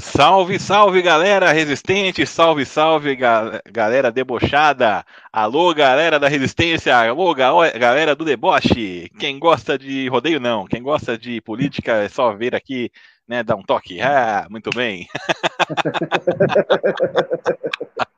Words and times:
Salve, 0.00 0.60
salve, 0.60 1.02
galera 1.02 1.50
resistente, 1.52 2.24
salve, 2.24 2.64
salve, 2.64 3.16
ga 3.16 3.60
galera 3.66 4.12
debochada, 4.12 5.04
alô, 5.32 5.74
galera 5.74 6.20
da 6.20 6.28
resistência, 6.28 6.96
alô, 6.96 7.34
ga 7.34 7.50
galera 7.76 8.14
do 8.14 8.24
deboche, 8.24 9.10
quem 9.18 9.40
gosta 9.40 9.76
de 9.76 10.06
rodeio 10.08 10.38
não, 10.38 10.66
quem 10.66 10.80
gosta 10.82 11.18
de 11.18 11.40
política 11.40 11.94
é 12.04 12.08
só 12.08 12.32
ver 12.32 12.54
aqui, 12.54 12.92
né, 13.26 13.42
dar 13.42 13.56
um 13.56 13.62
toque, 13.62 14.00
ah, 14.00 14.46
muito 14.48 14.70
bem. 14.70 15.08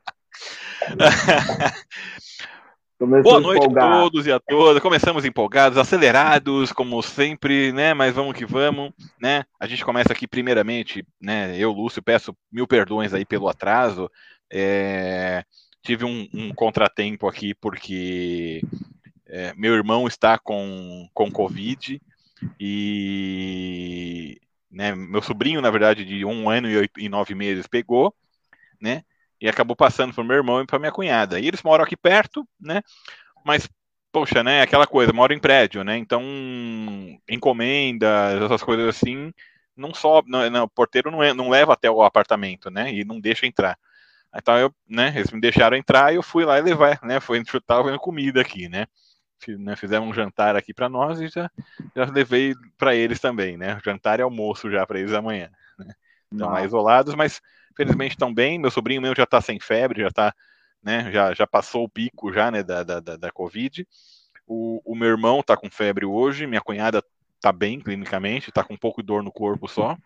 Boa 3.05 3.39
noite 3.39 3.63
empolgado. 3.63 3.93
a 3.93 4.01
todos 4.01 4.27
e 4.27 4.31
a 4.31 4.39
todas. 4.39 4.81
Começamos 4.81 5.25
empolgados, 5.25 5.77
acelerados, 5.79 6.71
como 6.71 7.01
sempre, 7.01 7.71
né? 7.71 7.95
Mas 7.95 8.13
vamos 8.13 8.35
que 8.35 8.45
vamos, 8.45 8.91
né? 9.19 9.43
A 9.59 9.65
gente 9.65 9.83
começa 9.83 10.13
aqui 10.13 10.27
primeiramente, 10.27 11.03
né? 11.19 11.57
Eu, 11.57 11.71
Lúcio, 11.71 12.03
peço 12.03 12.35
mil 12.51 12.67
perdões 12.67 13.11
aí 13.11 13.25
pelo 13.25 13.49
atraso. 13.49 14.07
É... 14.51 15.43
Tive 15.81 16.05
um, 16.05 16.27
um, 16.31 16.53
contratempo 16.53 17.27
aqui 17.27 17.55
porque 17.55 18.61
é, 19.27 19.51
meu 19.57 19.73
irmão 19.73 20.07
está 20.07 20.37
com, 20.37 21.09
com 21.11 21.31
Covid 21.31 21.99
e 22.59 24.39
né, 24.69 24.93
meu 24.93 25.23
sobrinho, 25.23 25.59
na 25.59 25.71
verdade, 25.71 26.05
de 26.05 26.23
um 26.23 26.47
ano 26.47 26.69
e, 26.69 26.77
oito, 26.77 26.99
e 26.99 27.09
nove 27.09 27.33
meses 27.33 27.65
pegou, 27.65 28.13
né? 28.79 29.03
E 29.41 29.49
acabou 29.49 29.75
passando 29.75 30.13
para 30.13 30.21
o 30.21 30.25
meu 30.25 30.37
irmão 30.37 30.61
e 30.61 30.65
para 30.65 30.79
minha 30.79 30.91
cunhada. 30.91 31.39
E 31.39 31.47
eles 31.47 31.63
moram 31.63 31.83
aqui 31.83 31.97
perto, 31.97 32.47
né? 32.59 32.81
Mas, 33.43 33.67
poxa, 34.11 34.43
né? 34.43 34.61
Aquela 34.61 34.85
coisa, 34.85 35.11
moram 35.11 35.35
em 35.35 35.39
prédio, 35.39 35.83
né? 35.83 35.97
Então, 35.97 36.21
encomendas, 37.27 38.41
essas 38.43 38.63
coisas 38.63 38.87
assim, 38.87 39.33
não 39.75 39.93
sobe, 39.93 40.29
não, 40.29 40.47
não, 40.49 40.63
o 40.65 40.69
porteiro 40.69 41.09
não, 41.09 41.23
é, 41.23 41.33
não 41.33 41.49
leva 41.49 41.73
até 41.73 41.89
o 41.89 42.03
apartamento, 42.03 42.69
né? 42.69 42.93
E 42.93 43.03
não 43.03 43.19
deixa 43.19 43.47
entrar. 43.47 43.77
Então, 44.35 44.57
eu, 44.57 44.73
né? 44.87 45.13
Eles 45.15 45.31
me 45.31 45.41
deixaram 45.41 45.75
entrar 45.75 46.13
e 46.13 46.17
eu 46.17 46.23
fui 46.23 46.45
lá 46.45 46.59
e 46.59 46.61
levar, 46.61 46.99
né? 47.03 47.19
Foi 47.19 47.43
chutar 47.45 47.83
comida 47.99 48.41
aqui, 48.41 48.69
né? 48.69 48.85
né, 49.57 49.75
fizeram 49.75 50.07
um 50.07 50.13
jantar 50.13 50.55
aqui 50.55 50.71
para 50.71 50.87
nós 50.87 51.19
e 51.19 51.27
já, 51.27 51.49
já 51.95 52.05
levei 52.05 52.53
para 52.77 52.93
eles 52.95 53.19
também, 53.19 53.57
né? 53.57 53.79
Jantar 53.83 54.19
e 54.19 54.21
almoço 54.21 54.69
já 54.69 54.85
para 54.85 54.99
eles 54.99 55.13
amanhã. 55.13 55.49
Né? 55.79 55.93
Estão 56.31 56.49
lá 56.49 56.63
isolados, 56.63 57.15
mas 57.15 57.41
felizmente 57.75 58.15
estão 58.15 58.33
bem. 58.33 58.59
Meu 58.59 58.71
sobrinho 58.71 59.01
meu 59.01 59.15
já 59.15 59.23
está 59.23 59.41
sem 59.41 59.59
febre, 59.59 60.01
já 60.01 60.07
está, 60.07 60.33
né, 60.83 61.11
já, 61.11 61.33
já 61.33 61.47
passou 61.47 61.83
o 61.83 61.89
pico 61.89 62.31
já, 62.33 62.51
né, 62.51 62.63
da, 62.63 62.83
da, 62.83 62.99
da 62.99 63.31
Covid. 63.31 63.87
O, 64.47 64.81
o 64.83 64.95
meu 64.95 65.09
irmão 65.09 65.39
está 65.39 65.55
com 65.55 65.69
febre 65.69 66.05
hoje, 66.05 66.47
minha 66.47 66.61
cunhada 66.61 67.03
está 67.35 67.51
bem 67.51 67.79
clinicamente, 67.79 68.49
está 68.49 68.63
com 68.63 68.73
um 68.73 68.77
pouco 68.77 69.01
de 69.01 69.07
dor 69.07 69.23
no 69.23 69.31
corpo 69.31 69.67
só. 69.67 69.97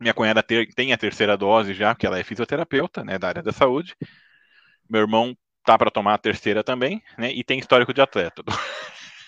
Minha 0.00 0.14
cunhada 0.14 0.42
ter, 0.42 0.72
tem 0.74 0.92
a 0.92 0.98
terceira 0.98 1.36
dose 1.36 1.74
já, 1.74 1.94
porque 1.94 2.06
ela 2.06 2.18
é 2.18 2.24
fisioterapeuta, 2.24 3.04
né, 3.04 3.18
da 3.18 3.28
área 3.28 3.42
da 3.42 3.52
saúde. 3.52 3.94
Meu 4.88 5.02
irmão 5.02 5.36
tá 5.64 5.78
para 5.78 5.90
tomar 5.90 6.14
a 6.14 6.18
terceira 6.18 6.64
também, 6.64 7.02
né, 7.16 7.32
e 7.32 7.44
tem 7.44 7.58
histórico 7.58 7.92
de 7.92 8.00
atleta. 8.00 8.42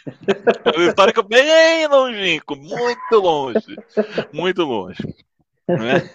histórico 0.89 1.23
bem 1.23 1.87
longínquo, 1.87 2.57
muito 2.57 3.17
longe, 3.17 3.77
muito 4.33 4.63
longe. 4.65 5.03
Né? 5.69 6.11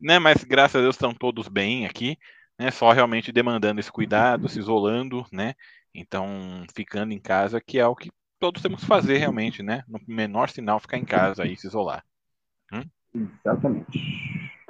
Né? 0.00 0.18
Mas 0.18 0.44
graças 0.44 0.76
a 0.76 0.82
Deus 0.82 0.96
estão 0.96 1.12
todos 1.12 1.48
bem 1.48 1.86
aqui, 1.86 2.18
né? 2.58 2.70
Só 2.70 2.92
realmente 2.92 3.32
demandando 3.32 3.80
esse 3.80 3.90
cuidado, 3.90 4.48
se 4.48 4.58
isolando, 4.58 5.26
né? 5.32 5.54
Então, 5.94 6.64
ficando 6.74 7.12
em 7.12 7.18
casa, 7.18 7.60
que 7.60 7.78
é 7.78 7.86
o 7.86 7.96
que 7.96 8.10
todos 8.38 8.62
temos 8.62 8.80
que 8.80 8.86
fazer 8.86 9.18
realmente, 9.18 9.62
né? 9.62 9.84
No 9.88 10.00
menor 10.06 10.48
sinal, 10.48 10.80
ficar 10.80 10.98
em 10.98 11.04
casa 11.04 11.46
e 11.46 11.56
se 11.56 11.66
isolar. 11.66 12.04
Hum? 12.72 12.82
Exatamente. 13.14 14.20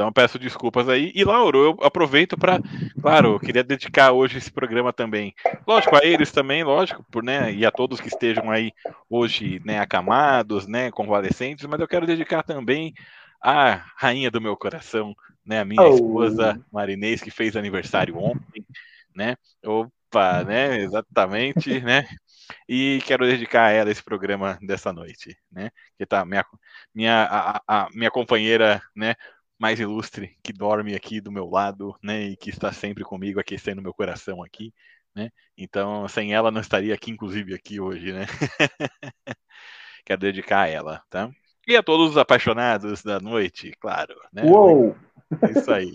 Então 0.01 0.11
peço 0.11 0.39
desculpas 0.39 0.89
aí. 0.89 1.13
E 1.15 1.23
Lauro, 1.25 1.59
eu 1.59 1.79
aproveito 1.83 2.35
para, 2.35 2.59
claro, 3.03 3.35
eu 3.35 3.39
queria 3.39 3.63
dedicar 3.63 4.13
hoje 4.13 4.39
esse 4.39 4.51
programa 4.51 4.95
também, 4.95 5.35
lógico 5.67 5.95
a 5.95 6.01
eles 6.03 6.33
também, 6.33 6.65
lógico, 6.65 7.05
por 7.13 7.23
né, 7.23 7.53
e 7.53 7.67
a 7.67 7.71
todos 7.71 8.01
que 8.01 8.09
estejam 8.09 8.51
aí 8.51 8.73
hoje, 9.11 9.61
né, 9.63 9.79
acamados, 9.79 10.67
né, 10.67 10.91
convalescentes, 10.91 11.67
mas 11.67 11.79
eu 11.79 11.87
quero 11.87 12.07
dedicar 12.07 12.43
também 12.43 12.95
a 13.43 13.85
rainha 13.97 14.31
do 14.31 14.41
meu 14.41 14.57
coração, 14.57 15.15
né, 15.45 15.61
a 15.61 15.65
minha 15.65 15.83
oh. 15.83 15.95
esposa 15.95 16.65
Marinês, 16.73 17.23
que 17.23 17.31
fez 17.31 17.57
aniversário 17.57 18.17
ontem, 18.17 18.67
né? 19.15 19.37
Opa, 19.65 20.45
né? 20.45 20.79
Exatamente, 20.81 21.81
né? 21.81 22.07
E 22.69 23.01
quero 23.07 23.27
dedicar 23.27 23.67
a 23.67 23.71
ela 23.71 23.91
esse 23.91 24.03
programa 24.03 24.59
dessa 24.63 24.93
noite, 24.93 25.37
né? 25.51 25.71
Que 25.97 26.07
tá 26.07 26.25
minha 26.25 26.45
minha 26.95 27.25
a, 27.25 27.63
a, 27.67 27.89
minha 27.93 28.11
companheira, 28.11 28.83
né? 28.95 29.15
Mais 29.59 29.79
ilustre 29.81 30.37
que 30.43 30.53
dorme 30.53 30.95
aqui 30.95 31.21
do 31.21 31.33
meu 31.33 31.49
lado, 31.49 31.97
né? 32.03 32.23
E 32.25 32.37
que 32.37 32.51
está 32.51 32.73
sempre 32.73 33.05
comigo 33.05 33.41
aquecendo 33.41 33.83
meu 33.83 33.95
coração 33.95 34.43
aqui, 34.43 34.73
né? 35.15 35.31
Então, 35.57 36.07
sem 36.09 36.35
ela 36.35 36.51
não 36.51 36.61
estaria 36.61 36.95
aqui, 36.95 37.11
inclusive 37.11 37.55
aqui 37.55 37.81
hoje, 37.81 38.13
né? 38.13 38.27
quero 40.05 40.21
dedicar 40.21 40.63
a 40.63 40.69
ela, 40.69 41.03
tá? 41.11 41.31
E 41.71 41.77
a 41.77 41.85
todos 41.85 42.11
os 42.11 42.17
apaixonados 42.19 43.01
da 43.01 43.21
noite, 43.21 43.73
claro. 43.79 44.17
Né? 44.33 44.43
Uou! 44.45 44.97
É 45.41 45.51
isso 45.53 45.73
aí. 45.73 45.93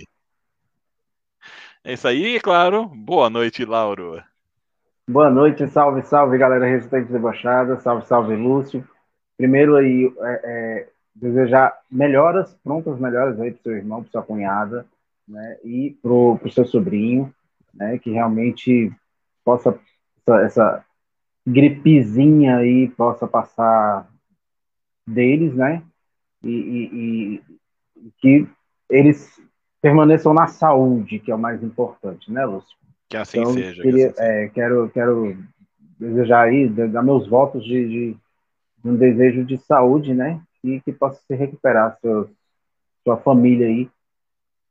É 1.84 1.92
isso 1.92 2.08
aí, 2.08 2.40
claro. 2.40 2.86
Boa 2.86 3.30
noite, 3.30 3.66
Lauro. 3.66 4.24
Boa 5.06 5.30
noite, 5.30 5.68
salve, 5.68 6.02
salve, 6.04 6.38
galera 6.38 6.66
resistente 6.66 7.12
debochada, 7.12 7.78
salve, 7.82 8.06
salve, 8.08 8.38
Lúcio. 8.38 8.88
Primeiro 9.36 9.76
aí, 9.76 10.10
é, 10.18 10.42
é, 10.46 10.90
desejar 11.14 11.78
melhoras, 11.92 12.58
prontas 12.64 12.98
melhoras 12.98 13.38
aí 13.42 13.52
pro 13.52 13.64
seu 13.64 13.76
irmão, 13.76 14.02
pro 14.02 14.12
sua 14.14 14.24
cunhada, 14.24 14.86
né, 15.28 15.58
e 15.62 15.98
pro, 16.02 16.38
pro 16.38 16.50
seu 16.50 16.66
sobrinho, 16.66 17.36
né, 17.74 18.00
que 18.00 18.12
realmente 18.12 18.94
possa, 19.44 19.78
essa, 20.26 20.42
essa 20.42 20.86
gripezinha 21.46 22.60
aí 22.60 22.88
possa 22.92 23.28
passar 23.28 24.08
deles, 25.08 25.54
né? 25.54 25.84
E, 26.44 26.50
e, 26.50 27.42
e, 27.98 28.12
que 28.20 28.48
eles 28.90 29.42
permaneçam 29.82 30.34
na 30.34 30.48
saúde, 30.48 31.20
que 31.20 31.32
é 31.32 31.36
o 31.36 31.40
mais 31.40 31.62
importante, 31.64 32.32
né, 32.32 32.46
Lúcio? 32.46 32.76
Que 33.10 33.18
assim 33.18 33.40
então, 33.40 33.54
seja. 33.54 33.82
Queria, 33.82 34.14
que 34.14 34.20
assim 34.20 34.32
é, 34.32 34.50
quero, 34.50 34.90
quero 34.90 35.38
desejar 36.00 36.44
aí, 36.44 36.68
dar 36.68 37.04
meus 37.04 37.28
votos 37.28 37.64
de, 37.64 37.88
de, 37.88 38.18
de, 38.84 38.90
um 38.90 38.96
desejo 38.96 39.44
de 39.46 39.58
saúde, 39.58 40.14
né? 40.14 40.42
E 40.64 40.82
que 40.82 40.92
possa 40.92 41.22
se 41.26 41.36
recuperar 41.36 41.98
seus, 42.02 42.30
sua 43.04 43.18
família 43.18 43.68
aí 43.68 43.90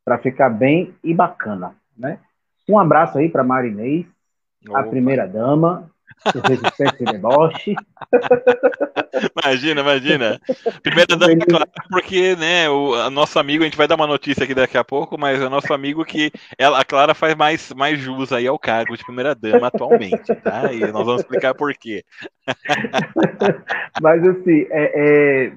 para 0.05 0.19
ficar 0.19 0.51
bem 0.51 0.95
e 1.03 1.15
bacana, 1.15 1.75
né? 1.97 2.19
Um 2.69 2.79
abraço 2.79 3.19
aí 3.19 3.29
para 3.29 3.45
Marinês, 3.45 4.07
Opa. 4.69 4.81
a 4.81 4.83
primeira 4.85 5.27
dama, 5.27 5.91
resistência 6.47 6.97
e 7.01 7.05
deboche. 7.05 7.75
Imagina, 9.37 9.81
imagina. 9.81 10.41
Primeira 10.83 11.17
dama, 11.17 11.47
claro, 11.47 11.71
porque, 11.91 12.37
né, 12.37 12.69
o 12.69 13.11
nosso 13.11 13.39
amigo, 13.39 13.63
a 13.63 13.67
gente 13.67 13.77
vai 13.77 13.87
dar 13.87 13.97
uma 13.97 14.07
notícia 14.07 14.45
aqui 14.45 14.55
daqui 14.55 14.77
a 14.77 14.85
pouco, 14.85 15.19
mas 15.19 15.41
é 15.41 15.47
o 15.47 15.51
nosso 15.51 15.73
amigo 15.73 16.05
que 16.05 16.31
ela, 16.59 16.81
a 16.81 16.85
Clara 16.85 17.15
faz 17.15 17.35
mais, 17.35 17.73
mais 17.73 17.99
jus 17.99 18.33
aí 18.33 18.47
ao 18.47 18.59
cargo 18.59 18.97
de 18.97 19.05
primeira 19.05 19.35
dama 19.35 19.69
atualmente, 19.69 20.35
tá? 20.43 20.73
E 20.73 20.81
nós 20.81 21.05
vamos 21.05 21.21
explicar 21.23 21.55
por 21.55 21.73
quê. 21.75 22.05
mas 24.03 24.27
assim, 24.27 24.67
é, 24.71 25.47
é, 25.47 25.53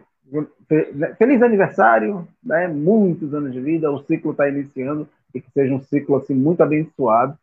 feliz 1.17 1.41
aniversário, 1.41 2.27
né? 2.43 2.67
Muitos 2.67 3.33
anos 3.33 3.53
de 3.53 3.61
vida, 3.61 3.91
o 3.91 4.03
ciclo 4.03 4.31
está 4.31 4.47
iniciando 4.49 5.07
e 5.33 5.41
que 5.41 5.51
seja 5.51 5.73
um 5.73 5.81
ciclo 5.81 6.17
assim 6.17 6.33
muito 6.33 6.61
abençoado, 6.61 7.37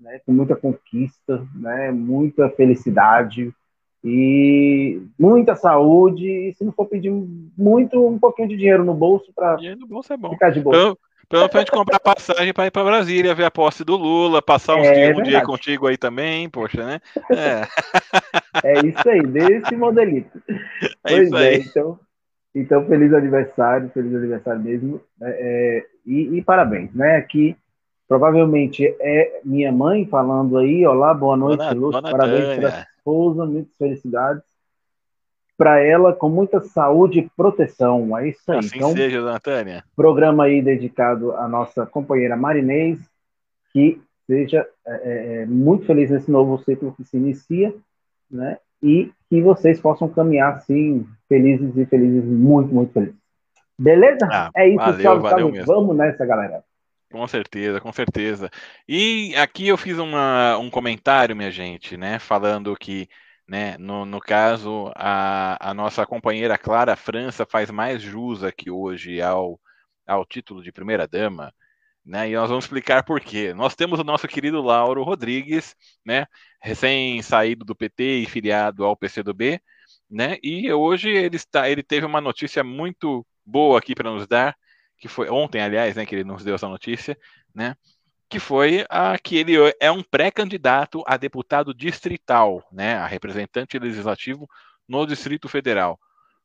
né? 0.00 0.20
Com 0.24 0.32
muita 0.32 0.56
conquista, 0.56 1.46
né? 1.54 1.90
Muita 1.90 2.48
felicidade, 2.50 3.52
e 4.02 5.02
muita 5.18 5.54
saúde, 5.54 6.26
e 6.26 6.54
se 6.54 6.64
não 6.64 6.72
for 6.72 6.86
pedir 6.86 7.12
muito, 7.56 8.06
um 8.06 8.18
pouquinho 8.18 8.48
de 8.48 8.56
dinheiro 8.56 8.82
no 8.82 8.94
bolso 8.94 9.30
para 9.34 9.56
é 9.62 10.30
ficar 10.30 10.50
de 10.50 10.60
boa. 10.60 10.74
Pelo, 10.74 10.98
pelo 11.28 11.42
menos 11.42 11.58
gente 11.60 11.70
comprar 11.70 12.00
passagem 12.00 12.52
para 12.52 12.66
ir 12.66 12.70
para 12.70 12.82
Brasília, 12.82 13.34
ver 13.34 13.44
a 13.44 13.50
posse 13.50 13.84
do 13.84 13.96
Lula, 13.96 14.40
passar 14.40 14.76
uns 14.76 14.86
é, 14.86 14.94
dias, 14.94 15.18
um 15.18 15.22
dia 15.22 15.42
contigo 15.42 15.86
aí 15.86 15.98
também, 15.98 16.48
poxa, 16.48 16.84
né? 16.84 17.00
É, 17.30 17.68
é 18.64 18.86
isso 18.86 19.08
aí, 19.08 19.22
desse 19.22 19.76
modelito. 19.76 20.42
É 20.48 20.88
pois 21.02 21.28
isso 21.28 21.36
é, 21.36 21.54
então, 21.56 22.00
então, 22.54 22.86
feliz 22.86 23.12
aniversário, 23.12 23.90
feliz 23.90 24.14
aniversário 24.14 24.60
mesmo, 24.60 25.00
é, 25.22 25.30
é, 25.30 25.86
e, 26.06 26.38
e, 26.38 26.42
parabéns, 26.42 26.92
né? 26.94 27.16
Aqui, 27.16 27.54
provavelmente 28.10 28.84
é 29.00 29.40
minha 29.44 29.70
mãe 29.70 30.04
falando 30.04 30.58
aí, 30.58 30.84
olá, 30.84 31.14
boa 31.14 31.36
noite, 31.36 31.72
Lúcio, 31.74 32.02
parabéns 32.02 32.58
pela 32.58 32.80
esposa, 32.80 33.46
muitas 33.46 33.72
felicidades 33.76 34.42
para 35.56 35.78
ela, 35.78 36.12
com 36.12 36.28
muita 36.28 36.60
saúde 36.60 37.20
e 37.20 37.30
proteção. 37.36 38.18
É 38.18 38.30
isso 38.30 38.50
aí. 38.50 38.58
Assim 38.58 38.76
então, 38.78 38.92
seja, 38.94 39.20
dona 39.20 39.38
Tânia. 39.38 39.84
Programa 39.94 40.44
aí 40.44 40.60
dedicado 40.60 41.36
à 41.36 41.46
nossa 41.46 41.86
companheira 41.86 42.36
Marinês, 42.36 42.98
que 43.72 44.02
seja 44.26 44.66
é, 44.84 44.92
é, 44.92 45.42
é, 45.42 45.46
muito 45.46 45.86
feliz 45.86 46.10
nesse 46.10 46.32
novo 46.32 46.58
ciclo 46.64 46.92
que 46.96 47.04
se 47.04 47.16
inicia, 47.16 47.72
né? 48.28 48.58
E 48.82 49.12
que 49.28 49.40
vocês 49.40 49.80
possam 49.80 50.08
caminhar 50.08 50.54
assim, 50.54 51.06
felizes 51.28 51.76
e 51.76 51.86
felizes, 51.86 52.24
muito, 52.24 52.74
muito 52.74 52.92
felizes. 52.92 53.14
Beleza? 53.78 54.28
Ah, 54.32 54.50
é 54.56 54.68
isso, 54.68 54.78
valeu, 54.78 55.00
salve, 55.00 55.22
valeu 55.22 55.46
salve. 55.46 55.62
Vamos 55.62 55.96
nessa, 55.96 56.26
galera. 56.26 56.64
Com 57.10 57.26
certeza, 57.26 57.80
com 57.80 57.92
certeza. 57.92 58.48
E 58.88 59.34
aqui 59.36 59.66
eu 59.66 59.76
fiz 59.76 59.98
uma, 59.98 60.56
um 60.58 60.70
comentário, 60.70 61.34
minha 61.34 61.50
gente, 61.50 61.96
né? 61.96 62.20
Falando 62.20 62.76
que, 62.76 63.08
né, 63.48 63.76
no, 63.78 64.04
no 64.06 64.20
caso, 64.20 64.92
a, 64.94 65.70
a 65.70 65.74
nossa 65.74 66.06
companheira 66.06 66.56
Clara 66.56 66.94
França 66.94 67.44
faz 67.44 67.68
mais 67.70 68.00
jus 68.00 68.44
aqui 68.44 68.70
hoje 68.70 69.20
ao, 69.20 69.60
ao 70.06 70.24
título 70.24 70.62
de 70.62 70.70
primeira-dama. 70.72 71.52
Né, 72.04 72.30
e 72.30 72.34
nós 72.34 72.48
vamos 72.48 72.64
explicar 72.64 73.04
por 73.04 73.20
quê. 73.20 73.52
Nós 73.54 73.74
temos 73.76 74.00
o 74.00 74.04
nosso 74.04 74.26
querido 74.28 74.62
Lauro 74.62 75.02
Rodrigues, 75.04 75.76
né, 76.04 76.26
recém-saído 76.60 77.64
do 77.64 77.76
PT 77.76 78.20
e 78.22 78.26
filiado 78.26 78.84
ao 78.84 78.96
PCdoB, 78.96 79.60
né, 80.10 80.38
e 80.42 80.72
hoje 80.72 81.10
ele, 81.10 81.36
está, 81.36 81.68
ele 81.70 81.82
teve 81.82 82.06
uma 82.06 82.20
notícia 82.20 82.64
muito 82.64 83.26
boa 83.44 83.78
aqui 83.78 83.94
para 83.94 84.10
nos 84.10 84.26
dar, 84.26 84.56
que 85.00 85.08
foi 85.08 85.30
ontem, 85.30 85.62
aliás, 85.62 85.96
né, 85.96 86.06
que 86.06 86.14
ele 86.14 86.24
nos 86.24 86.44
deu 86.44 86.54
essa 86.54 86.68
notícia, 86.68 87.18
né, 87.54 87.74
que 88.28 88.38
foi 88.38 88.84
a 88.88 89.18
que 89.18 89.36
ele 89.36 89.54
é 89.80 89.90
um 89.90 90.02
pré-candidato 90.02 91.02
a 91.06 91.16
deputado 91.16 91.74
distrital, 91.74 92.62
né, 92.70 92.94
a 92.96 93.06
representante 93.06 93.78
legislativo 93.78 94.48
no 94.86 95.06
Distrito 95.06 95.48
Federal. 95.48 95.98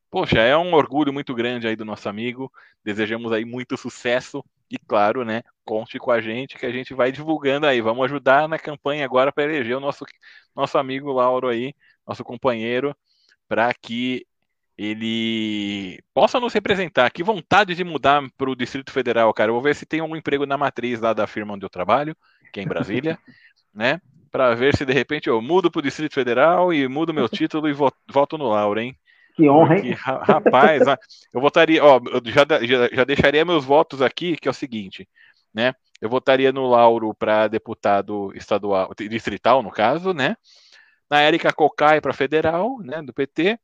Poxa, 0.09 0.39
é 0.39 0.55
um 0.55 0.73
orgulho 0.73 1.11
muito 1.11 1.35
grande 1.35 1.67
aí 1.67 1.75
do 1.75 1.83
nosso 1.83 2.07
amigo. 2.07 2.51
Desejamos 2.83 3.33
aí 3.33 3.43
muito 3.43 3.75
sucesso 3.75 4.43
e 4.71 4.77
claro, 4.79 5.25
né, 5.25 5.43
conte 5.65 5.99
com 5.99 6.09
a 6.11 6.21
gente 6.21 6.57
que 6.57 6.65
a 6.65 6.71
gente 6.71 6.93
vai 6.93 7.11
divulgando 7.11 7.67
aí. 7.67 7.81
Vamos 7.81 8.05
ajudar 8.05 8.47
na 8.47 8.57
campanha 8.57 9.03
agora 9.03 9.31
para 9.31 9.43
eleger 9.43 9.75
o 9.75 9.81
nosso 9.81 10.05
nosso 10.55 10.77
amigo 10.77 11.11
Lauro 11.11 11.49
aí, 11.49 11.73
nosso 12.07 12.23
companheiro, 12.23 12.95
para 13.47 13.73
que 13.73 14.25
ele 14.77 16.01
possa 16.13 16.39
nos 16.39 16.53
representar. 16.53 17.09
Que 17.09 17.23
vontade 17.23 17.73
de 17.73 17.83
mudar 17.83 18.21
para 18.37 18.49
o 18.49 18.55
Distrito 18.55 18.91
Federal, 18.91 19.33
cara. 19.33 19.49
Eu 19.49 19.53
vou 19.53 19.63
ver 19.63 19.75
se 19.75 19.85
tem 19.85 20.01
um 20.01 20.15
emprego 20.15 20.45
na 20.45 20.57
matriz 20.57 20.99
lá 20.99 21.13
da 21.13 21.25
firma 21.25 21.53
onde 21.53 21.65
eu 21.65 21.69
trabalho, 21.69 22.15
que 22.51 22.59
é 22.59 22.63
em 22.63 22.67
Brasília, 22.67 23.17
né? 23.73 24.01
Para 24.31 24.53
ver 24.53 24.75
se 24.75 24.85
de 24.85 24.91
repente 24.91 25.29
eu 25.29 25.41
mudo 25.41 25.71
para 25.71 25.79
o 25.79 25.83
Distrito 25.83 26.13
Federal 26.13 26.73
e 26.73 26.87
mudo 26.87 27.13
meu 27.13 27.29
título 27.29 27.69
e 27.69 27.73
voto 27.73 28.37
no 28.37 28.49
Lauro, 28.49 28.79
hein? 28.79 28.97
Que 29.35 29.49
honra, 29.49 29.75
hein? 29.75 29.81
Porque, 29.81 30.31
rapaz, 30.31 30.81
eu 31.33 31.41
votaria, 31.41 31.83
ó, 31.83 32.01
eu 32.05 32.21
já, 32.25 32.45
já, 32.65 32.89
já 32.91 33.03
deixaria 33.05 33.45
meus 33.45 33.63
votos 33.63 34.01
aqui, 34.01 34.35
que 34.35 34.47
é 34.47 34.51
o 34.51 34.53
seguinte, 34.53 35.07
né? 35.53 35.73
Eu 36.01 36.09
votaria 36.09 36.51
no 36.51 36.67
Lauro 36.67 37.13
para 37.13 37.47
deputado 37.47 38.33
estadual, 38.35 38.91
distrital, 39.09 39.63
no 39.63 39.71
caso, 39.71 40.13
né? 40.13 40.35
Na 41.09 41.21
Érica 41.21 41.53
Cocai 41.53 42.01
para 42.01 42.13
federal, 42.13 42.79
né, 42.79 43.01
do 43.01 43.13
PT 43.13 43.57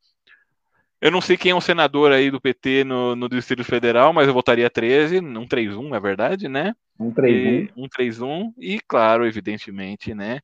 eu 1.02 1.10
não 1.10 1.20
sei 1.20 1.36
quem 1.36 1.52
é 1.52 1.56
um 1.56 1.62
senador 1.62 2.12
aí 2.12 2.30
do 2.30 2.40
PT 2.40 2.84
no, 2.84 3.16
no 3.16 3.28
Distrito 3.28 3.64
Federal, 3.64 4.14
mas 4.14 4.28
eu 4.28 4.34
votaria 4.34 4.70
13, 4.70 5.20
131, 5.20 5.96
é 5.96 6.00
verdade, 6.00 6.48
né? 6.48 6.76
131. 6.98 7.74
131, 7.76 8.54
e 8.60 8.80
claro, 8.80 9.26
evidentemente, 9.26 10.14
né? 10.14 10.40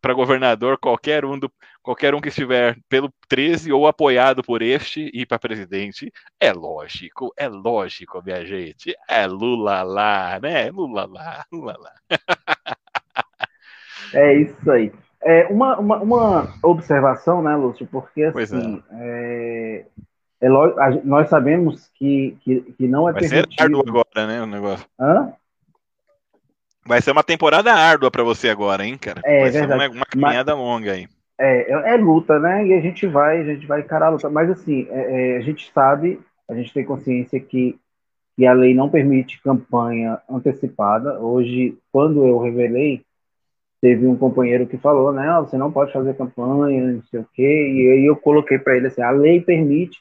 Para 0.00 0.12
governador, 0.12 0.76
qualquer 0.76 1.24
um, 1.24 1.38
do, 1.38 1.50
qualquer 1.82 2.14
um 2.14 2.20
que 2.20 2.28
estiver 2.28 2.76
pelo 2.88 3.10
13 3.28 3.72
ou 3.72 3.86
apoiado 3.86 4.42
por 4.42 4.60
este 4.60 5.10
e 5.14 5.24
para 5.24 5.38
presidente, 5.38 6.12
é 6.38 6.52
lógico, 6.52 7.32
é 7.36 7.48
lógico, 7.48 8.22
minha 8.22 8.44
gente. 8.44 8.94
É 9.08 9.26
Lula 9.26 9.82
lá, 9.82 10.38
né? 10.42 10.70
Lula 10.70 11.06
lá, 11.06 11.46
Lula 11.50 11.76
lá. 11.78 11.92
É 14.12 14.32
isso 14.32 14.70
aí. 14.70 14.92
É, 15.24 15.46
uma, 15.46 15.78
uma, 15.78 15.96
uma, 16.02 16.54
observação, 16.62 17.42
né, 17.42 17.56
Lúcio? 17.56 17.86
Porque 17.86 18.24
assim, 18.24 18.82
é. 18.92 19.86
É, 20.40 20.46
é 20.46 20.48
nós 21.02 21.30
sabemos 21.30 21.90
que, 21.94 22.36
que, 22.42 22.60
que 22.76 22.86
não 22.86 23.08
é 23.08 23.12
Vai 23.12 23.22
permitido. 23.22 23.54
ser 23.54 23.62
árduo 23.62 23.82
agora, 23.88 24.26
né, 24.26 24.42
o 24.42 24.46
negócio. 24.46 24.86
Hã? 25.00 25.32
Vai 26.86 27.00
ser 27.00 27.12
uma 27.12 27.24
temporada 27.24 27.72
árdua 27.72 28.10
para 28.10 28.22
você 28.22 28.50
agora, 28.50 28.84
hein, 28.84 28.98
cara? 28.98 29.22
É 29.24 29.40
vai 29.40 29.50
verdade. 29.50 29.82
ser 29.82 29.88
uma, 29.88 29.96
uma 29.96 30.06
caminhada 30.06 30.54
Mas, 30.54 30.64
longa 30.64 30.92
aí. 30.92 31.08
É, 31.38 31.72
é, 31.72 31.94
é, 31.94 31.96
luta, 31.96 32.38
né? 32.38 32.66
E 32.66 32.74
a 32.74 32.80
gente 32.80 33.06
vai, 33.06 33.40
a 33.40 33.44
gente 33.44 33.66
vai 33.66 33.80
encarar 33.80 34.08
a 34.08 34.10
luta. 34.10 34.28
Mas 34.28 34.50
assim, 34.50 34.86
é, 34.90 35.32
é, 35.32 35.36
a 35.38 35.40
gente 35.40 35.72
sabe, 35.72 36.20
a 36.46 36.54
gente 36.54 36.72
tem 36.74 36.84
consciência 36.84 37.40
que, 37.40 37.78
que 38.36 38.46
a 38.46 38.52
lei 38.52 38.74
não 38.74 38.90
permite 38.90 39.40
campanha 39.42 40.20
antecipada. 40.28 41.18
Hoje, 41.18 41.78
quando 41.90 42.26
eu 42.26 42.38
revelei 42.38 43.02
teve 43.84 44.06
um 44.06 44.16
companheiro 44.16 44.66
que 44.66 44.78
falou, 44.78 45.12
né, 45.12 45.38
oh, 45.38 45.44
você 45.44 45.58
não 45.58 45.70
pode 45.70 45.92
fazer 45.92 46.16
campanha, 46.16 46.92
não 46.94 47.02
sei 47.02 47.20
o 47.20 47.26
quê, 47.34 47.42
e 47.42 47.90
aí 47.92 48.06
eu 48.06 48.16
coloquei 48.16 48.58
para 48.58 48.78
ele 48.78 48.86
assim, 48.86 49.02
a 49.02 49.10
lei 49.10 49.42
permite 49.42 49.98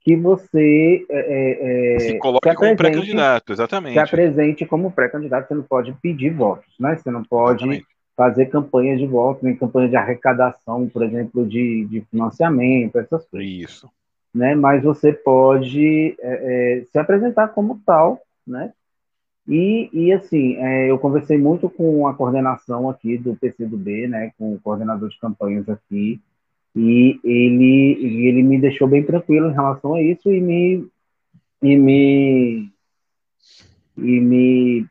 que 0.00 0.14
você 0.14 1.04
é, 1.10 1.96
é, 1.96 1.98
se 1.98 2.18
coloque 2.18 2.48
se 2.48 2.54
como 2.54 2.76
pré-candidato, 2.76 3.52
exatamente. 3.52 3.94
Se 3.94 3.98
apresente 3.98 4.64
como 4.64 4.92
pré-candidato, 4.92 5.48
você 5.48 5.54
não 5.56 5.64
pode 5.64 5.92
pedir 5.94 6.30
votos, 6.30 6.72
né? 6.78 6.94
Você 6.94 7.10
não 7.10 7.24
pode 7.24 7.64
exatamente. 7.64 7.86
fazer 8.16 8.46
campanha 8.46 8.96
de 8.96 9.04
votos, 9.04 9.42
nem 9.42 9.56
campanha 9.56 9.88
de 9.88 9.96
arrecadação, 9.96 10.88
por 10.88 11.02
exemplo, 11.02 11.44
de, 11.44 11.84
de 11.86 12.02
financiamento, 12.02 12.96
essas 12.96 13.26
coisas. 13.26 13.50
Isso. 13.50 13.90
Né? 14.32 14.54
Mas 14.54 14.84
você 14.84 15.12
pode 15.12 16.14
é, 16.20 16.84
se 16.92 16.96
apresentar 16.96 17.48
como 17.48 17.80
tal, 17.84 18.20
né? 18.46 18.72
E, 19.48 19.88
e 19.92 20.12
assim, 20.12 20.56
é, 20.56 20.90
eu 20.90 20.98
conversei 20.98 21.38
muito 21.38 21.70
com 21.70 22.06
a 22.08 22.14
coordenação 22.14 22.90
aqui 22.90 23.16
do 23.16 23.36
PCdoB, 23.36 24.08
né, 24.08 24.32
com 24.36 24.54
o 24.54 24.60
coordenador 24.60 25.08
de 25.08 25.18
campanhas 25.20 25.68
aqui, 25.68 26.20
e 26.74 27.20
ele, 27.24 28.26
ele 28.28 28.42
me 28.42 28.60
deixou 28.60 28.88
bem 28.88 29.02
tranquilo 29.02 29.48
em 29.48 29.54
relação 29.54 29.94
a 29.94 30.02
isso 30.02 30.30
e 30.30 30.40
me, 30.40 30.88
e 31.62 31.76
me, 31.76 32.70
e 33.96 34.20
me 34.20 34.86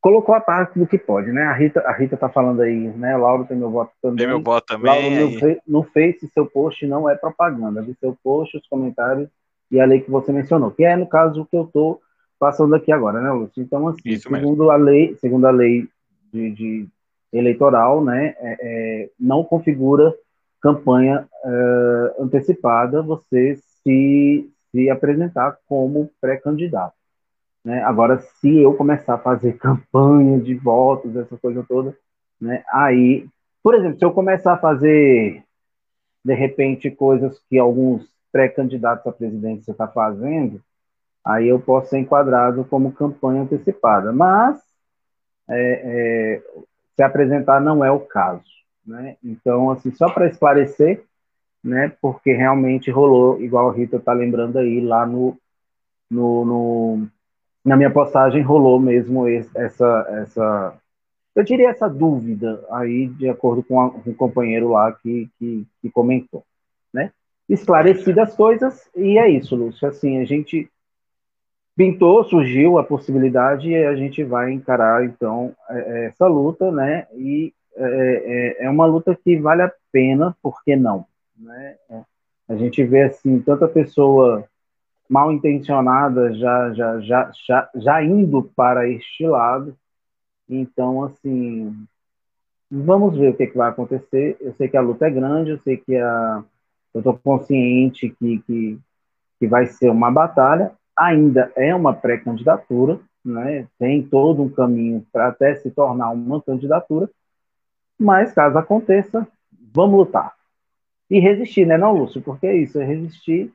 colocou 0.00 0.34
a 0.34 0.40
parte 0.40 0.78
do 0.78 0.86
que 0.86 0.96
pode, 0.96 1.32
né? 1.32 1.42
A 1.42 1.52
Rita, 1.52 1.80
a 1.80 1.92
Rita 1.92 2.16
tá 2.16 2.28
falando 2.28 2.62
aí, 2.62 2.74
né? 2.74 3.16
Lauro 3.16 3.44
tem 3.44 3.56
meu 3.56 3.70
voto 3.70 3.92
também. 4.00 4.18
Tem 4.18 4.26
meu 4.28 4.40
voto 4.40 4.66
também. 4.66 5.18
Lauro, 5.18 5.60
no, 5.66 5.80
no 5.80 5.82
Face, 5.82 6.30
seu 6.32 6.46
post 6.46 6.86
não 6.86 7.10
é 7.10 7.16
propaganda, 7.16 7.82
de 7.82 7.92
seu 7.96 8.16
post, 8.22 8.56
os 8.56 8.66
comentários 8.68 9.28
e 9.70 9.80
a 9.80 9.84
lei 9.84 10.00
que 10.00 10.10
você 10.10 10.32
mencionou, 10.32 10.70
que 10.70 10.84
é, 10.84 10.96
no 10.96 11.08
caso, 11.08 11.42
o 11.42 11.46
que 11.46 11.56
eu 11.56 11.64
estou 11.64 12.00
passando 12.38 12.74
aqui 12.74 12.92
agora, 12.92 13.20
né, 13.20 13.30
Lúcio? 13.30 13.62
Então, 13.62 13.88
assim, 13.88 14.16
segundo 14.16 14.70
a 14.70 14.76
lei, 14.76 15.16
segundo 15.16 15.46
a 15.46 15.50
lei 15.50 15.88
de, 16.32 16.50
de 16.50 16.88
eleitoral, 17.32 18.04
né, 18.04 18.34
é, 18.38 18.56
é, 18.60 19.10
não 19.18 19.44
configura 19.44 20.14
campanha 20.60 21.28
é, 21.44 22.14
antecipada 22.18 23.02
você 23.02 23.56
se, 23.82 24.50
se 24.70 24.90
apresentar 24.90 25.58
como 25.66 26.10
pré-candidato. 26.20 26.94
Né? 27.64 27.82
Agora, 27.82 28.18
se 28.18 28.58
eu 28.58 28.74
começar 28.74 29.14
a 29.14 29.18
fazer 29.18 29.54
campanha 29.58 30.38
de 30.40 30.54
votos, 30.54 31.16
essa 31.16 31.36
coisa 31.36 31.64
toda, 31.68 31.96
né, 32.40 32.64
aí, 32.70 33.26
por 33.62 33.74
exemplo, 33.74 33.98
se 33.98 34.04
eu 34.04 34.12
começar 34.12 34.54
a 34.54 34.58
fazer, 34.58 35.42
de 36.24 36.34
repente, 36.34 36.90
coisas 36.90 37.40
que 37.48 37.58
alguns 37.58 38.08
pré-candidatos 38.32 39.06
à 39.06 39.12
presidência 39.12 39.70
estão 39.70 39.86
tá 39.86 39.92
fazendo, 39.92 40.60
aí 41.26 41.48
eu 41.48 41.58
posso 41.58 41.90
ser 41.90 41.98
enquadrado 41.98 42.64
como 42.64 42.92
campanha 42.92 43.42
antecipada. 43.42 44.12
Mas 44.12 44.60
é, 45.48 45.82
é, 45.84 46.42
se 46.94 47.02
apresentar 47.02 47.60
não 47.60 47.84
é 47.84 47.90
o 47.90 47.98
caso. 47.98 48.44
Né? 48.86 49.16
Então, 49.24 49.70
assim, 49.70 49.92
só 49.92 50.08
para 50.08 50.28
esclarecer, 50.28 51.02
né, 51.62 51.92
porque 52.00 52.32
realmente 52.32 52.92
rolou, 52.92 53.40
igual 53.42 53.68
a 53.68 53.72
Rita 53.72 53.96
está 53.96 54.12
lembrando 54.12 54.58
aí, 54.58 54.80
lá 54.80 55.04
no, 55.04 55.36
no, 56.08 56.44
no, 56.44 57.08
na 57.64 57.76
minha 57.76 57.90
postagem 57.90 58.40
rolou 58.42 58.78
mesmo 58.78 59.26
esse, 59.26 59.50
essa, 59.58 60.06
essa, 60.10 60.74
eu 61.34 61.42
diria 61.42 61.70
essa 61.70 61.88
dúvida 61.88 62.64
aí, 62.70 63.08
de 63.08 63.28
acordo 63.28 63.64
com, 63.64 63.80
a, 63.80 63.90
com 63.90 64.10
o 64.10 64.14
companheiro 64.14 64.68
lá 64.68 64.92
que, 64.92 65.28
que, 65.36 65.66
que 65.82 65.90
comentou, 65.90 66.44
né? 66.94 67.10
Esclarecidas 67.48 68.28
as 68.28 68.36
coisas, 68.36 68.88
e 68.94 69.18
é 69.18 69.28
isso, 69.28 69.56
Lúcio, 69.56 69.88
assim, 69.88 70.20
a 70.20 70.24
gente 70.24 70.70
pintou, 71.76 72.24
surgiu 72.24 72.78
a 72.78 72.84
possibilidade 72.84 73.68
e 73.68 73.84
a 73.84 73.94
gente 73.94 74.24
vai 74.24 74.50
encarar 74.50 75.04
então 75.04 75.54
é, 75.68 75.78
é, 75.78 76.06
essa 76.06 76.26
luta, 76.26 76.72
né? 76.72 77.06
E 77.12 77.52
é, 77.76 78.56
é, 78.60 78.64
é 78.64 78.70
uma 78.70 78.86
luta 78.86 79.14
que 79.14 79.38
vale 79.38 79.62
a 79.62 79.72
pena, 79.92 80.34
por 80.42 80.64
que 80.64 80.74
não? 80.74 81.04
Né? 81.38 81.76
A 82.48 82.56
gente 82.56 82.82
vê 82.82 83.02
assim 83.02 83.38
tanta 83.40 83.68
pessoa 83.68 84.44
mal 85.08 85.30
intencionada 85.30 86.32
já 86.34 86.72
já, 86.72 87.00
já 87.00 87.30
já 87.46 87.70
já 87.74 88.02
indo 88.02 88.42
para 88.56 88.88
este 88.88 89.26
lado. 89.26 89.76
Então 90.48 91.04
assim, 91.04 91.76
vamos 92.70 93.18
ver 93.18 93.30
o 93.30 93.36
que, 93.36 93.48
que 93.48 93.56
vai 93.56 93.68
acontecer. 93.68 94.36
Eu 94.40 94.54
sei 94.54 94.68
que 94.68 94.76
a 94.76 94.80
luta 94.80 95.06
é 95.06 95.10
grande, 95.10 95.50
eu 95.50 95.58
sei 95.58 95.76
que 95.76 95.94
a 95.96 96.42
eu 96.94 97.00
estou 97.00 97.18
consciente 97.18 98.08
que, 98.18 98.38
que 98.46 98.78
que 99.38 99.46
vai 99.46 99.66
ser 99.66 99.90
uma 99.90 100.10
batalha, 100.10 100.72
ainda 100.96 101.52
é 101.56 101.74
uma 101.74 101.92
pré-candidatura, 101.92 102.98
né? 103.24 103.66
tem 103.78 104.02
todo 104.02 104.42
um 104.42 104.48
caminho 104.48 105.04
para 105.12 105.28
até 105.28 105.54
se 105.56 105.70
tornar 105.70 106.10
uma 106.10 106.40
candidatura, 106.40 107.10
mas 107.98 108.32
caso 108.32 108.56
aconteça, 108.56 109.26
vamos 109.72 109.98
lutar. 109.98 110.34
E 111.10 111.20
resistir, 111.20 111.66
né, 111.66 111.78
não, 111.78 111.92
Lúcio? 111.92 112.20
Porque 112.20 112.46
é 112.46 112.56
isso, 112.56 112.80
é 112.80 112.84
resistir 112.84 113.52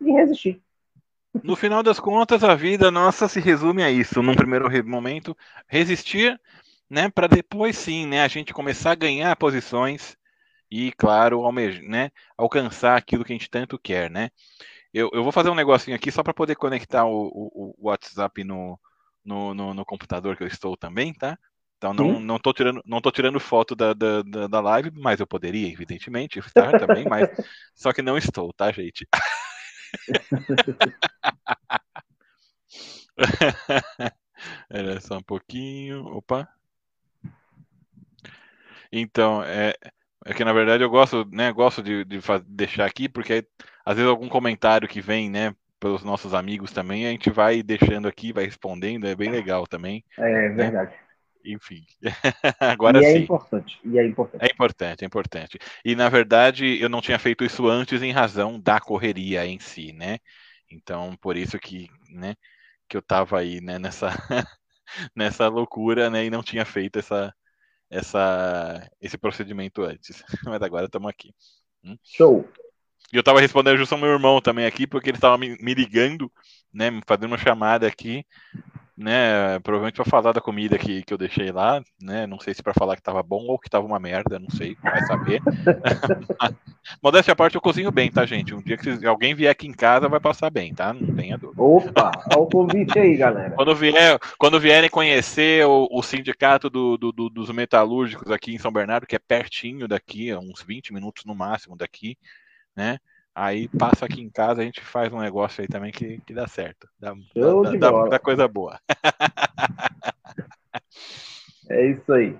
e 0.00 0.12
resistir. 0.12 0.60
No 1.42 1.56
final 1.56 1.82
das 1.82 1.98
contas, 1.98 2.44
a 2.44 2.54
vida 2.54 2.90
nossa 2.90 3.28
se 3.28 3.40
resume 3.40 3.82
a 3.82 3.90
isso. 3.90 4.22
Num 4.22 4.34
primeiro 4.34 4.68
momento, 4.84 5.36
resistir, 5.66 6.38
né, 6.90 7.08
para 7.08 7.26
depois 7.26 7.76
sim, 7.76 8.06
né, 8.06 8.22
a 8.22 8.28
gente 8.28 8.52
começar 8.52 8.92
a 8.92 8.96
ganhar 8.96 9.34
posições 9.36 10.16
e, 10.70 10.92
claro, 10.92 11.42
né, 11.86 12.10
alcançar 12.36 12.96
aquilo 12.96 13.24
que 13.24 13.32
a 13.32 13.36
gente 13.36 13.50
tanto 13.50 13.78
quer, 13.78 14.10
né? 14.10 14.30
Eu, 14.92 15.08
eu 15.12 15.22
vou 15.22 15.32
fazer 15.32 15.48
um 15.48 15.54
negocinho 15.54 15.96
aqui 15.96 16.12
só 16.12 16.22
para 16.22 16.34
poder 16.34 16.54
conectar 16.54 17.06
o, 17.06 17.28
o, 17.28 17.74
o 17.78 17.88
WhatsApp 17.88 18.44
no, 18.44 18.78
no, 19.24 19.54
no, 19.54 19.72
no, 19.72 19.84
computador 19.84 20.36
que 20.36 20.42
eu 20.42 20.46
estou 20.46 20.76
também, 20.76 21.14
tá? 21.14 21.38
Então 21.78 21.94
não, 21.94 22.20
não, 22.20 22.38
tô, 22.38 22.52
tirando, 22.52 22.80
não 22.86 23.00
tô 23.00 23.10
tirando 23.10 23.40
foto 23.40 23.74
da, 23.74 23.92
da, 23.92 24.22
da 24.46 24.60
live, 24.60 24.92
mas 24.94 25.18
eu 25.18 25.26
poderia, 25.26 25.66
evidentemente, 25.66 26.38
estar 26.38 26.78
também, 26.78 27.04
mas 27.08 27.26
só 27.74 27.92
que 27.92 28.02
não 28.02 28.16
estou, 28.16 28.52
tá, 28.52 28.70
gente? 28.70 29.08
Era 34.70 35.00
só 35.00 35.18
um 35.18 35.22
pouquinho. 35.22 36.06
Opa. 36.06 36.48
Então, 38.92 39.42
é, 39.42 39.74
é 40.24 40.34
que 40.34 40.44
na 40.44 40.52
verdade 40.52 40.82
eu 40.82 40.90
gosto, 40.90 41.26
né, 41.30 41.52
gosto 41.52 41.82
de, 41.82 42.04
de 42.04 42.18
deixar 42.46 42.86
aqui, 42.86 43.08
porque 43.08 43.46
às 43.84 43.96
vezes 43.96 44.08
algum 44.08 44.28
comentário 44.28 44.88
que 44.88 45.00
vem, 45.00 45.28
né, 45.30 45.54
pelos 45.80 46.04
nossos 46.04 46.32
amigos 46.32 46.70
também, 46.72 47.06
a 47.06 47.10
gente 47.10 47.28
vai 47.30 47.62
deixando 47.62 48.06
aqui, 48.06 48.32
vai 48.32 48.44
respondendo, 48.44 49.06
é 49.06 49.14
bem 49.16 49.30
legal 49.30 49.66
também. 49.66 50.04
É 50.16 50.48
né? 50.48 50.48
verdade. 50.50 50.94
Enfim. 51.44 51.84
Agora 52.60 53.02
e 53.02 53.04
é 53.04 53.12
sim. 53.12 53.18
Importante. 53.18 53.80
E 53.84 53.98
é 53.98 54.06
importante. 54.06 54.44
É 54.44 54.46
importante, 54.46 55.02
é 55.02 55.06
importante. 55.06 55.58
E 55.84 55.96
na 55.96 56.08
verdade 56.08 56.80
eu 56.80 56.88
não 56.88 57.00
tinha 57.00 57.18
feito 57.18 57.44
isso 57.44 57.66
antes 57.66 58.00
em 58.00 58.12
razão 58.12 58.60
da 58.60 58.80
correria 58.80 59.44
em 59.44 59.58
si, 59.58 59.92
né? 59.92 60.18
Então, 60.70 61.16
por 61.20 61.36
isso 61.36 61.58
que, 61.58 61.90
né, 62.08 62.34
que 62.88 62.96
eu 62.96 63.02
tava 63.02 63.38
aí, 63.38 63.60
né, 63.60 63.78
nessa 63.78 64.08
nessa 65.16 65.48
loucura, 65.48 66.08
né, 66.08 66.24
e 66.24 66.30
não 66.30 66.42
tinha 66.42 66.64
feito 66.64 66.98
essa 66.98 67.34
essa 67.92 68.90
esse 69.00 69.18
procedimento 69.18 69.82
antes. 69.82 70.24
Mas 70.44 70.62
agora 70.62 70.86
estamos 70.86 71.08
aqui. 71.08 71.34
Hum? 71.84 71.96
Show. 72.02 72.48
E 73.12 73.16
eu 73.16 73.20
estava 73.20 73.40
respondendo 73.40 73.76
justo 73.76 73.92
ao 73.94 74.00
meu 74.00 74.10
irmão 74.10 74.40
também 74.40 74.64
aqui, 74.64 74.86
porque 74.86 75.10
ele 75.10 75.18
estava 75.18 75.36
me, 75.36 75.58
me, 75.58 75.74
ligando, 75.74 76.32
né, 76.72 76.88
fazendo 77.06 77.26
uma 77.26 77.36
chamada 77.36 77.86
aqui, 77.86 78.24
né, 79.02 79.58
provavelmente 79.60 79.96
para 79.96 80.04
falar 80.04 80.32
da 80.32 80.40
comida 80.40 80.78
que, 80.78 81.02
que 81.02 81.12
eu 81.12 81.18
deixei 81.18 81.50
lá, 81.50 81.82
né, 82.00 82.26
não 82.26 82.38
sei 82.40 82.54
se 82.54 82.62
para 82.62 82.72
falar 82.72 82.94
que 82.94 83.00
estava 83.00 83.22
bom 83.22 83.46
ou 83.46 83.58
que 83.58 83.68
estava 83.68 83.86
uma 83.86 83.98
merda, 83.98 84.38
não 84.38 84.50
sei, 84.50 84.76
vai 84.82 85.02
saber. 85.02 85.42
Modéstia 87.02 87.32
à 87.32 87.36
parte, 87.36 87.54
eu 87.54 87.60
cozinho 87.60 87.90
bem, 87.90 88.10
tá, 88.10 88.26
gente? 88.26 88.54
Um 88.54 88.62
dia 88.62 88.76
que 88.76 89.06
alguém 89.06 89.34
vier 89.34 89.50
aqui 89.50 89.66
em 89.66 89.72
casa, 89.72 90.08
vai 90.08 90.20
passar 90.20 90.50
bem, 90.50 90.74
tá? 90.74 90.92
Não 90.92 91.14
tenha 91.14 91.38
dúvida. 91.38 91.62
Opa, 91.62 92.10
olha 92.30 92.40
o 92.40 92.46
convite 92.46 92.98
aí, 92.98 93.16
galera. 93.16 93.54
quando, 93.54 93.74
vier, 93.74 94.18
quando 94.38 94.60
vierem 94.60 94.90
conhecer 94.90 95.66
o, 95.66 95.88
o 95.90 96.02
sindicato 96.02 96.68
do, 96.68 96.96
do, 96.96 97.12
do, 97.12 97.30
dos 97.30 97.50
metalúrgicos 97.50 98.30
aqui 98.30 98.54
em 98.54 98.58
São 98.58 98.72
Bernardo, 98.72 99.06
que 99.06 99.16
é 99.16 99.18
pertinho 99.20 99.86
daqui, 99.86 100.34
uns 100.34 100.62
20 100.62 100.92
minutos 100.92 101.24
no 101.24 101.34
máximo 101.34 101.76
daqui, 101.76 102.16
né? 102.76 102.98
Aí 103.34 103.68
passa 103.68 104.04
aqui 104.04 104.20
em 104.20 104.28
casa, 104.28 104.60
a 104.60 104.64
gente 104.64 104.80
faz 104.80 105.12
um 105.12 105.20
negócio 105.20 105.62
aí 105.62 105.68
também 105.68 105.90
que, 105.90 106.20
que 106.26 106.34
dá 106.34 106.46
certo. 106.46 106.86
Dá, 107.00 107.14
dá, 107.14 107.90
dá, 107.90 108.08
dá 108.08 108.18
coisa 108.18 108.46
boa. 108.46 108.78
é 111.70 111.86
isso 111.86 112.12
aí. 112.12 112.36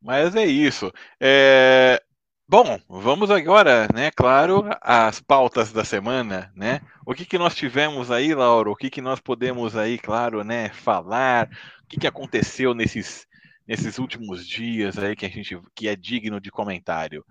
Mas 0.00 0.34
é 0.36 0.44
isso. 0.44 0.92
É... 1.20 2.00
Bom, 2.48 2.78
vamos 2.88 3.30
agora, 3.30 3.88
né, 3.94 4.10
claro, 4.10 4.68
às 4.82 5.20
pautas 5.20 5.72
da 5.72 5.84
semana, 5.84 6.52
né? 6.54 6.82
O 7.06 7.14
que, 7.14 7.24
que 7.24 7.38
nós 7.38 7.54
tivemos 7.54 8.10
aí, 8.10 8.34
Laura? 8.34 8.70
O 8.70 8.76
que, 8.76 8.90
que 8.90 9.00
nós 9.00 9.20
podemos 9.20 9.74
aí, 9.74 9.96
claro, 9.96 10.44
né, 10.44 10.68
falar? 10.68 11.48
O 11.82 11.86
que, 11.88 11.98
que 11.98 12.06
aconteceu 12.06 12.74
nesses, 12.74 13.26
nesses 13.66 13.98
últimos 13.98 14.46
dias 14.46 14.98
aí 14.98 15.16
que 15.16 15.24
a 15.24 15.30
gente 15.30 15.58
que 15.74 15.88
é 15.88 15.96
digno 15.96 16.40
de 16.40 16.50
comentário? 16.50 17.24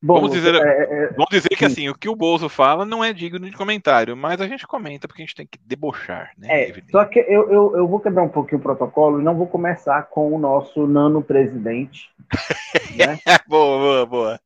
Bom, 0.00 0.14
vamos 0.14 0.30
dizer, 0.30 0.54
é, 0.54 0.58
é, 0.58 0.82
é, 0.82 1.06
vamos 1.08 1.30
dizer 1.30 1.48
que 1.48 1.64
assim, 1.64 1.88
o 1.88 1.94
que 1.94 2.08
o 2.08 2.14
Bozo 2.14 2.48
fala 2.48 2.84
não 2.84 3.02
é 3.02 3.12
digno 3.12 3.50
de 3.50 3.56
comentário, 3.56 4.16
mas 4.16 4.40
a 4.40 4.46
gente 4.46 4.64
comenta 4.64 5.08
porque 5.08 5.22
a 5.22 5.26
gente 5.26 5.34
tem 5.34 5.46
que 5.46 5.58
debochar, 5.66 6.30
né? 6.38 6.68
É, 6.68 6.82
só 6.88 7.04
que 7.04 7.18
eu, 7.18 7.50
eu, 7.50 7.76
eu, 7.76 7.88
vou 7.88 7.98
quebrar 7.98 8.22
um 8.22 8.28
pouquinho 8.28 8.60
o 8.60 8.62
protocolo 8.62 9.20
e 9.20 9.24
não 9.24 9.34
vou 9.34 9.48
começar 9.48 10.04
com 10.04 10.32
o 10.32 10.38
nosso 10.38 10.86
nano 10.86 11.20
presidente. 11.20 12.10
né? 12.96 13.18
boa, 13.48 13.78
boa, 13.78 14.06
boa. 14.06 14.40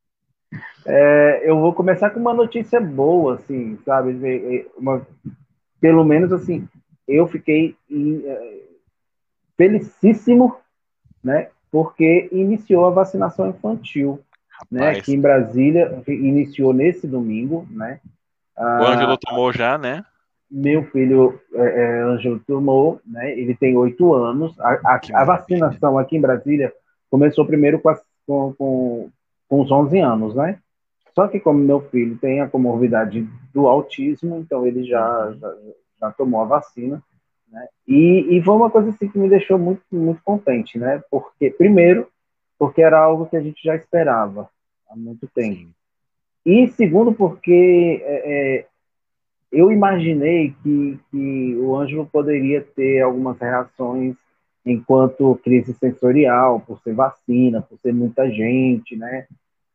É, 0.86 1.42
eu 1.44 1.60
vou 1.60 1.74
começar 1.74 2.08
com 2.10 2.18
uma 2.18 2.32
notícia 2.32 2.80
boa, 2.80 3.34
assim, 3.34 3.78
sabe? 3.84 4.66
Uma, 4.76 5.06
pelo 5.78 6.02
menos 6.02 6.32
assim, 6.32 6.66
eu 7.06 7.28
fiquei 7.28 7.76
em, 7.90 8.22
é, 8.26 8.58
felicíssimo, 9.54 10.56
né? 11.22 11.48
Porque 11.70 12.30
iniciou 12.32 12.86
a 12.86 12.90
vacinação 12.90 13.50
infantil 13.50 14.18
né? 14.70 14.90
Aqui 14.90 15.14
em 15.14 15.20
Brasília, 15.20 16.02
iniciou 16.06 16.72
nesse 16.72 17.06
domingo, 17.06 17.66
né? 17.70 18.00
O 18.56 18.86
Ângelo 18.86 19.16
tomou 19.16 19.52
já, 19.52 19.78
né? 19.78 20.04
Meu 20.50 20.84
filho, 20.90 21.40
é, 21.54 21.62
é, 21.62 22.02
Ângelo, 22.02 22.38
tomou, 22.46 23.00
né? 23.06 23.32
Ele 23.32 23.54
tem 23.54 23.76
oito 23.76 24.12
anos. 24.12 24.58
A, 24.60 24.78
a, 24.84 25.00
a, 25.14 25.24
vacinação 25.24 25.98
aqui 25.98 26.16
em 26.16 26.20
Brasília 26.20 26.72
começou 27.10 27.46
primeiro 27.46 27.80
com, 27.80 27.94
com, 28.26 28.54
com, 28.58 29.10
com 29.48 29.60
os 29.62 29.70
11 29.70 29.98
anos, 29.98 30.34
né? 30.34 30.58
Só 31.14 31.28
que 31.28 31.40
como 31.40 31.58
meu 31.58 31.80
filho 31.80 32.18
tem 32.18 32.40
a 32.40 32.48
comorbidade 32.48 33.26
do 33.52 33.66
autismo, 33.66 34.38
então 34.38 34.66
ele 34.66 34.84
já, 34.84 35.32
já, 35.38 35.54
já 36.00 36.12
tomou 36.12 36.40
a 36.40 36.44
vacina. 36.44 37.02
Né? 37.50 37.66
E, 37.86 38.36
e 38.36 38.42
foi 38.42 38.54
uma 38.54 38.70
coisa 38.70 38.90
assim 38.90 39.08
que 39.08 39.18
me 39.18 39.28
deixou 39.28 39.58
muito, 39.58 39.82
muito 39.90 40.22
contente, 40.22 40.78
né? 40.78 41.02
Porque, 41.10 41.50
primeiro, 41.50 42.08
porque 42.58 42.82
era 42.82 42.98
algo 42.98 43.26
que 43.26 43.36
a 43.36 43.42
gente 43.42 43.62
já 43.62 43.74
esperava 43.74 44.48
há 44.92 44.96
muito 44.96 45.26
tempo. 45.34 45.70
E 46.44 46.68
segundo, 46.68 47.12
porque 47.12 48.02
é, 48.04 48.58
é, 48.58 48.66
eu 49.50 49.70
imaginei 49.70 50.54
que, 50.62 50.98
que 51.10 51.56
o 51.56 51.76
Ângelo 51.76 52.06
poderia 52.06 52.60
ter 52.60 53.00
algumas 53.00 53.38
reações 53.38 54.16
enquanto 54.64 55.40
crise 55.42 55.74
sensorial, 55.74 56.60
por 56.60 56.80
ser 56.80 56.94
vacina, 56.94 57.62
por 57.62 57.78
ser 57.78 57.92
muita 57.92 58.30
gente, 58.30 58.96
né? 58.96 59.26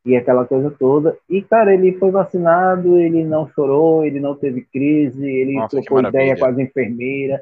E 0.05 0.15
aquela 0.15 0.45
coisa 0.45 0.71
toda. 0.71 1.17
E, 1.29 1.41
cara, 1.41 1.73
ele 1.73 1.93
foi 1.93 2.11
vacinado, 2.11 2.97
ele 2.97 3.25
não 3.25 3.49
chorou, 3.49 4.05
ele 4.05 4.21
não 4.21 4.35
teve 4.35 4.61
crise, 4.61 5.25
ele 5.25 5.55
Nossa, 5.55 5.81
trocou 5.81 6.01
ideia 6.01 6.37
com 6.37 6.45
as 6.45 6.57
enfermeiras 6.57 7.41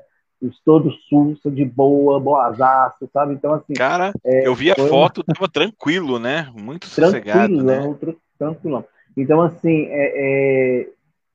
todo 0.64 0.92
susto, 1.10 1.50
de 1.52 1.64
boa, 1.66 2.20
boazaço, 2.20 3.10
sabe? 3.12 3.34
Então, 3.34 3.54
assim. 3.54 3.74
Cara, 3.74 4.14
é, 4.24 4.48
eu 4.48 4.56
vi 4.56 4.72
a 4.72 4.76
foto, 4.76 5.24
uma... 5.28 5.34
tava 5.34 5.50
tranquilo, 5.50 6.20
né? 6.20 6.52
Muito 6.54 6.88
sossegado, 6.88 7.64
né? 7.64 7.82
Tranquilo. 8.38 8.86
Então, 9.16 9.42
assim, 9.42 9.86
é, 9.90 10.82
é... 10.84 10.90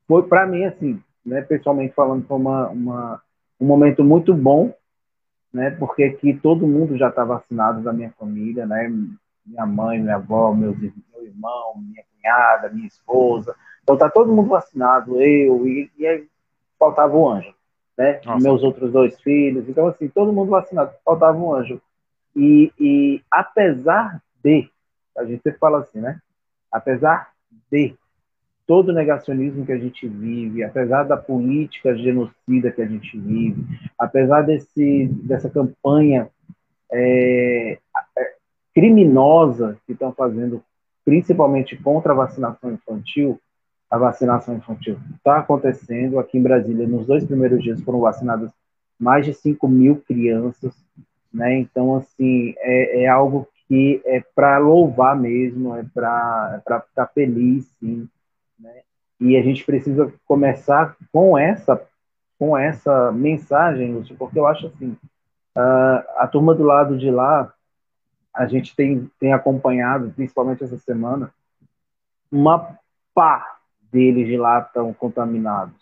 foi 0.06 0.22
para 0.24 0.46
mim, 0.46 0.64
assim, 0.64 1.00
né, 1.24 1.40
pessoalmente 1.42 1.94
falando, 1.94 2.26
foi 2.26 2.36
uma, 2.36 2.68
uma, 2.68 3.22
um 3.58 3.66
momento 3.66 4.04
muito 4.04 4.34
bom, 4.34 4.74
né? 5.52 5.70
Porque 5.70 6.04
aqui 6.04 6.34
todo 6.34 6.66
mundo 6.66 6.96
já 6.96 7.08
está 7.08 7.24
vacinado 7.24 7.82
da 7.82 7.92
minha 7.92 8.12
família, 8.18 8.66
né? 8.66 8.92
Minha 9.46 9.66
mãe, 9.66 9.98
minha 10.00 10.16
avó, 10.16 10.52
meus, 10.52 10.76
meu 10.78 10.92
irmão, 11.22 11.74
minha 11.76 12.04
cunhada, 12.14 12.68
minha 12.68 12.86
esposa. 12.86 13.54
Então 13.82 13.96
tá 13.96 14.08
todo 14.10 14.32
mundo 14.32 14.48
vacinado, 14.48 15.20
eu, 15.20 15.66
e, 15.66 15.90
e 15.98 16.06
aí 16.06 16.26
faltava 16.78 17.16
o 17.16 17.28
anjo 17.28 17.59
né? 18.00 18.18
Meus 18.40 18.62
outros 18.62 18.90
dois 18.90 19.20
filhos. 19.20 19.68
Então, 19.68 19.86
assim, 19.86 20.08
todo 20.08 20.32
mundo 20.32 20.48
vacinado, 20.48 20.90
faltava 21.04 21.36
um 21.36 21.54
anjo. 21.54 21.78
E, 22.34 22.72
e 22.80 23.22
apesar 23.30 24.22
de, 24.42 24.70
a 25.18 25.24
gente 25.26 25.42
sempre 25.42 25.58
fala 25.58 25.80
assim, 25.80 26.00
né? 26.00 26.18
Apesar 26.72 27.30
de 27.70 27.94
todo 28.66 28.88
o 28.88 28.94
negacionismo 28.94 29.66
que 29.66 29.72
a 29.72 29.78
gente 29.78 30.08
vive, 30.08 30.64
apesar 30.64 31.02
da 31.02 31.16
política 31.18 31.94
genocida 31.94 32.70
que 32.70 32.80
a 32.80 32.86
gente 32.86 33.18
vive, 33.18 33.66
apesar 33.98 34.42
desse, 34.42 35.06
dessa 35.22 35.50
campanha 35.50 36.30
é, 36.90 37.78
é 38.16 38.34
criminosa 38.74 39.76
que 39.86 39.92
estão 39.92 40.10
fazendo, 40.10 40.62
principalmente 41.04 41.76
contra 41.76 42.12
a 42.12 42.16
vacinação 42.16 42.72
infantil, 42.72 43.38
a 43.90 43.98
vacinação 43.98 44.54
infantil 44.54 44.98
está 45.16 45.38
acontecendo. 45.38 46.18
Aqui 46.18 46.38
em 46.38 46.42
Brasília, 46.42 46.86
nos 46.86 47.06
dois 47.06 47.24
primeiros 47.24 47.62
dias 47.62 47.80
foram 47.82 48.00
vacinadas 48.00 48.52
mais 48.98 49.24
de 49.26 49.34
5 49.34 49.66
mil 49.66 49.96
crianças, 50.06 50.74
né? 51.32 51.58
Então, 51.58 51.96
assim, 51.96 52.54
é, 52.58 53.02
é 53.04 53.08
algo 53.08 53.48
que 53.66 54.00
é 54.04 54.22
para 54.34 54.58
louvar 54.58 55.18
mesmo, 55.18 55.74
é 55.74 55.84
para 55.92 56.62
é 56.68 56.80
ficar 56.80 57.06
feliz, 57.08 57.66
sim, 57.80 58.08
né? 58.58 58.82
E 59.18 59.36
a 59.36 59.42
gente 59.42 59.64
precisa 59.64 60.12
começar 60.26 60.96
com 61.12 61.36
essa 61.36 61.80
com 62.38 62.56
essa 62.56 63.12
mensagem, 63.12 63.92
Lúcio, 63.92 64.16
porque 64.16 64.38
eu 64.38 64.46
acho 64.46 64.68
assim, 64.68 64.96
a, 65.54 66.04
a 66.16 66.26
turma 66.26 66.54
do 66.54 66.62
lado 66.62 66.96
de 66.96 67.10
lá, 67.10 67.52
a 68.32 68.46
gente 68.46 68.74
tem, 68.74 69.10
tem 69.20 69.34
acompanhado, 69.34 70.10
principalmente 70.16 70.64
essa 70.64 70.78
semana, 70.78 71.30
uma 72.32 72.78
pá 73.14 73.59
deles 73.90 74.26
de 74.26 74.36
lá 74.36 74.60
estão 74.60 74.92
contaminados. 74.92 75.74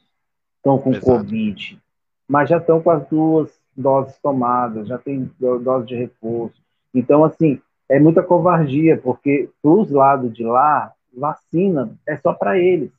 estão 0.56 0.78
com 0.78 0.90
Exato. 0.90 1.06
Covid, 1.06 1.78
mas 2.26 2.48
já 2.48 2.58
estão 2.58 2.80
com 2.80 2.90
as 2.90 3.06
duas 3.08 3.50
doses 3.76 4.18
tomadas, 4.18 4.88
já 4.88 4.98
tem 4.98 5.30
dose 5.38 5.86
de 5.86 5.94
reforço. 5.94 6.60
Então, 6.94 7.24
assim, 7.24 7.60
é 7.88 7.98
muita 7.98 8.22
covardia, 8.22 8.98
porque 8.98 9.48
para 9.62 9.70
os 9.70 9.90
lados 9.90 10.34
de 10.34 10.44
lá, 10.44 10.92
vacina 11.16 11.90
é 12.06 12.16
só 12.16 12.32
para 12.32 12.58
eles, 12.58 12.90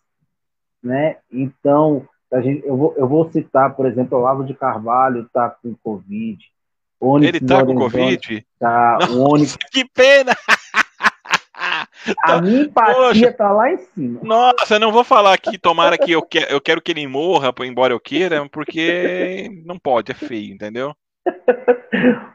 né? 0.82 1.18
Então, 1.32 2.08
a 2.32 2.42
gente, 2.42 2.66
eu, 2.66 2.78
vou, 2.78 2.94
eu 2.96 3.08
vou 3.08 3.30
citar, 3.32 3.76
por 3.76 3.86
exemplo, 3.86 4.18
o 4.18 4.22
Lavo 4.22 4.44
de 4.44 4.54
Carvalho 4.54 5.24
está 5.24 5.50
com 5.50 5.76
Covid. 5.84 6.40
Onyx 7.02 7.28
Ele 7.30 7.38
está 7.38 7.66
com 7.66 7.76
Covid? 7.76 8.46
Tá, 8.60 8.98
Nossa, 9.02 9.14
o 9.14 9.34
Onyx... 9.34 9.58
que 9.72 9.86
pena! 9.86 10.36
A 12.24 12.42
minha 12.42 12.64
empatia 12.64 13.34
tá 13.34 13.52
lá 13.52 13.72
em 13.72 13.78
cima. 13.78 14.20
Nossa, 14.24 14.76
eu 14.76 14.80
não 14.80 14.92
vou 14.92 15.04
falar 15.04 15.34
aqui, 15.34 15.58
tomara 15.58 15.98
que 15.98 16.12
eu, 16.12 16.22
que, 16.22 16.46
eu 16.50 16.62
quero 16.62 16.82
que 16.82 16.92
ele 16.92 17.06
morra, 17.08 17.54
embora 17.62 17.94
eu 17.94 18.00
queira, 18.00 18.48
porque 18.50 19.62
não 19.66 19.78
pode, 19.78 20.12
é 20.12 20.16
feio, 20.16 20.54
entendeu? 20.54 20.96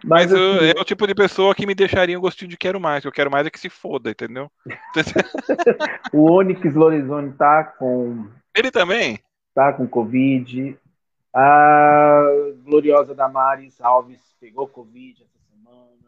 Mas, 0.04 0.30
Mas 0.30 0.33
eu, 0.33 0.54
assim, 0.56 0.66
é 0.76 0.80
o 0.80 0.85
tipo 0.85 1.06
de 1.06 1.14
pessoa 1.14 1.54
que 1.54 1.66
me 1.66 1.75
deixaria 1.75 2.18
um 2.18 2.21
gostinho 2.21 2.50
de 2.50 2.56
quero 2.56 2.80
mais. 2.80 3.04
Eu 3.04 3.12
quero 3.12 3.30
mais 3.30 3.47
é 3.47 3.50
que 3.50 3.59
se 3.59 3.71
foda, 3.71 4.11
entendeu? 4.11 4.50
o 6.12 6.30
Onyx 6.30 6.75
Lorenzoni 6.75 7.33
tá 7.33 7.64
com. 7.64 8.26
Ele 8.54 8.71
também? 8.71 9.18
Tá 9.54 9.73
com 9.73 9.87
Covid. 9.87 10.76
A 11.33 12.23
gloriosa 12.64 13.14
Damares 13.14 13.80
Alves 13.80 14.21
pegou 14.40 14.68
Covid 14.68 15.23
essa 15.23 15.38
semana. 15.50 16.04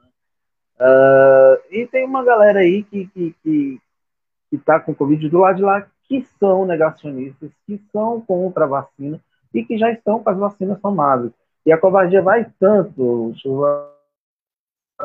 Uh, 0.79 1.57
e 1.71 1.87
tem 1.87 2.05
uma 2.05 2.23
galera 2.23 2.61
aí 2.61 2.83
que, 2.83 3.07
que, 3.07 3.35
que, 3.43 3.81
que 4.51 4.59
tá 4.59 4.79
com 4.79 4.95
Covid 4.95 5.29
do 5.29 5.39
lado 5.39 5.57
de 5.57 5.63
lá 5.63 5.87
que 6.05 6.25
são 6.39 6.67
negacionistas, 6.67 7.51
que 7.67 7.81
são 7.93 8.21
contra 8.21 8.65
a 8.65 8.69
vacina 8.69 9.21
e 9.53 9.65
que 9.65 9.79
já 9.79 9.91
estão 9.91 10.23
com 10.23 10.31
as 10.31 10.39
vacinas 10.39 10.81
tomadas. 10.81 11.33
E 11.65 11.73
a 11.73 11.79
covardia 11.79 12.23
vai 12.23 12.47
tanto, 12.61 13.33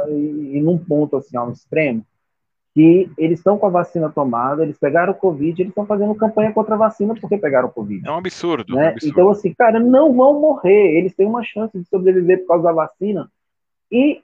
e, 0.10 0.58
e 0.58 0.62
num 0.62 0.78
ponto 0.78 1.18
assim, 1.18 1.36
ao 1.36 1.51
extremo, 1.51 2.06
que 2.74 3.10
eles 3.18 3.40
estão 3.40 3.58
com 3.58 3.66
a 3.66 3.70
vacina 3.70 4.10
tomada, 4.10 4.63
eles 4.63 4.78
pegaram 4.78 5.12
o 5.12 5.16
Covid, 5.16 5.62
eles 5.62 5.72
estão 5.72 5.86
fazendo 5.86 6.16
campanha 6.16 6.54
contra 6.54 6.75
a 6.75 6.78
vacina 6.78 7.16
porque 7.20 7.38
pegaram 7.38 7.68
o 7.68 7.72
Covid. 7.72 8.08
É 8.08 8.12
um 8.12 8.18
absurdo, 8.18 8.75
né? 8.75 8.84
um 8.84 8.90
absurdo. 8.90 9.12
Então, 9.12 9.30
assim, 9.30 9.54
cara, 9.54 9.80
não 9.80 10.13
vão 10.13 10.40
morrer, 10.40 10.98
eles 10.98 11.13
têm 11.16 11.28
uma 11.28 11.44
chance 11.44 11.78
de 11.78 11.86
sobreviver 11.86 12.42
por 12.42 12.48
causa 12.48 12.63
da 12.63 12.72
vacina. 12.72 13.30
E 13.92 14.22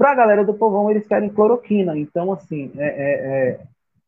para 0.00 0.12
a 0.12 0.14
galera 0.14 0.42
do 0.42 0.54
povão, 0.54 0.90
eles 0.90 1.06
querem 1.06 1.28
cloroquina. 1.28 1.94
Então, 1.94 2.32
assim, 2.32 2.72
é, 2.78 2.86
é, 2.86 3.50
é, 3.50 3.60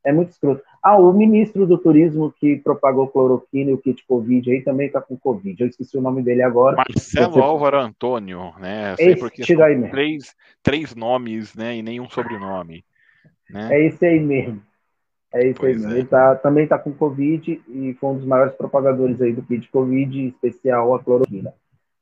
é 0.06 0.12
muito 0.12 0.30
escroto. 0.30 0.62
Ah, 0.82 0.96
o 0.96 1.12
ministro 1.12 1.66
do 1.66 1.76
turismo 1.76 2.32
que 2.40 2.56
propagou 2.56 3.08
cloroquina 3.08 3.70
e 3.70 3.74
o 3.74 3.78
kit 3.78 4.02
Covid 4.06 4.50
aí 4.50 4.62
também 4.62 4.86
está 4.86 5.02
com 5.02 5.18
Covid. 5.18 5.62
Eu 5.62 5.68
esqueci 5.68 5.98
o 5.98 6.00
nome 6.00 6.22
dele 6.22 6.42
agora. 6.42 6.76
Marcelo 6.76 7.34
Você... 7.34 7.40
Álvaro 7.40 7.78
Antônio, 7.78 8.54
né? 8.58 8.96
Sei 8.96 9.16
porque 9.16 9.44
são 9.44 9.62
aí 9.62 9.90
três, 9.90 10.34
três 10.62 10.94
nomes, 10.94 11.54
né? 11.54 11.76
E 11.76 11.82
nenhum 11.82 12.08
sobrenome. 12.08 12.82
Né? 13.50 13.68
É 13.70 13.86
esse 13.86 14.06
aí 14.06 14.18
mesmo. 14.18 14.62
É 15.34 15.46
isso 15.46 15.60
pois 15.60 15.76
aí 15.76 15.82
mesmo. 15.82 15.94
É. 15.94 15.98
Ele 15.98 16.08
tá, 16.08 16.36
também 16.36 16.64
está 16.64 16.78
com 16.78 16.90
Covid 16.94 17.62
e 17.68 17.94
foi 18.00 18.10
um 18.10 18.16
dos 18.16 18.24
maiores 18.24 18.54
propagadores 18.54 19.20
aí 19.20 19.34
do 19.34 19.42
kit 19.42 19.68
Covid, 19.70 20.18
em 20.18 20.28
especial 20.28 20.94
a 20.94 21.04
cloroquina. 21.04 21.52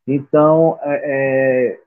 Então, 0.06 0.78
é, 0.80 1.00
é... 1.02 1.80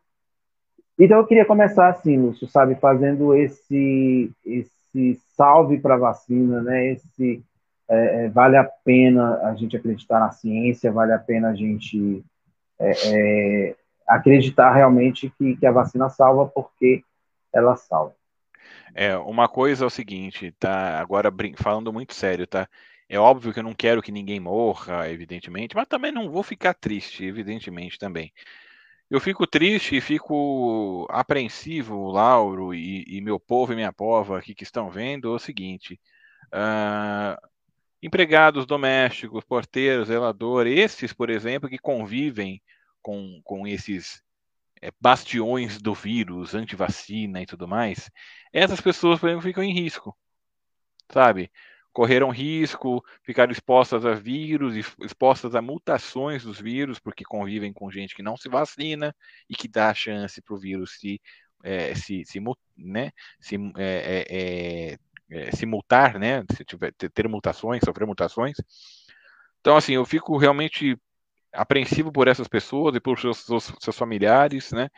então 0.98 1.18
eu 1.18 1.26
queria 1.26 1.46
começar 1.46 1.90
assim, 1.90 2.18
Lúcio, 2.18 2.48
sabe, 2.48 2.76
fazendo 2.76 3.34
esse, 3.34 4.32
esse 4.46 5.20
salve 5.36 5.80
para 5.80 5.96
a 5.96 6.00
vacina, 6.00 6.62
né? 6.62 6.92
Esse 6.92 7.44
é, 7.90 8.26
é, 8.26 8.30
vale 8.30 8.58
a 8.58 8.64
pena 8.64 9.40
a 9.44 9.56
gente 9.56 9.76
acreditar 9.76 10.20
na 10.20 10.32
ciência, 10.32 10.92
vale 10.92 11.14
a 11.14 11.20
pena 11.20 11.50
a 11.50 11.56
gente 11.56 12.24
é, 12.80 12.92
é, 12.92 13.76
acreditar 14.08 14.74
realmente 14.74 15.34
que, 15.38 15.56
que 15.58 15.66
a 15.66 15.72
vacina 15.72 16.10
salva 16.10 16.46
porque 16.48 17.04
ela 17.52 17.76
salva. 17.76 18.16
É, 18.96 19.18
uma 19.18 19.48
coisa 19.48 19.84
é 19.84 19.88
o 19.88 19.92
seguinte, 19.92 20.52
tá? 20.60 21.00
Agora 21.00 21.34
falando 21.58 21.92
muito 21.92 22.14
sério, 22.14 22.48
tá? 22.48 22.68
É 23.10 23.20
óbvio 23.20 23.52
que 23.54 23.60
eu 23.60 23.64
não 23.64 23.74
quero 23.74 24.02
que 24.02 24.12
ninguém 24.12 24.40
morra, 24.40 25.10
evidentemente, 25.10 25.76
mas 25.76 25.88
também 25.88 26.12
não 26.12 26.30
vou 26.30 26.42
ficar 26.42 26.74
triste, 26.74 27.26
evidentemente 27.26 28.00
também. 28.00 28.32
Eu 29.10 29.20
fico 29.20 29.46
triste 29.46 29.96
e 29.98 30.02
fico 30.02 31.08
apreensivo, 31.10 32.12
Lauro, 32.12 32.74
e, 32.74 33.04
e, 33.08 33.22
meu 33.22 33.40
povo 33.40 33.74
e 33.74 33.76
minha 33.76 33.94
pova 33.94 34.40
aqui 34.40 34.56
que 34.56 34.64
estão 34.64 34.90
vendo, 34.90 35.32
é 35.32 35.36
o 35.36 35.40
seguinte: 35.40 36.00
uh, 36.48 37.38
empregados 38.02 38.66
domésticos, 38.66 39.44
porteiros, 39.44 40.08
zeladores, 40.08 40.78
esses, 40.78 41.14
por 41.14 41.30
exemplo, 41.30 41.70
que 41.70 41.78
convivem 41.78 42.62
com, 43.02 43.42
com 43.44 43.68
esses 43.68 44.24
é, 44.82 44.92
bastiões 45.00 45.82
do 45.82 45.94
vírus, 45.94 46.54
antivacina 46.56 47.42
e 47.42 47.46
tudo 47.46 47.68
mais, 47.68 48.12
essas 48.52 48.82
pessoas, 48.82 49.20
por 49.20 49.30
exemplo, 49.30 49.48
ficam 49.48 49.64
em 49.64 49.74
risco, 49.74 50.18
sabe? 51.12 51.52
Correram 51.94 52.32
risco, 52.32 53.06
ficaram 53.22 53.52
expostas 53.52 54.04
a 54.04 54.14
vírus, 54.16 54.76
expostas 55.00 55.54
a 55.54 55.62
mutações 55.62 56.44
dos 56.44 56.60
vírus, 56.60 57.00
porque 57.00 57.24
convivem 57.24 57.72
com 57.72 57.92
gente 57.92 58.16
que 58.16 58.24
não 58.24 58.36
se 58.36 58.50
vacina 58.50 59.16
e 59.48 59.56
que 59.56 59.68
dá 59.68 59.94
chance 59.94 60.42
para 60.42 60.56
o 60.56 60.60
vírus 60.60 60.98
se, 61.00 61.22
é, 61.64 61.94
se, 61.94 62.26
se, 62.26 62.42
né, 62.76 63.12
se, 63.40 63.56
é, 63.78 64.26
é, 64.28 64.98
é, 65.30 65.52
se 65.52 65.68
mutar, 65.68 66.20
né, 66.20 66.44
se 66.56 66.66
tiver, 66.66 66.92
ter 66.94 67.28
mutações, 67.28 67.82
sofrer 67.86 68.08
mutações. 68.08 68.58
Então, 69.62 69.78
assim, 69.78 69.94
eu 69.94 70.04
fico 70.04 70.36
realmente 70.36 70.98
apreensivo 71.54 72.12
por 72.12 72.28
essas 72.28 72.48
pessoas 72.48 72.96
e 72.96 73.00
por 73.00 73.20
seus, 73.20 73.38
seus, 73.38 73.72
seus 73.80 73.98
familiares, 73.98 74.72
né, 74.72 74.90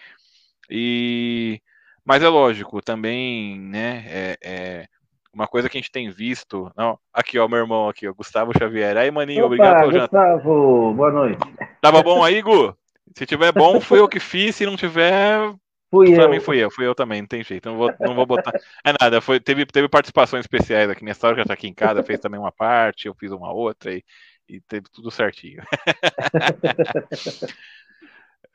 e... 0.69 1.61
Mas 2.07 2.21
é 2.21 2.29
lógico, 2.29 2.83
também, 2.83 3.59
né, 3.59 4.05
é, 4.07 4.37
é 4.43 4.87
uma 5.35 5.47
coisa 5.47 5.69
que 5.69 5.77
a 5.77 5.81
gente 5.81 5.91
tem 5.91 6.09
visto. 6.09 6.71
Não, 6.77 6.97
aqui, 7.13 7.37
ó, 7.37 7.47
meu 7.47 7.59
irmão 7.59 7.89
aqui, 7.89 8.07
ó, 8.07 8.13
Gustavo 8.13 8.57
Xavier. 8.57 8.95
Aí, 8.95 9.11
maninho, 9.11 9.45
Opa, 9.45 9.47
obrigado 9.47 9.79
pelo 9.81 9.91
jantar. 9.91 10.35
Gustavo, 10.35 10.93
boa 10.93 11.11
noite. 11.11 11.39
Tava 11.81 12.01
bom 12.01 12.23
aí, 12.23 12.41
Gu? 12.41 12.75
Se 13.15 13.25
tiver 13.25 13.51
bom, 13.51 13.79
fui 13.81 13.99
eu 13.99 14.07
que 14.07 14.19
fiz. 14.19 14.55
Se 14.55 14.65
não 14.65 14.77
tiver, 14.77 15.53
fui 15.91 16.15
também 16.15 16.37
eu. 16.37 16.41
fui 16.41 16.57
eu. 16.57 16.71
Fui 16.71 16.87
eu 16.87 16.95
também, 16.95 17.21
não 17.21 17.27
tem 17.27 17.43
jeito. 17.43 17.69
Não 17.69 17.77
vou, 17.77 17.93
não 17.99 18.15
vou 18.15 18.25
botar. 18.25 18.53
É 18.83 18.93
nada, 18.99 19.19
foi, 19.19 19.39
teve, 19.39 19.65
teve 19.65 19.89
participações 19.89 20.41
especiais 20.41 20.89
aqui. 20.89 21.03
Minha 21.03 21.11
história 21.11 21.37
já 21.37 21.45
tá 21.45 21.53
aqui 21.53 21.67
em 21.67 21.73
casa, 21.73 22.01
fez 22.01 22.19
também 22.19 22.39
uma 22.39 22.51
parte, 22.51 23.07
eu 23.07 23.13
fiz 23.13 23.31
uma 23.31 23.51
outra 23.51 23.93
e, 23.93 24.03
e 24.47 24.61
teve 24.61 24.87
tudo 24.89 25.11
certinho. 25.11 25.61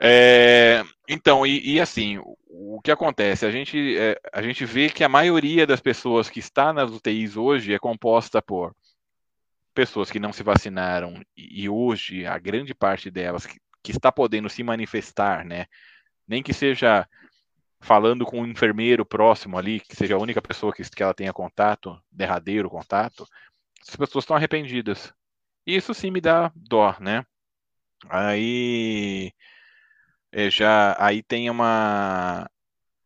É, 0.02 0.82
então, 1.06 1.46
e, 1.46 1.74
e, 1.74 1.80
assim, 1.80 2.18
o, 2.48 2.80
que 2.82 2.90
acontece? 2.90 3.44
A 3.44 3.50
gente, 3.50 3.98
é, 3.98 4.18
a 4.32 4.40
gente 4.40 4.64
vê 4.64 4.88
que 4.88 5.04
a 5.04 5.08
maioria 5.08 5.66
das 5.66 5.80
pessoas 5.80 6.30
que 6.30 6.38
está 6.38 6.72
nas 6.72 6.90
UTIs 6.90 7.36
hoje 7.36 7.74
é 7.74 7.78
composta 7.78 8.40
por 8.40 8.74
pessoas 9.74 10.10
que 10.10 10.18
não 10.18 10.32
se 10.32 10.42
vacinaram 10.42 11.14
e, 11.36 11.64
e 11.64 11.68
hoje 11.68 12.26
a 12.26 12.38
grande 12.38 12.74
parte 12.74 13.10
delas 13.10 13.44
que, 13.44 13.58
que, 13.82 13.92
está 13.92 14.10
podendo 14.10 14.48
se 14.48 14.62
manifestar, 14.62 15.44
né? 15.44 15.66
Nem 16.26 16.42
que 16.42 16.54
seja 16.54 17.06
falando 17.80 18.24
com 18.24 18.40
um 18.40 18.46
enfermeiro 18.46 19.04
próximo 19.04 19.58
ali, 19.58 19.80
que 19.80 19.96
seja 19.96 20.14
a 20.14 20.18
única 20.18 20.40
pessoa 20.40 20.72
que, 20.72 20.82
que 20.82 21.02
ela 21.02 21.14
tenha 21.14 21.32
contato, 21.32 22.00
derradeiro 22.10 22.70
contato, 22.70 23.26
as 23.86 23.96
pessoas 23.96 24.24
estão 24.24 24.36
arrependidas. 24.36 25.12
Isso 25.66 25.92
sim 25.92 26.10
me 26.10 26.20
dá 26.20 26.50
dó, 26.54 26.96
né? 27.00 27.24
Aí 28.08 29.32
é, 30.32 30.50
já 30.50 30.96
aí 30.98 31.22
tem 31.22 31.50
uma 31.50 32.48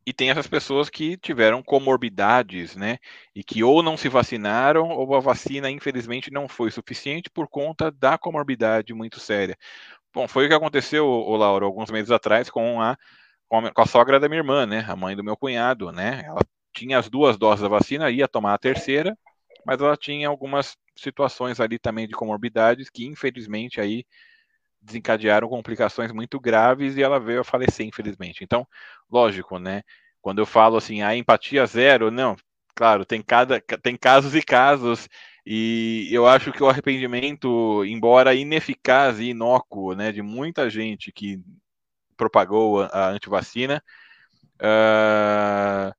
e 0.07 0.13
tem 0.13 0.31
essas 0.31 0.47
pessoas 0.47 0.91
que 0.91 1.17
tiveram 1.17 1.63
comorbidades, 1.63 2.77
né? 2.77 2.99
E 3.35 3.43
que 3.43 3.65
ou 3.65 3.83
não 3.83 3.97
se 3.97 4.09
vacinaram 4.09 4.89
ou 4.91 5.15
a 5.15 5.21
vacina 5.21 5.71
infelizmente 5.71 6.31
não 6.31 6.47
foi 6.47 6.71
suficiente 6.71 7.31
por 7.31 7.49
conta 7.49 7.91
da 7.91 8.19
comorbidade 8.19 8.93
muito 8.93 9.19
séria. 9.19 9.57
Bom, 10.13 10.29
foi 10.29 10.47
o 10.47 10.49
que 10.49 10.55
aconteceu, 10.55 11.07
o 11.07 11.37
Laura, 11.37 11.65
alguns 11.65 11.91
meses 11.91 12.11
atrás 12.11 12.51
com 12.51 12.81
a 12.83 12.97
com 13.49 13.83
a 13.83 13.87
sogra 13.87 14.19
da 14.19 14.29
minha 14.29 14.41
irmã, 14.41 14.67
né? 14.67 14.85
A 14.89 14.97
mãe 14.97 15.15
do 15.17 15.25
meu 15.25 15.37
cunhado, 15.37 15.93
né? 15.93 16.23
Ela 16.27 16.41
tinha 16.73 16.99
as 16.99 17.09
duas 17.09 17.37
doses 17.39 17.63
da 17.63 17.69
vacina, 17.69 18.11
ia 18.11 18.27
tomar 18.29 18.55
a 18.55 18.59
terceira, 18.59 19.17
mas 19.67 19.81
ela 19.81 19.97
tinha 19.97 20.29
algumas 20.29 20.77
situações 20.97 21.61
ali 21.61 21.79
também 21.79 22.07
de 22.09 22.15
comorbidades 22.15 22.91
que 22.91 23.07
infelizmente 23.07 23.81
aí 23.81 24.05
desencadearam 24.85 25.49
complicações 25.49 26.13
muito 26.13 26.39
graves 26.39 26.97
e 26.97 27.03
ela 27.03 27.19
veio 27.19 27.41
a 27.41 27.45
falecer, 27.45 27.87
infelizmente. 27.87 28.45
Então, 28.45 28.67
lógico, 29.11 29.59
né? 29.59 29.83
Quando 30.21 30.39
eu 30.39 30.47
falo 30.47 30.77
assim, 30.77 31.03
a 31.03 31.17
empatia 31.17 31.67
zero, 31.67 32.11
não, 32.11 32.37
claro, 32.75 33.05
tem, 33.05 33.23
cada, 33.23 33.61
tem 33.61 33.97
casos 33.97 34.35
e 34.35 34.43
casos, 34.43 35.09
e 35.47 36.09
eu 36.11 36.27
acho 36.27 36.53
que 36.53 36.63
o 36.63 36.69
arrependimento, 36.69 37.85
embora 37.85 38.35
ineficaz 38.35 39.21
e 39.21 39.31
inócuo, 39.31 39.95
né, 39.95 40.13
de 40.13 40.23
muita 40.23 40.71
gente 40.71 41.13
que 41.13 41.41
propagou 42.17 42.83
a, 42.83 42.87
a 42.87 43.09
antivacina, 43.11 43.83
uh, 44.61 45.95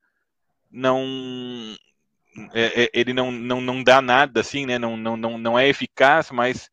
não 0.71 1.05
é, 2.53 2.83
é, 2.83 2.89
ele 2.93 3.13
não, 3.13 3.31
não, 3.31 3.61
não 3.61 3.83
dá 3.83 4.01
nada 4.01 4.41
assim, 4.41 4.65
né? 4.65 4.77
Não, 4.77 4.97
não, 4.97 5.15
não, 5.15 5.37
não 5.37 5.59
é 5.59 5.67
eficaz, 5.67 6.31
mas 6.31 6.69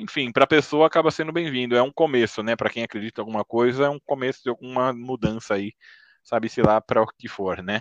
enfim, 0.00 0.32
para 0.32 0.44
a 0.44 0.46
pessoa 0.46 0.86
acaba 0.86 1.10
sendo 1.10 1.32
bem-vindo. 1.32 1.76
É 1.76 1.82
um 1.82 1.92
começo, 1.92 2.42
né? 2.42 2.56
Para 2.56 2.70
quem 2.70 2.82
acredita 2.82 3.20
em 3.20 3.22
alguma 3.22 3.44
coisa, 3.44 3.86
é 3.86 3.88
um 3.88 4.00
começo 4.00 4.42
de 4.42 4.50
alguma 4.50 4.92
mudança 4.92 5.54
aí, 5.54 5.72
sabe-se 6.22 6.62
lá 6.62 6.80
para 6.80 7.02
o 7.02 7.06
que 7.06 7.28
for, 7.28 7.62
né? 7.62 7.80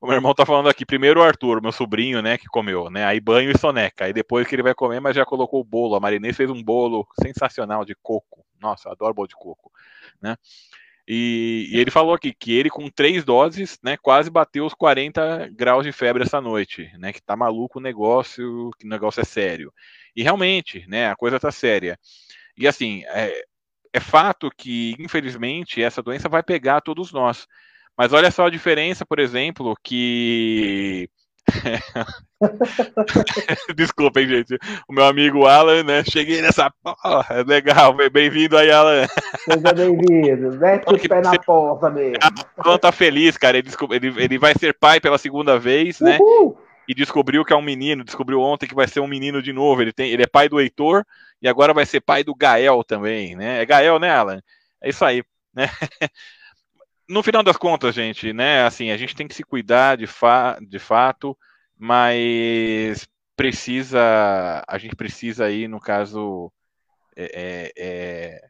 O 0.00 0.06
meu 0.06 0.14
irmão 0.14 0.32
tá 0.32 0.46
falando 0.46 0.68
aqui, 0.68 0.86
primeiro 0.86 1.20
o 1.20 1.22
Arthur, 1.24 1.60
meu 1.60 1.72
sobrinho, 1.72 2.22
né, 2.22 2.38
que 2.38 2.46
comeu, 2.46 2.88
né? 2.88 3.04
Aí 3.04 3.18
banho 3.18 3.50
e 3.50 3.58
soneca. 3.58 4.04
Aí 4.04 4.12
depois 4.12 4.46
que 4.46 4.54
ele 4.54 4.62
vai 4.62 4.74
comer, 4.74 5.00
mas 5.00 5.16
já 5.16 5.24
colocou 5.24 5.60
o 5.60 5.64
bolo. 5.64 5.96
A 5.96 6.00
Marinês 6.00 6.36
fez 6.36 6.48
um 6.48 6.62
bolo 6.62 7.06
sensacional 7.20 7.84
de 7.84 7.96
coco. 8.00 8.44
Nossa, 8.60 8.90
adoro 8.90 9.12
bolo 9.12 9.26
de 9.26 9.34
coco, 9.34 9.72
né? 10.22 10.36
E, 11.06 11.68
e, 11.72 11.80
ele 11.80 11.90
falou 11.90 12.14
aqui 12.14 12.34
que 12.34 12.52
ele, 12.52 12.68
com 12.68 12.88
três 12.90 13.24
doses, 13.24 13.78
né, 13.82 13.96
quase 13.96 14.30
bateu 14.30 14.66
os 14.66 14.74
40 14.74 15.48
graus 15.54 15.82
de 15.84 15.90
febre 15.90 16.22
essa 16.22 16.40
noite, 16.40 16.90
né? 16.98 17.12
Que 17.12 17.22
tá 17.22 17.34
maluco 17.34 17.78
o 17.78 17.82
negócio, 17.82 18.70
que 18.78 18.86
o 18.86 18.90
negócio 18.90 19.20
é 19.20 19.24
sério. 19.24 19.72
E 20.14 20.22
realmente, 20.22 20.84
né, 20.88 21.10
a 21.10 21.16
coisa 21.16 21.38
tá 21.38 21.50
séria. 21.50 21.98
E 22.56 22.66
assim, 22.66 23.02
é, 23.06 23.32
é 23.92 24.00
fato 24.00 24.50
que, 24.56 24.94
infelizmente, 24.98 25.82
essa 25.82 26.02
doença 26.02 26.28
vai 26.28 26.42
pegar 26.42 26.80
todos 26.80 27.12
nós. 27.12 27.46
Mas 27.96 28.12
olha 28.12 28.30
só 28.30 28.46
a 28.46 28.50
diferença, 28.50 29.04
por 29.04 29.18
exemplo, 29.18 29.74
que. 29.82 31.08
Desculpem, 33.74 34.28
gente. 34.28 34.56
O 34.88 34.92
meu 34.92 35.04
amigo 35.04 35.46
Alan, 35.46 35.82
né? 35.82 36.04
Cheguei 36.04 36.40
nessa 36.40 36.70
porra. 36.70 37.42
Legal, 37.44 37.96
bem-vindo 38.12 38.56
aí, 38.56 38.70
Alan. 38.70 39.06
Seja 39.38 39.72
bem-vindo. 39.72 40.56
Mete 40.58 40.94
o 40.94 41.08
pé 41.08 41.20
na 41.20 41.36
porta 41.40 41.90
mesmo. 41.90 42.18
Alan 42.58 42.78
tá 42.78 42.92
feliz, 42.92 43.36
cara. 43.36 43.58
Ele, 43.58 43.68
ele, 43.90 44.22
ele 44.22 44.38
vai 44.38 44.54
ser 44.56 44.78
pai 44.78 45.00
pela 45.00 45.18
segunda 45.18 45.58
vez, 45.58 46.00
né? 46.00 46.18
Uhul. 46.20 46.56
E 46.88 46.94
descobriu 46.94 47.44
que 47.44 47.52
é 47.52 47.56
um 47.56 47.62
menino. 47.62 48.02
Descobriu 48.02 48.40
ontem 48.40 48.66
que 48.66 48.74
vai 48.74 48.88
ser 48.88 49.00
um 49.00 49.06
menino 49.06 49.42
de 49.42 49.52
novo. 49.52 49.82
Ele, 49.82 49.92
tem, 49.92 50.10
ele 50.10 50.22
é 50.22 50.26
pai 50.26 50.48
do 50.48 50.58
Heitor 50.58 51.04
e 51.40 51.46
agora 51.46 51.74
vai 51.74 51.84
ser 51.84 52.00
pai 52.00 52.24
do 52.24 52.34
Gael 52.34 52.82
também, 52.82 53.36
né? 53.36 53.60
É 53.62 53.66
Gael, 53.66 53.98
né, 53.98 54.10
Alan? 54.10 54.40
É 54.80 54.88
isso 54.88 55.04
aí, 55.04 55.22
né? 55.54 55.66
no 57.08 57.22
final 57.22 57.42
das 57.42 57.56
contas, 57.56 57.94
gente, 57.94 58.32
né? 58.32 58.64
Assim, 58.64 58.90
a 58.90 58.96
gente 58.96 59.14
tem 59.14 59.26
que 59.26 59.34
se 59.34 59.42
cuidar 59.42 59.96
de, 59.96 60.06
fa 60.06 60.58
de 60.60 60.78
fato, 60.78 61.36
mas 61.76 63.06
precisa, 63.36 64.64
a 64.66 64.78
gente 64.78 64.96
precisa 64.96 65.44
aí, 65.46 65.68
no 65.68 65.80
caso, 65.80 66.52
é, 67.16 67.24
é, 67.24 67.72
é, 67.76 68.48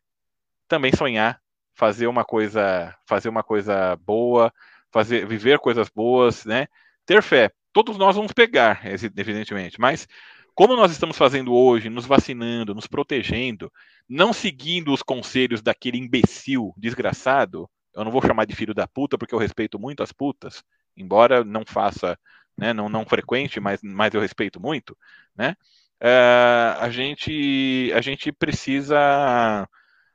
também 0.67 0.95
sonhar, 0.95 1.41
fazer 1.75 2.07
uma 2.07 2.25
coisa, 2.25 2.95
fazer 3.07 3.29
uma 3.29 3.43
coisa 3.43 3.97
boa, 3.97 4.53
fazer, 4.91 5.27
viver 5.27 5.59
coisas 5.59 5.89
boas, 5.89 6.45
né? 6.45 6.67
Ter 7.07 7.23
fé. 7.23 7.53
Todos 7.73 7.97
nós 7.97 8.17
vamos 8.17 8.33
pegar, 8.33 8.81
evidentemente, 8.85 9.81
mas 9.81 10.07
como 10.55 10.75
nós 10.75 10.91
estamos 10.91 11.17
fazendo 11.17 11.55
hoje, 11.55 11.89
nos 11.89 12.05
vacinando, 12.05 12.75
nos 12.75 12.89
protegendo, 12.89 13.73
não 14.09 14.33
seguindo 14.33 14.93
os 14.93 15.03
conselhos 15.03 15.63
daquele 15.63 15.99
imbecil 15.99 16.75
desgraçado, 16.77 17.71
eu 17.95 18.05
não 18.05 18.11
vou 18.11 18.21
chamar 18.21 18.45
de 18.45 18.57
filho 18.57 18.75
da 18.75 18.89
puta 18.89 19.17
porque 19.17 19.35
eu 19.35 19.39
respeito 19.39 19.79
muito 19.79 20.03
as 20.03 20.11
putas, 20.13 20.65
embora 20.97 21.45
não 21.45 21.63
faça, 21.65 22.19
né, 22.57 22.73
não, 22.73 22.89
não 22.89 23.07
frequente, 23.07 23.61
mas, 23.61 23.81
mas 23.83 24.13
eu 24.13 24.21
respeito 24.21 24.61
muito, 24.61 24.97
né? 25.37 25.55
É, 26.01 26.75
a 26.81 26.91
gente 26.91 27.93
a 27.95 28.01
gente 28.01 28.31
precisa 28.33 29.69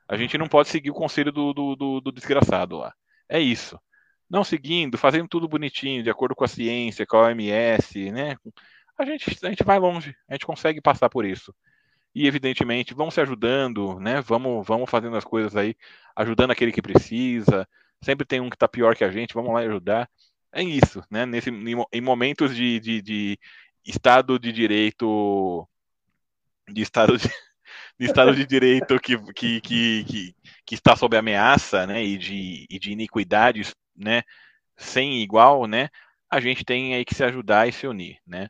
a 0.08 0.16
gente 0.16 0.36
não 0.38 0.46
pode 0.46 0.68
seguir 0.68 0.90
o 0.90 0.94
conselho 0.94 1.32
do, 1.32 1.52
do, 1.52 1.76
do, 1.76 2.00
do 2.00 2.12
desgraçado 2.12 2.76
lá. 2.76 2.92
É 3.28 3.40
isso. 3.40 3.78
Não 4.34 4.42
seguindo, 4.42 4.98
fazendo 4.98 5.28
tudo 5.28 5.46
bonitinho, 5.46 6.02
de 6.02 6.10
acordo 6.10 6.34
com 6.34 6.42
a 6.42 6.48
ciência, 6.48 7.06
com 7.06 7.16
a 7.18 7.28
OMS, 7.28 8.10
né? 8.10 8.34
A 8.98 9.04
gente, 9.04 9.38
a 9.44 9.48
gente 9.48 9.62
vai 9.62 9.78
longe, 9.78 10.12
a 10.28 10.34
gente 10.34 10.44
consegue 10.44 10.80
passar 10.80 11.08
por 11.08 11.24
isso 11.24 11.54
e 12.12 12.26
evidentemente 12.26 12.94
vão 12.94 13.12
se 13.12 13.20
ajudando, 13.20 14.00
né? 14.00 14.20
Vamos, 14.22 14.66
vamos 14.66 14.90
fazendo 14.90 15.16
as 15.16 15.22
coisas 15.22 15.54
aí, 15.54 15.76
ajudando 16.16 16.50
aquele 16.50 16.72
que 16.72 16.82
precisa. 16.82 17.64
Sempre 18.02 18.26
tem 18.26 18.40
um 18.40 18.50
que 18.50 18.56
está 18.56 18.66
pior 18.66 18.96
que 18.96 19.04
a 19.04 19.10
gente, 19.10 19.34
vamos 19.34 19.54
lá 19.54 19.60
ajudar. 19.60 20.10
É 20.52 20.64
isso, 20.64 21.00
né? 21.08 21.24
Nesse, 21.24 21.50
em 21.92 22.00
momentos 22.00 22.56
de, 22.56 22.80
de, 22.80 23.02
de 23.02 23.38
Estado 23.86 24.36
de 24.36 24.50
Direito, 24.50 25.68
de 26.68 26.82
Estado 26.82 27.16
de, 27.16 27.28
de 28.00 28.06
Estado 28.06 28.34
de 28.34 28.44
Direito 28.44 28.98
que, 28.98 29.16
que, 29.32 29.60
que, 29.60 30.04
que, 30.04 30.36
que 30.66 30.74
está 30.74 30.96
sob 30.96 31.16
ameaça, 31.16 31.86
né? 31.86 32.04
E 32.04 32.18
de, 32.18 32.66
e 32.68 32.80
de 32.80 32.90
iniquidades, 32.90 33.72
né? 33.96 34.22
Sem 34.76 35.22
igual, 35.22 35.66
né? 35.66 35.88
A 36.30 36.40
gente 36.40 36.64
tem 36.64 36.94
aí 36.94 37.04
que 37.04 37.14
se 37.14 37.24
ajudar 37.24 37.68
e 37.68 37.72
se 37.72 37.86
unir, 37.86 38.18
né? 38.26 38.48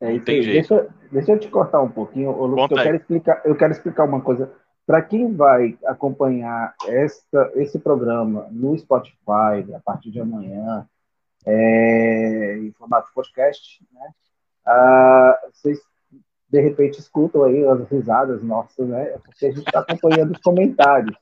É 0.00 0.12
isso 0.12 0.24
tem 0.24 0.42
jeito. 0.42 0.68
Deixa, 0.68 0.94
deixa 1.12 1.32
eu 1.32 1.38
te 1.38 1.48
cortar 1.48 1.80
um 1.80 1.90
pouquinho, 1.90 2.32
Lucas, 2.32 2.78
eu 2.78 2.84
quero, 2.84 2.96
explicar, 2.96 3.42
eu 3.44 3.56
quero 3.56 3.72
explicar 3.72 4.04
uma 4.04 4.20
coisa. 4.20 4.50
Para 4.86 5.02
quem 5.02 5.34
vai 5.36 5.78
acompanhar 5.84 6.74
esta, 6.86 7.52
esse 7.54 7.78
programa 7.78 8.48
no 8.50 8.76
Spotify 8.76 9.72
a 9.74 9.80
partir 9.84 10.10
de 10.10 10.20
amanhã, 10.20 10.86
é, 11.46 12.58
em 12.58 12.72
formato 12.72 13.10
podcast, 13.14 13.86
né? 13.92 14.10
Ah, 14.66 15.38
vocês 15.52 15.78
de 16.48 16.60
repente 16.60 16.98
escutam 16.98 17.44
aí 17.44 17.64
as 17.64 17.88
risadas 17.88 18.42
nossas, 18.42 18.88
né? 18.88 19.16
Porque 19.24 19.46
a 19.46 19.50
gente 19.50 19.66
está 19.66 19.80
acompanhando 19.80 20.32
os 20.32 20.40
comentários 20.40 21.16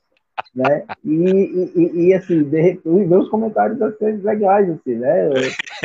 né? 0.55 0.83
E, 1.03 1.71
e, 1.75 2.07
e, 2.07 2.13
assim, 2.13 2.43
de 2.43 2.79
meus 2.83 3.29
comentários 3.29 3.81
assim, 3.81 4.17
legais, 4.23 4.69
assim, 4.69 4.95
né? 4.95 5.29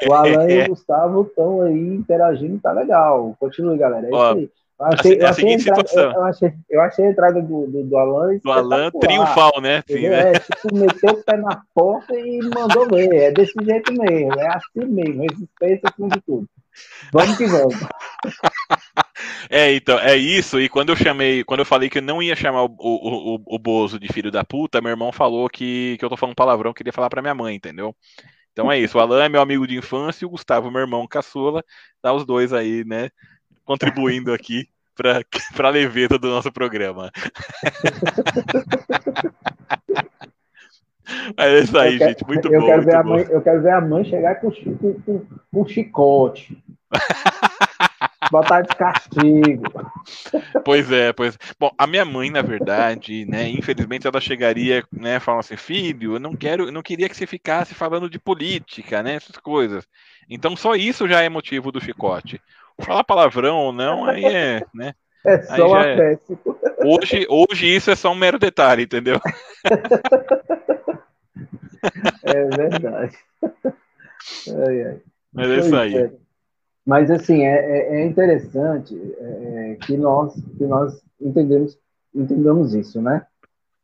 O 0.09 0.13
Alan 0.13 0.49
e 0.49 0.63
o 0.63 0.69
Gustavo 0.71 1.23
estão 1.23 1.63
aí 1.63 1.95
interagindo, 1.95 2.59
tá 2.61 2.73
legal. 2.73 3.37
Continue, 3.39 3.79
galera. 3.79 4.07
É 4.07 4.11
isso 4.11 4.23
aí. 4.23 4.51
Eu 4.77 4.87
achei, 4.87 5.23
eu, 5.23 5.27
achei 5.29 5.53
entrada, 5.53 5.85
eu, 5.95 6.23
achei, 6.25 6.53
eu 6.69 6.81
achei 6.81 7.07
a 7.07 7.11
entrada 7.11 7.41
do, 7.41 7.67
do, 7.69 7.85
do 7.85 7.97
Alan. 7.97 8.37
Do 8.43 8.51
Alan 8.51 8.91
triunfal, 8.91 9.61
né? 9.61 9.85
Sim, 9.87 10.09
né? 10.09 10.33
É, 10.33 10.33
tipo, 10.33 10.75
meteu 10.75 11.13
o 11.13 11.23
pé 11.23 11.37
na 11.37 11.63
porta 11.73 12.13
e 12.15 12.41
mandou 12.53 12.89
ver. 12.89 13.15
É 13.15 13.31
desse 13.31 13.55
jeito 13.65 13.93
mesmo, 13.93 14.33
é 14.41 14.49
assim 14.49 14.85
mesmo, 14.85 15.23
resistência 15.23 15.89
acima 15.89 16.09
de 16.09 16.21
tudo. 16.23 16.49
Vamos 17.13 17.37
que 17.37 17.47
vamos. 17.47 17.75
É, 19.51 19.73
então, 19.75 19.99
é 19.99 20.17
isso. 20.17 20.61
E 20.61 20.69
quando 20.69 20.91
eu 20.91 20.97
chamei, 20.97 21.45
quando 21.45 21.61
eu 21.61 21.67
falei 21.67 21.89
que 21.89 21.99
eu 21.99 22.03
não 22.03 22.23
ia 22.23 22.35
chamar 22.35 22.65
o, 22.65 22.77
o, 22.79 23.37
o, 23.37 23.43
o 23.47 23.59
Bozo 23.59 23.99
de 23.99 24.13
filho 24.13 24.31
da 24.31 24.45
puta, 24.45 24.81
meu 24.81 24.91
irmão 24.91 25.13
falou 25.13 25.49
que, 25.49 25.97
que 25.99 26.05
eu 26.05 26.09
tô 26.09 26.17
falando 26.17 26.35
palavrão, 26.35 26.73
queria 26.73 26.93
falar 26.93 27.11
pra 27.11 27.23
minha 27.23 27.35
mãe, 27.35 27.55
entendeu? 27.55 27.95
Então 28.53 28.71
é 28.71 28.79
isso. 28.79 28.99
O 28.99 29.01
Alan 29.01 29.25
é 29.25 29.29
meu 29.29 29.41
amigo 29.41 29.67
de 29.67 29.77
infância 29.77 30.25
e 30.25 30.27
o 30.27 30.31
Gustavo, 30.31 30.71
meu 30.71 30.81
irmão 30.81 31.07
caçula, 31.07 31.63
tá 32.01 32.13
os 32.13 32.25
dois 32.25 32.53
aí, 32.53 32.85
né, 32.85 33.11
contribuindo 33.65 34.33
aqui 34.33 34.69
pra, 34.95 35.21
pra 35.55 35.71
leveza 35.71 36.19
do 36.19 36.29
nosso 36.29 36.53
programa. 36.53 37.11
É 41.37 41.59
isso 41.59 41.77
aí, 41.79 41.99
quero, 41.99 42.11
gente. 42.11 42.27
Muito 42.27 42.53
eu 42.53 42.61
bom. 42.61 42.67
Quero 42.67 42.83
muito 42.83 42.91
ver 42.91 43.03
bom. 43.03 43.09
Mãe, 43.11 43.27
eu 43.29 43.43
quero 43.43 43.63
ver 43.63 43.73
a 43.73 43.81
mãe 43.81 44.05
chegar 44.05 44.37
com, 44.37 44.51
com, 44.51 44.95
com, 45.03 45.27
com 45.53 45.69
chicote. 45.69 46.57
Botar 48.31 48.63
de 48.63 48.75
castigo. 48.77 49.93
Pois 50.65 50.91
é, 50.91 51.13
pois. 51.13 51.39
Bom, 51.59 51.71
a 51.77 51.87
minha 51.87 52.05
mãe, 52.05 52.31
na 52.31 52.43
verdade, 52.43 53.25
né, 53.27 53.49
infelizmente 53.49 54.07
ela 54.07 54.21
chegaria, 54.21 54.83
né, 54.93 55.21
falando 55.21 55.41
assim, 55.41 55.57
filho, 55.57 56.15
eu 56.15 56.21
não 56.21 56.35
quero, 56.35 56.67
eu 56.67 56.73
não 56.73 56.83
queria 56.83 57.09
que 57.09 57.17
você 57.17 57.27
ficasse 57.27 57.75
falando 57.75 58.09
de 58.09 58.19
política, 58.19 59.03
né, 59.03 59.15
essas 59.15 59.37
coisas. 59.37 59.87
Então 60.29 60.57
só 60.57 60.75
isso 60.75 61.09
já 61.09 61.21
é 61.21 61.29
motivo 61.29 61.71
do 61.71 61.81
chicote. 61.81 62.41
Falar 62.81 63.05
palavrão 63.05 63.57
ou 63.57 63.73
não, 63.73 64.05
aí 64.05 64.25
é, 64.25 64.65
né? 64.75 64.95
É 65.25 65.43
só 65.43 65.73
um 65.73 65.77
é... 65.77 66.19
Hoje, 66.85 67.27
hoje 67.29 67.67
isso 67.67 67.91
é 67.91 67.97
só 67.97 68.13
um 68.13 68.17
mero 68.17 68.39
detalhe, 68.39 68.83
entendeu? 68.83 69.21
É 72.23 72.45
verdade. 72.45 73.17
Ai, 73.43 74.83
ai. 74.83 75.01
Mas 75.33 75.51
é 75.51 75.57
isso 75.59 75.77
aí. 75.77 76.13
Mas 76.87 77.11
assim 77.11 77.45
é, 77.45 77.55
é, 77.55 78.03
é 78.03 78.07
interessante 78.07 78.95
é, 79.19 79.73
é, 79.73 79.75
que 79.77 79.97
nós 79.97 80.35
que 80.35 80.65
nós 80.67 81.03
entendemos 81.21 81.79
entendamos 82.15 82.75
isso, 82.75 83.01
né? 83.01 83.27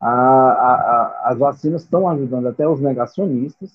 A, 0.01 0.09
a, 0.09 0.75
a, 0.75 1.31
as 1.31 1.39
vacinas 1.39 1.83
estão 1.83 2.09
ajudando 2.09 2.49
até 2.49 2.67
os 2.67 2.81
negacionistas, 2.81 3.71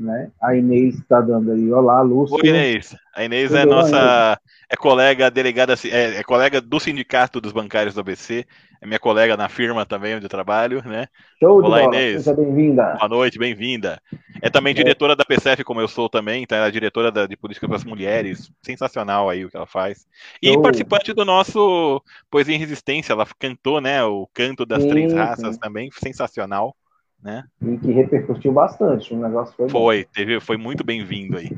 né? 0.00 0.30
A 0.40 0.56
Inês 0.56 0.98
está 0.98 1.20
dando 1.20 1.52
aí, 1.52 1.70
olá, 1.70 2.00
Lúcio. 2.00 2.36
Oi, 2.36 2.48
Inês. 2.48 2.96
A 3.14 3.22
Inês 3.22 3.52
é 3.52 3.66
nossa 3.66 4.40
é 4.68 4.76
colega 4.76 5.30
delegada, 5.30 5.74
é, 5.84 6.16
é, 6.16 6.22
colega 6.22 6.60
do 6.60 6.80
sindicato 6.80 7.40
dos 7.40 7.52
bancários 7.52 7.94
do 7.94 8.00
ABC, 8.00 8.46
é 8.80 8.86
minha 8.86 8.98
colega 8.98 9.36
na 9.36 9.48
firma 9.48 9.84
também 9.84 10.14
onde 10.14 10.24
eu 10.24 10.30
trabalho, 10.30 10.82
né? 10.86 11.06
Show 11.38 11.58
Olá, 11.62 11.80
de 11.80 11.84
bola. 11.84 11.96
Inês. 11.96 12.24
Seja 12.24 12.34
bem-vinda. 12.34 12.94
Boa 12.98 13.08
noite, 13.08 13.38
bem-vinda. 13.38 14.00
É 14.40 14.48
também 14.48 14.72
diretora 14.72 15.14
da 15.14 15.24
PCF, 15.24 15.62
como 15.64 15.82
eu 15.82 15.88
sou 15.88 16.08
também, 16.08 16.46
tá? 16.46 16.56
Ela 16.56 16.68
é 16.68 16.70
diretora 16.70 17.12
da, 17.12 17.26
de 17.26 17.36
política 17.36 17.66
para 17.66 17.76
as 17.76 17.84
mulheres. 17.84 18.50
Sensacional 18.62 19.28
aí 19.28 19.44
o 19.44 19.50
que 19.50 19.56
ela 19.56 19.66
faz. 19.66 20.06
E 20.42 20.50
Show. 20.50 20.62
participante 20.62 21.12
do 21.12 21.26
nosso 21.26 22.02
Poesia 22.30 22.54
em 22.54 22.58
Resistência, 22.58 23.12
ela 23.12 23.26
cantou, 23.38 23.82
né? 23.82 24.02
O 24.02 24.26
canto 24.32 24.64
das 24.64 24.82
sim, 24.82 24.88
três 24.88 25.12
raças 25.12 25.56
sim. 25.56 25.60
também, 25.60 25.90
sensacional. 25.92 26.74
Né? 27.22 27.44
E 27.60 27.76
que 27.76 27.92
repercutiu 27.92 28.52
bastante, 28.52 29.12
o 29.12 29.18
negócio 29.18 29.54
foi 29.54 29.68
Foi, 29.68 30.04
teve, 30.04 30.40
foi 30.40 30.56
muito 30.56 30.82
bem-vindo 30.82 31.36
aí. 31.36 31.50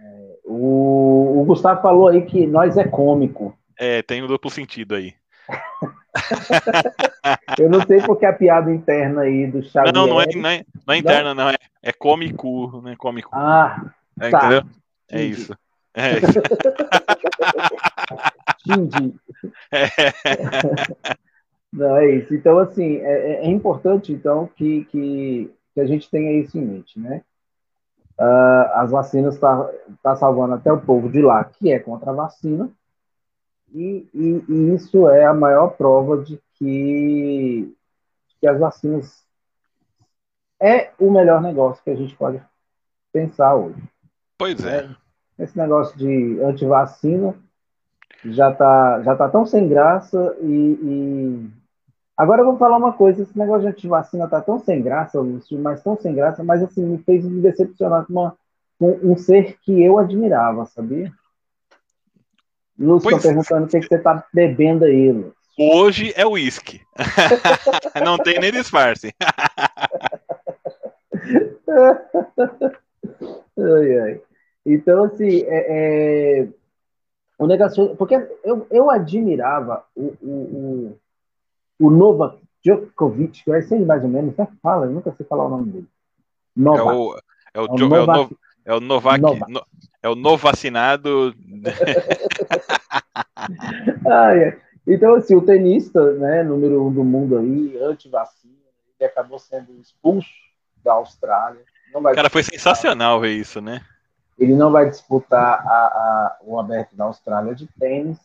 É, 0.00 0.36
o, 0.44 1.40
o 1.40 1.44
Gustavo 1.44 1.82
falou 1.82 2.08
aí 2.08 2.22
que 2.22 2.46
nós 2.46 2.78
é 2.78 2.84
cômico. 2.84 3.56
É, 3.78 4.00
tem 4.02 4.22
um 4.22 4.26
duplo 4.26 4.50
sentido 4.50 4.94
aí. 4.94 5.12
eu 7.58 7.68
não 7.68 7.84
sei 7.86 8.00
porque 8.00 8.24
a 8.24 8.32
piada 8.32 8.72
interna 8.72 9.20
aí 9.22 9.46
do 9.46 9.62
Xavier... 9.62 9.92
Não, 9.92 10.06
não 10.06 10.20
é, 10.20 10.26
não 10.34 10.48
é, 10.48 10.64
não 10.86 10.94
é 10.94 10.96
interna, 10.96 11.34
não. 11.34 11.44
não. 11.44 11.50
É, 11.50 11.56
é 11.82 11.92
cômico, 11.92 12.80
né? 12.82 12.94
Cômico. 12.96 13.28
Ah, 13.32 13.92
é, 14.18 14.30
tá. 14.30 14.38
Entendeu? 14.38 14.62
É 15.10 15.22
isso. 15.22 15.54
É 15.92 16.18
isso. 16.18 16.40
Entendi. 18.66 19.14
É. 19.70 19.88
Não, 21.74 21.96
é 21.96 22.08
isso. 22.10 22.32
Então, 22.32 22.58
assim, 22.58 22.98
é, 22.98 23.32
é, 23.32 23.46
é 23.46 23.50
importante, 23.50 24.12
então, 24.12 24.46
que, 24.46 24.84
que, 24.84 25.52
que, 25.74 25.80
a 25.80 25.86
gente 25.86 26.08
tenha 26.08 26.40
isso 26.40 26.56
em 26.56 26.64
mente, 26.64 26.98
né? 27.00 27.22
Uh, 28.16 28.70
as 28.74 28.92
vacinas 28.92 29.34
estão 29.34 29.64
tá, 29.64 29.72
tá 30.00 30.16
salvando 30.16 30.54
até 30.54 30.72
o 30.72 30.80
povo 30.80 31.10
de 31.10 31.20
lá, 31.20 31.42
que 31.42 31.72
é 31.72 31.80
contra 31.80 32.12
a 32.12 32.14
vacina, 32.14 32.70
e, 33.72 34.08
e, 34.14 34.44
e 34.48 34.74
isso 34.74 35.08
é 35.08 35.26
a 35.26 35.34
maior 35.34 35.70
prova 35.70 36.22
de 36.22 36.40
que, 36.54 37.74
que 38.40 38.46
as 38.46 38.60
vacinas 38.60 39.24
é 40.60 40.92
o 41.00 41.10
melhor 41.10 41.42
negócio 41.42 41.82
que 41.82 41.90
a 41.90 41.96
gente 41.96 42.14
pode 42.14 42.40
pensar 43.12 43.56
hoje. 43.56 43.82
Pois 44.38 44.64
é. 44.64 44.88
é 45.38 45.42
esse 45.42 45.58
negócio 45.58 45.98
de 45.98 46.40
antivacina 46.40 47.34
já 48.26 48.52
está 48.52 49.02
já 49.02 49.16
tá 49.16 49.28
tão 49.28 49.44
sem 49.44 49.68
graça 49.68 50.36
e, 50.40 50.78
e 50.80 51.50
Agora 52.16 52.42
eu 52.42 52.46
vou 52.46 52.56
falar 52.56 52.76
uma 52.76 52.92
coisa, 52.92 53.22
esse 53.22 53.36
negócio 53.36 53.62
de 53.62 53.68
antivacina 53.68 54.28
tá 54.28 54.40
tão 54.40 54.60
sem 54.60 54.80
graça, 54.80 55.20
mas 55.52 55.82
tão 55.82 55.96
sem 56.00 56.14
graça, 56.14 56.44
mas 56.44 56.62
assim, 56.62 56.84
me 56.84 56.98
fez 56.98 57.24
me 57.24 57.40
decepcionar 57.40 58.06
com, 58.06 58.12
uma, 58.12 58.36
com 58.78 58.98
um 59.02 59.16
ser 59.16 59.58
que 59.62 59.82
eu 59.82 59.98
admirava, 59.98 60.64
sabia? 60.66 61.12
Lúcio, 62.78 63.10
tô 63.10 63.18
perguntando 63.20 63.66
o 63.66 63.68
que, 63.68 63.80
que 63.80 63.88
você 63.88 63.98
tá 63.98 64.24
bebendo 64.32 64.84
aí, 64.84 65.10
Lúcio. 65.10 65.34
Hoje 65.58 66.12
é 66.16 66.26
uísque. 66.26 66.80
Não 68.04 68.18
tem 68.18 68.40
nem 68.40 68.50
disfarce. 68.50 69.14
ai, 73.58 73.98
ai. 73.98 74.20
Então, 74.66 75.04
assim, 75.04 75.42
é, 75.46 76.40
é, 76.40 76.48
o 77.38 77.46
negacionismo. 77.46 77.96
Porque 77.96 78.14
eu, 78.42 78.66
eu 78.70 78.90
admirava 78.90 79.84
o, 79.94 80.14
o, 80.20 80.30
o 80.30 80.98
Novak 81.78 82.38
Djokovic, 82.62 83.44
que 83.44 83.52
é 83.52 83.56
aí 83.56 83.84
mais 83.84 84.02
ou 84.02 84.08
menos, 84.08 84.36
né? 84.36 84.48
Fala, 84.62 84.86
eu 84.86 84.92
nunca 84.92 85.12
sei 85.12 85.26
falar 85.26 85.46
o 85.46 85.50
nome 85.50 85.70
dele. 85.70 85.88
Novak. 86.56 86.88
É 86.88 86.92
o, 86.92 87.14
é 87.54 87.60
o, 87.60 87.64
é 87.66 87.72
o, 87.72 87.76
jo, 87.76 87.88
Novak, 87.88 88.36
é 88.64 88.74
o, 88.74 88.80
Novak, 88.80 89.20
Novak. 89.20 89.52
No, 89.52 89.66
é 90.02 90.08
o 90.08 90.14
novo 90.14 90.38
vacinado. 90.38 91.34
ah, 94.06 94.30
Então, 94.86 95.14
assim, 95.14 95.34
o 95.34 95.40
tenista, 95.40 96.12
né, 96.14 96.42
número 96.42 96.86
um 96.86 96.92
do 96.92 97.02
mundo 97.02 97.38
aí, 97.38 97.78
anti-vacina, 97.82 98.52
ele 99.00 99.08
acabou 99.08 99.38
sendo 99.38 99.72
expulso 99.80 100.28
da 100.84 100.92
Austrália. 100.92 101.62
Cara, 102.14 102.28
foi 102.28 102.42
sensacional 102.42 103.20
ver 103.20 103.30
isso, 103.30 103.60
né? 103.60 103.80
Ele 104.38 104.54
não 104.54 104.70
vai 104.70 104.90
disputar 104.90 105.64
a, 105.66 105.72
a, 105.72 106.38
o 106.42 106.58
aberto 106.58 106.94
da 106.94 107.04
Austrália 107.04 107.54
de 107.54 107.66
tênis, 107.78 108.18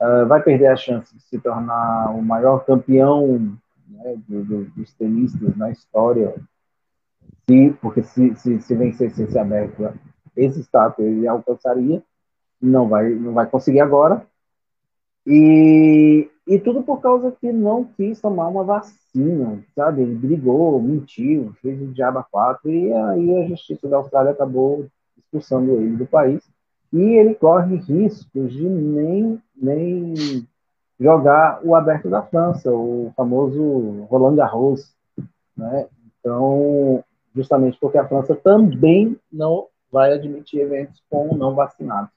uh, 0.00 0.26
vai 0.26 0.42
perder 0.42 0.68
a 0.68 0.76
chance 0.76 1.14
de 1.14 1.22
se 1.22 1.38
tornar 1.38 2.10
o 2.14 2.22
maior 2.22 2.64
campeão 2.64 3.56
né, 3.88 4.16
do, 4.26 4.44
do, 4.44 4.64
dos 4.70 4.92
tenistas 4.94 5.56
na 5.56 5.70
história, 5.70 6.34
se, 7.48 7.70
porque 7.80 8.02
se, 8.02 8.34
se, 8.36 8.60
se 8.60 8.74
vencesse 8.74 9.22
esse 9.22 9.38
aberto, 9.38 9.92
esse 10.36 10.60
status 10.60 11.04
ele 11.04 11.26
alcançaria, 11.28 12.02
não 12.60 12.88
vai, 12.88 13.10
não 13.10 13.32
vai 13.32 13.46
conseguir 13.46 13.80
agora. 13.80 14.26
E, 15.26 16.30
e 16.46 16.58
tudo 16.58 16.82
por 16.82 17.00
causa 17.00 17.30
que 17.30 17.52
não 17.52 17.84
quis 17.84 18.20
tomar 18.20 18.48
uma 18.48 18.64
vacina, 18.64 19.62
sabe? 19.74 20.02
Ele 20.02 20.14
brigou, 20.14 20.80
mentiu, 20.80 21.54
fez 21.60 21.80
o 21.80 21.92
diabo 21.92 22.24
4 22.30 22.70
e 22.70 22.92
aí 22.92 23.42
a 23.42 23.48
justiça 23.48 23.86
da 23.86 23.98
Austrália 23.98 24.32
acabou 24.32 24.86
expulsando 25.18 25.72
ele 25.72 25.96
do 25.96 26.06
país 26.06 26.42
e 26.92 27.00
ele 27.00 27.34
corre 27.34 27.76
riscos 27.76 28.52
de 28.52 28.68
nem, 28.68 29.40
nem 29.56 30.14
jogar 30.98 31.60
o 31.64 31.74
aberto 31.74 32.10
da 32.10 32.22
França, 32.22 32.70
o 32.70 33.12
famoso 33.16 34.06
Roland 34.10 34.36
Garros, 34.36 34.94
né? 35.56 35.86
Então, 36.18 37.02
justamente 37.34 37.78
porque 37.80 37.96
a 37.96 38.06
França 38.06 38.34
também 38.34 39.16
não 39.32 39.68
vai 39.90 40.12
admitir 40.12 40.60
eventos 40.60 41.02
com 41.08 41.34
não 41.34 41.54
vacinados. 41.54 42.10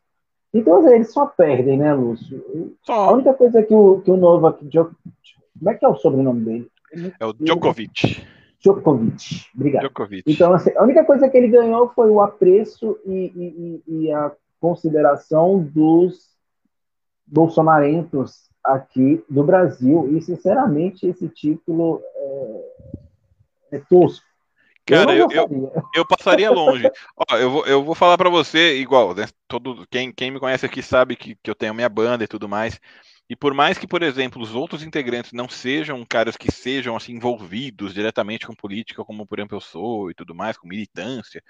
Então, 0.53 0.88
eles 0.91 1.12
só 1.12 1.25
perdem, 1.25 1.77
né, 1.77 1.93
Lúcio? 1.93 2.75
Só. 2.83 3.09
A 3.09 3.12
única 3.13 3.33
coisa 3.33 3.63
que 3.63 3.73
o, 3.73 4.01
que 4.01 4.12
o 4.12 4.17
Novak 4.17 4.63
Djokovic, 4.65 4.99
como 5.57 5.71
é 5.71 5.73
que 5.73 5.86
é 5.86 5.88
o 5.88 5.95
sobrenome 5.95 6.41
dele? 6.41 6.71
É 7.19 7.25
o 7.25 7.33
Djokovic. 7.33 8.23
Djokovic, 8.59 9.47
obrigado. 9.55 9.81
Djokovic. 9.81 10.31
Então, 10.31 10.53
assim, 10.53 10.71
a 10.75 10.83
única 10.83 11.03
coisa 11.03 11.27
que 11.27 11.36
ele 11.36 11.47
ganhou 11.47 11.89
foi 11.89 12.09
o 12.09 12.21
apreço 12.21 12.99
e, 13.05 13.31
e, 13.36 13.83
e 13.88 14.12
a 14.12 14.31
consideração 14.63 15.60
dos 15.62 16.38
bolsonarentos 17.28 18.49
aqui 18.63 19.21
do 19.30 19.43
Brasil. 19.43 20.15
E, 20.15 20.21
sinceramente, 20.21 21.06
esse 21.06 21.28
título 21.28 22.02
é, 22.15 23.76
é 23.76 23.80
tosco. 23.80 24.26
Cara, 24.86 25.13
eu, 25.13 25.28
eu, 25.32 25.73
eu, 25.93 26.08
passaria 26.08 26.49
longe. 26.49 26.89
Ó, 27.17 27.36
eu, 27.36 27.52
vou, 27.52 27.65
eu 27.65 27.84
vou 27.84 27.93
falar 27.93 28.17
para 28.17 28.30
você, 28.30 28.78
igual, 28.78 29.13
né, 29.13 29.26
todo, 29.49 29.86
quem, 29.91 30.13
quem 30.13 30.32
me 30.32 30.39
conhece 30.39 30.65
aqui 30.65 30.82
sabe 30.82 31.17
que, 31.17 31.36
que 31.36 31.49
eu 31.49 31.56
tenho 31.56 31.73
minha 31.73 31.89
banda 31.89 32.23
e 32.23 32.28
tudo 32.28 32.47
mais. 32.47 32.80
E 33.30 33.36
por 33.36 33.54
mais 33.54 33.78
que, 33.78 33.88
por 33.88 34.02
exemplo, 34.02 34.41
os 34.41 34.56
outros 34.56 34.82
integrantes 34.82 35.34
não 35.34 35.49
sejam 35.49 36.06
caras 36.06 36.38
que 36.38 36.49
sejam 36.49 36.95
assim 36.95 37.13
envolvidos 37.13 37.93
diretamente 37.93 38.47
com 38.47 38.56
política, 38.56 39.04
como 39.04 39.26
por 39.26 39.39
exemplo 39.39 39.58
eu 39.58 39.62
sou 39.62 40.10
e 40.10 40.13
tudo 40.13 40.34
mais, 40.34 40.58
com 40.58 40.67
militância, 40.67 41.43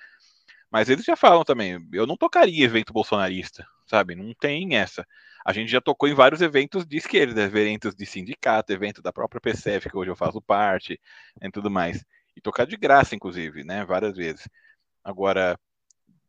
mas 0.73 0.89
eles 0.89 1.05
já 1.05 1.15
falam 1.15 1.43
também, 1.43 1.77
eu 1.93 2.07
não 2.07 2.17
tocaria 2.17 2.65
evento 2.65 2.91
bolsonarista, 2.91 3.63
sabe? 3.85 4.15
Não 4.15 4.33
tem 4.33 4.75
essa. 4.75 5.05
A 5.45 5.53
gente 5.53 5.71
já 5.71 5.79
tocou 5.79 6.09
em 6.09 6.15
vários 6.15 6.41
eventos 6.41 6.83
de 6.83 6.97
esquerda, 6.97 7.43
eventos 7.43 7.93
de 7.93 8.07
sindicato, 8.07 8.73
evento 8.73 8.99
da 8.99 9.13
própria 9.13 9.39
PCF, 9.39 9.87
que 9.87 9.95
hoje 9.95 10.09
eu 10.09 10.15
faço 10.15 10.41
parte, 10.41 10.99
e 11.39 11.51
tudo 11.51 11.69
mais. 11.69 12.03
E 12.35 12.41
tocar 12.41 12.65
de 12.65 12.75
graça, 12.75 13.13
inclusive, 13.13 13.63
né? 13.63 13.85
Várias 13.85 14.15
vezes. 14.15 14.49
Agora, 15.03 15.59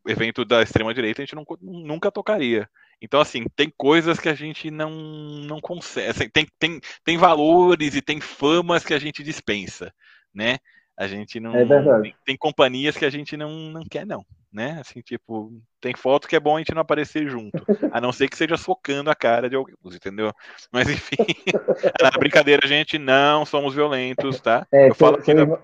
evento 0.07 0.45
da 0.45 0.61
extrema-direita 0.61 1.23
a 1.23 1.25
gente 1.25 1.33
não, 1.33 1.43
nunca 1.59 2.11
tocaria. 2.11 2.69
Então, 3.01 3.19
assim, 3.19 3.45
tem 3.55 3.73
coisas 3.75 4.19
que 4.19 4.29
a 4.29 4.35
gente 4.35 4.69
não, 4.69 4.91
não 4.91 5.59
consegue. 5.59 6.09
Assim, 6.09 6.29
tem, 6.29 6.45
tem, 6.59 6.79
tem 7.03 7.17
valores 7.17 7.95
e 7.95 8.01
tem 8.01 8.21
famas 8.21 8.85
que 8.85 8.93
a 8.93 8.99
gente 8.99 9.23
dispensa, 9.23 9.91
né? 10.31 10.59
A 10.97 11.07
gente 11.07 11.39
não. 11.39 11.55
É 11.55 11.65
verdade. 11.65 12.03
Tem, 12.03 12.15
tem, 12.25 12.37
companhias 12.37 12.95
que 12.95 13.05
a 13.05 13.09
gente 13.09 13.35
não, 13.35 13.49
não 13.69 13.83
quer, 13.89 14.05
não. 14.05 14.25
Né? 14.51 14.77
Assim, 14.79 15.01
tipo, 15.01 15.51
tem 15.81 15.93
foto 15.93 16.27
que 16.27 16.35
é 16.35 16.39
bom 16.39 16.55
a 16.55 16.59
gente 16.59 16.73
não 16.73 16.81
aparecer 16.81 17.27
junto. 17.27 17.61
A 17.91 17.99
não 17.99 18.13
ser 18.13 18.29
que 18.29 18.37
seja 18.37 18.55
socando 18.55 19.09
a 19.09 19.15
cara 19.15 19.49
de 19.49 19.55
alguém, 19.57 19.75
entendeu? 19.85 20.31
Mas 20.71 20.89
enfim. 20.89 21.17
na 22.01 22.11
brincadeira, 22.17 22.65
gente, 22.65 22.97
não 22.97 23.45
somos 23.45 23.75
violentos, 23.75 24.39
tá? 24.39 24.65
É, 24.71 24.89
eu 24.89 24.95
falo 24.95 25.21
seu, 25.21 25.37
irmão, 25.37 25.59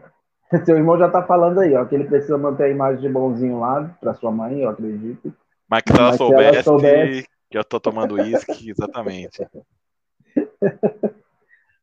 seu 0.66 0.76
irmão 0.76 0.98
já 1.00 1.08
tá 1.08 1.24
falando 1.24 1.62
aí, 1.62 1.74
ó, 1.74 1.86
que 1.86 1.96
ele 1.96 2.04
precisa 2.04 2.38
manter 2.38 2.64
a 2.64 2.70
imagem 2.70 3.02
de 3.02 3.08
bonzinho 3.08 3.62
lá 3.62 3.96
para 4.02 4.14
sua 4.14 4.32
mãe, 4.32 4.60
eu 4.60 4.70
acredito. 4.70 5.34
Mas 5.70 5.84
que 5.84 5.94
se 5.94 5.98
ela, 5.98 6.10
Mas 6.10 6.18
soubesse, 6.18 6.54
ela 6.56 6.64
soubesse, 6.64 7.30
que 7.50 7.58
eu 7.58 7.64
tô 7.64 7.80
tomando 7.80 8.16
uísque, 8.16 8.70
exatamente. 8.70 9.48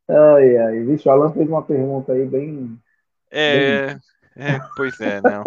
ai, 0.06 0.56
ai. 0.58 0.80
Vixe, 0.84 1.08
o 1.08 1.12
Alan 1.12 1.32
fez 1.32 1.48
uma 1.48 1.62
pergunta 1.62 2.12
aí 2.12 2.26
bem. 2.26 2.78
É, 3.30 3.96
é 4.36 4.58
pois 4.76 5.00
é, 5.00 5.20
não. 5.20 5.44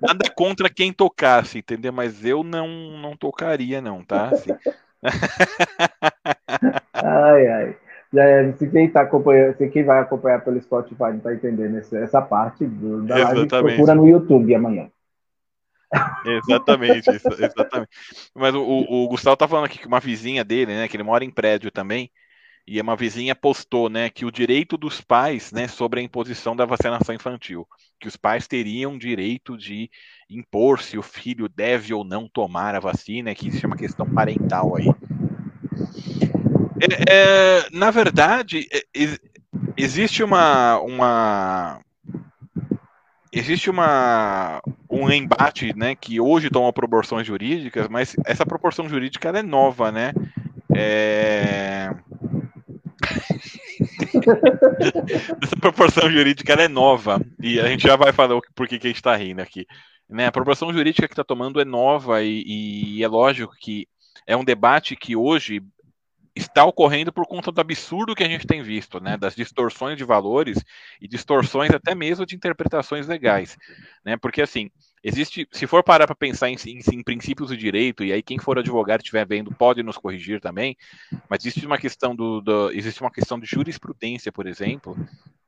Nada 0.00 0.30
contra 0.34 0.68
quem 0.70 0.92
tocasse, 0.92 1.58
entendeu? 1.58 1.92
Mas 1.92 2.24
eu 2.24 2.42
não, 2.42 2.68
não 2.98 3.16
tocaria, 3.16 3.80
não, 3.80 4.02
tá? 4.04 4.28
Assim. 4.28 4.50
ai, 6.94 7.46
ai. 7.46 7.76
Já, 8.12 8.24
é, 8.24 8.52
se 8.52 8.68
quem 8.68 8.90
tá 8.90 9.02
acompanhando, 9.02 9.56
se 9.56 9.68
quem 9.68 9.84
vai 9.84 10.00
acompanhar 10.00 10.42
pelo 10.42 10.60
Spotify 10.60 11.12
não 11.12 11.20
tá 11.20 11.32
entendendo 11.32 11.76
essa, 11.78 11.96
essa 11.98 12.20
parte 12.20 12.66
do, 12.66 13.02
da 13.02 13.16
live, 13.16 13.46
procura 13.46 13.94
no 13.94 14.08
YouTube 14.08 14.52
amanhã. 14.54 14.90
exatamente, 16.24 17.08
isso, 17.10 17.28
exatamente. 17.28 17.90
Mas 18.34 18.54
o, 18.54 18.62
o, 18.62 19.08
Gustavo 19.08 19.36
tá 19.36 19.46
falando 19.46 19.66
aqui 19.66 19.78
que 19.78 19.86
uma 19.86 20.00
vizinha 20.00 20.44
dele, 20.44 20.74
né, 20.74 20.88
que 20.88 20.96
ele 20.96 21.04
mora 21.04 21.24
em 21.24 21.30
prédio 21.30 21.70
também, 21.70 22.10
e 22.70 22.80
uma 22.80 22.94
vizinha 22.94 23.34
postou, 23.34 23.90
né, 23.90 24.08
que 24.08 24.24
o 24.24 24.30
direito 24.30 24.76
dos 24.76 25.00
pais, 25.00 25.50
né, 25.50 25.66
sobre 25.66 25.98
a 25.98 26.02
imposição 26.04 26.54
da 26.54 26.64
vacinação 26.64 27.12
infantil, 27.12 27.66
que 27.98 28.06
os 28.06 28.16
pais 28.16 28.46
teriam 28.46 28.96
direito 28.96 29.58
de 29.58 29.90
impor 30.30 30.80
se 30.80 30.96
o 30.96 31.02
filho 31.02 31.48
deve 31.48 31.92
ou 31.92 32.04
não 32.04 32.28
tomar 32.28 32.76
a 32.76 32.78
vacina, 32.78 33.34
que 33.34 33.48
isso 33.48 33.66
é 33.66 33.66
uma 33.66 33.76
questão 33.76 34.08
parental 34.08 34.76
aí. 34.76 34.86
É, 36.80 37.12
é, 37.12 37.66
na 37.72 37.90
verdade, 37.90 38.68
é, 38.72 39.18
existe 39.76 40.22
uma, 40.22 40.78
uma 40.78 41.80
existe 43.32 43.68
uma, 43.68 44.62
um 44.88 45.10
embate, 45.10 45.76
né, 45.76 45.96
que 45.96 46.20
hoje 46.20 46.48
toma 46.48 46.72
proporções 46.72 47.26
jurídicas, 47.26 47.88
mas 47.88 48.14
essa 48.24 48.46
proporção 48.46 48.88
jurídica 48.88 49.30
é 49.30 49.42
nova, 49.42 49.90
né? 49.90 50.12
É... 50.72 51.90
essa 55.42 55.56
proporção 55.60 56.10
jurídica 56.10 56.54
é 56.54 56.68
nova 56.68 57.20
e 57.40 57.60
a 57.60 57.66
gente 57.66 57.86
já 57.86 57.96
vai 57.96 58.12
falar 58.12 58.40
por 58.54 58.68
que, 58.68 58.78
que 58.78 58.86
a 58.86 58.90
gente 58.90 58.96
está 58.96 59.16
rindo 59.16 59.40
aqui. 59.40 59.66
Né? 60.08 60.26
A 60.26 60.32
proporção 60.32 60.72
jurídica 60.72 61.06
que 61.06 61.12
está 61.12 61.24
tomando 61.24 61.60
é 61.60 61.64
nova 61.64 62.22
e, 62.22 62.42
e 62.46 63.02
é 63.02 63.08
lógico 63.08 63.54
que 63.60 63.86
é 64.26 64.36
um 64.36 64.44
debate 64.44 64.96
que 64.96 65.16
hoje 65.16 65.62
está 66.34 66.64
ocorrendo 66.64 67.12
por 67.12 67.26
conta 67.26 67.50
do 67.50 67.60
absurdo 67.60 68.14
que 68.14 68.22
a 68.22 68.28
gente 68.28 68.46
tem 68.46 68.62
visto, 68.62 69.00
né, 69.00 69.16
das 69.16 69.34
distorções 69.34 69.98
de 69.98 70.04
valores 70.04 70.62
e 71.00 71.08
distorções 71.08 71.70
até 71.70 71.94
mesmo 71.94 72.24
de 72.24 72.36
interpretações 72.36 73.06
legais, 73.06 73.56
né, 74.04 74.16
porque 74.16 74.40
assim, 74.40 74.70
existe, 75.02 75.48
se 75.50 75.66
for 75.66 75.82
parar 75.82 76.06
para 76.06 76.14
pensar 76.14 76.50
em, 76.50 76.56
em, 76.66 76.80
em, 76.92 77.02
princípios 77.02 77.48
do 77.48 77.56
direito, 77.56 78.04
e 78.04 78.12
aí 78.12 78.22
quem 78.22 78.38
for 78.38 78.58
advogado 78.58 79.00
estiver 79.00 79.26
vendo 79.26 79.54
pode 79.54 79.82
nos 79.82 79.96
corrigir 79.96 80.40
também, 80.40 80.76
mas 81.28 81.44
existe 81.44 81.66
uma 81.66 81.78
questão 81.78 82.14
do, 82.14 82.40
do, 82.40 82.70
existe 82.70 83.00
uma 83.00 83.10
questão 83.10 83.38
de 83.38 83.46
jurisprudência, 83.46 84.30
por 84.30 84.46
exemplo, 84.46 84.96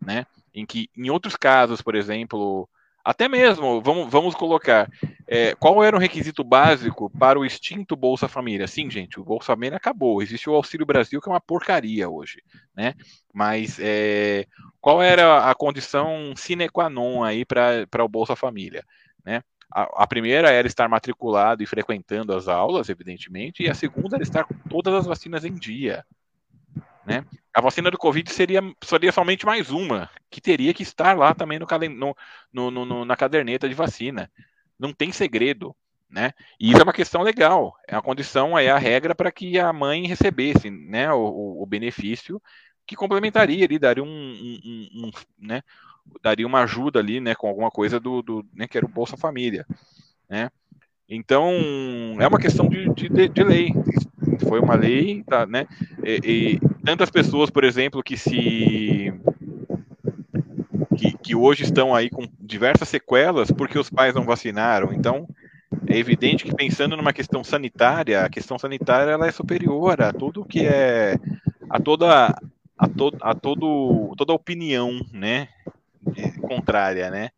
né, 0.00 0.26
em 0.54 0.64
que 0.64 0.88
em 0.96 1.10
outros 1.10 1.36
casos, 1.36 1.82
por 1.82 1.94
exemplo, 1.94 2.68
até 3.04 3.28
mesmo, 3.28 3.82
vamos, 3.82 4.08
vamos 4.08 4.34
colocar, 4.34 4.88
é, 5.26 5.56
qual 5.56 5.82
era 5.82 5.96
o 5.96 5.98
requisito 5.98 6.44
básico 6.44 7.10
para 7.10 7.36
o 7.38 7.44
extinto 7.44 7.96
Bolsa 7.96 8.28
Família? 8.28 8.68
Sim, 8.68 8.88
gente, 8.88 9.18
o 9.18 9.24
Bolsa 9.24 9.46
Família 9.46 9.76
acabou. 9.76 10.22
Existe 10.22 10.48
o 10.48 10.54
Auxílio 10.54 10.86
Brasil, 10.86 11.20
que 11.20 11.28
é 11.28 11.32
uma 11.32 11.40
porcaria 11.40 12.08
hoje, 12.08 12.40
né? 12.76 12.94
Mas 13.34 13.78
é, 13.80 14.46
qual 14.80 15.02
era 15.02 15.50
a 15.50 15.54
condição 15.54 16.32
sine 16.36 16.68
qua 16.68 16.88
non 16.88 17.24
aí 17.24 17.44
para 17.44 18.04
o 18.04 18.08
Bolsa 18.08 18.36
Família, 18.36 18.84
né? 19.24 19.42
A, 19.74 20.02
a, 20.02 20.06
primeira 20.06 20.50
era 20.50 20.66
estar 20.66 20.88
matriculado 20.88 21.62
e 21.62 21.66
frequentando 21.66 22.34
as 22.34 22.46
aulas, 22.46 22.88
evidentemente, 22.88 23.62
e 23.62 23.70
a 23.70 23.74
segunda 23.74 24.16
era 24.16 24.22
estar 24.22 24.44
com 24.44 24.54
todas 24.68 24.94
as 24.94 25.06
vacinas 25.06 25.44
em 25.44 25.54
dia, 25.54 26.04
né? 27.06 27.24
A 27.54 27.60
vacina 27.60 27.90
do 27.90 27.98
Covid 27.98 28.30
seria, 28.30 28.60
seria 28.82 29.12
somente 29.12 29.44
mais 29.44 29.70
uma, 29.70 30.10
que 30.30 30.40
teria 30.40 30.72
que 30.72 30.82
estar 30.82 31.16
lá 31.16 31.34
também 31.34 31.58
no, 31.58 31.66
no, 32.52 32.70
no, 32.70 32.84
no, 32.84 33.04
na 33.04 33.16
caderneta 33.16 33.68
de 33.68 33.74
vacina. 33.74 34.30
Não 34.78 34.92
tem 34.92 35.12
segredo. 35.12 35.74
Né? 36.08 36.32
E 36.60 36.70
isso 36.70 36.80
é 36.80 36.82
uma 36.82 36.92
questão 36.92 37.22
legal. 37.22 37.74
É 37.88 37.96
a 37.96 38.02
condição, 38.02 38.58
é 38.58 38.70
a 38.70 38.76
regra 38.76 39.14
para 39.14 39.32
que 39.32 39.58
a 39.58 39.72
mãe 39.72 40.06
recebesse 40.06 40.70
né, 40.70 41.10
o, 41.10 41.62
o, 41.62 41.64
benefício 41.64 42.40
que 42.86 42.94
complementaria 42.94 43.64
ali, 43.64 43.78
daria 43.78 44.04
um, 44.04 44.06
um, 44.06 45.06
um, 45.06 45.10
né, 45.38 45.62
daria 46.22 46.46
uma 46.46 46.62
ajuda 46.62 46.98
ali, 46.98 47.20
né, 47.20 47.34
com 47.34 47.48
alguma 47.48 47.70
coisa 47.70 47.98
do, 47.98 48.22
do 48.22 48.46
né, 48.54 48.66
que 48.66 48.76
era 48.76 48.86
o 48.86 48.90
Bolsa 48.90 49.16
Família, 49.16 49.66
né? 50.28 50.50
Então 51.08 51.50
é 52.18 52.26
uma 52.26 52.38
questão 52.38 52.68
de, 52.68 52.88
de, 52.94 53.28
de 53.28 53.44
lei 53.44 53.72
foi 54.52 54.60
uma 54.60 54.74
lei, 54.74 55.22
tá, 55.24 55.46
né? 55.46 55.66
E, 56.04 56.20
e, 56.24 56.60
tantas 56.84 57.10
pessoas, 57.10 57.50
por 57.50 57.64
exemplo, 57.64 58.02
que 58.02 58.16
se 58.16 59.12
que, 60.96 61.16
que 61.16 61.34
hoje 61.34 61.64
estão 61.64 61.94
aí 61.94 62.10
com 62.10 62.28
diversas 62.38 62.88
sequelas 62.88 63.50
porque 63.50 63.78
os 63.78 63.90
pais 63.90 64.14
não 64.14 64.24
vacinaram. 64.24 64.92
Então, 64.92 65.26
é 65.86 65.96
evidente 65.96 66.44
que 66.44 66.54
pensando 66.54 66.96
numa 66.96 67.12
questão 67.12 67.42
sanitária, 67.42 68.24
a 68.24 68.28
questão 68.28 68.58
sanitária 68.58 69.10
ela 69.10 69.26
é 69.26 69.32
superior 69.32 70.00
a 70.02 70.12
tudo 70.12 70.44
que 70.44 70.66
é 70.66 71.18
a 71.68 71.80
toda 71.80 72.34
a, 72.76 72.88
to, 72.88 73.10
a 73.20 73.34
todo 73.34 74.14
toda 74.16 74.32
opinião, 74.32 75.00
né, 75.12 75.48
contrária, 76.40 77.10
né? 77.10 77.30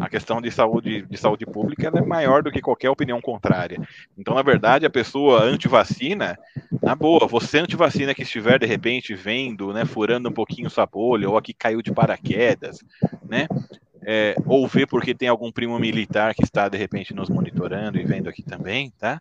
a 0.00 0.08
questão 0.08 0.40
de 0.40 0.50
saúde, 0.50 1.02
de 1.02 1.16
saúde 1.16 1.44
pública 1.44 1.90
é 1.94 2.00
maior 2.00 2.42
do 2.42 2.50
que 2.50 2.60
qualquer 2.60 2.90
opinião 2.90 3.20
contrária. 3.20 3.80
Então, 4.16 4.34
na 4.34 4.42
verdade, 4.42 4.86
a 4.86 4.90
pessoa 4.90 5.42
anti-vacina, 5.42 6.38
na 6.82 6.94
boa, 6.94 7.26
você 7.26 7.58
anti-vacina 7.58 8.14
que 8.14 8.22
estiver 8.22 8.58
de 8.58 8.66
repente 8.66 9.14
vendo, 9.14 9.72
né, 9.72 9.84
furando 9.84 10.28
um 10.28 10.32
pouquinho 10.32 10.70
sua 10.70 10.86
bolha, 10.86 11.28
ou 11.28 11.36
aqui 11.36 11.52
caiu 11.52 11.82
de 11.82 11.92
paraquedas, 11.92 12.78
né, 13.28 13.48
é, 14.02 14.36
ou 14.46 14.66
vê 14.68 14.86
porque 14.86 15.14
tem 15.14 15.28
algum 15.28 15.50
primo 15.50 15.78
militar 15.78 16.34
que 16.34 16.44
está 16.44 16.68
de 16.68 16.78
repente 16.78 17.12
nos 17.12 17.28
monitorando 17.28 17.98
e 17.98 18.04
vendo 18.04 18.28
aqui 18.28 18.42
também, 18.42 18.92
tá? 18.98 19.20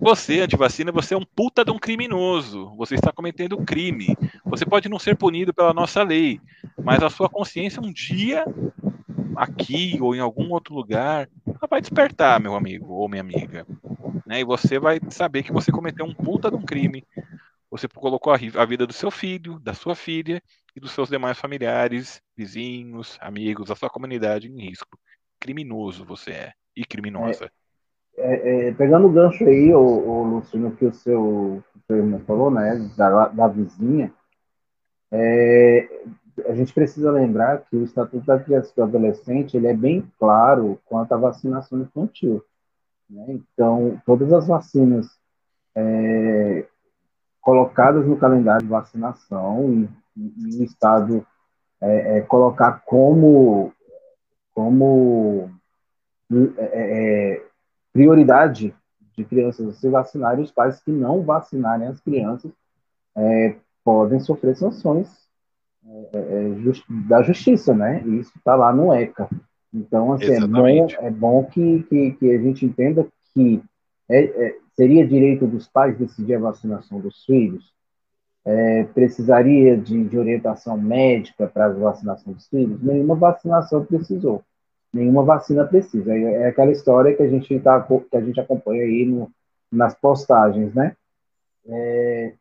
Você, 0.00 0.40
anti-vacina, 0.40 0.92
você 0.92 1.14
é 1.14 1.16
um 1.16 1.24
puta 1.24 1.64
de 1.64 1.70
um 1.72 1.78
criminoso. 1.78 2.72
Você 2.76 2.94
está 2.94 3.12
cometendo 3.12 3.58
crime. 3.58 4.16
Você 4.44 4.64
pode 4.64 4.88
não 4.88 4.98
ser 4.98 5.16
punido 5.16 5.52
pela 5.52 5.74
nossa 5.74 6.02
lei, 6.02 6.40
mas 6.82 7.02
a 7.02 7.10
sua 7.10 7.28
consciência 7.28 7.82
um 7.82 7.92
dia 7.92 8.44
aqui 9.36 9.98
ou 10.00 10.14
em 10.14 10.20
algum 10.20 10.50
outro 10.50 10.74
lugar, 10.74 11.28
ela 11.46 11.68
vai 11.70 11.80
despertar, 11.80 12.40
meu 12.40 12.56
amigo 12.56 12.92
ou 12.92 13.08
minha 13.08 13.22
amiga. 13.22 13.66
Né? 14.26 14.40
E 14.40 14.44
você 14.44 14.78
vai 14.78 14.98
saber 15.10 15.42
que 15.42 15.52
você 15.52 15.70
cometeu 15.70 16.04
um 16.04 16.14
puta 16.14 16.50
de 16.50 16.56
um 16.56 16.62
crime. 16.62 17.04
Você 17.70 17.86
colocou 17.86 18.32
a 18.32 18.64
vida 18.64 18.86
do 18.86 18.92
seu 18.92 19.10
filho, 19.10 19.58
da 19.60 19.74
sua 19.74 19.94
filha 19.94 20.42
e 20.74 20.80
dos 20.80 20.92
seus 20.92 21.08
demais 21.08 21.38
familiares, 21.38 22.20
vizinhos, 22.36 23.18
amigos, 23.20 23.68
da 23.68 23.76
sua 23.76 23.90
comunidade 23.90 24.48
em 24.48 24.60
risco. 24.60 24.98
Criminoso 25.38 26.04
você 26.04 26.30
é. 26.30 26.52
E 26.74 26.84
criminosa. 26.84 27.50
É, 28.16 28.34
é, 28.34 28.68
é, 28.68 28.72
pegando 28.72 29.06
o 29.06 29.12
gancho 29.12 29.44
aí, 29.44 29.72
o, 29.72 29.80
o 29.80 30.22
Luciano, 30.24 30.74
que 30.74 30.84
o 30.84 30.92
seu, 30.92 31.22
o 31.22 31.80
seu 31.86 31.96
irmão 31.96 32.20
falou, 32.26 32.50
né, 32.50 32.76
da, 32.96 33.28
da 33.28 33.46
vizinha, 33.46 34.12
é, 35.12 35.88
a 36.46 36.54
gente 36.54 36.72
precisa 36.72 37.10
lembrar 37.10 37.58
que 37.62 37.76
o 37.76 37.84
Estatuto 37.84 38.24
da 38.26 38.38
Criança 38.38 38.70
e 38.70 38.76
do 38.76 38.82
Adolescente 38.82 39.56
ele 39.56 39.66
é 39.66 39.74
bem 39.74 40.10
claro 40.18 40.80
quanto 40.84 41.12
à 41.12 41.16
vacinação 41.16 41.80
infantil. 41.80 42.42
Né? 43.08 43.24
Então, 43.28 44.00
todas 44.04 44.32
as 44.32 44.46
vacinas 44.46 45.06
é, 45.74 46.66
colocadas 47.40 48.06
no 48.06 48.16
calendário 48.16 48.62
de 48.62 48.68
vacinação 48.68 49.72
e, 49.72 49.88
e 50.16 50.60
o 50.60 50.64
Estado 50.64 51.26
é, 51.80 52.18
é, 52.18 52.20
colocar 52.22 52.82
como, 52.84 53.72
como 54.52 55.50
é, 56.30 57.34
é, 57.36 57.46
prioridade 57.92 58.74
de 59.16 59.24
crianças 59.24 59.76
se 59.76 59.88
vacinarem, 59.88 60.44
os 60.44 60.52
pais 60.52 60.80
que 60.80 60.90
não 60.90 61.22
vacinarem 61.22 61.88
as 61.88 62.00
crianças 62.00 62.52
é, 63.16 63.56
podem 63.84 64.20
sofrer 64.20 64.56
sanções 64.56 65.27
é, 66.12 66.18
é, 66.18 66.54
just, 66.60 66.84
da 66.88 67.22
justiça, 67.22 67.74
né? 67.74 68.02
E 68.04 68.18
isso 68.18 68.32
está 68.36 68.54
lá 68.54 68.72
no 68.72 68.92
ECA. 68.92 69.28
Então, 69.72 70.12
assim, 70.12 70.32
é 70.32 70.46
bom, 70.46 70.66
é 70.66 71.10
bom 71.10 71.44
que, 71.44 71.82
que, 71.84 72.12
que, 72.12 72.30
a 72.30 72.38
gente 72.38 72.64
entenda 72.64 73.06
que 73.34 73.62
é, 74.08 74.24
é, 74.24 74.56
seria 74.74 75.06
direito 75.06 75.46
dos 75.46 75.68
pais 75.68 75.98
decidir 75.98 76.34
a 76.34 76.40
vacinação 76.40 77.00
dos 77.00 77.24
filhos, 77.24 77.72
é, 78.44 78.84
precisaria 78.84 79.76
de, 79.76 80.04
de, 80.04 80.18
orientação 80.18 80.76
médica 80.78 81.46
para 81.46 81.66
a 81.66 81.72
vacinação 81.72 82.32
dos 82.32 82.48
filhos? 82.48 82.82
Nenhuma 82.82 83.14
vacinação 83.14 83.84
precisou. 83.84 84.42
Nenhuma 84.92 85.22
vacina 85.22 85.66
precisa. 85.66 86.12
É, 86.14 86.22
é 86.22 86.48
aquela 86.48 86.70
história 86.70 87.14
que 87.14 87.22
a 87.22 87.28
gente, 87.28 87.58
tá, 87.60 87.80
que 87.80 88.16
a 88.16 88.20
gente 88.20 88.40
acompanha 88.40 88.82
aí 88.82 89.04
no, 89.04 89.30
nas 89.70 89.94
postagens, 89.94 90.72
né? 90.74 90.96
É, 91.66 92.32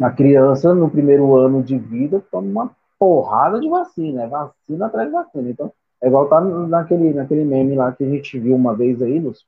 a 0.00 0.10
criança, 0.10 0.74
no 0.74 0.90
primeiro 0.90 1.36
ano 1.36 1.62
de 1.62 1.76
vida, 1.78 2.22
toma 2.30 2.48
uma 2.48 2.81
porrada 3.02 3.58
de 3.58 3.68
vacina, 3.68 4.22
é 4.22 4.28
vacina 4.28 4.86
atrás 4.86 5.08
de 5.08 5.12
vacina. 5.12 5.50
Então, 5.50 5.72
é 6.00 6.06
igual 6.06 6.28
tá 6.28 6.40
naquele, 6.40 7.12
naquele 7.12 7.44
meme 7.44 7.74
lá 7.74 7.90
que 7.90 8.04
a 8.04 8.08
gente 8.08 8.38
viu 8.38 8.54
uma 8.54 8.76
vez 8.76 9.02
aí, 9.02 9.18
Lúcio, 9.18 9.44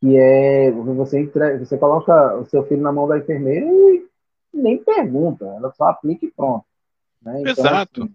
que 0.00 0.16
é 0.16 0.70
você, 0.70 1.18
entre, 1.18 1.58
você 1.58 1.76
coloca 1.76 2.36
o 2.36 2.44
seu 2.44 2.62
filho 2.62 2.82
na 2.82 2.92
mão 2.92 3.08
da 3.08 3.18
enfermeira 3.18 3.66
e 3.66 4.06
nem 4.52 4.78
pergunta, 4.78 5.44
ela 5.44 5.72
só 5.72 5.88
aplica 5.88 6.24
e 6.24 6.30
pronto. 6.30 6.64
Né? 7.20 7.40
Então, 7.40 7.64
Exato. 7.64 8.02
Assim, 8.04 8.14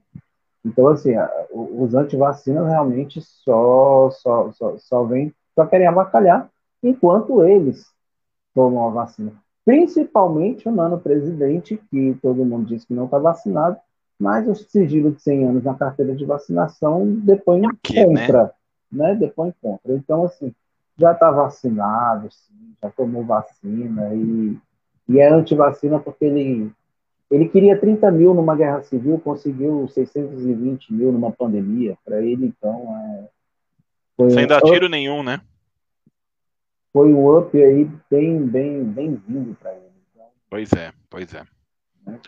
então, 0.63 0.87
assim, 0.87 1.11
os 1.51 1.93
antivacinas 1.93 2.65
realmente 2.65 3.19
só, 3.21 4.09
só, 4.11 4.49
só, 4.53 4.77
só, 4.77 5.03
vem, 5.03 5.33
só 5.55 5.65
querem 5.65 5.87
avacalhar 5.87 6.49
enquanto 6.81 7.43
eles 7.43 7.85
tomam 8.55 8.87
a 8.87 8.91
vacina. 8.91 9.33
Principalmente 9.65 10.69
o 10.69 10.71
nano 10.71 10.97
presidente, 10.97 11.81
que 11.91 12.17
todo 12.21 12.45
mundo 12.45 12.67
diz 12.67 12.85
que 12.85 12.93
não 12.93 13.05
está 13.05 13.19
vacinado, 13.19 13.77
mas 14.19 14.47
o 14.47 14.53
sigilo 14.53 15.11
de 15.11 15.21
100 15.21 15.45
anos 15.45 15.63
na 15.63 15.73
carteira 15.73 16.13
de 16.13 16.25
vacinação 16.25 17.05
depõe 17.23 17.61
quê, 17.81 18.03
contra, 18.03 18.53
né? 18.91 19.13
né? 19.13 19.15
Depõe 19.15 19.53
contra. 19.61 19.93
Então, 19.93 20.25
assim, 20.25 20.53
já 20.97 21.13
está 21.13 21.31
vacinado, 21.31 22.29
sim, 22.29 22.75
já 22.83 22.89
tomou 22.89 23.23
vacina 23.23 24.13
e, 24.13 24.57
e 25.07 25.19
é 25.19 25.29
antivacina 25.29 25.99
porque 25.99 26.25
ele, 26.25 26.69
ele 27.31 27.47
queria 27.47 27.79
30 27.79 28.11
mil 28.11 28.33
numa 28.33 28.57
guerra 28.57 28.81
civil, 28.81 29.17
conseguiu 29.19 29.87
620 29.87 30.93
mil 30.93 31.13
numa 31.13 31.31
pandemia. 31.31 31.97
Para 32.03 32.21
ele, 32.21 32.47
então, 32.47 32.93
é, 32.97 33.29
foi 34.17 34.31
Sem 34.31 34.45
dar 34.45 34.59
tiro 34.61 34.89
nenhum, 34.89 35.23
né? 35.23 35.39
Foi 36.91 37.13
um 37.13 37.37
up 37.37 37.55
aí 37.63 37.89
bem, 38.11 38.45
bem, 38.45 38.83
bem 38.83 39.15
vindo 39.15 39.55
para 39.55 39.71
ele. 39.71 39.91
Então, 40.11 40.25
pois 40.49 40.73
é, 40.73 40.91
pois 41.09 41.33
é. 41.33 41.45
Né? 42.05 42.19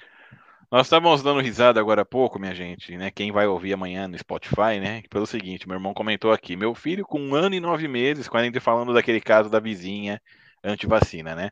Nós 0.72 0.88
estávamos 0.88 1.22
dando 1.22 1.42
risada 1.42 1.80
agora 1.80 2.04
há 2.04 2.06
pouco, 2.06 2.40
minha 2.40 2.56
gente, 2.56 2.96
né? 2.96 3.12
Quem 3.12 3.32
vai 3.32 3.46
ouvir 3.46 3.74
amanhã 3.74 4.08
no 4.08 4.18
Spotify, 4.18 4.80
né? 4.80 5.04
Pelo 5.10 5.28
seguinte, 5.28 5.68
meu 5.68 5.76
irmão 5.76 5.94
comentou 5.94 6.32
aqui, 6.32 6.56
meu 6.56 6.74
filho 6.74 7.06
com 7.06 7.20
um 7.20 7.36
ano 7.36 7.54
e 7.54 7.60
nove 7.60 7.88
meses, 7.90 8.30
quando 8.30 8.44
a 8.44 8.46
gente 8.46 8.60
falando 8.60 8.94
daquele 8.94 9.20
caso 9.20 9.50
da 9.50 9.60
vizinha 9.60 10.22
anti-vacina, 10.64 11.36
né? 11.36 11.50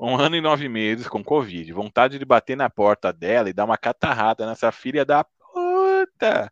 um 0.00 0.16
ano 0.16 0.36
e 0.36 0.40
nove 0.40 0.68
meses 0.68 1.08
com 1.08 1.24
Covid. 1.24 1.72
Vontade 1.72 2.18
de 2.18 2.24
bater 2.24 2.56
na 2.56 2.70
porta 2.70 3.12
dela 3.12 3.50
e 3.50 3.52
dar 3.52 3.64
uma 3.64 3.76
catarrada 3.76 4.46
nessa 4.46 4.70
filha 4.70 5.04
da 5.04 5.24
puta. 5.24 6.50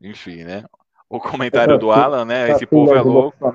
Enfim, 0.00 0.44
né? 0.44 0.64
O 1.08 1.18
comentário 1.18 1.78
do 1.78 1.90
Alan, 1.92 2.24
né? 2.24 2.50
Esse 2.50 2.66
povo 2.66 2.94
é 2.94 3.00
louco. 3.00 3.52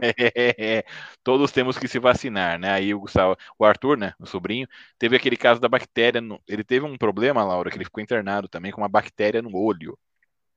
É, 0.00 0.84
todos 1.22 1.52
temos 1.52 1.78
que 1.78 1.88
se 1.88 1.98
vacinar, 1.98 2.58
né? 2.58 2.72
Aí 2.72 2.94
o 2.94 3.00
Gustavo, 3.00 3.36
o 3.58 3.64
Arthur, 3.64 3.96
né, 3.96 4.12
o 4.18 4.26
sobrinho, 4.26 4.66
teve 4.98 5.16
aquele 5.16 5.36
caso 5.36 5.60
da 5.60 5.68
bactéria, 5.68 6.20
no, 6.20 6.40
ele 6.48 6.64
teve 6.64 6.84
um 6.84 6.96
problema, 6.96 7.44
Laura, 7.44 7.70
que 7.70 7.76
ele 7.76 7.84
ficou 7.84 8.02
internado 8.02 8.48
também 8.48 8.72
com 8.72 8.80
uma 8.80 8.88
bactéria 8.88 9.40
no 9.40 9.54
olho, 9.54 9.98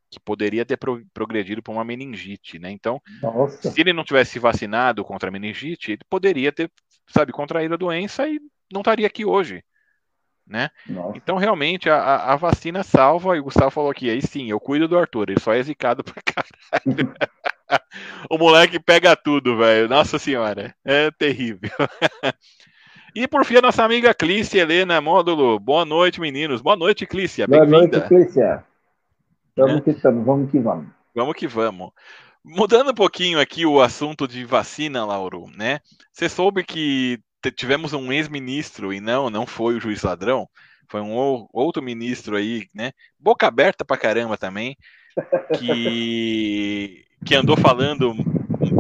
que 0.10 0.20
poderia 0.20 0.66
ter 0.66 0.78
pro, 0.78 1.06
progredido 1.14 1.62
para 1.62 1.74
uma 1.74 1.84
meningite, 1.84 2.58
né? 2.60 2.72
Então, 2.72 3.02
Nossa. 3.22 3.72
se 3.72 3.82
ele 3.82 3.94
não 3.94 4.04
tivesse 4.04 4.40
vacinado 4.40 5.04
contra 5.04 5.30
a 5.30 5.32
meningite, 5.32 5.92
ele 5.92 6.02
poderia 6.10 6.52
ter, 6.52 6.72
sabe, 7.08 7.32
contraído 7.32 7.74
a 7.74 7.78
doença 7.78 8.28
e 8.28 8.40
não 8.72 8.82
estaria 8.82 9.08
aqui 9.08 9.26
hoje, 9.26 9.64
né? 10.48 10.70
Então, 11.16 11.38
realmente, 11.38 11.90
a, 11.90 12.18
a, 12.18 12.36
vacina 12.36 12.84
salva, 12.84 13.36
e 13.36 13.40
o 13.40 13.44
Gustavo 13.44 13.72
falou 13.72 13.90
aqui, 13.90 14.10
aí 14.10 14.22
sim, 14.22 14.50
eu 14.50 14.60
cuido 14.60 14.88
do 14.88 14.98
Arthur, 14.98 15.30
ele 15.30 15.40
só 15.40 15.54
é 15.54 15.62
zicado 15.62 16.04
pra 16.04 16.22
caralho. 16.22 17.14
o 18.30 18.38
moleque 18.38 18.80
pega 18.80 19.16
tudo, 19.16 19.58
velho. 19.58 19.88
Nossa 19.90 20.20
senhora, 20.20 20.74
é 20.84 21.12
terrível. 21.12 21.70
e 23.16 23.28
por 23.28 23.46
fim, 23.46 23.58
a 23.58 23.62
nossa 23.62 23.84
amiga 23.84 24.14
Clícia 24.14 24.62
Helena 24.62 25.00
Módulo. 25.02 25.60
Boa 25.60 25.86
noite, 25.86 26.22
meninos. 26.22 26.62
Boa 26.62 26.76
noite, 26.76 27.06
Clícia. 27.06 27.48
Boa 27.48 27.66
noite, 27.66 28.00
Clícia. 28.08 28.64
Vamos 29.56 29.78
é. 29.78 29.82
que 29.82 29.92
estamos, 29.92 30.26
vamos 30.26 30.52
que 30.52 30.60
vamos. 30.60 30.88
Vamos 31.16 31.36
que 31.36 31.48
vamos. 31.48 31.92
Mudando 32.44 32.92
um 32.92 32.96
pouquinho 32.96 33.40
aqui 33.40 33.66
o 33.66 33.82
assunto 33.82 34.28
de 34.28 34.46
vacina, 34.46 35.06
Lauro, 35.06 35.48
né? 35.58 35.80
Você 36.12 36.30
soube 36.30 36.64
que 36.64 37.20
tivemos 37.56 37.94
um 37.94 38.12
ex-ministro 38.12 38.94
e 38.94 39.00
não, 39.00 39.30
não 39.30 39.46
foi 39.46 39.76
o 39.76 39.80
juiz 39.80 40.04
ladrão, 40.04 40.48
foi 40.90 41.02
um 41.02 41.48
outro 41.52 41.82
ministro 41.82 42.36
aí, 42.36 42.68
né? 42.74 42.92
Boca 43.20 43.48
aberta 43.48 43.84
pra 43.84 43.98
caramba 43.98 44.38
também, 44.38 44.78
que 45.58 47.04
que 47.24 47.36
andou 47.36 47.56
falando 47.58 48.14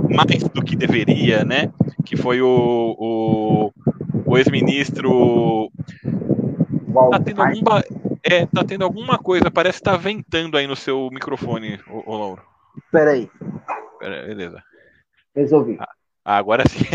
mais 0.09 0.43
do 0.43 0.63
que 0.63 0.75
deveria, 0.75 1.43
né? 1.43 1.71
Que 2.05 2.15
foi 2.15 2.41
o, 2.41 2.95
o, 2.97 3.71
o 4.25 4.37
ex-ministro. 4.37 5.71
Tá 7.11 7.19
tendo, 7.19 7.41
algum, 7.41 7.61
é, 8.23 8.45
tá 8.45 8.63
tendo 8.63 8.83
alguma 8.83 9.17
coisa, 9.17 9.51
parece 9.51 9.79
que 9.79 9.83
tá 9.83 9.97
ventando 9.97 10.57
aí 10.57 10.65
no 10.65 10.75
seu 10.75 11.09
microfone, 11.11 11.79
ô, 11.89 12.03
ô 12.11 12.17
Lauro. 12.17 12.41
Espera 12.77 13.11
aí. 13.11 13.29
Beleza. 13.99 14.63
Resolvi. 15.35 15.77
Ah, 16.23 16.37
agora 16.37 16.63
sim. 16.67 16.85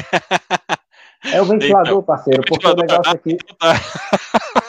É 1.33 1.41
o 1.41 1.45
ventilador, 1.45 1.87
então, 1.87 2.03
parceiro, 2.03 2.43
porque 2.49 2.67
o 2.67 2.75
negócio 2.75 3.13
aqui. 3.13 3.37
Tá. 3.59 3.75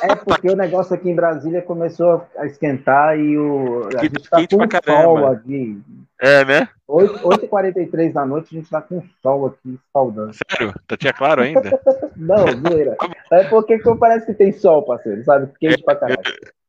É 0.01 0.15
porque 0.15 0.49
o 0.49 0.55
negócio 0.55 0.95
aqui 0.95 1.09
em 1.09 1.15
Brasília 1.15 1.61
começou 1.61 2.25
a 2.37 2.45
esquentar 2.45 3.17
e 3.19 3.37
o. 3.37 3.87
A 3.95 4.03
gente 4.03 4.29
tá 4.29 4.37
com 4.47 4.91
sol 4.91 5.27
aqui. 5.27 5.81
É, 6.19 6.45
né? 6.45 6.69
8h43 6.87 8.13
da 8.13 8.25
noite 8.25 8.55
a 8.55 8.59
gente 8.59 8.69
tá 8.69 8.81
com 8.81 9.01
sol 9.21 9.47
aqui 9.47 9.79
escaldando. 9.85 10.33
Sério? 10.33 10.73
Tá 10.87 10.97
tinha 10.97 11.13
claro 11.13 11.41
ainda? 11.41 11.79
Não, 12.15 12.45
zoeira. 12.47 12.97
É 13.31 13.43
porque 13.45 13.79
parece 13.99 14.25
que 14.25 14.33
tem 14.33 14.51
sol, 14.51 14.83
parceiro, 14.83 15.23
sabe? 15.23 15.51
Quente 15.59 15.83
pra 15.83 15.95
caralho. 15.95 16.21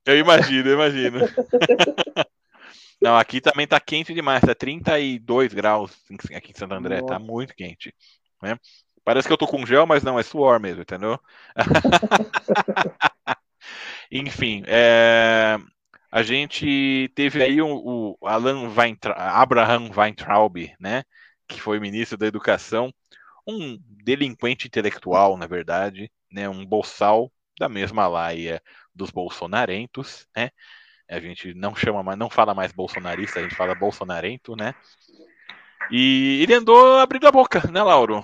Eu 0.06 0.18
imagino, 0.18 0.68
eu 0.68 0.74
imagino. 0.74 1.18
Não, 3.00 3.16
aqui 3.16 3.40
também 3.40 3.66
tá 3.66 3.80
quente 3.80 4.14
demais, 4.14 4.42
tá 4.42 4.54
32 4.54 5.52
graus 5.52 5.92
aqui 6.34 6.52
em 6.52 6.54
Santo 6.54 6.74
André, 6.74 6.96
tá 6.96 7.02
Nossa. 7.02 7.14
tá 7.14 7.18
muito 7.18 7.54
quente. 7.54 7.92
Né? 8.40 8.56
Parece 9.04 9.26
que 9.26 9.32
eu 9.32 9.38
tô 9.38 9.46
com 9.46 9.66
gel, 9.66 9.86
mas 9.86 10.04
não, 10.04 10.18
é 10.18 10.22
suor 10.22 10.60
mesmo, 10.60 10.82
entendeu? 10.82 11.18
Enfim, 14.14 14.62
é, 14.66 15.56
a 16.10 16.22
gente 16.22 17.10
teve 17.14 17.42
aí 17.42 17.62
o, 17.62 18.18
o 18.20 18.28
Alan 18.28 18.68
Weintra, 18.68 19.14
Abraham 19.14 19.90
Weintraub, 19.96 20.54
né, 20.78 21.02
que 21.48 21.58
foi 21.58 21.80
ministro 21.80 22.18
da 22.18 22.26
Educação, 22.26 22.92
um 23.48 23.78
delinquente 24.04 24.66
intelectual, 24.66 25.38
na 25.38 25.46
verdade, 25.46 26.12
né, 26.30 26.46
um 26.46 26.62
bolsal 26.66 27.32
da 27.58 27.70
mesma 27.70 28.06
laia 28.06 28.62
dos 28.94 29.10
bolsonarentos, 29.10 30.26
né? 30.36 30.50
A 31.08 31.18
gente 31.18 31.54
não 31.54 31.74
chama 31.74 32.02
mais, 32.02 32.18
não 32.18 32.28
fala 32.28 32.54
mais 32.54 32.70
bolsonarista, 32.70 33.40
a 33.40 33.42
gente 33.42 33.54
fala 33.54 33.74
bolsonarento, 33.74 34.54
né? 34.54 34.74
E 35.90 36.42
ele 36.42 36.54
andou 36.54 36.98
abrindo 36.98 37.26
a 37.26 37.32
boca, 37.32 37.66
né, 37.70 37.82
Lauro? 37.82 38.22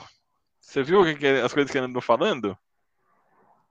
Você 0.61 0.83
viu 0.83 1.03
as 1.03 1.53
coisas 1.53 1.71
que 1.71 1.79
ele 1.79 1.87
andou 1.87 2.03
falando? 2.03 2.57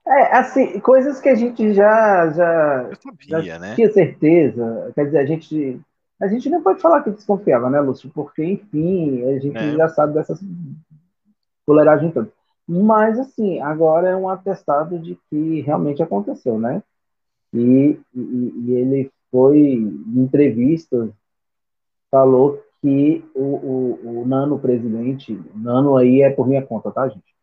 É, 0.09 0.37
assim, 0.37 0.79
coisas 0.79 1.19
que 1.19 1.27
a 1.27 1.35
gente 1.35 1.73
já, 1.73 2.29
já, 2.29 2.89
sabia, 3.03 3.41
já 3.41 3.59
né? 3.59 3.75
tinha 3.75 3.91
certeza. 3.91 4.91
Quer 4.95 5.05
dizer, 5.05 5.17
a 5.17 5.25
gente, 5.25 5.81
a 6.21 6.27
gente 6.27 6.49
não 6.49 6.63
pode 6.63 6.81
falar 6.81 7.03
que 7.03 7.11
desconfiava, 7.11 7.69
né, 7.69 7.81
Lúcio? 7.81 8.09
Porque, 8.13 8.43
enfim, 8.43 9.23
a 9.25 9.39
gente 9.39 9.57
é. 9.57 9.75
já 9.75 9.89
sabe 9.89 10.13
dessas 10.13 10.39
coleragens 11.65 12.13
todas. 12.13 12.31
Mas, 12.65 13.19
assim, 13.19 13.59
agora 13.61 14.09
é 14.09 14.15
um 14.15 14.29
atestado 14.29 14.97
de 14.97 15.17
que 15.29 15.61
realmente 15.61 16.01
aconteceu, 16.01 16.57
né? 16.57 16.81
E, 17.53 17.99
e, 18.15 18.53
e 18.65 18.73
ele 18.73 19.11
foi, 19.29 19.57
em 19.57 20.03
entrevistas, 20.15 21.09
falou 22.09 22.61
que 22.81 23.25
o, 23.35 23.41
o, 23.41 24.21
o 24.21 24.25
Nano 24.25 24.57
presidente, 24.57 25.37
Nano 25.53 25.97
aí 25.97 26.21
é 26.21 26.29
por 26.29 26.47
minha 26.47 26.65
conta, 26.65 26.91
tá, 26.91 27.07
gente? 27.09 27.35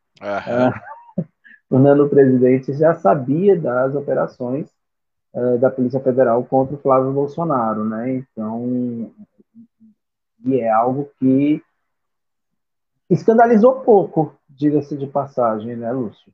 Uhum. 1.70 2.04
o 2.04 2.08
presidente 2.08 2.72
já 2.74 2.94
sabia 2.94 3.58
das 3.58 3.94
operações 3.94 4.68
uh, 5.32 5.58
da 5.58 5.70
Polícia 5.70 6.00
Federal 6.00 6.44
contra 6.44 6.74
o 6.74 6.78
Flávio 6.78 7.12
Bolsonaro, 7.12 7.84
né? 7.84 8.14
Então, 8.16 9.10
e 10.44 10.60
é 10.60 10.70
algo 10.70 11.10
que 11.18 11.62
escandalizou 13.08 13.80
pouco, 13.80 14.34
diga-se 14.48 14.96
de 14.96 15.06
passagem, 15.06 15.76
né, 15.76 15.90
Lúcio? 15.92 16.32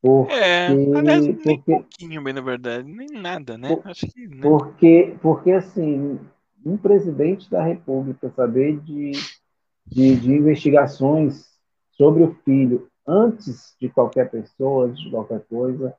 Porque, 0.00 0.34
é, 0.34 0.68
aliás, 0.68 1.26
nem 1.26 1.34
porque, 1.34 1.72
pouquinho, 1.72 2.22
bem 2.22 2.32
na 2.32 2.40
verdade, 2.40 2.88
nem 2.88 3.08
nada, 3.08 3.58
né? 3.58 3.74
Por, 3.74 3.92
que, 3.92 4.28
né? 4.28 4.42
Porque, 4.42 5.16
porque 5.20 5.50
assim, 5.52 6.20
um 6.64 6.76
presidente 6.76 7.50
da 7.50 7.62
República 7.62 8.30
saber 8.30 8.78
de, 8.80 9.12
de, 9.86 10.16
de, 10.16 10.32
investigações 10.32 11.46
sobre 11.92 12.22
o 12.22 12.34
filho 12.44 12.88
antes 13.06 13.76
de 13.80 13.88
qualquer 13.88 14.30
pessoa, 14.30 14.86
antes 14.86 15.02
de 15.02 15.10
qualquer 15.10 15.40
coisa, 15.48 15.94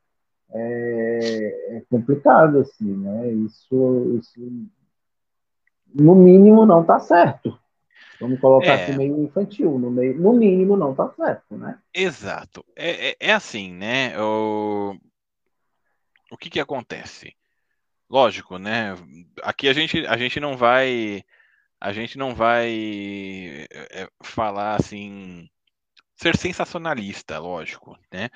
é, 0.52 1.78
é 1.78 1.84
complicado, 1.90 2.60
assim, 2.60 2.98
né? 2.98 3.32
Isso, 3.32 4.20
isso 4.20 4.68
no 5.94 6.16
mínimo, 6.16 6.66
não 6.66 6.82
está 6.82 7.00
certo. 7.00 7.58
Vamos 8.20 8.40
colocar 8.40 8.66
é. 8.66 8.84
assim 8.84 8.98
meio 8.98 9.24
infantil, 9.24 9.78
no, 9.78 9.92
meio, 9.92 10.20
no 10.20 10.34
mínimo 10.34 10.76
não 10.76 10.92
está 10.92 11.10
certo, 11.12 11.56
né? 11.56 11.80
Exato. 11.94 12.66
É, 12.76 13.10
é, 13.10 13.16
é 13.20 13.34
assim, 13.34 13.72
né? 13.72 14.20
O, 14.20 14.96
o 16.32 16.38
que 16.38 16.50
que 16.50 16.60
acontece? 16.60 17.36
lógico, 18.10 18.58
né? 18.58 18.96
Aqui 19.44 19.68
a 19.68 19.74
gente, 19.74 20.06
a 20.06 20.18
gente 20.18 20.40
não 20.40 20.56
vai 20.58 21.24
a 21.80 21.94
gente 21.94 22.18
não 22.18 22.34
vai 22.34 23.68
é, 23.72 24.10
falar 24.24 24.76
assim 24.76 25.48
ser 26.18 26.36
sensacionalista, 26.36 27.38
lógico, 27.40 27.98
né? 28.12 28.30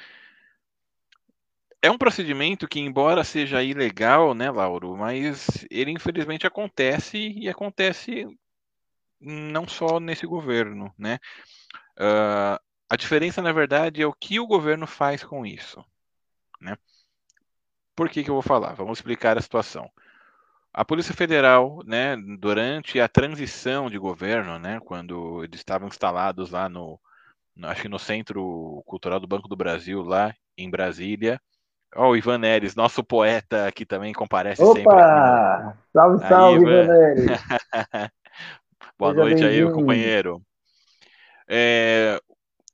É 1.82 1.90
um 1.90 1.98
procedimento 1.98 2.68
que, 2.68 2.80
embora 2.80 3.24
seja 3.24 3.64
ilegal, 3.64 4.36
né, 4.36 4.52
Lauro, 4.52 4.96
mas 4.96 5.66
ele 5.70 5.90
infelizmente 5.90 6.46
acontece 6.46 7.18
e 7.18 7.50
acontece 7.50 8.28
não 9.20 9.68
só 9.68 10.00
nesse 10.00 10.28
governo, 10.28 10.94
né? 10.96 11.18
Uh, 11.98 12.62
a 12.88 12.96
diferença, 12.96 13.42
na 13.42 13.52
verdade, 13.52 14.02
é 14.02 14.06
o 14.06 14.14
que 14.14 14.40
o 14.40 14.46
governo 14.46 14.86
faz 14.86 15.24
com 15.24 15.44
isso, 15.44 15.84
né? 16.60 16.78
Por 17.96 18.10
que, 18.10 18.24
que 18.24 18.30
eu 18.30 18.36
vou 18.36 18.44
falar? 18.44 18.74
Vamos 18.74 19.00
explicar 19.00 19.38
a 19.38 19.42
situação. 19.42 19.92
A 20.72 20.86
Polícia 20.86 21.14
Federal, 21.14 21.82
né, 21.86 22.16
durante 22.40 23.00
a 23.00 23.08
transição 23.08 23.90
de 23.90 23.98
governo, 23.98 24.58
né, 24.58 24.80
quando 24.80 25.44
eles 25.44 25.60
estavam 25.60 25.88
instalados 25.88 26.52
lá 26.52 26.70
no, 26.70 27.00
acho 27.64 27.82
que 27.82 27.89
no 27.89 27.99
Centro 27.99 28.82
Cultural 28.86 29.20
do 29.20 29.28
Banco 29.28 29.47
do 29.47 29.56
Brasil, 29.56 30.02
lá 30.02 30.34
em 30.58 30.70
Brasília. 30.70 31.39
Ó, 31.95 32.08
oh, 32.08 32.12
o 32.12 32.18
Ivan 32.18 32.38
Neres, 32.38 32.76
nosso 32.76 33.04
poeta 33.04 33.72
que 33.72 33.86
também 33.86 34.14
comparece 34.14 34.64
Opa! 34.64 34.74
sempre. 34.74 34.93
Opa! 34.93 35.78
Salve, 35.91 36.28
salve, 36.28 36.62
Ivan 36.62 36.88
Neres! 36.88 37.26
Boa 38.97 39.12
Seja 39.14 39.24
noite 39.24 39.43
aí, 39.43 39.72
companheiro. 39.72 40.41
É, 41.47 42.20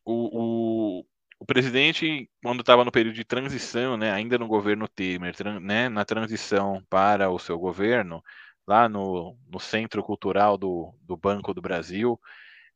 o, 0.05 0.99
o, 0.99 1.05
o 1.39 1.45
presidente, 1.45 2.29
quando 2.43 2.61
estava 2.61 2.85
no 2.85 2.91
período 2.91 3.15
de 3.15 3.23
transição, 3.23 3.97
né, 3.97 4.11
ainda 4.11 4.37
no 4.37 4.47
governo 4.47 4.87
Temer, 4.87 5.33
né, 5.61 5.89
na 5.89 6.05
transição 6.05 6.83
para 6.89 7.29
o 7.29 7.39
seu 7.39 7.57
governo, 7.57 8.23
lá 8.67 8.87
no, 8.87 9.35
no 9.49 9.59
Centro 9.59 10.03
Cultural 10.03 10.57
do, 10.57 10.93
do 11.01 11.17
Banco 11.17 11.53
do 11.53 11.61
Brasil, 11.61 12.19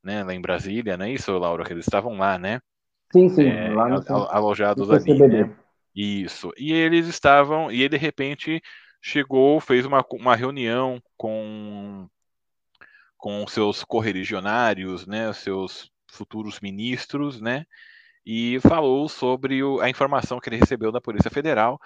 né, 0.03 0.23
lá 0.23 0.33
em 0.33 0.41
Brasília, 0.41 0.97
não 0.97 1.05
é 1.05 1.11
isso, 1.11 1.31
Laura? 1.37 1.63
Que 1.63 1.73
eles 1.73 1.85
estavam 1.85 2.17
lá, 2.17 2.37
né? 2.37 2.59
Sim, 3.11 3.29
sim, 3.29 3.47
é, 3.47 3.69
lá 3.69 3.89
no, 3.89 4.03
alojados 4.29 4.87
no 4.87 4.95
ali. 4.95 5.27
Né? 5.27 5.55
Isso. 5.93 6.51
E 6.57 6.71
eles 6.71 7.07
estavam, 7.07 7.71
e 7.71 7.81
ele 7.81 7.89
de 7.89 7.97
repente 7.97 8.61
chegou, 9.01 9.59
fez 9.59 9.85
uma, 9.85 10.05
uma 10.13 10.35
reunião 10.35 11.01
com 11.17 12.07
com 13.17 13.45
seus 13.45 13.83
correligionários, 13.83 15.05
né, 15.05 15.31
seus 15.31 15.91
futuros 16.09 16.59
ministros, 16.59 17.39
né, 17.39 17.65
e 18.25 18.59
falou 18.61 19.07
sobre 19.07 19.63
o, 19.63 19.79
a 19.79 19.87
informação 19.91 20.39
que 20.39 20.49
ele 20.49 20.57
recebeu 20.57 20.91
da 20.91 20.99
Polícia 20.99 21.29
Federal 21.29 21.79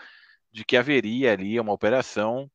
de 0.49 0.63
que 0.63 0.77
haveria 0.77 1.33
ali 1.33 1.59
uma 1.59 1.73
operação 1.73 2.49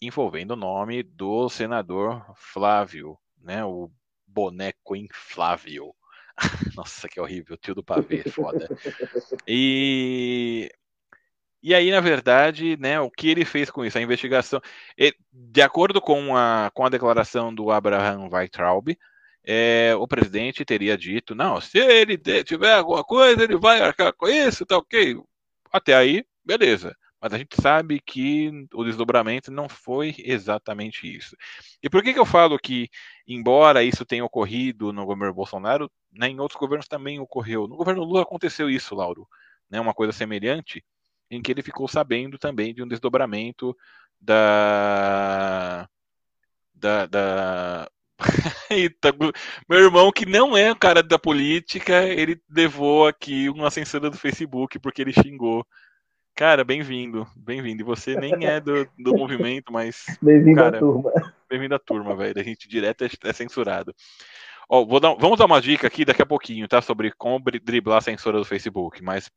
envolvendo 0.00 0.52
o 0.52 0.56
nome 0.56 1.02
do 1.02 1.48
senador 1.48 2.24
Flávio, 2.36 3.18
né, 3.42 3.64
o 3.64 3.90
boneco 4.32 4.96
inflável. 4.96 5.94
Nossa, 6.76 7.08
que 7.08 7.20
horrível, 7.20 7.56
tio 7.56 7.74
do 7.74 7.84
pavê, 7.84 8.22
foda. 8.30 8.68
E 9.46 10.70
e 11.62 11.74
aí, 11.74 11.90
na 11.90 12.00
verdade, 12.00 12.76
né, 12.78 12.98
o 13.00 13.10
que 13.10 13.28
ele 13.28 13.44
fez 13.44 13.70
com 13.70 13.84
isso? 13.84 13.98
A 13.98 14.00
investigação, 14.00 14.62
de 15.30 15.60
acordo 15.60 16.00
com 16.00 16.34
a, 16.34 16.70
com 16.72 16.86
a 16.86 16.88
declaração 16.88 17.54
do 17.54 17.70
Abraham 17.70 18.30
Weitraub, 18.32 18.96
é, 19.44 19.94
o 19.94 20.08
presidente 20.08 20.64
teria 20.64 20.96
dito, 20.96 21.34
não, 21.34 21.60
se 21.60 21.78
ele 21.78 22.16
tiver 22.44 22.72
alguma 22.74 23.04
coisa, 23.04 23.42
ele 23.42 23.58
vai 23.58 23.80
arcar 23.80 24.12
com 24.14 24.26
isso, 24.26 24.64
tá 24.64 24.78
ok. 24.78 25.18
Até 25.70 25.94
aí, 25.94 26.24
beleza. 26.44 26.96
Mas 27.20 27.34
a 27.34 27.38
gente 27.38 27.60
sabe 27.60 28.00
que 28.00 28.50
o 28.72 28.82
desdobramento 28.82 29.50
não 29.50 29.68
foi 29.68 30.14
exatamente 30.18 31.06
isso. 31.06 31.36
E 31.82 31.90
por 31.90 32.02
que, 32.02 32.14
que 32.14 32.18
eu 32.18 32.24
falo 32.24 32.58
que, 32.58 32.88
embora 33.28 33.82
isso 33.82 34.06
tenha 34.06 34.24
ocorrido 34.24 34.92
no 34.92 35.04
governo 35.04 35.34
Bolsonaro, 35.34 35.90
né, 36.12 36.28
em 36.28 36.40
outros 36.40 36.58
governos 36.58 36.88
também 36.88 37.20
ocorreu. 37.20 37.68
No 37.68 37.76
governo 37.76 38.04
Lula 38.04 38.22
aconteceu 38.22 38.70
isso, 38.70 38.94
Lauro. 38.94 39.28
Né, 39.68 39.80
uma 39.80 39.94
coisa 39.94 40.12
semelhante 40.12 40.82
em 41.30 41.40
que 41.40 41.52
ele 41.52 41.62
ficou 41.62 41.86
sabendo 41.86 42.38
também 42.38 42.74
de 42.74 42.82
um 42.82 42.88
desdobramento 42.88 43.76
da. 44.20 45.88
da. 46.74 47.06
da... 47.06 47.90
Eita, 48.70 49.12
meu 49.68 49.78
irmão, 49.78 50.12
que 50.12 50.26
não 50.26 50.56
é 50.56 50.72
um 50.72 50.76
cara 50.76 51.02
da 51.02 51.18
política, 51.18 52.04
ele 52.04 52.40
levou 52.50 53.06
aqui 53.06 53.48
uma 53.48 53.70
censura 53.70 54.10
do 54.10 54.18
Facebook 54.18 54.78
porque 54.78 55.02
ele 55.02 55.12
xingou. 55.12 55.66
Cara, 56.40 56.64
bem-vindo, 56.64 57.28
bem-vindo. 57.36 57.82
E 57.82 57.84
você 57.84 58.14
nem 58.14 58.46
é 58.46 58.58
do, 58.58 58.88
do 58.98 59.14
movimento, 59.14 59.70
mas. 59.70 60.06
Bem-vindo 60.22 60.64
à 60.64 60.72
turma. 60.72 61.34
Bem-vindo 61.46 61.74
à 61.74 61.78
turma, 61.78 62.16
velho. 62.16 62.40
A 62.40 62.42
gente 62.42 62.66
direto 62.66 63.04
é, 63.04 63.10
é 63.24 63.32
censurado. 63.34 63.94
Ó, 64.66 64.98
dar, 64.98 65.16
vamos 65.16 65.38
dar 65.38 65.44
uma 65.44 65.60
dica 65.60 65.86
aqui 65.86 66.02
daqui 66.02 66.22
a 66.22 66.26
pouquinho, 66.26 66.66
tá? 66.66 66.80
Sobre 66.80 67.12
como 67.12 67.44
driblar 67.62 67.98
a 67.98 68.00
censura 68.00 68.38
do 68.38 68.46
Facebook, 68.46 69.02
mas 69.02 69.30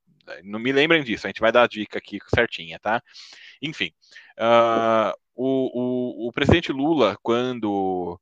não 0.45 0.60
me 0.60 0.72
lembrem 0.72 1.04
disso, 1.04 1.28
a 1.28 1.30
gente 1.30 1.41
vai 1.41 1.51
dar 1.51 1.64
a 1.64 1.68
dica 1.68 1.97
aqui 1.97 2.20
certinha, 2.34 2.80
tá? 2.80 3.04
Enfim, 3.62 3.91
uh, 4.39 5.14
o, 5.36 6.28
o, 6.28 6.30
o, 6.30 6.32
presidente 6.32 6.72
Lula, 6.72 7.18
quando, 7.22 8.18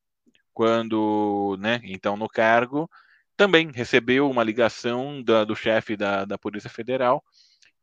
quando, 0.52 1.56
né, 1.60 1.80
então 1.84 2.18
no 2.18 2.28
cargo, 2.28 2.90
também 3.38 3.72
recebeu 3.72 4.28
uma 4.28 4.44
ligação 4.44 5.22
da, 5.22 5.44
do 5.44 5.56
chefe 5.56 5.96
da, 5.96 6.26
da 6.26 6.36
Polícia 6.36 6.68
Federal 6.68 7.24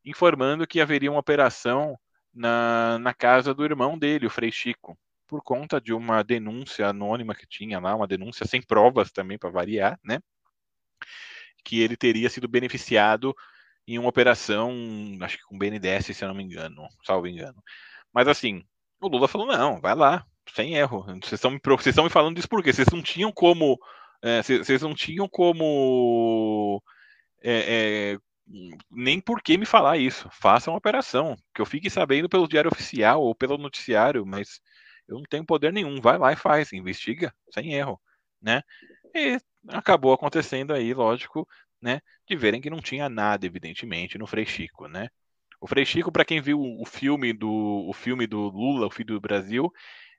informando 0.04 0.66
que 0.66 0.80
haveria 0.80 1.10
uma 1.10 1.20
operação 1.20 1.98
na, 2.32 2.98
na 2.98 3.14
casa 3.14 3.52
do 3.54 3.64
irmão 3.64 3.98
dele, 3.98 4.26
o 4.26 4.30
Frei 4.30 4.52
Chico, 4.52 4.98
por 5.26 5.42
conta 5.42 5.80
de 5.80 5.92
uma 5.92 6.22
denúncia 6.22 6.88
anônima 6.88 7.34
que 7.34 7.46
tinha 7.46 7.78
lá, 7.78 7.94
uma 7.94 8.06
denúncia 8.06 8.46
sem 8.46 8.62
provas 8.62 9.12
também 9.12 9.38
para 9.38 9.50
variar, 9.50 9.98
né? 10.02 10.20
Que 11.64 11.80
ele 11.80 11.96
teria 11.96 12.30
sido 12.30 12.48
beneficiado 12.48 13.34
em 13.86 13.98
uma 13.98 14.08
operação, 14.08 14.72
acho 15.20 15.38
que 15.38 15.44
com 15.44 15.58
BNDES, 15.58 16.16
se 16.16 16.24
eu 16.24 16.28
não 16.28 16.34
me 16.34 16.44
engano, 16.44 16.86
salvo 17.04 17.26
engano. 17.26 17.62
Mas 18.12 18.28
assim, 18.28 18.64
o 19.00 19.08
Lula 19.08 19.28
falou: 19.28 19.46
não, 19.46 19.80
vai 19.80 19.94
lá, 19.94 20.26
sem 20.54 20.74
erro. 20.74 21.02
Vocês 21.04 21.32
estão 21.32 21.50
me, 21.50 21.60
vocês 21.64 21.88
estão 21.88 22.04
me 22.04 22.10
falando 22.10 22.36
disso 22.36 22.48
por 22.48 22.62
quê? 22.62 22.72
Vocês 22.72 22.88
não 22.92 23.02
tinham 23.02 23.32
como. 23.32 23.78
É, 24.22 24.42
vocês 24.42 24.82
não 24.82 24.94
tinham 24.94 25.28
como. 25.28 26.82
É, 27.42 28.12
é, 28.12 28.18
nem 28.90 29.20
por 29.20 29.42
que 29.42 29.58
me 29.58 29.66
falar 29.66 29.98
isso. 29.98 30.28
Faça 30.32 30.70
uma 30.70 30.78
operação. 30.78 31.36
Que 31.54 31.60
eu 31.60 31.66
fique 31.66 31.90
sabendo 31.90 32.28
pelo 32.28 32.48
diário 32.48 32.70
oficial 32.72 33.22
ou 33.22 33.34
pelo 33.34 33.58
noticiário, 33.58 34.24
mas 34.26 34.60
eu 35.08 35.16
não 35.16 35.24
tenho 35.24 35.44
poder 35.44 35.72
nenhum. 35.72 36.00
Vai 36.00 36.18
lá 36.18 36.32
e 36.32 36.36
faz, 36.36 36.72
investiga, 36.72 37.32
sem 37.52 37.74
erro. 37.74 38.00
Né? 38.40 38.62
E 39.14 39.38
acabou 39.68 40.12
acontecendo 40.12 40.72
aí, 40.72 40.94
lógico, 40.94 41.46
né, 41.80 42.00
de 42.26 42.36
verem 42.36 42.60
que 42.60 42.70
não 42.70 42.80
tinha 42.80 43.08
nada, 43.08 43.46
evidentemente, 43.46 44.18
no 44.18 44.26
Frei 44.26 44.46
Chico, 44.46 44.88
né? 44.88 45.08
O 45.60 45.66
Frei 45.66 45.84
Chico, 45.84 46.12
para 46.12 46.24
quem 46.24 46.40
viu 46.40 46.60
o 46.60 46.84
filme 46.84 47.32
do 47.32 47.50
o 47.88 47.92
filme 47.92 48.26
do 48.26 48.48
Lula, 48.48 48.86
o 48.86 48.90
filho 48.90 49.14
do 49.14 49.20
Brasil, 49.20 49.72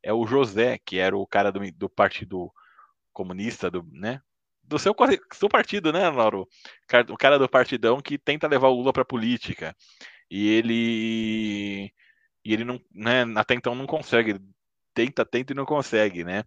é 0.03 0.13
o 0.13 0.25
José, 0.25 0.77
que 0.85 0.97
era 0.99 1.15
o 1.17 1.25
cara 1.27 1.51
do, 1.51 1.59
do 1.71 1.89
partido 1.89 2.51
comunista, 3.13 3.71
do, 3.71 3.83
né? 3.91 4.21
Do 4.69 4.77
seu, 4.77 4.95
seu 5.33 5.49
partido, 5.49 5.91
né, 5.91 6.07
Lauro? 6.09 6.47
O 7.09 7.17
cara 7.17 7.39
do 7.39 7.49
partidão 7.49 7.99
que 7.99 8.17
tenta 8.17 8.47
levar 8.47 8.67
o 8.67 8.75
Lula 8.75 8.93
para 8.93 9.03
política. 9.03 9.75
E 10.29 10.47
ele 10.47 11.91
e 12.45 12.53
ele 12.53 12.63
não, 12.63 12.79
né, 12.93 13.25
até 13.35 13.53
então 13.55 13.75
não 13.75 13.85
consegue, 13.85 14.39
tenta, 14.93 15.25
tenta 15.25 15.53
e 15.53 15.55
não 15.55 15.65
consegue, 15.65 16.23
né? 16.23 16.43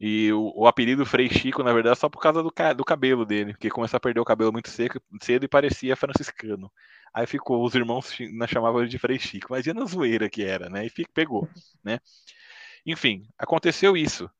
E 0.00 0.32
o, 0.32 0.52
o, 0.56 0.66
apelido 0.66 1.04
Frei 1.04 1.28
Chico, 1.28 1.62
na 1.62 1.72
verdade, 1.72 1.92
é 1.92 2.00
só 2.00 2.08
por 2.08 2.20
causa 2.20 2.42
do, 2.42 2.50
do 2.76 2.84
cabelo 2.84 3.26
dele, 3.26 3.52
porque 3.52 3.68
começou 3.68 3.98
a 3.98 4.00
perder 4.00 4.20
o 4.20 4.24
cabelo 4.24 4.52
muito 4.52 4.70
seco, 4.70 4.98
cedo 5.22 5.44
e 5.44 5.48
parecia 5.48 5.96
franciscano. 5.96 6.72
Aí 7.12 7.26
ficou, 7.26 7.62
os 7.64 7.74
irmãos 7.74 8.16
né, 8.32 8.46
chamavam 8.46 8.80
ele 8.80 8.88
de 8.88 8.98
Frei 8.98 9.18
Chico. 9.18 9.52
Imagina 9.52 9.82
a 9.82 9.86
zoeira 9.86 10.30
que 10.30 10.42
era, 10.42 10.70
né? 10.70 10.86
E 10.86 10.88
fico, 10.88 11.12
pegou, 11.12 11.48
né? 11.84 12.00
Enfim, 12.86 13.28
aconteceu 13.38 13.96
isso, 13.96 14.30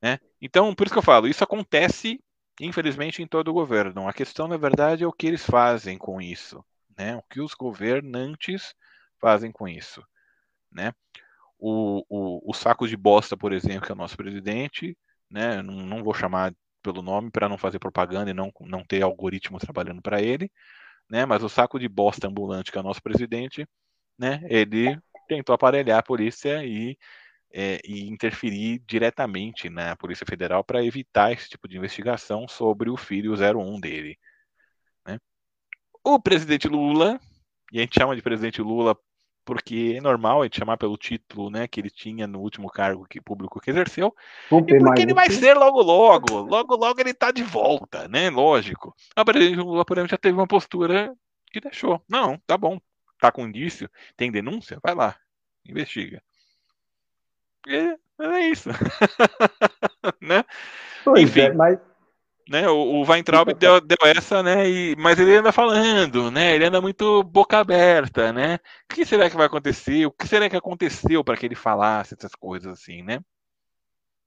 né? 0.00 0.20
Então, 0.40 0.74
por 0.74 0.86
isso 0.86 0.94
que 0.94 0.98
eu 0.98 1.02
falo, 1.02 1.26
isso 1.26 1.42
acontece, 1.42 2.22
infelizmente, 2.60 3.22
em 3.22 3.26
todo 3.26 3.48
o 3.48 3.54
governo. 3.54 4.08
A 4.08 4.12
questão, 4.12 4.46
na 4.46 4.56
verdade, 4.56 5.04
é 5.04 5.06
o 5.06 5.12
que 5.12 5.26
eles 5.26 5.44
fazem 5.44 5.98
com 5.98 6.20
isso, 6.20 6.64
né? 6.96 7.16
O 7.16 7.22
que 7.22 7.40
os 7.40 7.54
governantes 7.54 8.74
fazem 9.20 9.50
com 9.50 9.66
isso, 9.68 10.02
né? 10.70 10.92
o, 11.60 12.04
o, 12.08 12.50
o 12.50 12.54
saco 12.54 12.88
de 12.88 12.96
bosta, 12.96 13.36
por 13.36 13.52
exemplo, 13.52 13.82
que 13.82 13.92
é 13.92 13.94
o 13.94 13.98
nosso 13.98 14.16
presidente, 14.16 14.96
né? 15.30 15.62
Não, 15.62 15.74
não 15.74 16.02
vou 16.02 16.14
chamar 16.14 16.54
pelo 16.82 17.02
nome 17.02 17.30
para 17.30 17.48
não 17.48 17.58
fazer 17.58 17.78
propaganda 17.78 18.30
e 18.30 18.34
não, 18.34 18.50
não 18.62 18.82
ter 18.82 19.02
algoritmo 19.02 19.58
trabalhando 19.58 20.00
para 20.00 20.22
ele, 20.22 20.50
né? 21.08 21.26
Mas 21.26 21.42
o 21.42 21.48
saco 21.48 21.78
de 21.78 21.88
bosta 21.88 22.26
ambulante 22.26 22.72
que 22.72 22.78
é 22.78 22.80
o 22.80 22.84
nosso 22.84 23.02
presidente, 23.02 23.66
né? 24.18 24.40
Ele 24.48 24.98
tentou 25.28 25.54
aparelhar 25.54 25.98
a 25.98 26.02
polícia 26.02 26.64
e, 26.64 26.96
é, 27.52 27.80
e 27.84 28.08
interferir 28.08 28.82
diretamente 28.86 29.68
na 29.68 29.96
Polícia 29.96 30.26
Federal 30.26 30.62
para 30.62 30.84
evitar 30.84 31.32
esse 31.32 31.48
tipo 31.48 31.68
de 31.68 31.76
investigação 31.76 32.46
sobre 32.46 32.90
o 32.90 32.96
filho 32.96 33.34
01 33.34 33.80
dele. 33.80 34.18
Né? 35.06 35.18
O 36.04 36.20
presidente 36.20 36.68
Lula, 36.68 37.20
e 37.72 37.78
a 37.78 37.82
gente 37.82 37.98
chama 37.98 38.14
de 38.14 38.22
presidente 38.22 38.62
Lula 38.62 38.96
porque 39.44 39.94
é 39.96 40.00
normal 40.00 40.42
a 40.42 40.44
gente 40.44 40.58
chamar 40.58 40.76
pelo 40.76 40.96
título 40.96 41.50
né, 41.50 41.66
que 41.66 41.80
ele 41.80 41.90
tinha 41.90 42.26
no 42.26 42.40
último 42.40 42.68
cargo 42.68 43.06
que, 43.08 43.20
público 43.20 43.58
que 43.60 43.70
exerceu, 43.70 44.14
e 44.46 44.78
porque 44.78 45.02
ele 45.02 45.14
vai 45.14 45.28
ser 45.30 45.54
logo 45.54 45.82
logo, 45.82 46.40
logo 46.42 46.76
logo 46.76 47.00
ele 47.00 47.10
está 47.10 47.32
de 47.32 47.42
volta, 47.42 48.06
né? 48.06 48.30
Lógico. 48.30 48.94
A 49.16 49.24
presidente 49.24 49.58
Lula, 49.58 49.84
por 49.84 49.96
exemplo, 49.96 50.10
já 50.10 50.18
teve 50.18 50.38
uma 50.38 50.46
postura 50.46 51.12
que 51.50 51.60
deixou. 51.60 52.00
Não, 52.08 52.38
tá 52.46 52.56
bom, 52.56 52.78
tá 53.18 53.32
com 53.32 53.48
indício, 53.48 53.90
tem 54.16 54.30
denúncia, 54.30 54.78
vai 54.82 54.94
lá, 54.94 55.16
investiga. 55.64 56.22
E 57.66 57.96
é 58.20 58.40
isso. 58.48 58.68
né? 60.20 60.44
Pois 61.04 61.22
Enfim. 61.22 61.40
É, 61.40 61.52
mas 61.52 61.78
né? 62.50 62.68
O, 62.68 62.74
o 62.74 63.08
Weintraub 63.08 63.54
deu, 63.54 63.80
deu 63.80 63.96
essa, 64.04 64.42
né? 64.42 64.68
E, 64.68 64.96
mas 64.96 65.20
ele 65.20 65.36
anda 65.36 65.52
falando, 65.52 66.32
né? 66.32 66.52
Ele 66.56 66.64
anda 66.64 66.80
muito 66.80 67.22
boca 67.22 67.58
aberta, 67.58 68.32
né? 68.32 68.56
O 68.90 68.94
que 68.94 69.06
será 69.06 69.30
que 69.30 69.36
vai 69.36 69.46
acontecer? 69.46 70.04
O 70.04 70.10
que 70.10 70.26
será 70.26 70.50
que 70.50 70.56
aconteceu 70.56 71.22
para 71.22 71.36
que 71.36 71.46
ele 71.46 71.54
falasse 71.54 72.14
essas 72.18 72.34
coisas 72.34 72.72
assim, 72.72 73.02
né? 73.02 73.20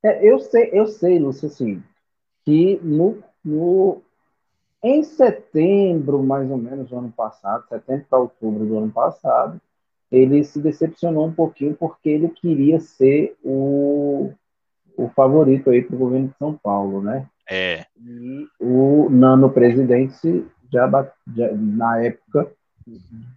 É, 0.01 0.25
eu 0.25 0.39
sei, 0.39 0.69
eu 0.71 0.87
sei, 0.87 1.19
Lúcio, 1.19 1.49
assim, 1.49 1.83
que 2.45 2.79
no, 2.81 3.21
no, 3.43 4.01
em 4.81 5.03
setembro, 5.03 6.23
mais 6.23 6.49
ou 6.49 6.57
menos, 6.57 6.89
do 6.89 6.97
ano 6.97 7.11
passado, 7.11 7.67
setembro 7.67 8.05
para 8.09 8.19
outubro 8.19 8.65
do 8.65 8.77
ano 8.77 8.91
passado, 8.91 9.59
ele 10.13 10.43
se 10.43 10.61
decepcionou 10.61 11.25
um 11.25 11.33
pouquinho 11.33 11.75
porque 11.75 12.07
ele 12.07 12.29
queria 12.29 12.79
ser 12.79 13.35
o, 13.43 14.31
o 14.95 15.09
favorito 15.09 15.71
aí 15.71 15.81
para 15.81 15.95
o 15.95 15.99
governo 15.99 16.27
de 16.27 16.37
São 16.37 16.53
Paulo, 16.55 17.01
né? 17.01 17.25
É. 17.49 17.87
E 17.99 18.47
o 18.59 19.09
nano 19.09 19.49
presidente 19.49 20.45
já, 20.71 20.87
já, 21.35 21.51
na 21.53 22.03
época 22.03 22.47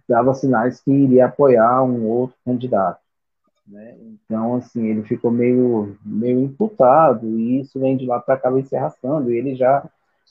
dava 0.07 0.35
sinais 0.35 0.79
que 0.79 0.91
iria 0.91 1.25
apoiar 1.25 1.81
um 1.81 2.05
outro 2.05 2.37
candidato. 2.45 3.01
Né? 3.67 3.97
Então, 3.99 4.55
assim, 4.55 4.85
ele 4.85 5.01
ficou 5.03 5.31
meio, 5.31 5.97
meio 6.05 6.39
imputado 6.41 7.27
e 7.27 7.59
isso 7.59 7.79
vem 7.79 7.97
de 7.97 8.05
lá 8.05 8.19
para 8.19 8.37
cá 8.37 8.51
vem 8.51 8.63
se 8.63 8.75
arrastando. 8.75 9.31
E 9.31 9.37
ele 9.37 9.55
já, 9.55 9.83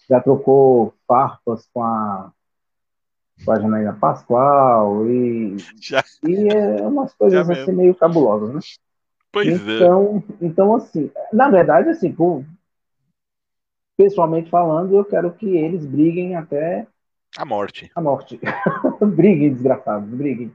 já 0.09 0.21
trocou 0.21 0.95
farpas 1.09 1.69
com 1.75 1.83
a, 1.83 2.31
com 3.45 3.53
a 3.53 3.61
Janaína 3.61 3.93
Pascoal 3.95 5.07
e, 5.09 5.57
já, 5.81 6.03
e 6.27 6.49
é 6.49 6.83
umas 6.83 7.13
coisas 7.15 7.49
assim 7.49 7.73
meio 7.73 7.95
cabulosas, 7.95 8.55
né? 8.55 8.61
Pois 9.33 9.49
então, 9.49 10.23
é. 10.41 10.47
Então, 10.47 10.75
assim, 10.75 11.11
na 11.33 11.51
verdade, 11.51 11.91
assim, 11.91 12.13
por, 12.13 12.45
pessoalmente 13.97 14.51
falando, 14.51 14.97
eu 14.97 15.05
quero 15.05 15.33
que 15.33 15.57
eles 15.57 15.85
briguem 15.85 16.37
até 16.37 16.87
a 17.37 17.45
morte. 17.45 17.91
A 17.95 18.01
morte. 18.01 18.41
briguem, 19.05 19.53
desgraçados, 19.53 20.09
briguem. 20.09 20.51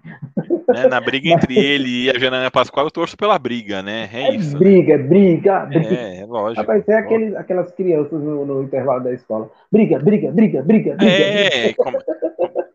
Né, 0.68 0.88
na 0.88 1.00
briga 1.00 1.30
entre 1.30 1.56
ele 1.56 2.06
e 2.06 2.10
a 2.10 2.18
Janaina 2.18 2.50
Pascoal, 2.50 2.88
eu 2.88 2.92
torço 2.92 3.16
pela 3.16 3.38
briga, 3.38 3.84
né? 3.84 4.10
É, 4.12 4.24
é 4.24 4.36
isso. 4.36 4.58
Briga, 4.58 4.98
né? 4.98 5.04
briga, 5.04 5.66
briga. 5.68 5.94
É, 5.94 6.22
é 6.22 6.26
lógico. 6.26 6.62
Rapaz, 6.62 6.88
é 6.90 6.98
aqueles, 6.98 7.36
aquelas 7.36 7.72
crianças 7.74 8.20
no, 8.20 8.46
no, 8.48 8.64
intervalo 8.64 9.04
da 9.04 9.14
escola. 9.14 9.52
Briga, 9.72 10.00
briga, 10.00 10.32
briga, 10.32 10.64
briga, 10.64 10.96
briga. 10.96 11.06
É, 11.06 11.74
briga 11.74 12.21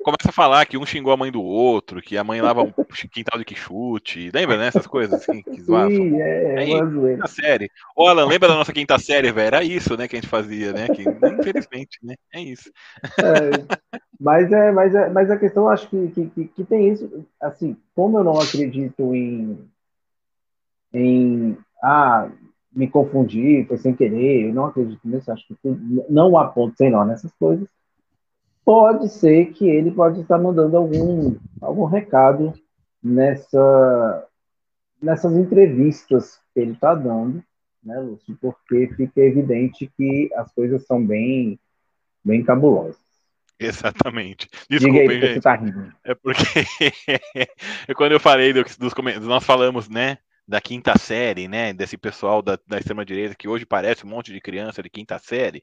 começa 0.07 0.29
a 0.29 0.33
falar 0.33 0.65
que 0.67 0.79
um 0.79 0.87
xingou 0.87 1.13
a 1.13 1.17
mãe 1.17 1.33
do 1.33 1.43
outro, 1.43 2.01
que 2.01 2.17
a 2.17 2.23
mãe 2.23 2.41
lava 2.41 2.63
um 2.63 2.73
quintal 3.11 3.41
de 3.41 3.45
quixute. 3.45 4.31
Lembra, 4.33 4.57
né? 4.57 4.69
Essas 4.69 4.87
coisas 4.87 5.21
assim 5.21 5.43
que 5.43 5.61
zoavam. 5.61 5.91
Sim, 5.91 6.23
é, 6.23 6.55
é 6.55 6.59
Aí, 6.61 6.71
quinta 6.71 7.27
série. 7.27 7.69
Ô, 7.97 8.07
Alan, 8.07 8.25
lembra 8.25 8.49
da 8.49 8.55
nossa 8.55 8.73
quinta 8.73 8.97
série, 9.01 9.33
velho? 9.33 9.49
Era 9.49 9.65
isso, 9.65 9.97
né, 9.97 10.07
que 10.07 10.15
a 10.15 10.21
gente 10.21 10.31
fazia, 10.31 10.73
né? 10.73 10.87
Que, 10.87 11.03
infelizmente, 11.03 11.99
né? 12.05 12.15
É 12.33 12.41
isso. 12.41 12.71
É, 13.19 13.77
mas, 14.21 14.53
é, 14.53 14.71
mas, 14.71 14.95
é, 14.95 15.11
mas 15.11 15.29
a 15.29 15.37
questão, 15.37 15.69
acho 15.69 15.89
que, 15.89 16.09
que, 16.11 16.27
que, 16.27 16.45
que 16.45 16.65
tem 16.65 16.89
isso, 16.89 17.27
assim, 17.43 17.77
como 17.93 18.19
eu 18.19 18.23
não 18.23 18.39
acredito 18.39 19.13
em, 19.13 19.59
em 20.95 21.59
ah, 21.83 22.31
me 22.73 22.89
confundir, 22.89 23.67
foi 23.67 23.77
sem 23.79 23.93
querer, 23.93 24.47
eu 24.47 24.55
não 24.55 24.67
acredito 24.67 25.01
nisso, 25.03 25.33
acho 25.33 25.45
que 25.49 25.57
não 26.09 26.39
há 26.39 26.47
ponto 26.47 26.77
sem 26.77 26.93
nó 26.93 27.05
nessas 27.05 27.33
coisas 27.41 27.67
pode 28.67 29.09
ser 29.09 29.53
que 29.53 29.69
ele 29.69 29.93
pode 29.93 30.21
estar 30.21 30.37
mandando 30.39 30.77
algum, 30.77 31.37
algum 31.62 31.85
recado 31.85 32.53
nessa, 33.01 34.27
nessas 35.01 35.37
entrevistas 35.37 36.41
que 36.53 36.59
ele 36.59 36.73
está 36.73 36.93
dando, 36.93 37.41
né, 37.81 37.97
Lúcio? 38.01 38.37
Porque 38.41 38.89
fica 38.97 39.21
evidente 39.21 39.89
que 39.97 40.29
as 40.35 40.53
coisas 40.53 40.85
são 40.85 41.01
bem, 41.03 41.61
bem 42.25 42.43
cabulosas. 42.43 42.99
Exatamente. 43.57 44.51
Desculpa, 44.69 44.99
aí, 44.99 45.21
gente. 45.21 45.41
Tá 45.41 45.55
rindo. 45.55 45.93
É 46.03 46.14
porque 46.17 46.43
quando 47.95 48.12
eu 48.12 48.21
falei 48.21 48.53
dos, 48.53 48.77
dos 48.77 48.93
nós 49.23 49.45
falamos, 49.45 49.89
né, 49.89 50.19
da 50.47 50.61
quinta 50.61 50.99
série, 50.99 51.47
né, 51.47 51.73
desse 51.73 51.97
pessoal 51.97 52.43
da, 52.43 52.59
da 52.67 52.79
extrema 52.79 53.05
direita 53.05 53.37
que 53.37 53.47
hoje 53.47 53.64
parece 53.64 54.05
um 54.05 54.09
monte 54.09 54.33
de 54.33 54.41
criança 54.41 54.83
de 54.83 54.91
quinta 54.91 55.21
série, 55.21 55.62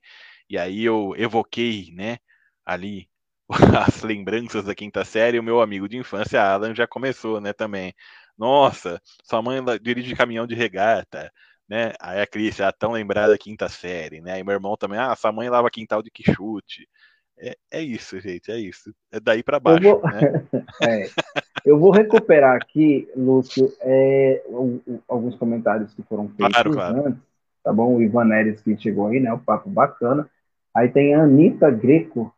e 0.49 0.57
aí 0.57 0.85
eu 0.85 1.13
evoquei, 1.17 1.91
né, 1.93 2.17
ali 2.65 3.07
as 3.87 4.01
lembranças 4.01 4.65
da 4.65 4.75
quinta 4.75 5.03
série, 5.03 5.39
o 5.39 5.43
meu 5.43 5.61
amigo 5.61 5.87
de 5.87 5.97
infância, 5.97 6.41
Alan, 6.41 6.73
já 6.73 6.87
começou, 6.87 7.39
né, 7.39 7.53
também. 7.53 7.93
Nossa, 8.37 9.01
sua 9.23 9.41
mãe 9.41 9.59
dirige 9.81 10.15
caminhão 10.15 10.47
de 10.47 10.55
regata, 10.55 11.31
né? 11.69 11.93
Aí 12.01 12.19
a 12.19 12.27
Cris, 12.27 12.59
a 12.61 12.71
tão 12.71 12.91
lembrada 12.91 13.33
da 13.33 13.37
quinta 13.37 13.69
série, 13.69 14.21
né? 14.21 14.39
E 14.39 14.43
meu 14.43 14.53
irmão 14.53 14.75
também, 14.75 14.97
ah, 14.97 15.15
sua 15.15 15.31
mãe 15.31 15.49
lava 15.49 15.69
quintal 15.69 16.01
de 16.01 16.09
quichute. 16.09 16.87
É, 17.37 17.55
é 17.71 17.81
isso, 17.81 18.19
gente, 18.19 18.51
é 18.51 18.57
isso. 18.57 18.93
É 19.11 19.19
daí 19.19 19.43
para 19.43 19.59
baixo, 19.59 19.85
eu 19.85 19.99
vou... 19.99 20.11
né? 20.11 20.45
é. 20.81 21.09
Eu 21.65 21.79
vou 21.79 21.91
recuperar 21.91 22.55
aqui, 22.55 23.07
Lúcio, 23.15 23.71
é, 23.81 24.43
alguns 25.07 25.35
comentários 25.35 25.93
que 25.93 26.03
foram 26.03 26.27
feitos 26.29 26.53
claro, 26.53 26.71
claro. 26.71 27.07
antes, 27.07 27.21
tá 27.63 27.71
bom? 27.71 27.95
O 27.95 28.01
Ivan 28.01 28.25
Neres 28.25 28.61
que 28.61 28.77
chegou 28.77 29.07
aí, 29.07 29.19
né? 29.19 29.31
O 29.31 29.39
papo 29.39 29.69
bacana. 29.69 30.29
Aí 30.73 30.89
tem 30.89 31.13
a 31.13 31.23
Anitta 31.23 31.69
Greco, 31.69 32.33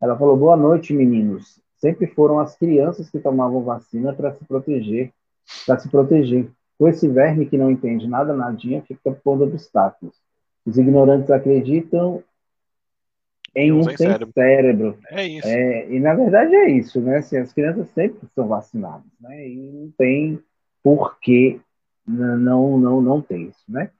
ela 0.00 0.16
falou: 0.16 0.36
boa 0.36 0.56
noite, 0.56 0.92
meninos. 0.92 1.60
Sempre 1.76 2.06
foram 2.06 2.40
as 2.40 2.56
crianças 2.56 3.10
que 3.10 3.18
tomavam 3.18 3.62
vacina 3.62 4.12
para 4.12 4.32
se 4.32 4.44
proteger, 4.44 5.12
para 5.66 5.78
se 5.78 5.88
proteger. 5.88 6.48
Com 6.78 6.88
esse 6.88 7.08
verme 7.08 7.46
que 7.46 7.56
não 7.56 7.70
entende 7.70 8.06
nada, 8.06 8.34
nadinha, 8.34 8.82
fica 8.82 9.10
pondo 9.12 9.44
obstáculos. 9.44 10.14
Os 10.64 10.76
ignorantes 10.76 11.30
acreditam 11.30 12.22
em 13.54 13.72
um 13.72 13.84
sem 13.84 13.96
cérebro. 13.96 14.32
cérebro. 14.34 14.98
É 15.10 15.26
isso. 15.26 15.48
É, 15.48 15.90
e 15.90 15.98
na 15.98 16.14
verdade 16.14 16.54
é 16.54 16.70
isso, 16.70 17.00
né? 17.00 17.18
Assim, 17.18 17.38
as 17.38 17.52
crianças 17.52 17.88
sempre 17.90 18.28
são 18.34 18.46
vacinadas, 18.46 19.06
né? 19.18 19.48
E 19.48 19.56
não 19.56 19.90
tem 19.96 20.38
porquê 20.82 21.58
não 22.06 22.78
não 22.78 23.00
não 23.00 23.22
ter 23.22 23.38
isso, 23.38 23.64
né? 23.66 23.90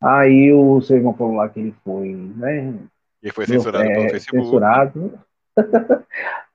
Aí 0.00 0.52
o 0.52 0.80
seu 0.80 0.96
irmão 0.96 1.14
falou 1.14 1.36
lá 1.36 1.48
que 1.48 1.60
ele 1.60 1.74
foi, 1.84 2.12
né? 2.12 2.74
E 3.22 3.30
foi 3.30 3.46
censurado 3.46 3.84
é, 3.84 3.94
pelo 3.94 4.10
Facebook. 4.10 4.44
Censurado. 4.44 5.18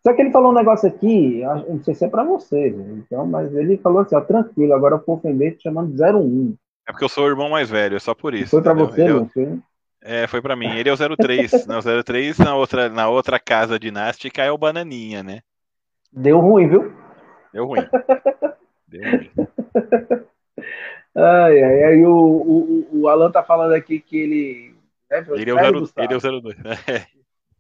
Só 0.04 0.14
que 0.14 0.22
ele 0.22 0.32
falou 0.32 0.52
um 0.52 0.56
negócio 0.56 0.88
aqui, 0.88 1.42
não 1.68 1.84
sei 1.84 1.94
se 1.94 2.06
é 2.06 2.10
para 2.10 2.24
vocês, 2.24 2.74
então, 2.74 3.28
mas 3.28 3.54
ele 3.54 3.78
falou 3.78 4.00
assim, 4.00 4.16
ó, 4.16 4.22
tranquilo, 4.22 4.74
agora 4.74 4.96
eu 4.96 5.04
vou 5.06 5.18
ofender 5.18 5.58
te 5.58 5.64
chamando 5.64 5.94
de 5.94 6.02
01. 6.02 6.56
É 6.88 6.92
porque 6.92 7.04
eu 7.04 7.10
sou 7.10 7.26
o 7.26 7.28
irmão 7.28 7.50
mais 7.50 7.70
velho, 7.70 7.98
é 7.98 8.00
só 8.00 8.16
por 8.16 8.34
isso. 8.34 8.52
Foi 8.52 8.62
para 8.62 8.74
você, 8.74 9.02
ele 9.02 9.14
não 9.14 9.28
foi? 9.28 9.60
É, 10.02 10.26
foi 10.26 10.42
para 10.42 10.56
mim. 10.56 10.70
Ele 10.78 10.88
é 10.88 10.94
o 10.94 11.18
03. 11.18 11.68
né? 11.68 11.78
O 11.78 12.04
03 12.04 12.38
na 12.38 12.56
outra, 12.56 12.88
na 12.88 13.10
outra 13.10 13.38
casa 13.38 13.78
dinástica 13.78 14.42
é 14.42 14.50
o 14.50 14.58
Bananinha, 14.58 15.22
né? 15.22 15.42
Deu 16.14 16.40
ruim, 16.40 16.70
viu? 16.70 16.94
Deu 17.52 17.66
ruim. 17.66 17.82
Deu 18.88 19.02
ruim. 19.04 19.32
Ai, 21.14 21.64
ai, 21.64 21.84
aí 21.84 22.06
o, 22.06 22.14
o, 22.14 22.88
o 23.02 23.08
Alan 23.10 23.32
tá 23.32 23.44
falando 23.44 23.74
aqui 23.74 24.00
que 24.00 24.18
ele 24.18 24.77
é, 25.10 25.20
ele, 25.20 25.52
é 25.52 25.54
o 25.54 25.58
zero, 25.58 25.90
ele 25.98 26.14
é 26.14 26.18
o 26.18 26.42
02. 26.42 26.56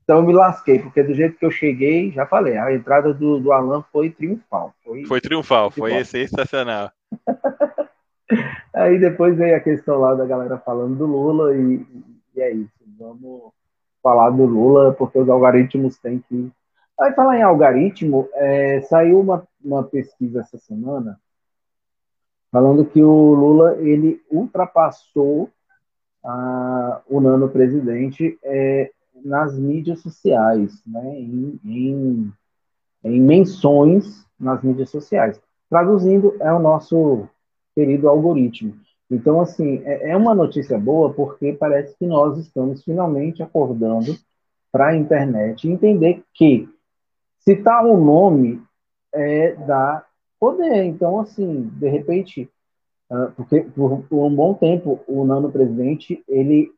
Então 0.03 0.17
eu 0.19 0.23
me 0.23 0.33
lasquei, 0.33 0.79
porque 0.79 1.03
do 1.03 1.13
jeito 1.13 1.37
que 1.37 1.45
eu 1.45 1.51
cheguei, 1.51 2.11
já 2.11 2.25
falei, 2.25 2.57
a 2.57 2.73
entrada 2.73 3.13
do, 3.13 3.39
do 3.39 3.51
Alan 3.51 3.83
foi 3.91 4.09
triunfal. 4.09 4.73
Foi, 4.83 5.05
foi 5.05 5.19
triunfal, 5.19 5.69
foi 5.69 6.03
sensacional. 6.05 6.91
Aí 8.73 8.99
depois 8.99 9.37
veio 9.37 9.55
a 9.55 9.59
questão 9.59 9.99
lá 9.99 10.13
da 10.13 10.25
galera 10.25 10.57
falando 10.57 10.95
do 10.95 11.05
Lula 11.05 11.55
e, 11.55 11.85
e 12.35 12.41
é 12.41 12.51
isso. 12.51 12.71
Vamos 12.97 13.51
falar 14.01 14.29
do 14.29 14.45
Lula, 14.45 14.93
porque 14.93 15.19
os 15.19 15.29
algoritmos 15.29 15.97
têm 15.97 16.23
que. 16.27 16.51
Aí 16.99 17.13
falar 17.13 17.37
em 17.37 17.43
algoritmo, 17.43 18.27
é, 18.33 18.81
saiu 18.81 19.19
uma, 19.19 19.47
uma 19.63 19.83
pesquisa 19.83 20.41
essa 20.41 20.57
semana 20.57 21.19
falando 22.51 22.85
que 22.85 23.01
o 23.01 23.33
Lula 23.33 23.77
ele 23.79 24.21
ultrapassou 24.31 25.49
a, 26.23 27.01
o 27.07 27.19
nano 27.19 27.49
presidente 27.49 28.37
é, 28.43 28.91
nas 29.23 29.57
mídias 29.57 30.01
sociais, 30.01 30.81
né, 30.85 31.19
em, 31.19 31.59
em, 31.65 32.33
em 33.03 33.21
menções 33.21 34.25
nas 34.39 34.61
mídias 34.61 34.89
sociais. 34.89 35.41
Traduzindo, 35.69 36.35
é 36.39 36.51
o 36.51 36.59
nosso 36.59 37.27
querido 37.75 38.07
algoritmo. 38.07 38.75
Então, 39.09 39.39
assim, 39.39 39.81
é, 39.85 40.11
é 40.11 40.17
uma 40.17 40.35
notícia 40.35 40.77
boa 40.77 41.13
porque 41.13 41.53
parece 41.53 41.95
que 41.97 42.05
nós 42.05 42.37
estamos 42.37 42.83
finalmente 42.83 43.41
acordando 43.41 44.15
para 44.71 44.87
a 44.87 44.95
internet 44.95 45.67
entender 45.67 46.23
que 46.33 46.69
citar 47.39 47.85
um 47.85 48.03
nome 48.03 48.61
é 49.13 49.53
dar 49.55 50.05
poder. 50.39 50.83
Então, 50.83 51.19
assim, 51.19 51.71
de 51.73 51.87
repente, 51.87 52.49
porque 53.35 53.61
por, 53.61 54.03
por, 54.03 54.25
um 54.25 54.35
bom 54.35 54.53
tempo 54.53 54.99
o 55.07 55.23
nano 55.23 55.51
presidente 55.51 56.23
ele 56.27 56.71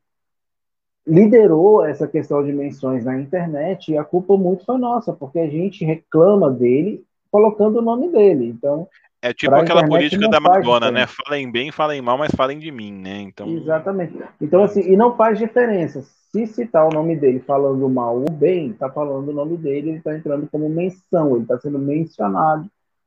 liderou 1.06 1.84
essa 1.84 2.06
questão 2.06 2.44
de 2.44 2.52
menções 2.52 3.04
na 3.04 3.18
internet 3.18 3.90
e 3.90 3.98
a 3.98 4.04
culpa 4.04 4.36
muito 4.36 4.64
foi 4.64 4.78
nossa, 4.78 5.12
porque 5.12 5.40
a 5.40 5.48
gente 5.48 5.84
reclama 5.84 6.50
dele 6.50 7.04
colocando 7.30 7.78
o 7.78 7.82
nome 7.82 8.08
dele. 8.08 8.46
Então, 8.48 8.86
é 9.22 9.32
tipo 9.32 9.54
aquela 9.54 9.86
política 9.86 10.28
da 10.28 10.40
Madonna, 10.40 10.90
né? 10.90 11.06
Falem 11.06 11.50
bem, 11.50 11.70
falem 11.70 12.00
mal, 12.00 12.16
mas 12.16 12.30
falem 12.34 12.58
de 12.58 12.70
mim, 12.70 12.92
né? 12.92 13.20
Então... 13.20 13.48
Exatamente. 13.48 14.16
Então, 14.40 14.62
assim, 14.62 14.80
e 14.80 14.96
não 14.96 15.16
faz 15.16 15.38
diferença. 15.38 16.02
Se 16.32 16.46
citar 16.46 16.86
o 16.86 16.94
nome 16.94 17.16
dele 17.16 17.40
falando 17.40 17.88
mal 17.88 18.16
ou 18.16 18.30
bem, 18.30 18.72
tá 18.72 18.88
falando 18.88 19.28
o 19.28 19.32
nome 19.32 19.56
dele, 19.56 19.90
ele 19.90 20.00
tá 20.00 20.16
entrando 20.16 20.48
como 20.50 20.68
menção, 20.68 21.36
ele 21.36 21.44
tá 21.44 21.58
sendo 21.58 21.78
mencionado 21.78 22.66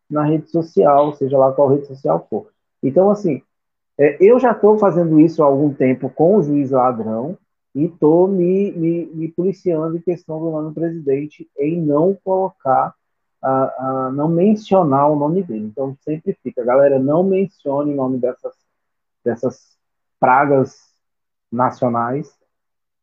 na 0.09 0.23
rede 0.23 0.49
social, 0.49 1.13
seja 1.13 1.37
lá 1.37 1.51
qual 1.51 1.69
rede 1.69 1.87
social 1.87 2.27
for. 2.29 2.52
Então, 2.83 3.09
assim, 3.09 3.41
é, 3.97 4.17
eu 4.19 4.39
já 4.39 4.51
estou 4.51 4.77
fazendo 4.77 5.19
isso 5.19 5.41
há 5.41 5.45
algum 5.45 5.73
tempo 5.73 6.09
com 6.09 6.35
o 6.35 6.43
juiz 6.43 6.71
ladrão 6.71 7.37
e 7.73 7.85
estou 7.85 8.27
me, 8.27 8.71
me, 8.71 9.05
me, 9.07 9.27
policiando 9.29 9.97
em 9.97 10.01
questão 10.01 10.39
do 10.39 10.51
nome 10.51 10.69
do 10.69 10.75
presidente 10.75 11.49
em 11.57 11.81
não 11.81 12.15
colocar, 12.23 12.93
uh, 13.43 14.07
uh, 14.07 14.11
não 14.11 14.27
mencionar 14.27 15.09
o 15.09 15.15
nome 15.15 15.41
dele. 15.41 15.65
Então, 15.65 15.95
sempre 16.01 16.37
fica, 16.43 16.63
galera, 16.63 16.99
não 16.99 17.23
mencione 17.23 17.93
o 17.93 17.95
nome 17.95 18.17
dessas, 18.17 18.53
dessas 19.23 19.77
pragas 20.19 20.93
nacionais. 21.51 22.37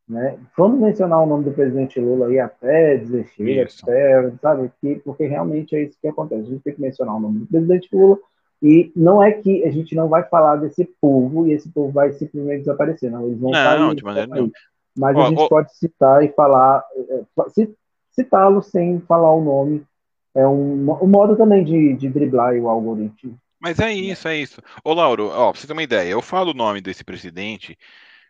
Né? 0.08 0.38
Vamos 0.56 0.80
mencionar 0.80 1.22
o 1.22 1.26
nome 1.26 1.44
do 1.44 1.52
presidente 1.52 2.00
Lula 2.00 2.26
aí 2.26 2.38
até 2.38 2.96
dizer 2.96 3.28
chega, 3.28 3.68
até, 3.82 4.30
sabe? 4.42 4.72
Que, 4.80 4.96
porque 4.96 5.24
realmente 5.26 5.74
é 5.74 5.84
isso 5.84 5.98
que 6.00 6.08
acontece. 6.08 6.42
A 6.42 6.50
gente 6.50 6.62
tem 6.62 6.74
que 6.74 6.80
mencionar 6.80 7.16
o 7.16 7.20
nome 7.20 7.40
do 7.40 7.46
presidente 7.46 7.88
Lula 7.92 8.18
e 8.62 8.92
não 8.94 9.22
é 9.22 9.32
que 9.32 9.64
a 9.64 9.70
gente 9.70 9.94
não 9.94 10.08
vai 10.08 10.22
falar 10.24 10.56
desse 10.56 10.84
povo 11.00 11.46
e 11.46 11.52
esse 11.52 11.68
povo 11.70 11.90
vai 11.92 12.12
simplesmente 12.12 12.60
desaparecer, 12.60 13.10
não. 13.10 13.26
Eles 13.26 13.38
vão 13.38 13.50
não, 13.78 13.94
de 13.94 14.04
maneira 14.04 14.26
nenhuma. 14.26 14.52
Mas 14.96 15.16
ó, 15.16 15.22
a 15.22 15.28
gente 15.30 15.42
ó, 15.42 15.48
pode 15.48 15.76
citar 15.76 16.22
e 16.22 16.28
falar, 16.32 16.84
é, 16.96 17.22
citá-lo 18.10 18.62
sem 18.62 19.00
falar 19.00 19.32
o 19.32 19.42
nome. 19.42 19.82
É 20.34 20.46
um, 20.46 20.90
um 21.02 21.06
modo 21.06 21.36
também 21.36 21.64
de, 21.64 21.94
de 21.94 22.08
driblar 22.08 22.54
o 22.54 22.68
algoritmo. 22.68 23.36
Mas 23.58 23.78
é 23.78 23.92
isso, 23.92 24.28
é 24.28 24.36
isso. 24.36 24.62
Ô, 24.84 24.94
Lauro, 24.94 25.28
ó, 25.28 25.52
pra 25.52 25.60
você 25.60 25.66
ter 25.66 25.72
uma 25.72 25.82
ideia, 25.82 26.10
eu 26.10 26.22
falo 26.22 26.50
o 26.50 26.54
nome 26.54 26.80
desse 26.80 27.04
presidente 27.04 27.76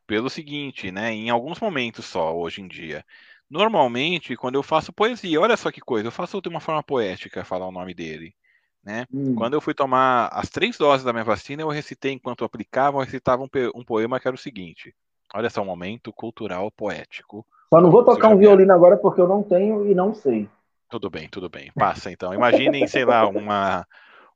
pelo 0.07 0.31
seguinte, 0.31 0.91
né? 0.91 1.13
Em 1.13 1.31
alguns 1.31 1.61
momentos 1.61 2.05
só, 2.05 2.37
hoje 2.37 2.61
em 2.61 2.69
dia. 2.69 3.05
Normalmente, 3.49 4.37
quando 4.37 4.57
eu 4.57 4.63
faço 4.63 4.93
poesia, 4.93 5.41
olha 5.41 5.57
só 5.57 5.71
que 5.71 5.81
coisa, 5.81 6.09
eu 6.09 6.13
faço 6.13 6.41
de 6.41 6.49
uma 6.49 6.61
forma 6.61 6.83
poética 6.83 7.45
falar 7.45 7.67
o 7.67 7.73
nome 7.73 7.95
dele. 7.95 8.35
Né? 8.83 9.07
Hum. 9.13 9.35
Quando 9.35 9.55
eu 9.55 9.61
fui 9.61 9.75
tomar 9.75 10.29
as 10.33 10.49
três 10.49 10.79
doses 10.79 11.05
da 11.05 11.13
minha 11.13 11.25
vacina, 11.25 11.63
eu 11.63 11.69
recitei 11.69 12.13
enquanto 12.13 12.41
eu 12.41 12.47
aplicava, 12.47 12.97
eu 12.97 13.05
recitava 13.05 13.43
um, 13.43 13.49
um 13.75 13.85
poema 13.85 14.19
que 14.19 14.27
era 14.27 14.35
o 14.35 14.39
seguinte: 14.39 14.95
Olha 15.35 15.49
só, 15.49 15.63
um 15.63 15.67
momento 15.67 16.13
cultural 16.13 16.71
poético. 16.71 17.47
Só 17.73 17.81
não 17.81 17.91
vou 17.91 18.05
tocar 18.05 18.29
um 18.29 18.39
violino 18.39 18.73
agora 18.73 18.97
porque 18.97 19.21
eu 19.21 19.29
não 19.29 19.43
tenho 19.43 19.87
e 19.87 19.95
não 19.95 20.13
sei. 20.13 20.49
Tudo 20.89 21.09
bem, 21.09 21.29
tudo 21.29 21.49
bem. 21.49 21.71
Passa 21.79 22.11
então. 22.11 22.35
Imaginem, 22.35 22.87
sei 22.87 23.05
lá, 23.05 23.29
uma. 23.29 23.87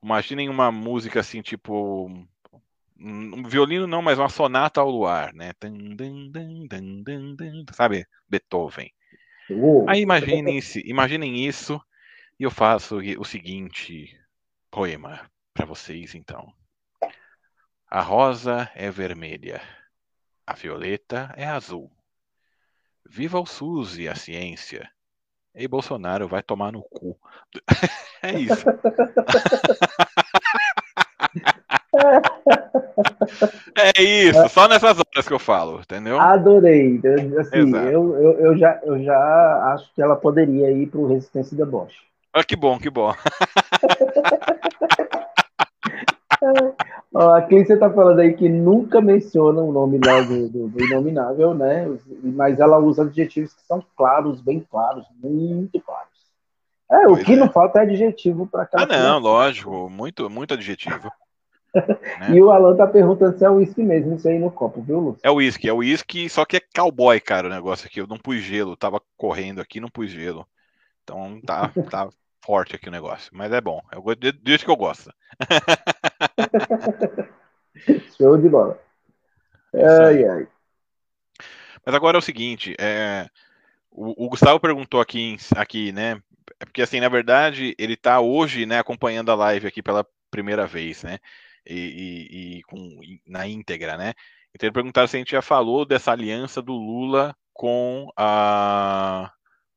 Imaginem 0.02 0.48
uma 0.48 0.70
música 0.70 1.20
assim, 1.20 1.42
tipo. 1.42 2.08
Um 2.96 3.42
violino 3.42 3.88
não, 3.88 4.00
mas 4.00 4.18
uma 4.18 4.28
sonata 4.28 4.80
ao 4.80 4.88
luar, 4.88 5.34
né? 5.34 5.50
Sabe? 7.72 8.06
Beethoven. 8.28 8.88
Aí 9.88 10.00
imaginem, 10.00 10.60
imaginem 10.84 11.44
isso 11.44 11.78
e 12.38 12.44
eu 12.44 12.50
faço 12.50 12.98
o 13.18 13.24
seguinte 13.24 14.16
poema 14.74 15.20
para 15.54 15.64
vocês 15.64 16.14
então. 16.16 16.52
A 17.88 18.00
rosa 18.00 18.68
é 18.74 18.90
vermelha, 18.90 19.62
a 20.44 20.52
violeta 20.52 21.32
é 21.36 21.46
azul. 21.46 21.92
Viva 23.08 23.38
o 23.38 23.46
SUS 23.46 23.96
e 23.98 24.08
a 24.08 24.16
ciência. 24.16 24.90
E 25.54 25.68
Bolsonaro 25.68 26.26
vai 26.26 26.42
tomar 26.42 26.72
no 26.72 26.82
cu. 26.82 27.16
é 28.20 28.32
isso. 28.32 28.66
é 33.78 34.02
isso, 34.02 34.48
só 34.48 34.66
nessas 34.66 34.98
horas 34.98 35.28
que 35.28 35.32
eu 35.32 35.38
falo, 35.38 35.78
entendeu? 35.78 36.18
Adorei. 36.18 37.00
Assim, 37.38 37.76
eu, 37.76 38.16
eu, 38.16 38.40
eu, 38.40 38.58
já, 38.58 38.80
eu 38.82 39.00
já 39.04 39.72
acho 39.72 39.94
que 39.94 40.02
ela 40.02 40.16
poderia 40.16 40.72
ir 40.72 40.88
para 40.88 40.98
o 40.98 41.06
Resistência 41.06 41.56
da 41.56 41.64
Bosch. 41.64 41.94
Ah, 42.36 42.42
que 42.42 42.56
bom, 42.56 42.80
que 42.80 42.90
bom. 42.90 43.14
A 47.14 47.42
Clícia 47.42 47.78
tá 47.78 47.90
falando 47.90 48.18
aí 48.20 48.34
que 48.34 48.48
nunca 48.48 49.00
menciona 49.00 49.60
o 49.60 49.72
nome 49.72 50.00
lá 50.04 50.20
do, 50.20 50.48
do, 50.48 50.68
do, 50.68 50.84
Inominável, 50.84 51.54
né? 51.54 51.86
Mas 52.22 52.58
ela 52.58 52.78
usa 52.78 53.02
adjetivos 53.02 53.52
que 53.54 53.62
são 53.62 53.84
claros, 53.96 54.40
bem 54.40 54.60
claros, 54.60 55.06
muito 55.22 55.80
claros. 55.80 56.08
É, 56.90 57.04
pois 57.04 57.22
o 57.22 57.24
que 57.24 57.32
é. 57.32 57.36
não 57.36 57.50
falta 57.50 57.78
é 57.78 57.82
adjetivo 57.82 58.46
para 58.46 58.66
cá. 58.66 58.82
Ah, 58.82 58.86
não, 58.86 59.18
lógico, 59.18 59.88
muito, 59.88 60.28
muito 60.28 60.54
adjetivo. 60.54 61.10
né? 62.20 62.30
E 62.30 62.42
o 62.42 62.50
Alan 62.50 62.76
tá 62.76 62.86
perguntando 62.86 63.38
se 63.38 63.44
é 63.44 63.50
uísque 63.50 63.82
mesmo, 63.82 64.16
isso 64.16 64.28
aí 64.28 64.38
no 64.38 64.50
copo, 64.50 64.82
viu, 64.82 65.00
Lúcio? 65.00 65.20
É 65.22 65.30
uísque, 65.30 65.68
é 65.68 65.72
uísque, 65.72 66.28
só 66.28 66.44
que 66.44 66.56
é 66.56 66.60
cowboy, 66.74 67.18
cara, 67.20 67.48
o 67.48 67.50
negócio 67.50 67.86
aqui. 67.86 68.00
Eu 68.00 68.06
não 68.06 68.18
pus 68.18 68.40
gelo, 68.40 68.76
tava 68.76 69.00
correndo 69.16 69.60
aqui, 69.60 69.80
não 69.80 69.88
pus 69.88 70.10
gelo. 70.10 70.46
Então 71.02 71.40
tá, 71.44 71.70
tá 71.90 72.08
forte 72.44 72.76
aqui 72.76 72.88
o 72.88 72.92
negócio. 72.92 73.30
Mas 73.32 73.52
é 73.52 73.60
bom. 73.60 73.80
Eu, 73.92 74.02
disso 74.42 74.64
que 74.64 74.70
eu 74.70 74.76
gosto. 74.76 75.12
Show 78.16 78.38
de 78.38 78.48
bola. 78.48 78.80
Ai, 79.74 80.24
ai. 80.24 80.48
Mas 81.84 81.94
agora 81.94 82.16
é 82.16 82.20
o 82.20 82.22
seguinte, 82.22 82.74
é, 82.78 83.28
o, 83.90 84.24
o, 84.26 84.28
Gustavo 84.28 84.58
perguntou 84.58 85.00
aqui, 85.00 85.36
aqui, 85.56 85.92
né? 85.92 86.22
É 86.60 86.64
porque 86.64 86.82
assim, 86.82 87.00
na 87.00 87.08
verdade, 87.08 87.74
ele 87.78 87.94
está 87.94 88.20
hoje, 88.20 88.64
né, 88.64 88.78
acompanhando 88.78 89.30
a 89.30 89.34
live 89.34 89.66
aqui 89.66 89.82
pela 89.82 90.06
primeira 90.30 90.66
vez, 90.66 91.02
né? 91.02 91.18
E, 91.66 91.76
e, 91.76 92.58
e 92.58 92.62
com, 92.64 93.00
na 93.26 93.46
íntegra, 93.46 93.96
né? 93.96 94.14
Então 94.54 94.66
ele 94.66 94.74
perguntaram 94.74 95.08
se 95.08 95.16
a 95.16 95.18
gente 95.18 95.32
já 95.32 95.42
falou 95.42 95.84
dessa 95.84 96.12
aliança 96.12 96.62
do 96.62 96.72
Lula 96.72 97.34
com 97.52 98.08
a 98.16 99.30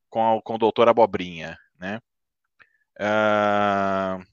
com, 0.10 0.38
a, 0.38 0.42
com 0.42 0.56
o 0.56 0.58
doutor 0.58 0.90
Abobrinha, 0.90 1.58
né? 1.80 2.00
Uh, 3.00 4.24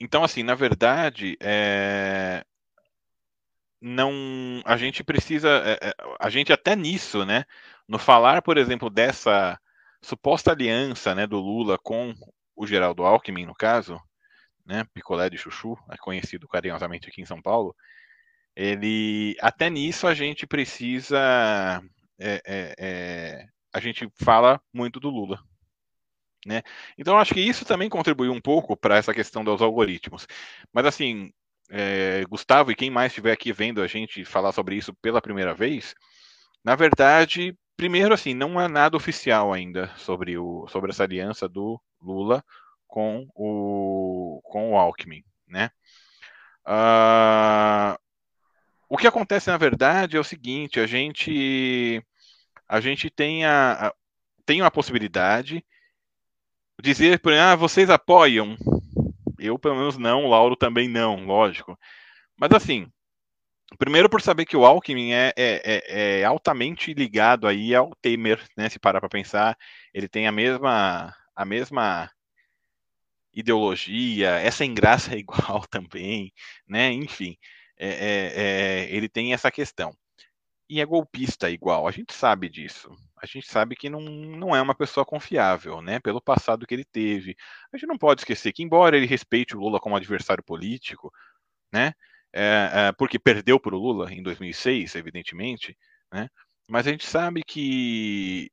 então, 0.00 0.24
assim, 0.24 0.42
na 0.42 0.54
verdade, 0.54 1.36
é, 1.40 2.44
não, 3.80 4.12
a 4.64 4.76
gente 4.76 5.04
precisa, 5.04 5.48
é, 5.64 5.88
é, 5.90 5.94
a 6.18 6.30
gente 6.30 6.52
até 6.52 6.74
nisso, 6.74 7.24
né? 7.24 7.44
No 7.88 7.98
falar, 7.98 8.42
por 8.42 8.56
exemplo, 8.58 8.88
dessa 8.88 9.58
suposta 10.02 10.52
aliança, 10.52 11.14
né, 11.14 11.26
do 11.26 11.38
Lula 11.38 11.78
com 11.78 12.14
o 12.56 12.66
Geraldo 12.66 13.04
Alckmin, 13.04 13.46
no 13.46 13.54
caso, 13.54 14.00
né, 14.64 14.84
picolé 14.94 15.28
de 15.28 15.36
chuchu, 15.38 15.76
é 15.90 15.96
conhecido 15.98 16.48
carinhosamente 16.48 17.08
aqui 17.08 17.20
em 17.20 17.26
São 17.26 17.40
Paulo, 17.42 17.74
ele, 18.56 19.36
até 19.40 19.68
nisso 19.70 20.06
a 20.06 20.14
gente 20.14 20.46
precisa, 20.46 21.82
é, 22.18 22.42
é, 22.46 22.74
é 22.78 23.46
a 23.72 23.80
gente 23.80 24.08
fala 24.22 24.60
muito 24.72 24.98
do 25.00 25.10
Lula, 25.10 25.42
né? 26.46 26.62
Então, 26.96 27.18
acho 27.18 27.34
que 27.34 27.40
isso 27.40 27.64
também 27.64 27.88
contribuiu 27.88 28.32
um 28.32 28.40
pouco 28.40 28.76
para 28.76 28.96
essa 28.96 29.14
questão 29.14 29.44
dos 29.44 29.60
algoritmos. 29.60 30.26
Mas, 30.72 30.86
assim, 30.86 31.32
é, 31.70 32.24
Gustavo 32.28 32.70
e 32.70 32.74
quem 32.74 32.90
mais 32.90 33.12
estiver 33.12 33.32
aqui 33.32 33.52
vendo 33.52 33.82
a 33.82 33.86
gente 33.86 34.24
falar 34.24 34.52
sobre 34.52 34.76
isso 34.76 34.94
pela 34.94 35.22
primeira 35.22 35.54
vez, 35.54 35.94
na 36.64 36.74
verdade, 36.74 37.56
primeiro, 37.76 38.14
assim, 38.14 38.34
não 38.34 38.58
há 38.58 38.68
nada 38.68 38.96
oficial 38.96 39.52
ainda 39.52 39.92
sobre, 39.96 40.36
o, 40.38 40.66
sobre 40.68 40.90
essa 40.90 41.04
aliança 41.04 41.48
do 41.48 41.80
Lula 42.00 42.44
com 42.86 43.26
o, 43.34 44.40
com 44.44 44.72
o 44.72 44.76
Alckmin, 44.76 45.24
né? 45.46 45.70
Uh, 46.66 47.98
o 48.88 48.96
que 48.96 49.06
acontece, 49.06 49.48
na 49.48 49.56
verdade, 49.56 50.16
é 50.16 50.20
o 50.20 50.24
seguinte, 50.24 50.80
a 50.80 50.86
gente 50.86 52.02
a 52.68 52.80
gente 52.80 53.10
tem 53.10 53.44
a, 53.44 53.88
a 53.88 53.94
tem 54.44 54.60
uma 54.60 54.70
possibilidade 54.70 55.64
dizer, 56.80 57.20
ah, 57.40 57.56
vocês 57.56 57.90
apoiam? 57.90 58.56
Eu, 59.38 59.58
pelo 59.58 59.76
menos, 59.76 59.96
não, 59.96 60.26
Lauro 60.26 60.56
também 60.56 60.88
não, 60.88 61.24
lógico. 61.24 61.78
Mas, 62.36 62.50
assim, 62.52 62.90
primeiro 63.78 64.08
por 64.08 64.20
saber 64.20 64.44
que 64.44 64.56
o 64.56 64.64
Alckmin 64.64 65.12
é, 65.12 65.32
é, 65.36 65.62
é, 65.64 66.20
é 66.20 66.24
altamente 66.24 66.92
ligado 66.94 67.46
aí 67.46 67.74
ao 67.74 67.94
Temer, 67.96 68.42
né, 68.56 68.68
se 68.68 68.78
parar 68.78 69.00
para 69.00 69.08
pensar, 69.08 69.56
ele 69.94 70.08
tem 70.08 70.26
a 70.26 70.32
mesma, 70.32 71.14
a 71.34 71.44
mesma 71.44 72.10
ideologia, 73.32 74.30
essa 74.40 74.64
engraça 74.64 75.14
é 75.14 75.18
igual 75.18 75.66
também, 75.70 76.32
né, 76.66 76.92
enfim, 76.92 77.36
é, 77.78 77.88
é, 77.88 78.32
é, 78.36 78.94
ele 78.94 79.08
tem 79.08 79.32
essa 79.32 79.50
questão. 79.50 79.96
E 80.70 80.80
é 80.80 80.86
golpista 80.86 81.50
igual, 81.50 81.88
a 81.88 81.90
gente 81.90 82.14
sabe 82.14 82.48
disso, 82.48 82.96
a 83.20 83.26
gente 83.26 83.48
sabe 83.48 83.74
que 83.74 83.90
não, 83.90 84.00
não 84.00 84.54
é 84.54 84.62
uma 84.62 84.72
pessoa 84.72 85.04
confiável, 85.04 85.82
né? 85.82 85.98
Pelo 85.98 86.22
passado 86.22 86.64
que 86.64 86.72
ele 86.72 86.84
teve. 86.84 87.34
A 87.72 87.76
gente 87.76 87.88
não 87.88 87.98
pode 87.98 88.20
esquecer 88.20 88.52
que, 88.52 88.62
embora 88.62 88.96
ele 88.96 89.04
respeite 89.04 89.56
o 89.56 89.58
Lula 89.58 89.80
como 89.80 89.96
adversário 89.96 90.44
político, 90.44 91.12
né? 91.72 91.92
É, 92.32 92.70
é, 92.72 92.92
porque 92.92 93.18
perdeu 93.18 93.58
para 93.58 93.74
o 93.74 93.78
Lula 93.80 94.12
em 94.12 94.22
2006, 94.22 94.94
evidentemente, 94.94 95.76
né? 96.12 96.28
Mas 96.68 96.86
a 96.86 96.90
gente 96.92 97.04
sabe 97.04 97.42
que 97.44 98.48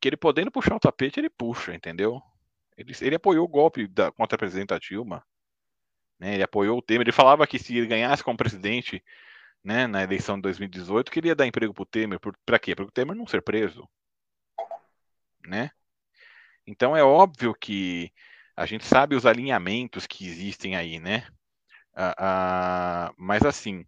que 0.00 0.08
ele 0.08 0.18
podendo 0.18 0.50
puxar 0.52 0.76
o 0.76 0.80
tapete, 0.80 1.18
ele 1.18 1.30
puxa, 1.30 1.74
entendeu? 1.74 2.20
Ele, 2.76 2.92
ele 3.00 3.16
apoiou 3.16 3.46
o 3.46 3.48
golpe 3.48 3.88
da, 3.88 4.12
contra 4.12 4.36
a 4.36 4.38
presidenta 4.38 4.78
Dilma, 4.78 5.24
né? 6.20 6.34
Ele 6.34 6.42
apoiou 6.42 6.78
o 6.78 6.82
Temer. 6.82 7.06
Ele 7.06 7.12
falava 7.12 7.46
que 7.46 7.58
se 7.58 7.76
ele 7.76 7.86
ganhasse 7.86 8.22
como 8.22 8.36
presidente 8.36 9.02
né, 9.68 9.86
na 9.86 10.02
eleição 10.02 10.36
de 10.36 10.42
2018, 10.42 11.10
queria 11.10 11.34
dar 11.34 11.46
emprego 11.46 11.74
para 11.74 11.82
o 11.82 11.86
Temer. 11.86 12.18
Para 12.46 12.58
quê? 12.58 12.74
Para 12.74 12.86
o 12.86 12.90
Temer 12.90 13.14
não 13.14 13.26
ser 13.26 13.42
preso. 13.42 13.86
Né? 15.46 15.70
Então 16.66 16.96
é 16.96 17.02
óbvio 17.04 17.54
que 17.54 18.10
a 18.56 18.64
gente 18.64 18.86
sabe 18.86 19.14
os 19.14 19.26
alinhamentos 19.26 20.06
que 20.06 20.26
existem 20.26 20.74
aí, 20.74 20.98
né? 20.98 21.26
Ah, 21.94 22.14
ah, 23.10 23.14
mas 23.18 23.44
assim, 23.44 23.84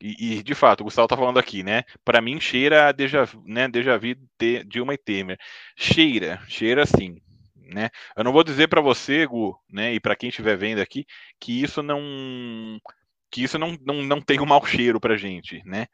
e, 0.00 0.38
e, 0.38 0.42
de 0.44 0.54
fato, 0.54 0.82
o 0.82 0.84
Gustavo 0.84 1.08
tá 1.08 1.16
falando 1.16 1.38
aqui, 1.38 1.62
né? 1.64 1.82
Para 2.04 2.20
mim 2.20 2.40
cheira 2.40 2.88
a 2.88 2.92
déjà, 2.92 3.28
né, 3.44 3.68
déjà 3.68 3.98
vu 3.98 4.14
de 4.38 4.64
Dilma 4.64 4.94
e 4.94 4.98
Temer. 4.98 5.38
Cheira, 5.76 6.40
cheira 6.48 6.86
sim, 6.86 7.20
né? 7.56 7.90
Eu 8.16 8.24
não 8.24 8.32
vou 8.32 8.44
dizer 8.44 8.68
para 8.68 8.80
você, 8.80 9.26
Gu, 9.26 9.58
né, 9.68 9.94
e 9.94 10.00
para 10.00 10.16
quem 10.16 10.28
estiver 10.28 10.56
vendo 10.56 10.80
aqui, 10.80 11.04
que 11.40 11.62
isso 11.62 11.82
não 11.82 12.80
que 13.30 13.42
isso 13.42 13.58
não, 13.58 13.76
não, 13.82 14.02
não 14.02 14.20
tem 14.20 14.40
um 14.40 14.46
mau 14.46 14.64
cheiro 14.64 15.00
pra 15.00 15.16
gente, 15.16 15.62
né? 15.64 15.86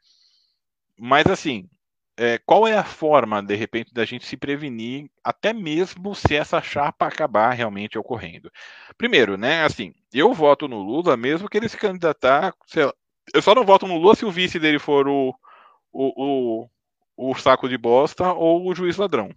Mas 0.98 1.26
assim, 1.26 1.68
é, 2.16 2.38
qual 2.38 2.66
é 2.66 2.76
a 2.76 2.84
forma, 2.84 3.42
de 3.42 3.54
repente, 3.54 3.92
da 3.92 4.04
gente 4.04 4.24
se 4.24 4.36
prevenir, 4.36 5.10
até 5.22 5.52
mesmo 5.52 6.14
se 6.14 6.34
essa 6.34 6.62
chapa 6.62 7.06
acabar 7.06 7.52
realmente 7.52 7.98
ocorrendo? 7.98 8.50
Primeiro, 8.96 9.36
né, 9.36 9.64
assim, 9.64 9.92
eu 10.12 10.32
voto 10.32 10.66
no 10.66 10.78
Lula, 10.82 11.16
mesmo 11.16 11.48
que 11.48 11.58
ele 11.58 11.68
se 11.68 11.76
candidatar, 11.76 12.54
lá, 12.74 12.92
eu 13.34 13.42
só 13.42 13.54
não 13.54 13.64
voto 13.64 13.86
no 13.86 13.98
Lula 13.98 14.14
se 14.14 14.24
o 14.24 14.30
vice 14.30 14.58
dele 14.58 14.78
for 14.78 15.06
o, 15.08 15.34
o, 15.92 16.64
o, 17.16 17.30
o 17.30 17.34
saco 17.34 17.68
de 17.68 17.76
bosta 17.76 18.32
ou 18.32 18.66
o 18.66 18.74
juiz 18.74 18.96
ladrão. 18.96 19.30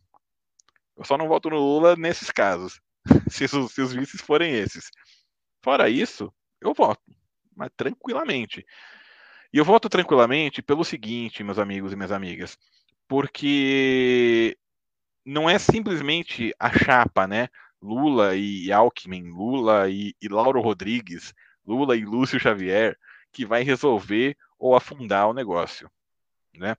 Eu 0.98 1.04
só 1.04 1.18
não 1.18 1.28
voto 1.28 1.50
no 1.50 1.58
Lula 1.58 1.96
nesses 1.98 2.32
casos, 2.32 2.80
se 3.30 3.44
os, 3.46 3.74
se 3.74 3.82
os 3.82 3.94
vices 3.94 4.22
forem 4.22 4.54
esses. 4.54 4.90
Fora 5.62 5.90
isso, 5.90 6.32
eu 6.62 6.74
voto, 6.74 7.02
mas 7.60 7.70
tranquilamente. 7.76 8.66
E 9.52 9.58
eu 9.58 9.66
voto 9.66 9.90
tranquilamente 9.90 10.62
pelo 10.62 10.86
seguinte, 10.86 11.44
meus 11.44 11.60
amigos 11.60 11.92
e 11.92 11.96
minhas 11.96 12.12
amigas, 12.12 12.58
porque 13.08 14.58
não 15.26 15.50
é 15.50 15.60
simplesmente 15.60 16.56
a 16.58 16.72
chapa, 16.72 17.28
né? 17.28 17.50
Lula 17.82 18.36
e 18.36 18.72
Alckmin, 18.72 19.30
Lula 19.30 19.90
e, 19.90 20.16
e 20.22 20.30
Lauro 20.30 20.62
Rodrigues, 20.62 21.34
Lula 21.66 21.98
e 21.98 22.06
Lúcio 22.06 22.40
Xavier, 22.40 22.98
que 23.32 23.46
vai 23.46 23.62
resolver 23.64 24.38
ou 24.58 24.76
afundar 24.76 25.28
o 25.28 25.34
negócio, 25.34 25.90
né? 26.56 26.76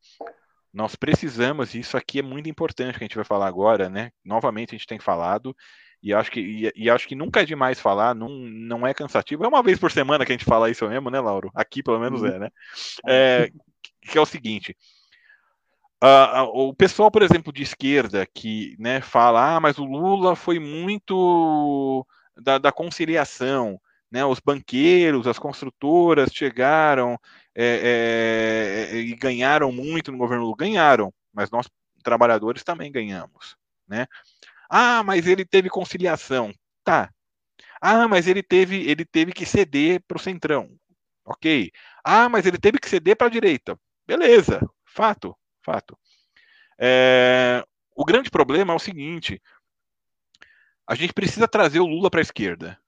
Nós 0.72 0.94
precisamos, 0.94 1.74
e 1.74 1.80
isso 1.80 1.96
aqui 1.96 2.20
é 2.20 2.22
muito 2.22 2.48
importante 2.48 2.96
que 2.96 3.04
a 3.04 3.06
gente 3.06 3.16
vai 3.16 3.24
falar 3.24 3.48
agora, 3.48 3.88
né? 3.88 4.12
Novamente 4.24 4.70
a 4.70 4.78
gente 4.78 4.86
tem 4.86 5.00
falado, 5.00 5.54
e 6.02 6.14
acho 6.14 6.30
que, 6.30 6.40
e, 6.40 6.72
e, 6.74 6.90
acho 6.90 7.06
que 7.06 7.14
nunca 7.14 7.42
é 7.42 7.44
demais 7.44 7.78
falar, 7.78 8.14
não, 8.14 8.28
não 8.28 8.86
é 8.86 8.94
cansativo. 8.94 9.44
É 9.44 9.48
uma 9.48 9.62
vez 9.62 9.78
por 9.78 9.90
semana 9.90 10.24
que 10.24 10.32
a 10.32 10.34
gente 10.34 10.44
fala 10.44 10.70
isso 10.70 10.88
mesmo, 10.88 11.10
né, 11.10 11.20
Lauro? 11.20 11.50
Aqui 11.54 11.82
pelo 11.82 12.00
menos 12.00 12.22
é, 12.24 12.38
né? 12.38 12.50
É, 13.06 13.50
que 14.00 14.16
é 14.16 14.20
o 14.20 14.26
seguinte. 14.26 14.76
Uh, 16.02 16.68
o 16.68 16.74
pessoal, 16.74 17.10
por 17.10 17.22
exemplo, 17.22 17.52
de 17.52 17.62
esquerda, 17.62 18.26
que 18.26 18.74
né, 18.78 19.02
fala, 19.02 19.56
ah, 19.56 19.60
mas 19.60 19.76
o 19.76 19.84
Lula 19.84 20.34
foi 20.34 20.58
muito 20.58 22.06
da, 22.34 22.56
da 22.56 22.72
conciliação, 22.72 23.78
né, 24.10 24.24
os 24.24 24.40
banqueiros, 24.40 25.26
as 25.26 25.38
construtoras 25.38 26.32
chegaram 26.32 27.18
é, 27.54 28.88
é, 28.92 28.96
e 28.96 29.14
ganharam 29.14 29.70
muito 29.70 30.10
no 30.10 30.16
governo 30.16 30.44
Lula. 30.44 30.56
Ganharam, 30.58 31.12
mas 31.32 31.50
nós, 31.50 31.68
trabalhadores, 32.02 32.64
também 32.64 32.90
ganhamos. 32.90 33.56
Né? 33.86 34.06
Ah, 34.70 35.02
mas 35.02 35.26
ele 35.26 35.44
teve 35.44 35.68
conciliação. 35.68 36.52
Tá. 36.84 37.10
Ah, 37.80 38.08
mas 38.08 38.26
ele 38.28 38.42
teve, 38.42 38.88
ele 38.88 39.04
teve 39.04 39.32
que 39.32 39.46
ceder 39.46 40.02
para 40.06 40.16
o 40.16 40.20
Centrão. 40.20 40.70
Ok. 41.24 41.70
Ah, 42.04 42.28
mas 42.28 42.46
ele 42.46 42.58
teve 42.58 42.78
que 42.78 42.88
ceder 42.88 43.16
para 43.16 43.26
a 43.26 43.30
direita. 43.30 43.78
Beleza, 44.06 44.60
fato, 44.84 45.36
fato. 45.64 45.98
É, 46.78 47.64
o 47.96 48.04
grande 48.04 48.30
problema 48.30 48.72
é 48.72 48.76
o 48.76 48.80
seguinte: 48.80 49.40
a 50.86 50.94
gente 50.94 51.12
precisa 51.12 51.46
trazer 51.48 51.80
o 51.80 51.86
Lula 51.86 52.10
para 52.10 52.20
a 52.20 52.22
esquerda. 52.22 52.78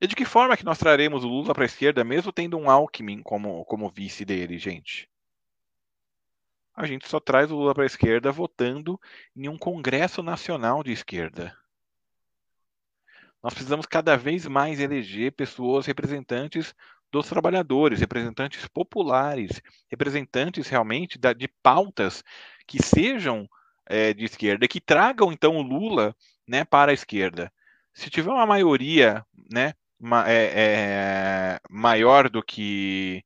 E 0.00 0.06
de 0.06 0.14
que 0.16 0.24
forma 0.24 0.56
que 0.56 0.64
nós 0.64 0.78
traremos 0.78 1.24
o 1.24 1.28
Lula 1.28 1.54
para 1.54 1.64
a 1.64 1.66
esquerda, 1.66 2.04
mesmo 2.04 2.32
tendo 2.32 2.58
um 2.58 2.68
Alckmin 2.68 3.22
como, 3.22 3.64
como 3.64 3.90
vice 3.90 4.24
dele, 4.24 4.58
gente? 4.58 5.08
A 6.76 6.84
gente 6.84 7.08
só 7.08 7.18
traz 7.18 7.50
o 7.50 7.56
Lula 7.56 7.74
para 7.74 7.84
a 7.84 7.86
esquerda 7.86 8.30
votando 8.30 9.00
em 9.34 9.48
um 9.48 9.56
Congresso 9.56 10.22
Nacional 10.22 10.82
de 10.84 10.92
esquerda. 10.92 11.56
Nós 13.42 13.54
precisamos 13.54 13.86
cada 13.86 14.16
vez 14.16 14.46
mais 14.46 14.78
eleger 14.78 15.32
pessoas 15.32 15.86
representantes 15.86 16.74
dos 17.10 17.28
trabalhadores, 17.28 18.00
representantes 18.00 18.68
populares, 18.68 19.62
representantes 19.88 20.68
realmente 20.68 21.18
da, 21.18 21.32
de 21.32 21.48
pautas 21.62 22.22
que 22.66 22.82
sejam 22.82 23.48
é, 23.86 24.12
de 24.12 24.24
esquerda, 24.24 24.68
que 24.68 24.80
tragam 24.80 25.32
então 25.32 25.56
o 25.56 25.62
Lula 25.62 26.14
né, 26.46 26.64
para 26.64 26.90
a 26.90 26.94
esquerda. 26.94 27.50
Se 27.94 28.10
tiver 28.10 28.30
uma 28.30 28.44
maioria 28.44 29.24
né, 29.50 29.72
ma, 29.98 30.28
é, 30.28 30.52
é, 30.54 31.60
maior 31.70 32.28
do 32.28 32.42
que 32.42 33.24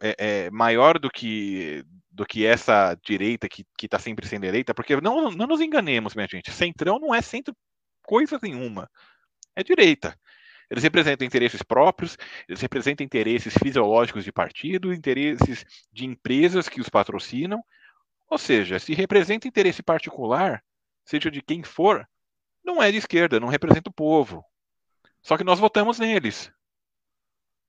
é, 0.00 0.16
é, 0.18 0.50
maior 0.50 0.98
do 0.98 1.10
que 1.10 1.84
do 2.16 2.24
que 2.24 2.46
essa 2.46 2.94
direita 3.04 3.46
que 3.46 3.66
está 3.82 3.98
sempre 3.98 4.26
sendo 4.26 4.44
eleita, 4.46 4.72
porque 4.72 4.98
não, 5.02 5.30
não 5.30 5.46
nos 5.46 5.60
enganemos, 5.60 6.14
minha 6.14 6.26
gente, 6.26 6.50
centrão 6.50 6.98
não 6.98 7.14
é 7.14 7.20
centro 7.20 7.54
coisa 8.02 8.40
nenhuma, 8.42 8.90
é 9.54 9.62
direita. 9.62 10.18
Eles 10.70 10.82
representam 10.82 11.26
interesses 11.26 11.62
próprios, 11.62 12.16
eles 12.48 12.60
representam 12.62 13.04
interesses 13.04 13.52
fisiológicos 13.62 14.24
de 14.24 14.32
partido, 14.32 14.94
interesses 14.94 15.64
de 15.92 16.06
empresas 16.06 16.70
que 16.70 16.80
os 16.80 16.88
patrocinam, 16.88 17.62
ou 18.28 18.38
seja, 18.38 18.78
se 18.78 18.94
representa 18.94 19.46
interesse 19.46 19.82
particular, 19.82 20.64
seja 21.04 21.30
de 21.30 21.42
quem 21.42 21.62
for, 21.62 22.08
não 22.64 22.82
é 22.82 22.90
de 22.90 22.96
esquerda, 22.96 23.38
não 23.38 23.48
representa 23.48 23.90
o 23.90 23.92
povo. 23.92 24.42
Só 25.20 25.36
que 25.36 25.44
nós 25.44 25.60
votamos 25.60 25.98
neles. 25.98 26.50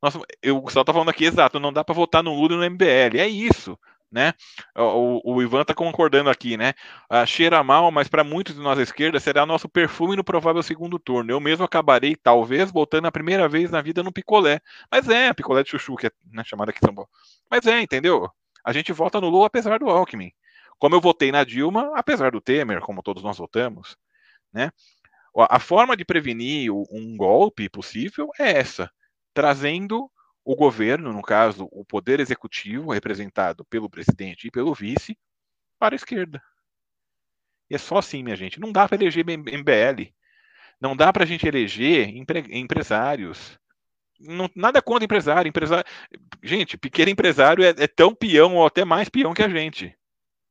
Nossa, 0.01 0.19
eu, 0.41 0.57
o 0.57 0.61
Gustavo 0.61 0.83
está 0.83 0.93
falando 0.93 1.09
aqui, 1.09 1.25
exato, 1.25 1.59
não 1.59 1.73
dá 1.73 1.83
para 1.83 1.93
votar 1.93 2.23
no 2.23 2.33
Lula 2.33 2.53
e 2.53 2.57
no 2.57 2.75
MBL. 2.75 3.19
É 3.19 3.27
isso 3.27 3.77
né? 4.11 4.33
O, 4.75 5.35
o 5.35 5.41
Ivan 5.41 5.61
está 5.61 5.73
concordando 5.73 6.29
aqui, 6.29 6.57
né? 6.57 6.73
Ah, 7.09 7.25
cheira 7.25 7.63
mal, 7.63 7.91
mas 7.91 8.07
para 8.07 8.23
muitos 8.23 8.55
de 8.55 8.61
nós 8.61 8.79
à 8.79 8.81
esquerda 8.81 9.19
será 9.19 9.45
nosso 9.45 9.67
perfume 9.67 10.15
no 10.15 10.23
provável 10.23 10.63
segundo 10.63 10.97
turno. 10.97 11.31
Eu 11.31 11.39
mesmo 11.39 11.65
acabarei, 11.65 12.15
talvez, 12.15 12.71
voltando 12.71 13.07
a 13.07 13.11
primeira 13.11 13.47
vez 13.47 13.69
na 13.69 13.81
vida 13.81 14.01
no 14.03 14.11
picolé. 14.11 14.61
Mas 14.91 15.07
é, 15.09 15.33
picolé 15.33 15.63
de 15.63 15.69
chuchu, 15.69 15.95
que 15.95 16.07
é 16.07 16.11
né, 16.31 16.43
chamado 16.45 16.69
aqui 16.69 16.79
em 16.81 16.85
São 16.87 16.95
Paulo. 16.95 17.09
Mas 17.49 17.65
é, 17.65 17.81
entendeu? 17.81 18.29
A 18.63 18.73
gente 18.73 18.91
vota 18.91 19.21
no 19.21 19.29
Lula 19.29 19.47
apesar 19.47 19.79
do 19.79 19.89
Alckmin. 19.89 20.31
Como 20.79 20.95
eu 20.95 21.01
votei 21.01 21.31
na 21.31 21.43
Dilma, 21.43 21.91
apesar 21.95 22.31
do 22.31 22.41
Temer, 22.41 22.81
como 22.81 23.01
todos 23.01 23.23
nós 23.23 23.37
votamos, 23.37 23.97
né? 24.53 24.71
A 25.49 25.59
forma 25.59 25.95
de 25.95 26.03
prevenir 26.03 26.71
um 26.71 27.15
golpe 27.15 27.69
possível 27.69 28.29
é 28.39 28.57
essa, 28.57 28.89
trazendo 29.33 30.09
o 30.47 30.55
governo, 30.55 31.11
no 31.11 31.21
caso, 31.21 31.67
o 31.73 31.83
poder 31.83 32.21
executivo, 32.21 32.93
representado 32.93 33.65
pelo 33.65 33.89
presidente 33.89 34.47
e 34.47 34.51
pelo 34.51 34.73
vice, 34.73 35.17
para 35.77 35.93
a 35.93 35.97
esquerda. 35.97 36.41
E 37.69 37.75
é 37.75 37.77
só 37.77 37.97
assim, 37.97 38.23
minha 38.23 38.35
gente. 38.37 38.57
Não 38.57 38.71
dá 38.71 38.87
para 38.87 38.95
eleger 38.95 39.25
MBL. 39.25 40.13
Não 40.79 40.95
dá 40.95 41.11
para 41.11 41.25
a 41.25 41.27
gente 41.27 41.45
eleger 41.45 42.07
empre 42.15 42.45
empresários. 42.49 43.59
Não, 44.17 44.49
nada 44.55 44.81
contra 44.81 45.03
empresário. 45.03 45.49
empresário. 45.49 45.83
Gente, 46.41 46.77
pequeno 46.77 47.11
empresário 47.11 47.65
é, 47.65 47.71
é, 47.77 47.87
tão 47.87 48.15
peão 48.15 48.55
ou 48.55 48.65
até 48.65 48.85
mais 48.85 49.09
peão 49.09 49.33
que 49.33 49.43
a 49.43 49.49
gente. 49.49 49.93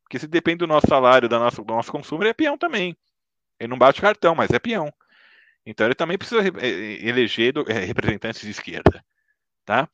Porque 0.03 0.19
se 0.19 0.27
depende 0.27 0.59
do 0.59 0.67
nosso 0.67 0.89
salário, 0.89 1.27
do 1.27 1.39
nosso, 1.39 1.65
do 1.65 1.73
nosso 1.75 1.91
consumo, 1.91 2.23
ele 2.23 2.31
é 2.31 2.35
peão 2.35 2.59
também. 2.59 2.95
Ele 3.59 3.71
não 3.71 3.79
bate 3.79 4.03
cartão, 4.03 4.35
mas 4.35 4.51
é 4.51 4.59
peão. 4.59 4.93
Então 5.65 5.87
ele 5.87 5.95
também 5.95 6.19
precisa 6.19 6.43
eleger 7.03 7.55
representantes 7.67 8.43
de 8.43 8.51
esquerda 8.51 9.03
tá? 9.67 9.89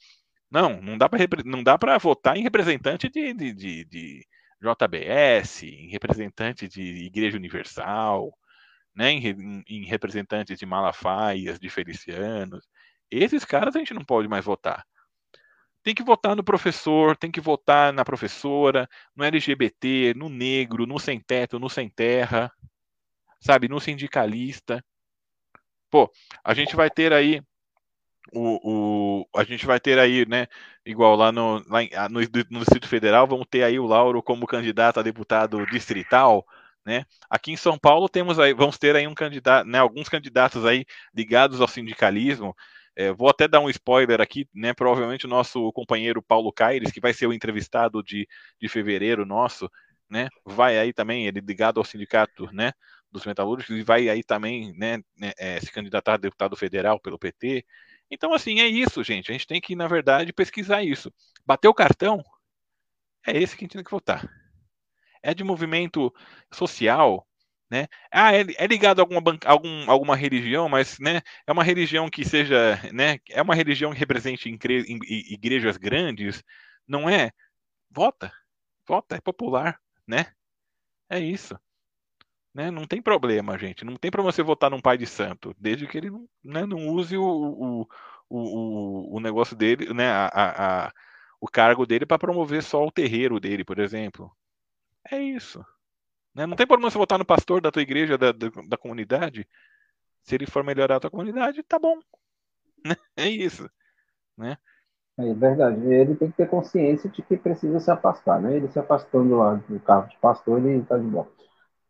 Não, 0.50 0.80
não 0.82 0.98
dá 0.98 1.08
para 1.08 1.26
não 1.44 1.62
dá 1.62 1.78
para 1.78 1.98
votar 1.98 2.36
em 2.36 2.42
representante 2.42 3.08
de, 3.08 3.32
de, 3.34 3.52
de, 3.54 3.84
de, 3.86 4.26
JBS, 4.60 5.64
em 5.66 5.90
representante 5.90 6.68
de 6.68 6.82
Igreja 7.06 7.36
Universal, 7.36 8.32
né? 8.94 9.10
Em, 9.12 9.64
em 9.68 9.84
representantes 9.86 10.58
de 10.58 10.66
Malafaias, 10.66 11.58
de 11.58 11.68
Felicianos. 11.70 12.68
Esses 13.10 13.44
caras 13.44 13.74
a 13.76 13.78
gente 13.80 13.94
não 13.94 14.04
pode 14.04 14.28
mais 14.28 14.44
votar. 14.44 14.84
Tem 15.82 15.94
que 15.94 16.02
votar 16.02 16.36
no 16.36 16.44
professor, 16.44 17.16
tem 17.16 17.30
que 17.30 17.40
votar 17.40 17.92
na 17.92 18.04
professora, 18.04 18.88
no 19.16 19.24
LGBT, 19.24 20.14
no 20.14 20.28
negro, 20.28 20.86
no 20.86 20.98
sem 20.98 21.18
teto, 21.20 21.58
no 21.58 21.68
sem 21.68 21.88
terra, 21.88 22.52
sabe, 23.40 23.68
no 23.68 23.80
sindicalista. 23.80 24.84
Pô, 25.90 26.10
a 26.44 26.54
gente 26.54 26.76
vai 26.76 26.88
ter 26.90 27.12
aí 27.12 27.42
o, 28.32 29.22
o, 29.22 29.38
a 29.38 29.44
gente 29.44 29.66
vai 29.66 29.78
ter 29.78 29.98
aí, 29.98 30.26
né, 30.26 30.46
igual 30.84 31.14
lá 31.16 31.30
no, 31.30 31.62
lá 31.68 32.08
no, 32.08 32.20
no, 32.50 32.60
Distrito 32.60 32.88
Federal, 32.88 33.26
vamos 33.26 33.46
ter 33.50 33.62
aí 33.62 33.78
o 33.78 33.86
Lauro 33.86 34.22
como 34.22 34.46
candidato 34.46 34.98
a 34.98 35.02
deputado 35.02 35.64
distrital, 35.66 36.44
né? 36.84 37.04
Aqui 37.30 37.52
em 37.52 37.56
São 37.56 37.78
Paulo 37.78 38.08
temos 38.08 38.38
aí, 38.38 38.52
vamos 38.54 38.78
ter 38.78 38.96
aí 38.96 39.06
um 39.06 39.14
candidato, 39.14 39.66
né, 39.68 39.78
alguns 39.78 40.08
candidatos 40.08 40.64
aí 40.64 40.84
ligados 41.14 41.60
ao 41.60 41.68
sindicalismo. 41.68 42.54
É, 42.94 43.12
vou 43.12 43.28
até 43.28 43.48
dar 43.48 43.60
um 43.60 43.70
spoiler 43.70 44.20
aqui, 44.20 44.46
né? 44.54 44.74
Provavelmente 44.74 45.24
o 45.26 45.28
nosso 45.28 45.72
companheiro 45.72 46.22
Paulo 46.22 46.52
Caires, 46.52 46.92
que 46.92 47.00
vai 47.00 47.14
ser 47.14 47.26
o 47.26 47.32
entrevistado 47.32 48.02
de, 48.02 48.28
de 48.60 48.68
fevereiro 48.68 49.24
nosso, 49.24 49.70
né? 50.10 50.28
Vai 50.44 50.78
aí 50.78 50.92
também, 50.92 51.26
ele 51.26 51.40
ligado 51.40 51.78
ao 51.78 51.84
sindicato, 51.84 52.50
né? 52.52 52.72
Dos 53.10 53.24
metalúrgicos, 53.24 53.76
e 53.76 53.82
vai 53.82 54.08
aí 54.08 54.22
também, 54.22 54.74
né? 54.76 54.98
né 55.16 55.32
é, 55.38 55.60
se 55.60 55.72
candidatar 55.72 56.14
a 56.14 56.16
deputado 56.18 56.56
federal 56.56 57.00
pelo 57.00 57.18
PT. 57.18 57.64
Então, 58.12 58.34
assim, 58.34 58.60
é 58.60 58.66
isso, 58.66 59.02
gente. 59.02 59.30
A 59.30 59.32
gente 59.32 59.46
tem 59.46 59.58
que, 59.58 59.74
na 59.74 59.88
verdade, 59.88 60.34
pesquisar 60.34 60.82
isso. 60.82 61.10
Bater 61.46 61.68
o 61.68 61.74
cartão, 61.74 62.22
é 63.26 63.36
esse 63.36 63.56
que 63.56 63.64
a 63.64 63.66
gente 63.66 63.72
tem 63.74 63.84
que 63.84 63.90
votar. 63.90 64.28
É 65.22 65.32
de 65.34 65.42
movimento 65.42 66.12
social, 66.52 67.26
né? 67.70 67.88
Ah, 68.10 68.34
é, 68.34 68.44
é 68.58 68.66
ligado 68.66 69.00
a 69.00 69.02
alguma, 69.02 69.22
algum, 69.46 69.90
alguma 69.90 70.16
religião, 70.16 70.68
mas 70.68 70.98
né, 70.98 71.22
é 71.46 71.52
uma 71.52 71.64
religião 71.64 72.10
que 72.10 72.24
seja, 72.24 72.78
né? 72.92 73.18
É 73.30 73.40
uma 73.40 73.54
religião 73.54 73.92
que 73.92 73.98
represente 73.98 74.48
igrejas 74.48 75.78
grandes, 75.78 76.42
não 76.86 77.08
é? 77.08 77.30
Vota, 77.90 78.32
vota, 78.88 79.16
é 79.16 79.20
popular, 79.20 79.80
né? 80.06 80.32
É 81.10 81.20
isso. 81.20 81.58
Né? 82.54 82.70
Não 82.70 82.86
tem 82.86 83.00
problema, 83.00 83.56
gente. 83.58 83.84
Não 83.84 83.96
tem 83.96 84.10
para 84.10 84.22
você 84.22 84.42
votar 84.42 84.70
num 84.70 84.80
pai 84.80 84.98
de 84.98 85.06
santo, 85.06 85.54
desde 85.58 85.86
que 85.86 85.96
ele 85.96 86.10
não, 86.10 86.28
né, 86.44 86.66
não 86.66 86.88
use 86.88 87.16
o, 87.16 87.24
o, 87.24 87.88
o, 88.28 89.16
o 89.16 89.20
negócio 89.20 89.56
dele, 89.56 89.92
né? 89.94 90.10
A, 90.10 90.28
a, 90.86 90.92
o 91.40 91.48
cargo 91.48 91.86
dele 91.86 92.06
para 92.06 92.18
promover 92.18 92.62
só 92.62 92.84
o 92.86 92.92
terreiro 92.92 93.40
dele, 93.40 93.64
por 93.64 93.78
exemplo. 93.78 94.30
É 95.10 95.20
isso. 95.20 95.64
Né? 96.34 96.46
Não 96.46 96.56
tem 96.56 96.66
problema 96.66 96.90
você 96.90 96.98
votar 96.98 97.18
no 97.18 97.24
pastor 97.24 97.60
da 97.60 97.70
tua 97.70 97.82
igreja, 97.82 98.16
da, 98.16 98.32
da, 98.32 98.48
da 98.68 98.76
comunidade. 98.76 99.48
Se 100.22 100.34
ele 100.34 100.46
for 100.46 100.62
melhorar 100.62 100.96
a 100.96 101.00
tua 101.00 101.10
comunidade, 101.10 101.62
tá 101.62 101.78
bom. 101.78 101.98
Né? 102.84 102.96
É 103.16 103.28
isso. 103.28 103.70
Né? 104.36 104.58
É 105.16 105.34
verdade. 105.34 105.86
Ele 105.86 106.16
tem 106.16 106.28
que 106.32 106.36
ter 106.36 106.48
consciência 106.48 107.08
de 107.08 107.22
que 107.22 107.36
precisa 107.36 107.78
se 107.78 107.88
afastar, 107.92 108.40
né? 108.42 108.56
Ele 108.56 108.66
se 108.66 108.78
afastando 108.78 109.36
lá 109.36 109.54
do 109.54 109.78
carro 109.78 110.08
de 110.08 110.18
pastor, 110.18 110.58
ele 110.58 110.82
está 110.82 110.98
de 110.98 111.06
volta. 111.06 111.41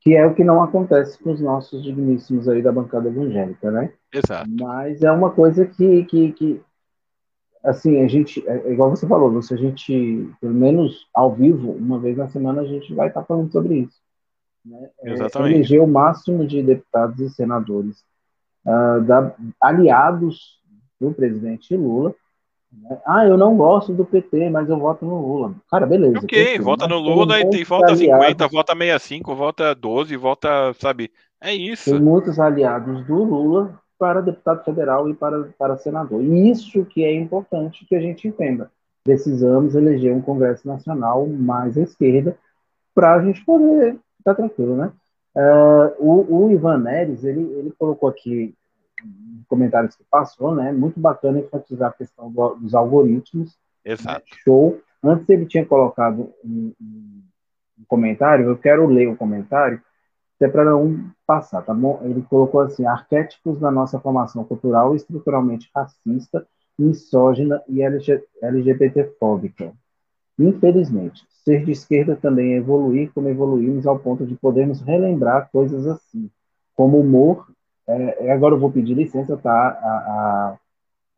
Que 0.04 0.16
é 0.16 0.26
o 0.26 0.34
que 0.34 0.42
não 0.42 0.62
acontece 0.62 1.18
com 1.22 1.30
os 1.30 1.40
nossos 1.40 1.82
digníssimos 1.82 2.48
aí 2.48 2.60
da 2.60 2.72
bancada 2.72 3.08
evangélica, 3.08 3.70
né? 3.70 3.92
Exato. 4.12 4.50
Mas 4.60 5.02
é 5.02 5.12
uma 5.12 5.30
coisa 5.30 5.64
que, 5.64 6.04
que, 6.04 6.32
que 6.32 6.60
assim, 7.62 8.02
a 8.02 8.08
gente, 8.08 8.46
é, 8.48 8.68
é 8.68 8.72
igual 8.72 8.90
você 8.90 9.06
falou, 9.06 9.40
se 9.40 9.54
a 9.54 9.56
gente, 9.56 10.28
pelo 10.40 10.54
menos 10.54 11.06
ao 11.14 11.32
vivo, 11.32 11.70
uma 11.70 11.98
vez 11.98 12.16
na 12.16 12.28
semana, 12.28 12.62
a 12.62 12.66
gente 12.66 12.92
vai 12.94 13.08
estar 13.08 13.22
falando 13.24 13.50
sobre 13.52 13.78
isso. 13.78 14.00
Né? 14.64 14.90
É, 15.02 15.12
Exatamente. 15.12 15.54
eleger 15.54 15.80
o 15.80 15.86
máximo 15.86 16.46
de 16.46 16.62
deputados 16.62 17.20
e 17.20 17.30
senadores 17.30 18.04
uh, 18.66 19.00
da, 19.02 19.34
aliados 19.60 20.60
do 21.00 21.12
presidente 21.12 21.76
Lula. 21.76 22.14
Ah, 23.06 23.24
eu 23.26 23.36
não 23.36 23.56
gosto 23.56 23.92
do 23.92 24.04
PT, 24.04 24.50
mas 24.50 24.68
eu 24.68 24.78
voto 24.78 25.04
no 25.04 25.20
Lula. 25.20 25.54
Cara, 25.70 25.86
beleza. 25.86 26.18
Ok, 26.18 26.28
PT, 26.28 26.58
vota 26.60 26.86
no 26.88 26.98
Lula 26.98 27.40
e, 27.40 27.60
e 27.60 27.64
vota 27.64 27.92
aliados, 27.92 28.24
50, 28.24 28.48
vota 28.48 28.72
65, 28.72 29.34
vota 29.34 29.74
12, 29.74 30.16
vota, 30.16 30.74
sabe? 30.74 31.10
É 31.40 31.54
isso. 31.54 31.90
Tem 31.90 32.00
muitos 32.00 32.38
aliados 32.38 33.04
do 33.06 33.24
Lula 33.24 33.78
para 33.98 34.20
deputado 34.20 34.64
federal 34.64 35.08
e 35.08 35.14
para, 35.14 35.44
para 35.58 35.76
senador. 35.76 36.22
E 36.22 36.50
isso 36.50 36.84
que 36.84 37.04
é 37.04 37.14
importante 37.14 37.84
que 37.86 37.94
a 37.94 38.00
gente 38.00 38.26
entenda. 38.26 38.70
Precisamos 39.04 39.74
eleger 39.74 40.12
um 40.12 40.22
Congresso 40.22 40.66
Nacional 40.66 41.26
mais 41.26 41.76
à 41.76 41.82
esquerda 41.82 42.36
para 42.94 43.14
a 43.14 43.22
gente 43.22 43.44
poder 43.44 43.96
tá 44.22 44.34
tranquilo, 44.34 44.76
né? 44.76 44.92
Uh, 45.34 45.94
o, 45.98 46.44
o, 46.44 46.50
Ivan 46.50 46.78
Neres, 46.78 47.24
ele, 47.24 47.40
ele 47.40 47.72
colocou 47.78 48.08
aqui 48.08 48.54
comentários 49.48 49.94
que 49.94 50.04
passou, 50.10 50.54
né? 50.54 50.72
Muito 50.72 50.98
bacana 50.98 51.38
enfatizar 51.38 51.90
a 51.90 51.92
questão 51.92 52.30
do, 52.30 52.54
dos 52.54 52.74
algoritmos. 52.74 53.58
Exato. 53.84 54.24
Né? 54.30 54.36
Show. 54.44 54.80
Antes 55.02 55.28
ele 55.28 55.46
tinha 55.46 55.66
colocado 55.66 56.32
um, 56.44 56.72
um, 56.80 57.22
um, 57.78 57.84
comentário, 57.88 58.46
eu 58.46 58.56
quero 58.56 58.86
ler 58.86 59.08
o 59.08 59.16
comentário, 59.16 59.82
até 60.36 60.48
para 60.48 60.64
não 60.64 61.10
passar, 61.26 61.62
tá 61.62 61.74
bom? 61.74 62.00
Ele 62.04 62.22
colocou 62.22 62.60
assim: 62.60 62.86
arquétipos 62.86 63.58
da 63.58 63.70
nossa 63.70 63.98
formação 63.98 64.44
cultural 64.44 64.94
estruturalmente 64.94 65.70
racista, 65.74 66.46
misógina 66.78 67.62
e 67.68 67.82
LGBTfóbica. 67.82 69.72
Infelizmente, 70.38 71.26
ser 71.44 71.64
de 71.64 71.72
esquerda 71.72 72.16
também 72.16 72.54
é 72.54 72.56
evoluir 72.56 73.12
como 73.12 73.28
evoluímos 73.28 73.86
ao 73.86 73.98
ponto 73.98 74.24
de 74.24 74.34
podermos 74.34 74.80
relembrar 74.80 75.50
coisas 75.50 75.86
assim, 75.86 76.30
como 76.74 77.00
humor. 77.00 77.46
É, 77.88 78.26
é 78.26 78.32
agora 78.32 78.54
eu 78.54 78.58
vou 78.58 78.70
pedir 78.70 78.94
licença 78.94 79.36
tá, 79.36 79.50
a, 79.50 80.56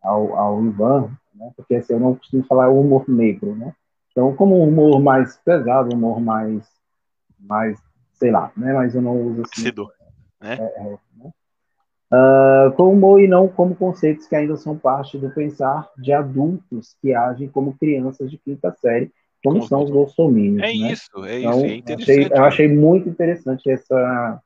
a, 0.03 0.09
ao, 0.09 0.37
ao 0.37 0.65
Ivan, 0.65 1.11
né, 1.35 1.51
porque 1.57 1.77
assim, 1.77 1.95
eu 1.95 2.01
não 2.01 2.15
costumo 2.15 2.45
falar 2.45 2.69
humor 2.69 3.05
negro, 3.09 3.55
né? 3.55 3.75
Então, 4.11 4.35
como 4.37 4.61
um 4.61 4.69
humor 4.69 5.03
mais 5.03 5.37
pesado, 5.39 5.93
um 5.93 5.99
humor 5.99 6.21
mais, 6.21 6.65
mais, 7.39 7.79
sei 8.13 8.31
lá, 8.31 8.53
né? 8.57 8.73
Mas 8.73 8.95
eu 8.95 9.03
não 9.03 9.21
uso 9.21 9.43
assim. 9.43 9.63
Cido, 9.63 9.89
né? 10.41 10.57
É, 10.61 10.63
é, 10.63 10.99
né? 11.17 11.33
Uh, 12.13 12.73
como 12.77 12.93
humor 12.93 13.21
e 13.21 13.27
não 13.27 13.49
como 13.49 13.75
conceitos 13.75 14.29
que 14.29 14.37
ainda 14.37 14.57
são 14.57 14.79
parte 14.79 15.19
do 15.19 15.31
pensar 15.31 15.91
de 15.99 16.13
adultos 16.13 16.95
que 17.03 17.13
agem 17.13 17.49
como 17.49 17.77
crianças 17.77 18.31
de 18.31 18.39
quinta 18.39 18.73
série 18.73 19.11
como, 19.45 19.67
são 19.67 19.85
os 19.85 19.91
bolsominions. 19.91 20.63
É 20.63 20.67
né? 20.67 20.93
isso, 20.93 21.25
é 21.25 21.41
então, 21.41 21.57
isso. 21.57 21.67
É 21.67 21.77
interessante. 21.77 22.21
Achei, 22.21 22.39
eu 22.39 22.45
achei 22.45 22.69
muito 22.69 23.09
interessante 23.09 23.71
essa, 23.71 24.41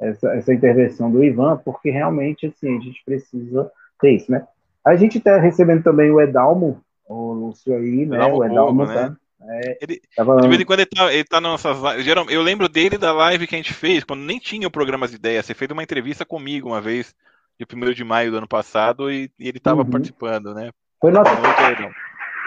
essa, 0.00 0.28
essa 0.34 0.54
intervenção 0.54 1.10
do 1.10 1.22
Ivan, 1.22 1.56
porque 1.64 1.90
realmente 1.90 2.46
assim, 2.46 2.76
a 2.76 2.80
gente 2.80 3.02
precisa 3.04 3.70
ter 4.00 4.12
isso, 4.12 4.30
né? 4.30 4.46
A 4.84 4.96
gente 4.96 5.18
está 5.18 5.38
recebendo 5.38 5.82
também 5.82 6.10
o 6.10 6.20
Edalmo, 6.20 6.80
o 7.06 7.32
Lúcio 7.32 7.74
aí, 7.74 8.06
né? 8.06 8.16
Edalmo 8.16 8.36
o 8.38 8.44
Edalmo 8.44 8.86
tá, 8.86 9.10
né? 9.10 9.16
É, 9.40 9.78
ele, 9.80 10.00
tava... 10.16 10.40
De 10.40 10.48
vez 10.48 10.60
em 10.60 10.64
quando 10.64 10.80
ele 10.80 10.88
tá, 10.88 11.12
ele 11.12 11.24
tá 11.24 11.40
nas 11.40 11.64
nossas 11.64 11.96
lives. 11.96 12.06
Eu 12.28 12.42
lembro 12.42 12.68
dele 12.68 12.98
da 12.98 13.12
live 13.12 13.46
que 13.46 13.54
a 13.54 13.58
gente 13.58 13.72
fez, 13.72 14.02
quando 14.04 14.20
nem 14.20 14.38
tinha 14.38 14.66
o 14.66 14.70
programa 14.70 15.06
de 15.06 15.14
ideias. 15.14 15.46
Você 15.46 15.54
fez 15.54 15.70
uma 15.70 15.82
entrevista 15.82 16.24
comigo 16.24 16.68
uma 16.68 16.80
vês, 16.80 17.14
de 17.58 17.64
1 17.64 17.92
de 17.92 18.04
maio 18.04 18.30
do 18.30 18.38
ano 18.38 18.48
passado, 18.48 19.10
e, 19.10 19.30
e 19.38 19.48
ele 19.48 19.58
estava 19.58 19.82
uhum. 19.82 19.90
participando, 19.90 20.54
né? 20.54 20.70
Foi 21.00 21.12
nossa, 21.12 21.30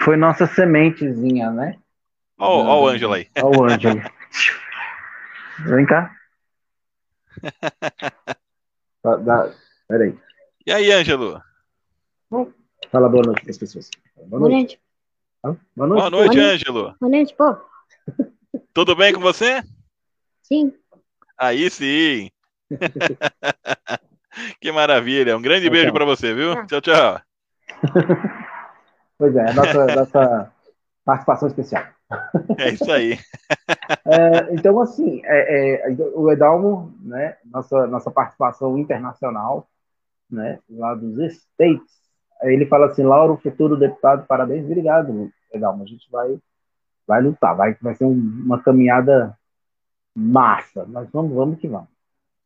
foi 0.04 0.16
nossa 0.16 0.46
sementezinha, 0.46 1.50
né? 1.50 1.76
Olha 2.38 2.82
o 2.82 2.88
Ângelo 2.88 3.14
aí. 3.14 3.28
Olha 3.42 3.58
o 3.58 3.64
Ângelo. 3.64 4.02
Vem 5.64 5.86
cá. 5.86 6.10
Dá, 9.02 9.52
peraí. 9.88 10.18
E 10.66 10.72
aí, 10.72 10.92
Ângelo? 10.92 11.42
Fala 12.90 13.08
boa 13.08 13.22
noite 13.24 13.42
para 13.42 13.50
as 13.50 13.58
pessoas. 13.58 13.90
Boa 14.26 14.48
noite. 14.48 14.80
Boa 15.42 15.54
noite, 15.54 15.60
boa 15.74 15.88
noite, 15.88 16.00
boa 16.00 16.10
noite 16.10 16.38
Ângelo. 16.38 16.94
Boa 17.00 17.10
noite, 17.10 17.34
pô. 17.34 17.56
Tudo 18.74 18.94
bem 18.94 19.12
com 19.12 19.20
você? 19.20 19.62
Sim. 20.42 20.72
Aí 21.36 21.68
sim. 21.70 22.30
que 24.60 24.70
maravilha. 24.70 25.36
Um 25.36 25.42
grande 25.42 25.66
tchau, 25.66 25.72
beijo 25.72 25.92
para 25.92 26.04
você, 26.04 26.32
viu? 26.32 26.66
Tchau, 26.66 26.80
tchau. 26.80 27.20
Pois 29.18 29.36
é, 29.36 29.50
a 29.50 29.54
nossa, 29.54 29.86
nossa 29.86 30.52
participação 31.04 31.46
especial. 31.46 31.84
É 32.58 32.70
isso 32.70 32.90
aí. 32.90 33.18
é, 34.06 34.54
então, 34.54 34.80
assim, 34.80 35.20
é, 35.24 35.90
é, 35.90 35.96
o 36.14 36.30
Edalmo, 36.30 36.94
né, 37.00 37.36
nossa, 37.44 37.86
nossa 37.86 38.10
participação 38.10 38.78
internacional, 38.78 39.68
né, 40.30 40.58
lá 40.70 40.94
dos 40.94 41.18
States, 41.32 42.02
ele 42.42 42.66
fala 42.66 42.86
assim, 42.86 43.02
Lauro, 43.02 43.40
futuro 43.42 43.76
deputado, 43.76 44.26
parabéns, 44.26 44.64
obrigado, 44.64 45.30
Edalmo, 45.52 45.84
a 45.84 45.86
gente 45.86 46.10
vai, 46.10 46.38
vai 47.06 47.22
lutar, 47.22 47.56
vai, 47.56 47.76
vai 47.80 47.94
ser 47.94 48.04
um, 48.04 48.12
uma 48.12 48.62
caminhada 48.62 49.36
massa, 50.14 50.84
mas 50.88 51.08
vamos, 51.10 51.32
vamos 51.34 51.58
que 51.58 51.68
vamos. 51.68 51.88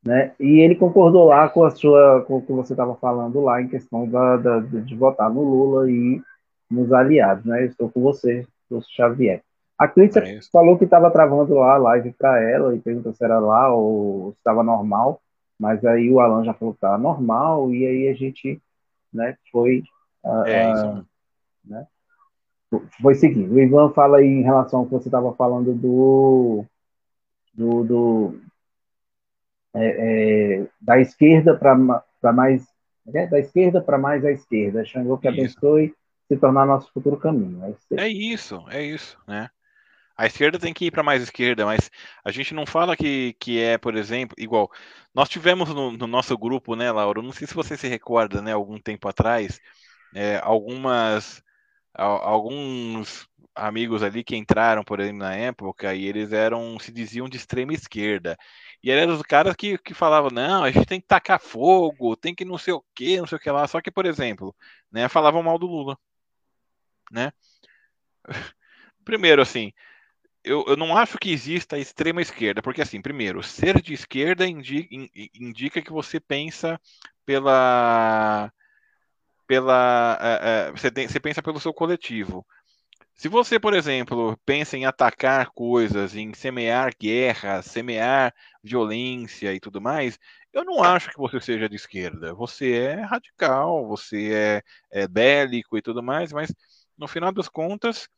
Né? 0.04 0.32
E 0.38 0.60
ele 0.60 0.76
concordou 0.76 1.24
lá 1.24 1.48
com 1.48 1.64
a 1.64 1.70
sua, 1.70 2.24
com 2.26 2.36
o 2.36 2.42
que 2.42 2.52
você 2.52 2.74
estava 2.74 2.94
falando 2.94 3.40
lá 3.40 3.60
em 3.60 3.68
questão 3.68 4.08
da, 4.08 4.36
da, 4.36 4.60
de 4.60 4.94
votar 4.94 5.28
no 5.28 5.42
Lula 5.42 5.90
e 5.90 6.22
nos 6.70 6.92
aliados, 6.92 7.44
né? 7.44 7.64
Estou 7.64 7.90
com 7.90 8.00
você, 8.02 8.46
Lúcio 8.70 8.94
Xavier. 8.94 9.42
A 9.78 9.86
Clícia 9.86 10.20
é 10.20 10.40
falou 10.50 10.78
que 10.78 10.84
estava 10.84 11.10
travando 11.10 11.54
lá 11.54 11.74
a 11.74 11.78
live 11.78 12.12
para 12.12 12.40
ela 12.40 12.74
e 12.74 12.80
perguntou 12.80 13.12
se 13.12 13.22
era 13.22 13.38
lá 13.38 13.72
ou 13.74 14.32
se 14.32 14.38
estava 14.38 14.62
normal, 14.62 15.20
mas 15.58 15.84
aí 15.84 16.10
o 16.10 16.18
Alan 16.20 16.44
já 16.44 16.54
falou 16.54 16.72
que 16.72 16.78
estava 16.78 16.96
normal 16.96 17.72
e 17.72 17.86
aí 17.86 18.08
a 18.08 18.14
gente 18.14 18.60
né, 19.12 19.36
foi. 19.52 19.82
Uh, 20.24 20.44
é 20.46 20.72
isso. 20.72 21.06
né, 21.64 21.86
foi 23.00 23.14
seguindo. 23.14 23.54
O 23.54 23.60
Ivan 23.60 23.92
fala 23.92 24.18
aí 24.18 24.26
em 24.26 24.42
relação 24.42 24.80
ao 24.80 24.86
que 24.86 24.92
você 24.92 25.08
estava 25.08 25.34
falando 25.34 25.74
do. 25.74 26.64
do, 27.54 27.84
do 27.84 28.40
é, 29.74 30.60
é, 30.62 30.66
da 30.80 30.98
esquerda 31.00 31.54
para 31.54 32.32
mais. 32.32 32.66
É, 33.14 33.26
da 33.26 33.38
esquerda 33.38 33.80
para 33.80 33.98
mais 33.98 34.24
à 34.24 34.32
esquerda. 34.32 34.84
Xangô 34.84 35.18
que 35.18 35.28
abençoe 35.28 35.94
se 36.28 36.36
tornar 36.36 36.66
nosso 36.66 36.92
futuro 36.92 37.16
caminho. 37.16 37.62
É 37.92 38.08
isso, 38.08 38.64
é 38.68 38.82
isso, 38.82 39.16
né? 39.28 39.48
A 40.16 40.26
esquerda 40.26 40.58
tem 40.58 40.72
que 40.72 40.86
ir 40.86 40.90
para 40.90 41.02
mais 41.02 41.22
esquerda, 41.22 41.66
mas 41.66 41.90
a 42.24 42.30
gente 42.30 42.54
não 42.54 42.64
fala 42.66 42.96
que, 42.96 43.34
que 43.38 43.60
é, 43.60 43.76
por 43.78 43.94
exemplo, 43.96 44.34
igual. 44.38 44.70
Nós 45.14 45.28
tivemos 45.28 45.68
no, 45.70 45.92
no 45.92 46.06
nosso 46.06 46.36
grupo, 46.38 46.74
né, 46.76 46.90
Laura? 46.90 47.22
Não 47.22 47.32
sei 47.32 47.46
se 47.46 47.54
você 47.54 47.76
se 47.76 47.88
recorda, 47.88 48.40
né, 48.42 48.52
algum 48.52 48.78
tempo 48.80 49.08
atrás, 49.08 49.60
é, 50.14 50.38
algumas. 50.42 51.42
alguns 51.94 53.28
amigos 53.54 54.02
ali 54.02 54.22
que 54.22 54.36
entraram, 54.36 54.84
por 54.84 55.00
exemplo, 55.00 55.20
na 55.20 55.34
época, 55.34 55.94
e 55.94 56.04
eles 56.06 56.32
eram, 56.32 56.78
se 56.78 56.92
diziam 56.92 57.28
de 57.28 57.36
extrema 57.38 57.72
esquerda. 57.72 58.36
E 58.82 58.90
eram 58.90 59.14
os 59.14 59.22
caras 59.22 59.56
que, 59.56 59.78
que 59.78 59.94
falavam, 59.94 60.30
não, 60.30 60.64
a 60.64 60.70
gente 60.70 60.86
tem 60.86 61.00
que 61.00 61.06
tacar 61.06 61.40
fogo, 61.40 62.16
tem 62.16 62.34
que 62.34 62.44
não 62.44 62.58
sei 62.58 62.74
o 62.74 62.84
que, 62.94 63.18
não 63.18 63.26
sei 63.26 63.36
o 63.36 63.40
que 63.40 63.50
lá. 63.50 63.66
Só 63.66 63.80
que, 63.80 63.90
por 63.90 64.06
exemplo, 64.06 64.54
né, 64.92 65.08
falavam 65.08 65.42
mal 65.42 65.58
do 65.58 65.66
Lula. 65.66 65.98
Né? 67.10 67.32
Primeiro, 69.04 69.42
assim, 69.42 69.72
eu, 70.46 70.64
eu 70.68 70.76
não 70.76 70.96
acho 70.96 71.18
que 71.18 71.30
exista 71.30 71.78
extrema 71.78 72.22
esquerda, 72.22 72.62
porque 72.62 72.80
assim, 72.80 73.02
primeiro, 73.02 73.42
ser 73.42 73.82
de 73.82 73.92
esquerda 73.92 74.46
indica, 74.46 74.88
indica 75.34 75.82
que 75.82 75.92
você 75.92 76.20
pensa 76.20 76.80
pela 77.26 78.52
pela 79.46 80.18
é, 80.20 80.68
é, 80.68 80.72
você, 80.72 80.90
tem, 80.90 81.08
você 81.08 81.20
pensa 81.20 81.42
pelo 81.42 81.60
seu 81.60 81.74
coletivo. 81.74 82.46
Se 83.14 83.28
você, 83.28 83.58
por 83.58 83.74
exemplo, 83.74 84.38
pensa 84.44 84.76
em 84.76 84.84
atacar 84.84 85.50
coisas, 85.50 86.14
em 86.14 86.34
semear 86.34 86.92
guerra, 87.00 87.62
semear 87.62 88.34
violência 88.62 89.54
e 89.54 89.60
tudo 89.60 89.80
mais, 89.80 90.18
eu 90.52 90.64
não 90.64 90.82
acho 90.82 91.10
que 91.10 91.18
você 91.18 91.40
seja 91.40 91.68
de 91.68 91.76
esquerda. 91.76 92.34
Você 92.34 92.72
é 92.72 92.94
radical, 93.00 93.86
você 93.86 94.62
é, 94.92 95.02
é 95.02 95.08
bélico 95.08 95.78
e 95.78 95.82
tudo 95.82 96.02
mais, 96.02 96.32
mas 96.32 96.52
no 96.96 97.08
final 97.08 97.32
das 97.32 97.48
contas, 97.48 98.08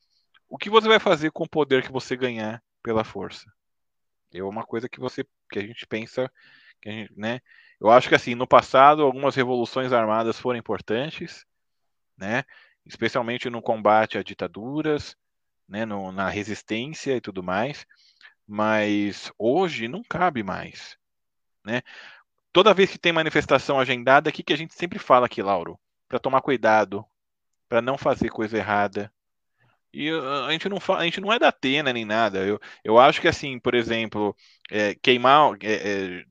o 0.49 0.59
que 0.59 0.71
você 0.71 0.89
vai 0.89 0.99
fazer 0.99 1.31
com 1.31 1.45
o 1.45 1.49
poder 1.49 1.83
que 1.83 1.93
você 1.93 2.17
ganhar 2.17 2.63
pela 2.83 3.05
força? 3.05 3.53
É 4.33 4.43
uma 4.43 4.65
coisa 4.65 4.89
que 4.89 5.01
você 5.01 5.25
que 5.51 5.59
a 5.59 5.63
gente 5.63 5.87
pensa 5.87 6.31
que 6.81 6.89
a 6.89 6.93
gente, 6.93 7.13
né? 7.17 7.41
Eu 7.81 7.91
acho 7.91 8.09
que 8.09 8.15
assim, 8.15 8.35
no 8.35 8.47
passado 8.47 9.03
algumas 9.03 9.35
revoluções 9.35 9.93
armadas 9.93 10.39
foram 10.39 10.59
importantes, 10.59 11.45
né? 12.17 12.45
Especialmente 12.85 13.51
no 13.51 13.63
combate 13.63 14.19
a 14.19 14.23
ditaduras, 14.23 15.17
né, 15.69 15.85
no, 15.85 16.11
na 16.11 16.29
resistência 16.29 17.17
e 17.17 17.21
tudo 17.21 17.43
mais, 17.43 17.87
mas 18.47 19.31
hoje 19.39 19.87
não 19.89 20.03
cabe 20.03 20.43
mais, 20.43 20.97
né? 21.65 21.83
Toda 22.53 22.75
vez 22.75 22.91
que 22.91 22.99
tem 22.99 23.13
manifestação 23.13 23.79
agendada, 23.79 24.31
o 24.31 24.33
que, 24.33 24.43
que 24.43 24.53
a 24.53 24.57
gente 24.57 24.75
sempre 24.75 24.99
fala 24.99 25.27
aqui, 25.27 25.43
Lauro? 25.43 25.79
Para 26.09 26.19
tomar 26.19 26.41
cuidado, 26.41 27.05
para 27.69 27.83
não 27.83 27.99
fazer 27.99 28.31
coisa 28.31 28.57
errada. 28.57 29.13
E 29.93 30.13
uh, 30.13 30.45
a 30.45 30.53
gente 30.53 30.69
não 30.69 30.81
fala, 30.81 31.01
a 31.01 31.05
gente 31.05 31.21
não 31.21 31.33
é 31.33 31.39
da 31.39 31.49
Atena 31.49 31.93
nem 31.93 32.05
nada. 32.05 32.47
Eu, 32.47 32.61
eu 32.85 32.99
acho 32.99 33.21
que 33.21 33.29
assim, 33.29 33.59
por 33.59 33.75
exemplo, 33.75 34.37
é, 34.71 34.95
queimar 34.95 35.57
é, 35.63 35.75
é, 35.75 36.25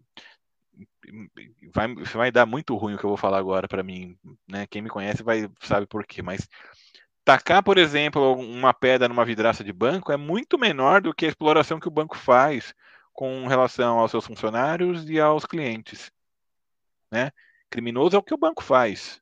vai, 1.74 1.94
vai 1.96 2.32
dar 2.32 2.46
muito 2.46 2.76
ruim 2.76 2.96
o 2.96 2.98
que 2.98 3.04
eu 3.04 3.10
vou 3.10 3.18
falar 3.18 3.38
agora 3.38 3.68
para 3.68 3.84
mim, 3.84 4.18
né? 4.48 4.68
Quem 4.68 4.82
me 4.82 4.90
conhece 4.90 5.24
vai 5.24 5.50
sabe 5.62 5.86
por 5.88 6.06
quê, 6.06 6.22
mas 6.22 6.48
tacar, 7.24 7.64
por 7.64 7.78
exemplo, 7.78 8.34
uma 8.36 8.74
pedra 8.74 9.08
numa 9.08 9.26
vidraça 9.26 9.64
de 9.64 9.74
banco 9.74 10.12
é 10.12 10.18
muito 10.18 10.58
menor 10.58 11.02
do 11.02 11.14
que 11.14 11.26
a 11.26 11.30
exploração 11.30 11.80
que 11.80 11.88
o 11.88 11.92
banco 11.92 12.18
faz 12.18 12.74
com 13.14 13.48
relação 13.48 14.00
aos 14.00 14.12
seus 14.12 14.26
funcionários 14.26 15.10
e 15.10 15.20
aos 15.20 15.46
clientes, 15.46 16.12
né? 17.12 17.32
Criminoso 17.70 18.16
é 18.16 18.20
o 18.20 18.24
que 18.24 18.34
o 18.34 18.38
banco 18.38 18.64
faz, 18.64 19.22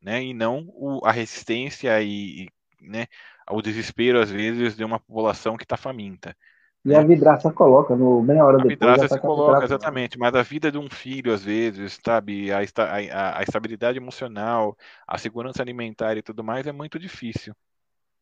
né? 0.00 0.22
E 0.22 0.34
não 0.34 0.66
o, 0.74 1.00
a 1.04 1.12
resistência 1.12 2.02
e, 2.02 2.44
e 2.44 2.48
né, 2.80 3.06
o 3.50 3.62
desespero 3.62 4.20
às 4.20 4.30
vezes 4.30 4.76
de 4.76 4.84
uma 4.84 4.98
população 4.98 5.56
que 5.56 5.64
está 5.64 5.76
faminta. 5.76 6.36
E 6.84 6.94
a 6.96 7.02
vidraça 7.02 7.52
coloca, 7.52 7.94
no 7.94 8.20
meia 8.22 8.44
hora 8.44 8.56
a 8.58 8.64
depois. 8.64 8.90
A 8.90 8.94
vidraça 8.94 9.14
se 9.14 9.20
tá 9.20 9.20
coloca, 9.20 9.64
exatamente, 9.64 10.18
mas 10.18 10.34
a 10.34 10.42
vida 10.42 10.70
de 10.70 10.78
um 10.78 10.90
filho, 10.90 11.32
às 11.32 11.44
vezes, 11.44 11.98
sabe, 12.04 12.50
a, 12.50 12.58
a, 12.58 13.38
a, 13.38 13.42
estabilidade 13.42 13.98
emocional, 13.98 14.76
a 15.06 15.16
segurança 15.16 15.62
alimentar 15.62 16.16
e 16.16 16.22
tudo 16.22 16.42
mais 16.42 16.66
é 16.66 16.72
muito 16.72 16.98
difícil. 16.98 17.54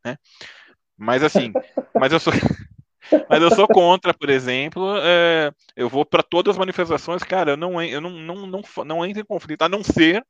Né? 0.05 0.17
Mas 0.97 1.23
assim, 1.23 1.53
mas 1.99 2.13
eu 2.13 2.21
sou. 2.21 2.33
Mas 3.29 3.43
eu 3.43 3.51
sou 3.51 3.67
contra, 3.67 4.15
por 4.15 4.29
exemplo, 4.29 4.95
é, 4.99 5.51
eu 5.75 5.89
vou 5.89 6.05
para 6.05 6.23
todas 6.23 6.55
as 6.55 6.59
manifestações, 6.59 7.25
cara, 7.25 7.53
eu 7.53 7.57
não, 7.57 7.83
eu 7.83 8.01
não, 8.01 8.11
não, 8.11 8.47
não, 8.47 8.63
não 8.85 9.07
entro 9.07 9.23
em 9.23 9.25
conflito, 9.25 9.63
a 9.63 9.69
não 9.69 9.83
ser 9.83 10.25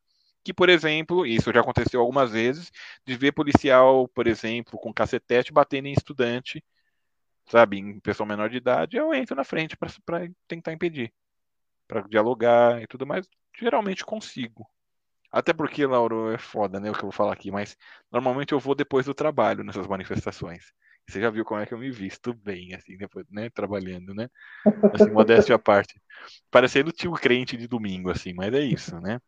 que, 0.45 0.55
por 0.55 0.68
exemplo, 0.68 1.26
isso 1.26 1.53
já 1.53 1.61
aconteceu 1.61 2.01
algumas 2.01 2.30
vezes, 2.32 2.70
de 3.05 3.16
ver 3.16 3.32
policial, 3.32 4.09
por 4.09 4.26
exemplo, 4.26 4.78
com 4.78 4.93
cacetete 4.93 5.53
batendo 5.53 5.86
em 5.86 5.93
estudante 5.93 6.62
sabe, 7.51 7.78
em 7.78 7.99
pessoa 7.99 8.26
menor 8.26 8.49
de 8.49 8.57
idade, 8.57 8.97
eu 8.97 9.12
entro 9.12 9.34
na 9.34 9.45
frente 9.45 9.76
para 9.76 10.28
tentar 10.47 10.72
impedir, 10.72 11.12
para 11.88 12.03
dialogar 12.03 12.80
e 12.80 12.86
tudo 12.86 13.07
mais. 13.07 13.28
Geralmente 13.59 14.05
consigo. 14.05 14.66
Até 15.32 15.53
porque, 15.53 15.84
Lauro, 15.84 16.32
é 16.32 16.38
foda, 16.38 16.78
né, 16.80 16.91
o 16.91 16.93
que 16.93 17.01
eu 17.01 17.05
vou 17.05 17.12
falar 17.12 17.32
aqui, 17.32 17.51
mas 17.51 17.76
normalmente 18.11 18.53
eu 18.53 18.61
vou 18.61 18.74
depois 18.74 19.07
do 19.07 19.14
trabalho 19.14 19.64
nessas 19.64 19.86
manifestações. 19.86 20.72
Você 21.09 21.20
já 21.20 21.28
viu 21.28 21.45
como 21.45 21.61
é 21.61 21.66
que 21.66 21.74
eu 21.74 21.78
me 21.78 21.91
visto 21.91 22.32
bem, 22.32 22.74
assim, 22.74 22.97
depois, 22.97 23.26
né, 23.28 23.51
trabalhando, 23.51 24.14
né? 24.14 24.28
Assim, 24.93 25.11
modéstia 25.11 25.57
à 25.57 25.59
parte. 25.59 26.01
Parecendo 26.51 26.93
tio 26.93 27.12
crente 27.12 27.57
de 27.57 27.66
domingo, 27.66 28.11
assim, 28.11 28.32
mas 28.32 28.53
é 28.55 28.61
isso, 28.61 29.01
né? 29.01 29.20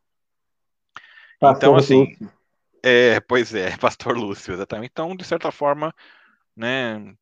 Então, 1.43 1.77
assim, 1.77 2.17
é, 2.83 3.21
pois 3.21 3.55
é, 3.55 3.77
Pastor 3.79 4.17
Lúcio, 4.17 4.53
exatamente. 4.53 4.91
Então, 4.93 5.15
de 5.15 5.25
certa 5.25 5.53
forma, 5.53 5.95
né, 6.57 7.15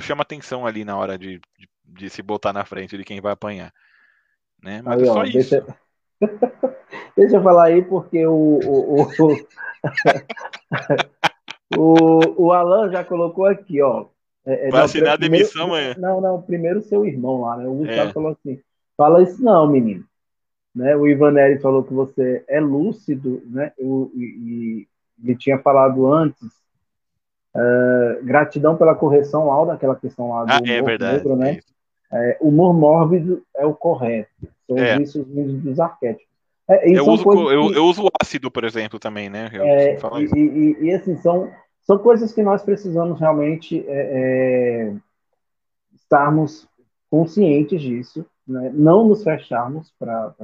chama 0.00 0.22
atenção 0.22 0.66
ali 0.66 0.84
na 0.84 0.96
hora 0.96 1.18
de, 1.18 1.40
de, 1.58 1.68
de, 1.84 2.10
se 2.10 2.22
botar 2.22 2.52
na 2.52 2.64
frente 2.64 2.96
de 2.96 3.04
quem 3.04 3.20
vai 3.20 3.32
apanhar. 3.32 3.72
Né? 4.62 4.80
Mas 4.82 5.02
aí, 5.02 5.02
é 5.02 5.06
só 5.06 5.18
ó, 5.18 5.24
isso. 5.24 5.32
Deixa... 5.32 5.66
deixa 7.16 7.36
eu 7.36 7.42
falar 7.42 7.64
aí, 7.66 7.82
porque 7.82 8.26
o, 8.26 8.32
o, 8.32 9.02
o, 9.02 9.36
o, 11.76 12.46
o 12.46 12.52
Alan 12.52 12.90
já 12.90 13.04
colocou 13.04 13.46
aqui, 13.46 13.82
ó. 13.82 14.06
É, 14.46 14.68
é 14.68 14.70
vai 14.70 14.82
assinar 14.82 15.14
a 15.14 15.16
demissão 15.16 15.64
amanhã. 15.64 15.94
Não, 15.98 16.20
não, 16.20 16.40
primeiro 16.40 16.80
seu 16.82 17.04
irmão 17.04 17.42
lá, 17.42 17.56
né? 17.56 17.66
O 17.66 17.74
Gustavo 17.74 18.10
é. 18.10 18.12
falou 18.12 18.30
assim: 18.32 18.60
fala 18.96 19.22
isso 19.22 19.42
não, 19.42 19.68
menino. 19.68 20.04
Né? 20.78 20.94
O 20.94 21.08
Ivanelli 21.08 21.58
falou 21.58 21.82
que 21.82 21.92
você 21.92 22.44
é 22.48 22.60
lúcido, 22.60 23.42
né? 23.46 23.72
E, 23.78 24.86
ele 25.20 25.36
tinha 25.36 25.58
falado 25.58 26.12
antes 26.12 26.56
Uh, 27.56 28.24
gratidão 28.24 28.76
pela 28.76 28.94
correção, 28.94 29.48
Laura, 29.48 29.72
aquela 29.72 29.96
questão 29.96 30.28
lá 30.28 30.44
do 30.44 30.52
ah, 30.52 30.60
é 30.64 30.82
verdade, 30.82 31.16
negro, 31.16 31.34
né? 31.34 31.58
É, 32.12 32.36
humor 32.40 32.72
mórbido 32.72 33.42
é 33.56 33.66
o 33.66 33.74
correto. 33.74 34.30
São 34.66 34.78
é. 34.78 34.92
os 34.92 34.98
vícios 34.98 35.26
dos 35.26 35.80
arquétipos. 35.80 36.28
É, 36.68 36.88
eu, 36.88 37.04
uso, 37.06 37.24
eu, 37.50 37.72
eu, 37.72 37.84
uso 37.86 38.04
o 38.04 38.10
ácido, 38.22 38.50
por 38.50 38.62
exemplo, 38.62 38.98
também, 39.00 39.28
né? 39.28 39.50
É, 39.54 39.98
e, 40.20 40.38
e, 40.38 40.84
e, 40.84 40.94
assim, 40.94 41.16
são, 41.16 41.50
são 41.80 41.98
coisas 41.98 42.32
que 42.32 42.42
nós 42.42 42.62
precisamos 42.62 43.18
realmente 43.18 43.84
é, 43.88 44.92
é, 44.92 44.94
estarmos 45.94 46.68
conscientes 47.10 47.80
disso, 47.80 48.24
né? 48.46 48.70
não 48.72 49.08
nos 49.08 49.24
fecharmos 49.24 49.92
para, 49.98 50.34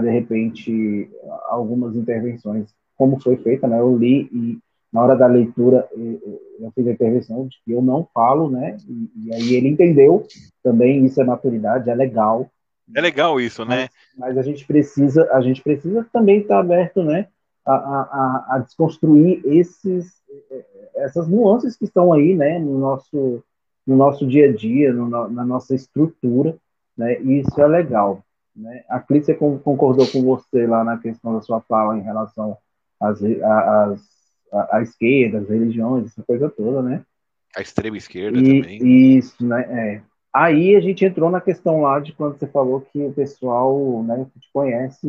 de 0.00 0.10
repente, 0.10 1.10
algumas 1.48 1.96
intervenções, 1.96 2.74
como 2.96 3.20
foi 3.20 3.36
feita, 3.36 3.66
né? 3.66 3.80
Eu 3.80 3.96
li 3.96 4.28
e 4.32 4.58
na 4.94 5.02
hora 5.02 5.16
da 5.16 5.26
leitura, 5.26 5.88
eu 5.92 6.70
fiz 6.72 6.86
a 6.86 6.92
intervenção 6.92 7.48
de 7.48 7.56
que 7.64 7.72
eu 7.72 7.82
não 7.82 8.06
falo, 8.14 8.48
né? 8.48 8.76
E, 8.88 9.10
e, 9.26 9.34
aí 9.34 9.54
ele 9.54 9.68
entendeu 9.68 10.24
também, 10.62 11.04
isso 11.04 11.20
é 11.20 11.24
maturidade, 11.24 11.90
é 11.90 11.94
legal. 11.96 12.48
É 12.94 13.00
legal 13.00 13.40
isso, 13.40 13.66
mas, 13.66 13.76
né? 13.76 13.88
Mas 14.16 14.38
a 14.38 14.42
gente 14.42 14.64
precisa, 14.64 15.28
a 15.32 15.40
gente 15.40 15.60
precisa 15.64 16.06
também 16.12 16.42
estar 16.42 16.60
aberto, 16.60 17.02
né? 17.02 17.26
A, 17.66 17.74
a, 17.74 18.46
a, 18.50 18.58
desconstruir 18.60 19.42
esses, 19.44 20.12
essas 20.94 21.26
nuances 21.26 21.76
que 21.76 21.86
estão 21.86 22.12
aí, 22.12 22.36
né? 22.36 22.60
No 22.60 22.78
nosso, 22.78 23.42
no 23.84 23.96
nosso 23.96 24.24
dia 24.24 24.48
a 24.48 24.52
dia, 24.52 24.92
no, 24.92 25.08
na 25.08 25.44
nossa 25.44 25.74
estrutura, 25.74 26.56
né? 26.96 27.20
E 27.20 27.40
isso 27.40 27.60
é 27.60 27.66
legal. 27.66 28.22
Né? 28.56 28.84
A 28.88 29.00
Clícia 29.00 29.34
concordou 29.34 30.06
com 30.06 30.22
você 30.22 30.66
lá 30.66 30.84
na 30.84 30.98
questão 30.98 31.34
da 31.34 31.40
sua 31.40 31.60
fala 31.60 31.98
em 31.98 32.02
relação 32.02 32.56
às, 33.00 33.20
às 33.22 34.14
a, 34.52 34.76
a, 34.76 34.82
esquerda, 34.82 35.38
as 35.38 35.48
religiões, 35.48 36.06
essa 36.06 36.22
coisa 36.22 36.48
toda, 36.48 36.80
né? 36.80 37.02
A 37.56 37.60
extrema 37.60 37.96
esquerda 37.96 38.38
e, 38.38 38.62
também. 38.62 39.16
Isso, 39.16 39.44
né? 39.44 39.62
É. 39.62 40.02
Aí 40.32 40.76
a 40.76 40.80
gente 40.80 41.04
entrou 41.04 41.30
na 41.30 41.40
questão 41.40 41.80
lá 41.80 41.98
de 42.00 42.12
quando 42.12 42.38
você 42.38 42.46
falou 42.46 42.80
que 42.80 43.04
o 43.04 43.12
pessoal 43.12 44.02
né, 44.02 44.26
que 44.32 44.40
te 44.40 44.50
conhece 44.52 45.08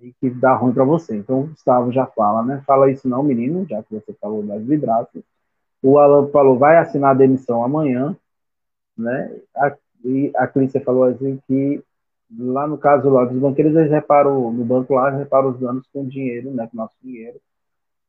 e 0.00 0.12
que 0.20 0.30
dá 0.30 0.54
ruim 0.54 0.72
para 0.72 0.84
você. 0.84 1.16
Então 1.16 1.40
o 1.40 1.46
Gustavo 1.48 1.92
já 1.92 2.06
fala, 2.06 2.42
né? 2.42 2.62
Fala 2.66 2.90
isso 2.90 3.08
não, 3.08 3.22
menino, 3.22 3.66
já 3.68 3.82
que 3.82 3.94
você 3.94 4.12
falou 4.14 4.42
das 4.42 4.62
vidraças. 4.62 5.22
O 5.82 5.98
Alan 5.98 6.28
falou, 6.28 6.58
vai 6.58 6.78
assinar 6.78 7.10
a 7.10 7.18
demissão 7.18 7.62
amanhã, 7.62 8.16
né? 8.96 9.34
A, 9.54 9.76
e 10.04 10.30
a 10.36 10.46
Clícia 10.46 10.80
falou 10.80 11.04
assim 11.04 11.38
que 11.46 11.82
lá 12.30 12.66
no 12.66 12.78
caso 12.78 13.08
lá 13.08 13.24
dos 13.24 13.38
banqueiros, 13.38 13.74
eles 13.74 13.90
reparam, 13.90 14.52
no 14.52 14.64
banco 14.64 14.94
lá, 14.94 15.10
reparam 15.10 15.50
os 15.50 15.60
danos 15.60 15.86
com 15.92 16.06
dinheiro, 16.06 16.50
né? 16.50 16.68
Com 16.70 16.76
nosso 16.76 16.94
dinheiro 17.02 17.40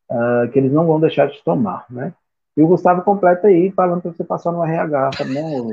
uh, 0.10 0.50
que 0.52 0.60
eles 0.60 0.72
não 0.72 0.86
vão 0.86 1.00
deixar 1.00 1.28
de 1.28 1.42
tomar, 1.44 1.86
né? 1.90 2.14
E 2.56 2.62
o 2.62 2.68
Gustavo 2.68 3.04
completa 3.04 3.48
aí, 3.48 3.72
falando 3.72 4.02
para 4.02 4.12
você 4.12 4.24
passar 4.24 4.52
no 4.52 4.64
RH, 4.64 5.12
tá 5.18 5.24
bom? 5.26 5.72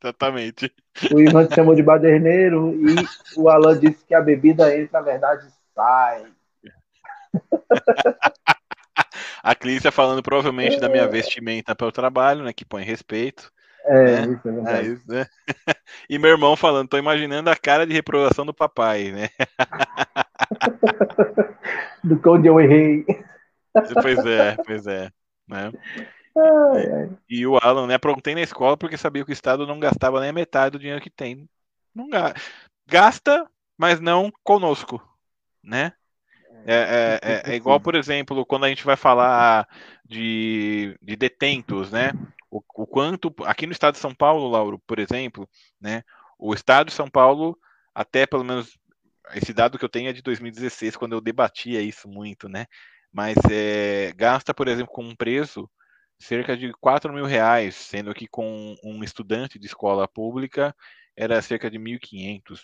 Exatamente. 0.00 0.72
O 1.12 1.20
Ivan 1.20 1.46
te 1.46 1.54
chamou 1.54 1.74
de 1.74 1.82
baderneiro 1.82 2.74
e 2.74 2.94
o 3.36 3.48
Alan 3.48 3.78
disse 3.78 4.04
que 4.04 4.14
a 4.14 4.20
bebida 4.20 4.76
entra, 4.76 5.00
na 5.00 5.04
verdade, 5.04 5.48
sai. 5.74 6.26
A 9.42 9.56
Clícia 9.56 9.90
falando 9.90 10.22
provavelmente 10.22 10.76
é. 10.76 10.80
da 10.80 10.88
minha 10.88 11.08
vestimenta 11.08 11.74
para 11.74 11.88
o 11.88 11.92
trabalho, 11.92 12.44
né? 12.44 12.52
Que 12.52 12.64
põe 12.64 12.84
respeito. 12.84 13.50
É, 13.84 14.26
né? 14.26 14.32
isso 14.34 14.48
é 14.48 14.52
verdade. 14.52 14.78
É 14.78 14.92
isso, 14.92 15.10
né? 15.10 15.26
E 16.08 16.18
meu 16.18 16.30
irmão 16.30 16.56
falando, 16.56 16.88
tô 16.88 16.98
imaginando 16.98 17.50
a 17.50 17.56
cara 17.56 17.86
de 17.86 17.92
reprovação 17.92 18.44
do 18.44 18.54
papai, 18.54 19.12
né? 19.12 19.28
do 22.02 22.20
onde 22.30 22.48
eu 22.48 22.60
errei. 22.60 23.04
Pois 24.02 24.18
é, 24.26 24.54
pois 24.66 24.86
é. 24.86 25.10
Né? 25.48 25.72
Ai, 26.36 26.92
ai. 26.92 27.10
E 27.26 27.46
o 27.46 27.56
Alan, 27.56 27.86
né? 27.86 27.94
Aprontei 27.94 28.34
na 28.34 28.42
escola 28.42 28.76
porque 28.76 28.98
sabia 28.98 29.24
que 29.24 29.30
o 29.30 29.32
Estado 29.32 29.66
não 29.66 29.80
gastava 29.80 30.20
nem 30.20 30.28
a 30.28 30.32
metade 30.32 30.72
do 30.72 30.78
dinheiro 30.78 31.00
que 31.00 31.08
tem. 31.08 31.48
Não 31.94 32.06
gasta, 32.86 33.48
mas 33.78 33.98
não 33.98 34.30
conosco, 34.42 35.02
né? 35.64 35.94
É, 36.64 36.74
é, 36.74 37.20
é, 37.22 37.52
é, 37.52 37.56
igual, 37.56 37.80
por 37.80 37.94
exemplo, 37.94 38.46
quando 38.46 38.64
a 38.64 38.68
gente 38.68 38.84
vai 38.84 38.96
falar 38.96 39.66
de, 40.04 40.96
de 41.02 41.16
detentos, 41.16 41.90
né? 41.90 42.12
O, 42.52 42.62
o, 42.74 42.86
quanto 42.86 43.34
aqui 43.44 43.66
no 43.66 43.72
estado 43.72 43.94
de 43.94 44.00
São 44.00 44.14
Paulo, 44.14 44.48
Lauro, 44.48 44.78
por 44.86 44.98
exemplo, 44.98 45.48
né? 45.80 46.02
O 46.38 46.52
estado 46.52 46.88
de 46.88 46.92
São 46.92 47.08
Paulo, 47.08 47.58
até 47.94 48.26
pelo 48.26 48.44
menos 48.44 48.78
esse 49.34 49.54
dado 49.54 49.78
que 49.78 49.84
eu 49.84 49.88
tenho 49.88 50.10
é 50.10 50.12
de 50.12 50.20
2016, 50.22 50.96
quando 50.96 51.14
eu 51.14 51.20
debatia 51.20 51.80
isso 51.80 52.08
muito, 52.08 52.48
né? 52.48 52.66
mas 53.12 53.36
é, 53.50 54.12
gasta, 54.16 54.54
por 54.54 54.66
exemplo, 54.68 54.92
com 54.92 55.04
um 55.04 55.14
preço 55.14 55.68
cerca 56.18 56.56
de 56.56 56.72
4 56.74 57.12
mil 57.12 57.26
reais, 57.26 57.74
sendo 57.74 58.14
que 58.14 58.26
com 58.26 58.74
um 58.82 59.04
estudante 59.04 59.58
de 59.58 59.66
escola 59.66 60.08
pública 60.08 60.74
era 61.16 61.42
cerca 61.42 61.70
de 61.70 61.78
1.500. 61.78 62.60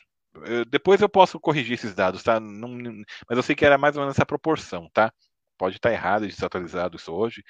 Depois 0.71 1.01
eu 1.03 1.09
posso 1.09 1.39
corrigir 1.41 1.75
esses 1.75 1.95
dados, 1.95 2.23
tá? 2.23 2.41
Não, 2.41 2.69
mas 3.29 3.37
eu 3.37 3.43
sei 3.43 3.55
que 3.57 3.65
era 3.65 3.77
mais 3.77 3.97
ou 3.97 4.03
menos 4.03 4.17
essa 4.17 4.25
proporção, 4.25 4.89
tá? 4.93 5.13
Pode 5.59 5.77
estar 5.77 5.93
errado 5.93 6.25
e 6.25 6.29
desatualizado 6.29 6.97
isso 6.97 7.13
hoje. 7.13 7.43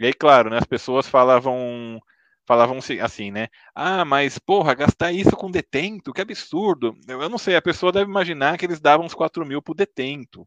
E 0.00 0.06
aí, 0.06 0.12
claro, 0.12 0.50
né, 0.50 0.58
as 0.58 0.66
pessoas 0.66 1.08
falavam 1.08 2.00
falavam 2.46 2.78
assim, 3.02 3.30
né? 3.32 3.48
Ah, 3.74 4.04
mas 4.04 4.38
porra, 4.38 4.72
gastar 4.74 5.10
isso 5.12 5.32
com 5.36 5.50
detento, 5.50 6.12
que 6.12 6.20
absurdo. 6.20 6.94
Eu 7.08 7.28
não 7.28 7.38
sei, 7.38 7.56
a 7.56 7.62
pessoa 7.62 7.90
deve 7.90 8.08
imaginar 8.08 8.56
que 8.56 8.64
eles 8.64 8.80
davam 8.80 9.04
uns 9.06 9.14
4 9.14 9.44
mil 9.44 9.60
pro 9.60 9.74
detento, 9.74 10.46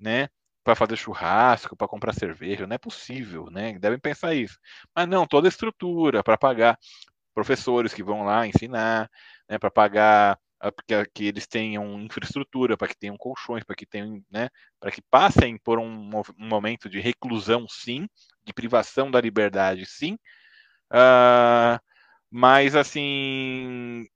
né? 0.00 0.28
Para 0.64 0.76
fazer 0.76 0.96
churrasco, 0.96 1.76
para 1.76 1.88
comprar 1.88 2.14
cerveja, 2.14 2.66
não 2.66 2.74
é 2.76 2.78
possível, 2.78 3.46
né? 3.50 3.78
Devem 3.78 3.98
pensar 3.98 4.34
isso. 4.34 4.58
Mas 4.94 5.08
não, 5.08 5.26
toda 5.26 5.48
a 5.48 5.50
estrutura 5.50 6.22
para 6.24 6.38
pagar 6.38 6.78
professores 7.34 7.94
que 7.94 8.02
vão 8.02 8.24
lá 8.24 8.46
ensinar, 8.46 9.10
né? 9.48 9.58
Para 9.58 9.70
pagar 9.70 10.38
que, 10.86 11.04
que 11.14 11.24
eles 11.26 11.46
tenham 11.46 12.00
infraestrutura, 12.00 12.76
para 12.76 12.88
que 12.88 12.96
tenham 12.96 13.16
colchões, 13.16 13.64
para 13.64 13.76
que 13.76 13.86
tenham, 13.86 14.22
né? 14.30 14.48
Para 14.80 14.90
que 14.90 15.02
passem 15.02 15.58
por 15.58 15.78
um, 15.78 16.10
um 16.38 16.48
momento 16.48 16.88
de 16.88 17.00
reclusão, 17.00 17.66
sim, 17.68 18.08
de 18.46 18.52
privação 18.52 19.10
da 19.10 19.20
liberdade, 19.20 19.84
sim, 19.84 20.16
Uh, 20.90 21.80
mas 22.30 22.76
assim 22.76 24.06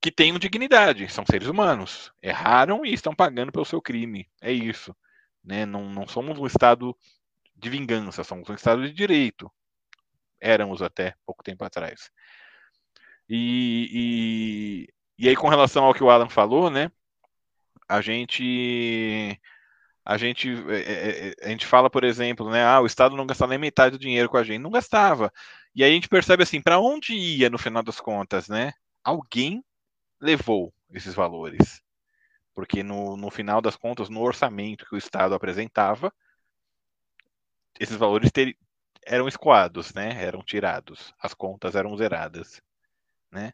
que 0.00 0.10
tenham 0.10 0.38
dignidade, 0.38 1.08
são 1.10 1.26
seres 1.26 1.46
humanos, 1.46 2.10
erraram 2.22 2.86
e 2.86 2.92
estão 2.94 3.14
pagando 3.14 3.52
pelo 3.52 3.66
seu 3.66 3.82
crime, 3.82 4.26
é 4.40 4.50
isso, 4.50 4.96
né? 5.44 5.66
Não, 5.66 5.90
não 5.90 6.08
somos 6.08 6.38
um 6.38 6.46
estado 6.46 6.96
de 7.54 7.68
vingança, 7.68 8.24
somos 8.24 8.48
um 8.48 8.54
estado 8.54 8.82
de 8.82 8.94
direito, 8.94 9.52
éramos 10.40 10.80
até 10.80 11.14
pouco 11.26 11.44
tempo 11.44 11.64
atrás. 11.64 12.10
E, 13.28 14.88
e, 15.18 15.24
e 15.24 15.28
aí 15.28 15.36
com 15.36 15.48
relação 15.48 15.84
ao 15.84 15.94
que 15.94 16.02
o 16.02 16.10
Alan 16.10 16.30
falou, 16.30 16.70
né? 16.70 16.90
A 17.88 18.00
gente 18.00 19.38
a 20.10 20.16
gente, 20.16 20.48
é, 20.68 20.78
é, 20.80 21.28
é, 21.28 21.34
a 21.46 21.48
gente 21.50 21.64
fala, 21.64 21.88
por 21.88 22.02
exemplo, 22.02 22.50
né, 22.50 22.64
ah, 22.64 22.80
o 22.80 22.86
Estado 22.86 23.16
não 23.16 23.24
gastava 23.24 23.50
nem 23.50 23.60
metade 23.60 23.96
do 23.96 24.00
dinheiro 24.00 24.28
com 24.28 24.36
a 24.36 24.42
gente. 24.42 24.58
Não 24.58 24.68
gastava. 24.68 25.32
E 25.72 25.84
aí 25.84 25.92
a 25.92 25.94
gente 25.94 26.08
percebe 26.08 26.42
assim, 26.42 26.60
para 26.60 26.80
onde 26.80 27.14
ia 27.14 27.48
no 27.48 27.56
final 27.56 27.80
das 27.80 28.00
contas, 28.00 28.48
né? 28.48 28.72
Alguém 29.04 29.64
levou 30.20 30.74
esses 30.92 31.14
valores. 31.14 31.80
Porque 32.52 32.82
no, 32.82 33.16
no 33.16 33.30
final 33.30 33.60
das 33.60 33.76
contas, 33.76 34.08
no 34.08 34.20
orçamento 34.20 34.84
que 34.84 34.96
o 34.96 34.98
Estado 34.98 35.32
apresentava, 35.32 36.12
esses 37.78 37.94
valores 37.94 38.32
ter, 38.32 38.56
eram 39.06 39.28
escoados, 39.28 39.94
né? 39.94 40.20
Eram 40.24 40.42
tirados, 40.42 41.14
as 41.20 41.34
contas 41.34 41.76
eram 41.76 41.96
zeradas, 41.96 42.60
né? 43.30 43.52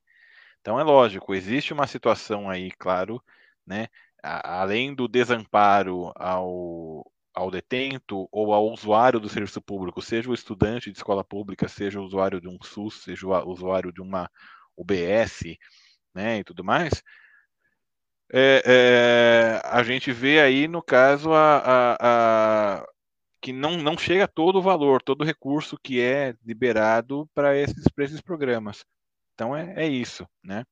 Então 0.62 0.80
é 0.80 0.82
lógico, 0.82 1.34
existe 1.34 1.74
uma 1.74 1.86
situação 1.86 2.48
aí, 2.48 2.70
claro, 2.70 3.22
né? 3.66 3.88
Além 4.44 4.94
do 4.94 5.08
desamparo 5.08 6.12
ao, 6.16 7.10
ao 7.34 7.50
detento 7.50 8.28
ou 8.32 8.52
ao 8.52 8.70
usuário 8.72 9.20
do 9.20 9.28
serviço 9.28 9.60
público, 9.62 10.02
seja 10.02 10.30
o 10.30 10.34
estudante 10.34 10.90
de 10.90 10.98
escola 10.98 11.24
pública, 11.24 11.68
seja 11.68 12.00
o 12.00 12.04
usuário 12.04 12.40
de 12.40 12.48
um 12.48 12.58
SUS, 12.62 13.02
seja 13.02 13.26
o 13.26 13.50
usuário 13.50 13.92
de 13.92 14.00
uma 14.00 14.30
UBS, 14.76 15.56
né, 16.14 16.38
e 16.38 16.44
tudo 16.44 16.64
mais, 16.64 17.02
é, 18.32 18.62
é, 18.66 19.60
a 19.64 19.82
gente 19.82 20.12
vê 20.12 20.40
aí, 20.40 20.66
no 20.66 20.82
caso, 20.82 21.32
a, 21.32 21.58
a, 21.58 22.78
a, 22.80 22.86
que 23.40 23.52
não, 23.52 23.76
não 23.76 23.96
chega 23.96 24.26
todo 24.26 24.58
o 24.58 24.62
valor, 24.62 25.00
todo 25.02 25.22
o 25.22 25.24
recurso 25.24 25.78
que 25.82 26.00
é 26.00 26.34
liberado 26.44 27.28
para 27.34 27.56
esses, 27.56 27.84
esses 27.98 28.20
programas. 28.20 28.84
Então 29.34 29.54
é, 29.56 29.74
é 29.84 29.86
isso, 29.88 30.26
né? 30.42 30.64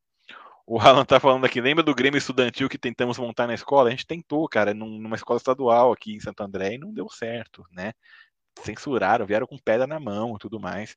O 0.67 0.79
Alan 0.81 1.05
tá 1.05 1.21
falando 1.21 1.45
aqui, 1.45 1.61
lembra 1.61 1.85
do 1.85 1.95
Grêmio 1.95 2.17
Estudantil 2.17 2.69
que 2.71 2.79
tentamos 2.79 3.19
montar 3.19 3.47
na 3.47 3.55
escola? 3.55 3.89
A 3.89 3.91
gente 3.91 4.07
tentou, 4.07 4.49
cara, 4.49 4.73
numa 4.73 5.17
escola 5.17 5.37
estadual 5.37 5.93
aqui 5.93 6.15
em 6.15 6.21
Santo 6.21 6.43
André 6.43 6.75
e 6.75 6.79
não 6.79 6.93
deu 6.93 7.09
certo, 7.11 7.67
né? 7.71 7.93
Censuraram, 8.61 9.27
vieram 9.27 9.47
com 9.47 9.59
pedra 9.59 9.87
na 9.87 10.01
mão 10.01 10.37
e 10.37 10.39
tudo 10.39 10.59
mais. 10.59 10.97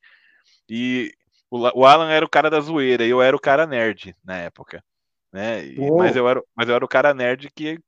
E 0.68 1.12
o, 1.50 1.84
Alan 1.84 2.10
era 2.10 2.24
o 2.24 2.28
cara 2.28 2.48
da 2.48 2.60
zoeira 2.60 3.04
e 3.04 3.10
eu 3.10 3.20
era 3.20 3.36
o 3.36 3.40
cara 3.40 3.66
nerd 3.66 4.16
na 4.24 4.36
época, 4.38 4.82
né? 5.30 5.66
E, 5.66 5.90
mas, 5.90 6.16
eu 6.16 6.26
era, 6.26 6.42
mas 6.54 6.68
eu 6.68 6.74
era 6.74 6.84
o 6.84 6.88
cara 6.88 7.12
nerd 7.12 7.50
que 7.54 7.78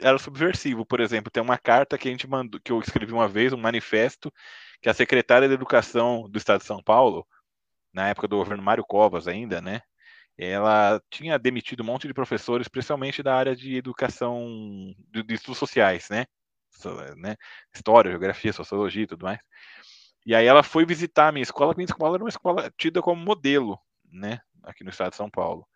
era 0.00 0.18
subversivo, 0.18 0.86
por 0.86 1.00
exemplo. 1.00 1.30
Tem 1.30 1.42
uma 1.42 1.58
carta 1.58 1.98
que 1.98 2.08
a 2.08 2.10
gente 2.10 2.26
mandou, 2.26 2.58
que 2.58 2.72
eu 2.72 2.80
escrevi 2.80 3.12
uma 3.12 3.28
vez, 3.28 3.52
um 3.52 3.58
manifesto, 3.58 4.32
que 4.80 4.88
a 4.88 4.94
secretária 4.94 5.46
de 5.46 5.54
Educação 5.54 6.28
do 6.28 6.38
Estado 6.38 6.60
de 6.60 6.66
São 6.66 6.82
Paulo, 6.82 7.26
na 7.92 8.08
época 8.08 8.28
do 8.28 8.38
governo 8.38 8.62
Mário 8.62 8.84
Covas 8.84 9.28
ainda, 9.28 9.60
né? 9.60 9.82
Ela 10.38 11.02
tinha 11.10 11.36
demitido 11.38 11.82
um 11.82 11.86
monte 11.86 12.06
de 12.06 12.14
professores, 12.14 12.66
especialmente 12.66 13.22
da 13.22 13.34
área 13.34 13.56
de 13.56 13.76
educação 13.76 14.46
de, 15.10 15.22
de 15.24 15.34
estudos 15.34 15.58
sociais, 15.58 16.08
né? 16.08 16.26
né? 17.16 17.34
História, 17.74 18.10
geografia, 18.10 18.52
sociologia 18.52 19.02
e 19.02 19.06
tudo 19.06 19.24
mais. 19.24 19.40
E 20.24 20.34
aí 20.34 20.46
ela 20.46 20.62
foi 20.62 20.86
visitar 20.86 21.28
a 21.28 21.32
minha 21.32 21.42
escola, 21.42 21.74
minha 21.76 21.86
escola 21.86 22.16
era 22.16 22.22
uma 22.22 22.28
escola 22.28 22.72
tida 22.76 23.02
como 23.02 23.24
modelo, 23.24 23.78
né? 24.12 24.40
Aqui 24.62 24.84
no 24.84 24.90
estado 24.90 25.10
de 25.10 25.16
São 25.16 25.28
Paulo. 25.28 25.66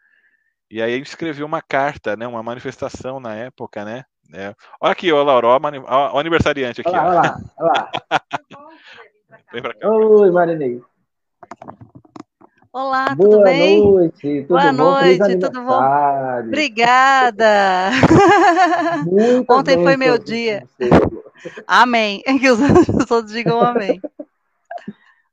E 0.71 0.81
aí 0.81 0.95
a 0.95 0.97
gente 0.97 1.09
escreveu 1.09 1.45
uma 1.45 1.61
carta, 1.61 2.17
né? 2.17 2.27
Uma 2.27 2.43
manifestação 2.43 3.19
na 3.19 3.35
época, 3.35 3.85
né? 3.85 4.05
É. 4.33 4.55
Olha 4.81 4.93
aqui, 4.93 5.13
ó, 5.13 5.23
Laura, 5.23 5.49
ó, 5.49 6.15
o 6.15 6.19
aniversariante 6.19 6.81
aqui. 6.81 6.91
Olha 6.91 7.03
lá, 7.03 7.41
olha 7.59 7.73
lá. 7.73 7.91
Vem 9.53 9.61
pra 9.61 9.75
cá. 9.75 9.89
Oi, 9.91 10.31
Marinei. 10.31 10.83
Olá, 12.73 13.15
Boa 13.15 13.31
tudo 13.31 13.43
bem? 13.43 13.85
Noite, 13.85 14.47
tudo 14.49 14.59
Boa 14.59 14.73
bom? 14.73 14.73
noite, 14.73 15.39
tudo 15.39 15.62
bom? 15.62 15.81
Obrigada. 16.47 17.90
Muito 19.05 19.53
Ontem 19.53 19.77
bem, 19.77 19.85
foi 19.85 19.97
meu 19.99 20.16
dia. 20.16 20.62
Amém. 21.66 22.23
Que 22.40 22.51
os 22.51 22.59
outros 23.11 23.31
digam 23.31 23.61
amém. 23.61 24.01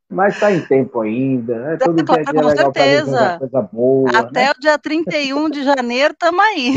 Mas 0.10 0.34
está 0.34 0.52
em 0.52 0.60
tempo 0.60 1.00
ainda, 1.00 1.60
né? 1.60 1.78
Todo 1.78 2.04
claro, 2.04 2.24
dia, 2.26 2.34
dia 2.34 2.44
com 2.44 2.50
certeza. 2.58 3.38
Coisa 3.40 3.62
boa, 3.62 4.10
Até 4.18 4.46
né? 4.48 4.52
o 4.52 4.60
dia 4.60 4.78
31 4.78 5.50
de 5.50 5.64
janeiro 5.64 6.12
estamos 6.12 6.44
aí. 6.44 6.74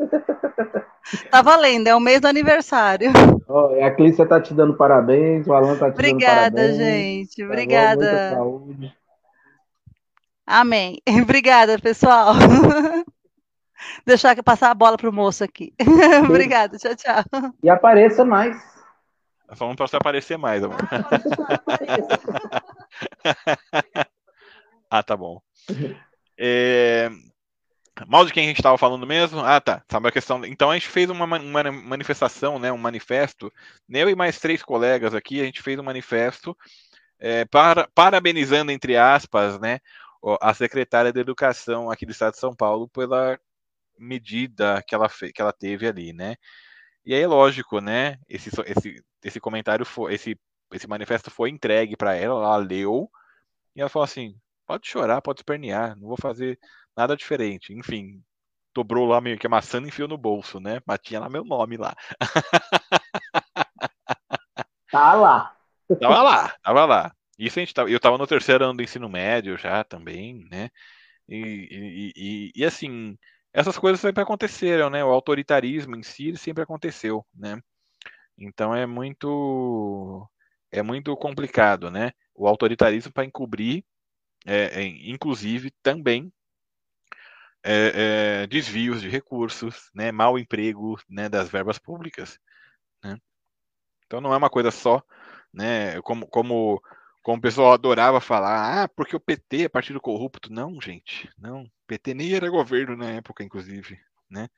tá 1.30 1.42
valendo, 1.42 1.88
é 1.88 1.94
o 1.94 2.00
mês 2.00 2.22
do 2.22 2.28
aniversário. 2.28 3.12
Oh, 3.46 3.84
a 3.84 3.90
Clícia 3.90 4.24
tá 4.24 4.40
te 4.40 4.54
dando 4.54 4.78
parabéns, 4.78 5.46
o 5.46 5.52
Alan 5.52 5.76
tá 5.76 5.90
te 5.90 5.94
Obrigada, 5.94 6.56
dando 6.56 6.56
parabéns. 6.56 6.72
Obrigada, 6.72 6.72
gente. 6.72 7.44
Obrigada. 7.44 8.30
Tá 8.30 8.36
bom, 8.36 8.60
muita 8.60 8.74
saúde. 8.74 8.97
Amém. 10.48 11.02
Obrigada, 11.22 11.78
pessoal. 11.78 12.32
Deixar 14.06 14.42
passar 14.42 14.70
a 14.70 14.74
bola 14.74 14.96
para 14.96 15.10
o 15.10 15.12
moço 15.12 15.44
aqui. 15.44 15.74
Obrigada, 16.24 16.78
tchau, 16.78 16.96
tchau. 16.96 17.22
E 17.62 17.68
apareça 17.68 18.24
mais. 18.24 18.56
Vamos 19.50 19.76
para 19.76 19.86
você 19.86 19.96
aparecer 19.96 20.38
mais, 20.38 20.64
amor. 20.64 20.78
ah, 24.90 25.02
tá 25.02 25.16
bom. 25.16 25.40
É... 26.38 27.10
Mal 28.06 28.24
de 28.24 28.32
quem 28.32 28.44
a 28.44 28.48
gente 28.48 28.58
estava 28.58 28.78
falando 28.78 29.06
mesmo? 29.06 29.40
Ah, 29.40 29.60
tá. 29.60 29.82
Sabe 29.90 30.08
a 30.08 30.12
questão. 30.12 30.44
Então 30.44 30.70
a 30.70 30.74
gente 30.74 30.88
fez 30.88 31.10
uma, 31.10 31.24
uma, 31.24 31.72
manifestação, 31.72 32.58
né, 32.58 32.72
um 32.72 32.78
manifesto. 32.78 33.52
Eu 33.88 34.08
e 34.08 34.14
mais 34.14 34.38
três 34.38 34.62
colegas 34.62 35.14
aqui, 35.14 35.40
a 35.40 35.44
gente 35.44 35.62
fez 35.62 35.78
um 35.78 35.82
manifesto 35.82 36.56
é, 37.18 37.44
para, 37.44 37.88
parabenizando, 37.94 38.70
entre 38.70 38.96
aspas, 38.96 39.58
né, 39.58 39.80
a 40.40 40.54
secretária 40.54 41.12
de 41.12 41.20
Educação 41.20 41.90
aqui 41.90 42.04
do 42.04 42.12
Estado 42.12 42.32
de 42.32 42.40
São 42.40 42.54
Paulo 42.54 42.88
pela 42.88 43.38
medida 43.98 44.82
que 44.86 44.94
ela, 44.94 45.08
que 45.08 45.40
ela 45.40 45.52
teve 45.52 45.86
ali, 45.86 46.12
né? 46.12 46.36
E 47.04 47.14
aí, 47.14 47.26
lógico, 47.26 47.80
né? 47.80 48.18
Esse, 48.28 48.50
esse, 48.66 49.04
esse 49.24 49.40
comentário 49.40 49.86
foi, 49.86 50.14
esse, 50.14 50.38
esse 50.72 50.86
manifesto 50.86 51.30
foi 51.30 51.50
entregue 51.50 51.96
para 51.96 52.14
ela, 52.14 52.42
ela 52.42 52.56
leu 52.56 53.10
e 53.74 53.80
ela 53.80 53.88
falou 53.88 54.04
assim: 54.04 54.34
pode 54.66 54.86
chorar, 54.88 55.22
pode 55.22 55.40
espernear, 55.40 55.96
não 55.96 56.08
vou 56.08 56.16
fazer 56.20 56.58
nada 56.96 57.16
diferente. 57.16 57.72
Enfim, 57.72 58.22
dobrou 58.74 59.06
lá 59.06 59.20
meio 59.20 59.38
que 59.38 59.46
amassando 59.46 59.86
e 59.86 59.88
enfiou 59.88 60.08
no 60.08 60.18
bolso, 60.18 60.60
né? 60.60 60.80
Mas 60.86 61.00
tinha 61.02 61.20
lá 61.20 61.28
meu 61.28 61.44
nome 61.44 61.76
lá. 61.76 61.94
Tá 64.90 65.12
lá. 65.14 65.54
Tava 66.00 66.22
lá, 66.22 66.56
tava 66.62 66.84
lá. 66.86 67.12
Isso 67.38 67.58
a 67.58 67.62
gente 67.62 67.74
tava, 67.74 67.90
eu 67.90 67.96
estava 67.98 68.18
no 68.18 68.26
terceiro 68.26 68.64
ano 68.64 68.74
do 68.76 68.82
ensino 68.82 69.08
médio 69.08 69.56
já 69.56 69.84
também, 69.84 70.46
né? 70.50 70.70
E, 71.28 71.36
e, 71.70 72.12
e, 72.16 72.52
e, 72.56 72.64
assim, 72.64 73.16
essas 73.52 73.78
coisas 73.78 74.00
sempre 74.00 74.22
aconteceram, 74.22 74.90
né? 74.90 75.04
O 75.04 75.12
autoritarismo 75.12 75.96
em 75.96 76.02
si 76.02 76.36
sempre 76.36 76.62
aconteceu, 76.62 77.24
né? 77.34 77.60
Então 78.38 78.74
é 78.74 78.86
muito 78.86 80.28
é 80.72 80.82
muito 80.82 81.16
complicado, 81.16 81.90
né? 81.90 82.12
O 82.34 82.46
autoritarismo 82.48 83.12
para 83.12 83.24
encobrir, 83.24 83.84
é, 84.46 84.82
é, 84.82 84.86
inclusive 85.10 85.72
também 85.82 86.32
é, 87.62 88.42
é, 88.42 88.46
desvios 88.46 89.00
de 89.00 89.08
recursos, 89.08 89.90
né? 89.94 90.12
Mau 90.12 90.38
emprego, 90.38 90.98
né? 91.08 91.28
Das 91.28 91.48
verbas 91.48 91.78
públicas, 91.78 92.38
né? 93.04 93.18
Então 94.06 94.20
não 94.20 94.32
é 94.34 94.36
uma 94.36 94.50
coisa 94.50 94.70
só, 94.70 95.02
né? 95.52 96.00
Como, 96.02 96.26
como, 96.28 96.82
como 97.28 97.36
o 97.36 97.42
pessoal 97.42 97.74
adorava 97.74 98.22
falar, 98.22 98.84
ah, 98.84 98.88
porque 98.88 99.14
o 99.14 99.20
PT 99.20 99.64
é 99.64 99.68
partido 99.68 100.00
corrupto. 100.00 100.50
Não, 100.50 100.80
gente, 100.80 101.28
não. 101.36 101.70
PT 101.86 102.14
nem 102.14 102.32
era 102.32 102.48
governo 102.48 102.96
na 102.96 103.10
época, 103.10 103.44
inclusive, 103.44 104.00
né? 104.30 104.48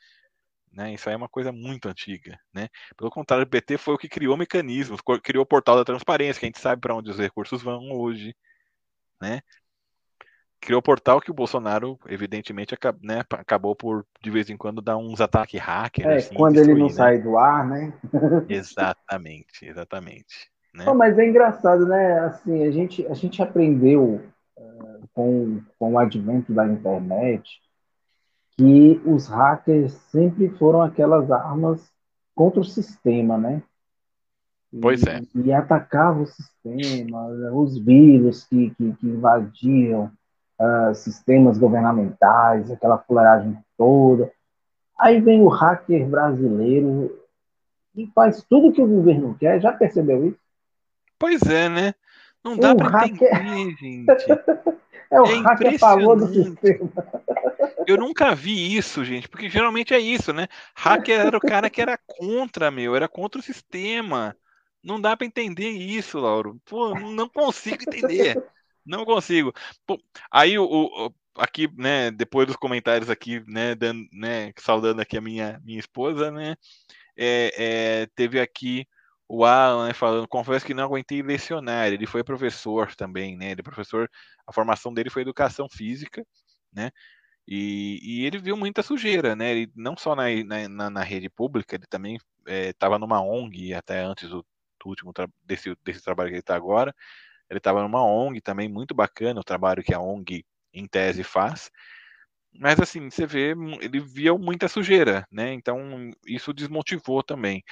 Né? 0.73 0.95
Isso 0.95 1.09
aí 1.09 1.15
é 1.15 1.17
uma 1.17 1.29
coisa 1.29 1.51
muito 1.51 1.89
antiga. 1.89 2.39
Né? 2.55 2.69
Pelo 2.97 3.11
contrário, 3.11 3.45
o 3.45 3.49
PT 3.49 3.77
foi 3.77 3.95
o 3.95 3.99
que 3.99 4.09
criou 4.09 4.37
mecanismos, 4.37 5.01
criou 5.21 5.43
o 5.43 5.47
portal 5.47 5.75
da 5.75 5.85
transparência, 5.85 6.39
que 6.39 6.47
a 6.47 6.49
gente 6.49 6.61
sabe 6.61 6.81
para 6.81 6.95
onde 6.95 7.11
os 7.11 7.19
recursos 7.19 7.61
vão 7.61 7.91
hoje. 7.91 8.37
Né? 9.21 9.41
Criou 10.61 10.79
o 10.79 10.83
portal 10.83 11.21
que 11.21 11.33
o 11.33 11.35
Bolsonaro, 11.35 11.99
evidentemente, 12.07 12.77
né, 13.03 13.25
acabou 13.33 13.75
por, 13.75 14.07
de 14.23 14.31
vez 14.31 14.49
em 14.49 14.57
quando, 14.57 14.81
dar 14.81 14.97
uns 14.97 15.21
ataques 15.21 15.61
hackers. 15.61 16.07
É, 16.07 16.17
assim, 16.19 16.35
quando 16.37 16.55
destruir, 16.55 16.77
ele 16.77 16.83
não 16.83 16.89
né? 16.89 16.95
sai 16.95 17.19
do 17.21 17.37
ar, 17.37 17.67
né? 17.67 17.93
exatamente, 18.49 19.67
exatamente. 19.67 20.53
Né? 20.73 20.85
mas 20.95 21.19
é 21.19 21.29
engraçado, 21.29 21.87
né? 21.87 22.21
Assim, 22.21 22.63
a 22.65 22.71
gente, 22.71 23.07
a 23.07 23.15
gente 23.15 23.43
aprendeu 23.43 24.21
uh, 24.57 25.09
com, 25.13 25.61
com 25.79 25.93
o 25.95 25.99
advento 25.99 26.53
da 26.53 26.67
internet 26.67 27.61
que 28.57 29.01
os 29.07 29.27
hackers 29.27 29.93
sempre 30.11 30.49
foram 30.51 30.83
aquelas 30.83 31.31
armas 31.31 31.91
contra 32.35 32.61
o 32.61 32.65
sistema, 32.65 33.39
né? 33.39 33.63
E, 34.73 34.81
pois 34.81 35.03
é. 35.05 35.21
E 35.35 35.53
atacavam 35.53 36.23
o 36.23 36.27
sistema, 36.27 37.27
os 37.53 37.79
vírus 37.79 38.45
que, 38.45 38.71
que, 38.77 38.93
que 38.95 39.07
invadiam 39.07 40.13
uh, 40.61 40.95
sistemas 40.95 41.59
governamentais, 41.59 42.71
aquela 42.71 42.99
fuleiragem 42.99 43.59
toda. 43.77 44.31
Aí 44.99 45.21
vem 45.21 45.43
o 45.43 45.49
hacker 45.49 46.07
brasileiro 46.07 47.19
e 47.97 48.07
faz 48.09 48.45
tudo 48.45 48.73
que 48.73 48.83
o 48.83 48.87
governo 48.87 49.35
quer. 49.39 49.61
Já 49.61 49.73
percebeu 49.73 50.27
isso? 50.27 50.40
Pois 51.21 51.43
é, 51.43 51.69
né? 51.69 51.95
Não 52.43 52.57
dá 52.57 52.75
para 52.75 52.89
hacker... 52.89 53.29
entender, 53.29 53.77
gente. 53.77 54.09
é 55.13 55.21
o 55.21 55.27
é 55.27 55.41
hacker 55.43 55.79
favor 55.79 56.17
do 56.17 56.27
sistema. 56.33 56.91
Eu 57.87 57.99
nunca 57.99 58.35
vi 58.35 58.75
isso, 58.75 59.05
gente, 59.05 59.29
porque 59.29 59.51
geralmente 59.51 59.93
é 59.93 59.99
isso, 59.99 60.33
né? 60.33 60.49
Hacker 60.75 61.21
era 61.21 61.37
o 61.37 61.41
cara 61.41 61.69
que 61.69 61.83
era 61.83 61.99
contra, 62.07 62.71
meu, 62.71 62.97
era 62.97 63.07
contra 63.07 63.39
o 63.39 63.45
sistema. 63.45 64.35
Não 64.83 64.99
dá 64.99 65.15
para 65.15 65.27
entender 65.27 65.69
isso, 65.69 66.19
Lauro. 66.19 66.59
Pô, 66.65 66.99
não 66.99 67.29
consigo 67.29 67.83
entender. 67.87 68.43
Não 68.87 69.05
consigo. 69.05 69.53
Pô, 69.87 70.01
aí 70.31 70.59
o, 70.59 70.65
o, 70.65 71.15
aqui, 71.37 71.69
né, 71.77 72.11
depois 72.11 72.47
dos 72.47 72.57
comentários 72.57 73.11
aqui, 73.11 73.45
né, 73.47 73.75
dando, 73.75 74.09
né, 74.11 74.53
saudando 74.59 75.01
aqui 75.01 75.19
a 75.19 75.21
minha 75.21 75.61
minha 75.63 75.79
esposa, 75.79 76.31
né, 76.31 76.57
é, 77.15 77.53
é, 78.03 78.07
teve 78.15 78.41
aqui 78.41 78.87
o 79.33 79.45
Alan 79.45 79.87
né, 79.87 79.95
falando, 79.95 80.27
confesso 80.27 80.67
que 80.67 80.75
não 80.75 80.83
aguentei 80.83 81.23
lecionar. 81.23 81.87
Ele 81.87 82.05
foi 82.05 82.25
professor 82.25 82.97
também, 82.97 83.37
né? 83.37 83.53
Ele 83.53 83.61
é 83.61 83.63
professor, 83.63 84.11
a 84.45 84.53
formação 84.53 84.93
dele 84.93 85.09
foi 85.09 85.23
educação 85.23 85.69
física, 85.71 86.27
né? 86.73 86.91
E, 87.47 88.01
e, 88.03 88.27
ele 88.27 88.39
viu 88.39 88.57
muita 88.57 88.83
sujeira, 88.83 89.37
né? 89.37 89.53
Ele, 89.53 89.73
não 89.77 89.97
só 89.97 90.17
na, 90.17 90.25
na, 90.69 90.91
na 90.91 91.03
rede 91.05 91.31
pública, 91.31 91.77
ele 91.77 91.87
também 91.89 92.19
estava 92.45 92.97
é, 92.97 92.99
numa 92.99 93.23
ONG, 93.23 93.73
até 93.73 94.01
antes 94.03 94.29
do, 94.29 94.45
do 94.81 94.89
último 94.89 95.13
desse, 95.45 95.77
desse 95.85 96.03
trabalho 96.03 96.31
que 96.31 96.35
ele 96.35 96.41
está 96.41 96.57
agora. 96.57 96.93
Ele 97.49 97.59
estava 97.59 97.83
numa 97.83 98.05
ONG 98.05 98.41
também, 98.41 98.69
muito 98.69 98.95
bacana 98.95 99.41
o 99.41 99.45
trabalho 99.45 99.83
que 99.85 99.95
a 99.95 100.01
ONG, 100.01 100.45
em 100.75 100.89
tese, 100.89 101.23
faz. 101.23 101.71
Mas 102.53 102.81
assim, 102.81 103.09
você 103.09 103.27
vê, 103.27 103.55
ele 103.81 104.01
via 104.01 104.35
muita 104.37 104.67
sujeira, 104.69 105.25
né? 105.31 105.53
Então 105.53 106.11
isso 106.27 106.53
desmotivou 106.53 107.23
também. 107.23 107.63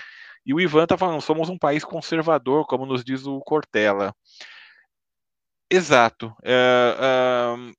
E 0.45 0.55
o 0.55 0.61
Ivan 0.61 0.85
está 0.85 0.97
falando, 0.97 1.21
somos 1.21 1.49
um 1.49 1.59
país 1.59 1.85
conservador, 1.85 2.67
como 2.67 2.87
nos 2.87 3.05
diz 3.05 3.27
o 3.27 3.41
Cortella. 3.41 4.15
Exato. 5.71 6.29
Uh, 6.43 7.59
uh, 7.59 7.73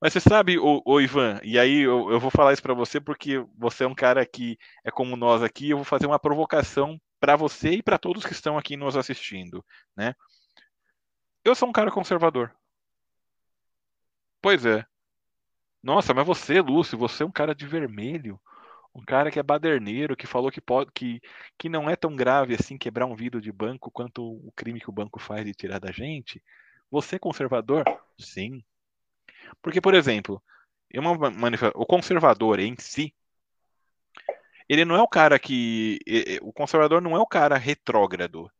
mas 0.00 0.12
você 0.12 0.20
sabe, 0.20 0.58
o, 0.58 0.82
o 0.84 1.00
Ivan, 1.00 1.40
e 1.44 1.58
aí 1.58 1.80
eu, 1.80 2.10
eu 2.10 2.18
vou 2.18 2.30
falar 2.30 2.52
isso 2.52 2.62
para 2.62 2.74
você 2.74 3.00
porque 3.00 3.44
você 3.56 3.84
é 3.84 3.86
um 3.86 3.94
cara 3.94 4.26
que 4.26 4.58
é 4.84 4.90
como 4.90 5.16
nós 5.16 5.42
aqui, 5.42 5.70
eu 5.70 5.76
vou 5.76 5.84
fazer 5.84 6.06
uma 6.06 6.18
provocação 6.18 7.00
para 7.20 7.36
você 7.36 7.70
e 7.70 7.82
para 7.82 7.98
todos 7.98 8.26
que 8.26 8.32
estão 8.32 8.58
aqui 8.58 8.76
nos 8.76 8.96
assistindo, 8.96 9.64
né? 9.96 10.12
Eu 11.44 11.54
sou 11.54 11.68
um 11.68 11.72
cara 11.72 11.90
conservador. 11.90 12.52
Pois 14.40 14.66
é. 14.66 14.84
Nossa, 15.80 16.12
mas 16.12 16.26
você, 16.26 16.60
Lúcio, 16.60 16.98
você 16.98 17.22
é 17.22 17.26
um 17.26 17.30
cara 17.30 17.54
de 17.54 17.64
vermelho. 17.64 18.40
Um 18.94 19.02
cara 19.04 19.30
que 19.30 19.38
é 19.38 19.42
baderneiro, 19.42 20.16
que 20.16 20.26
falou 20.26 20.50
que 20.50 20.60
pode, 20.60 20.90
que, 20.92 21.20
que 21.58 21.68
não 21.68 21.88
é 21.88 21.96
tão 21.96 22.14
grave 22.14 22.54
assim 22.54 22.76
quebrar 22.76 23.06
um 23.06 23.16
vidro 23.16 23.40
de 23.40 23.50
banco 23.50 23.90
quanto 23.90 24.22
o 24.22 24.52
crime 24.52 24.80
que 24.80 24.90
o 24.90 24.92
banco 24.92 25.18
faz 25.18 25.44
de 25.44 25.54
tirar 25.54 25.78
da 25.78 25.90
gente. 25.90 26.42
Você 26.90 27.16
é 27.16 27.18
conservador? 27.18 27.84
Sim. 28.18 28.62
Porque, 29.62 29.80
por 29.80 29.94
exemplo, 29.94 30.42
uma 30.94 31.12
o 31.74 31.86
conservador 31.86 32.60
em 32.60 32.76
si, 32.78 33.14
ele 34.68 34.84
não 34.84 34.94
é 34.94 35.02
o 35.02 35.08
cara 35.08 35.38
que. 35.38 35.98
O 36.42 36.52
conservador 36.52 37.00
não 37.00 37.16
é 37.16 37.18
o 37.18 37.26
cara 37.26 37.56
retrógrado. 37.56 38.50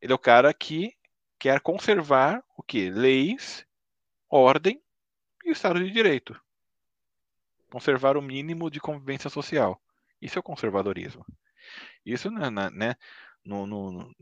Ele 0.00 0.12
é 0.12 0.14
o 0.14 0.18
cara 0.18 0.52
que 0.54 0.92
quer 1.38 1.60
conservar 1.60 2.42
o 2.56 2.62
que? 2.62 2.90
Leis, 2.90 3.66
ordem 4.28 4.80
e 5.44 5.50
Estado 5.50 5.82
de 5.82 5.90
Direito. 5.90 6.40
Conservar 7.74 8.16
o 8.16 8.22
mínimo 8.22 8.70
de 8.70 8.80
convivência 8.80 9.28
social. 9.28 9.80
Isso 10.22 10.38
é 10.38 10.40
o 10.40 10.44
conservadorismo. 10.44 11.26
Isso 12.06 12.30
na, 12.30 12.50
na 12.50 12.70
né, 12.70 12.94
no, 13.44 13.66
no, 13.66 14.14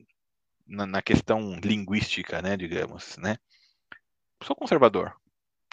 na, 0.67 0.87
na, 0.87 1.03
questão 1.03 1.61
linguística, 1.63 2.41
né, 2.41 2.57
digamos, 2.57 3.17
né? 3.19 3.37
Sou 4.43 4.57
conservador 4.57 5.15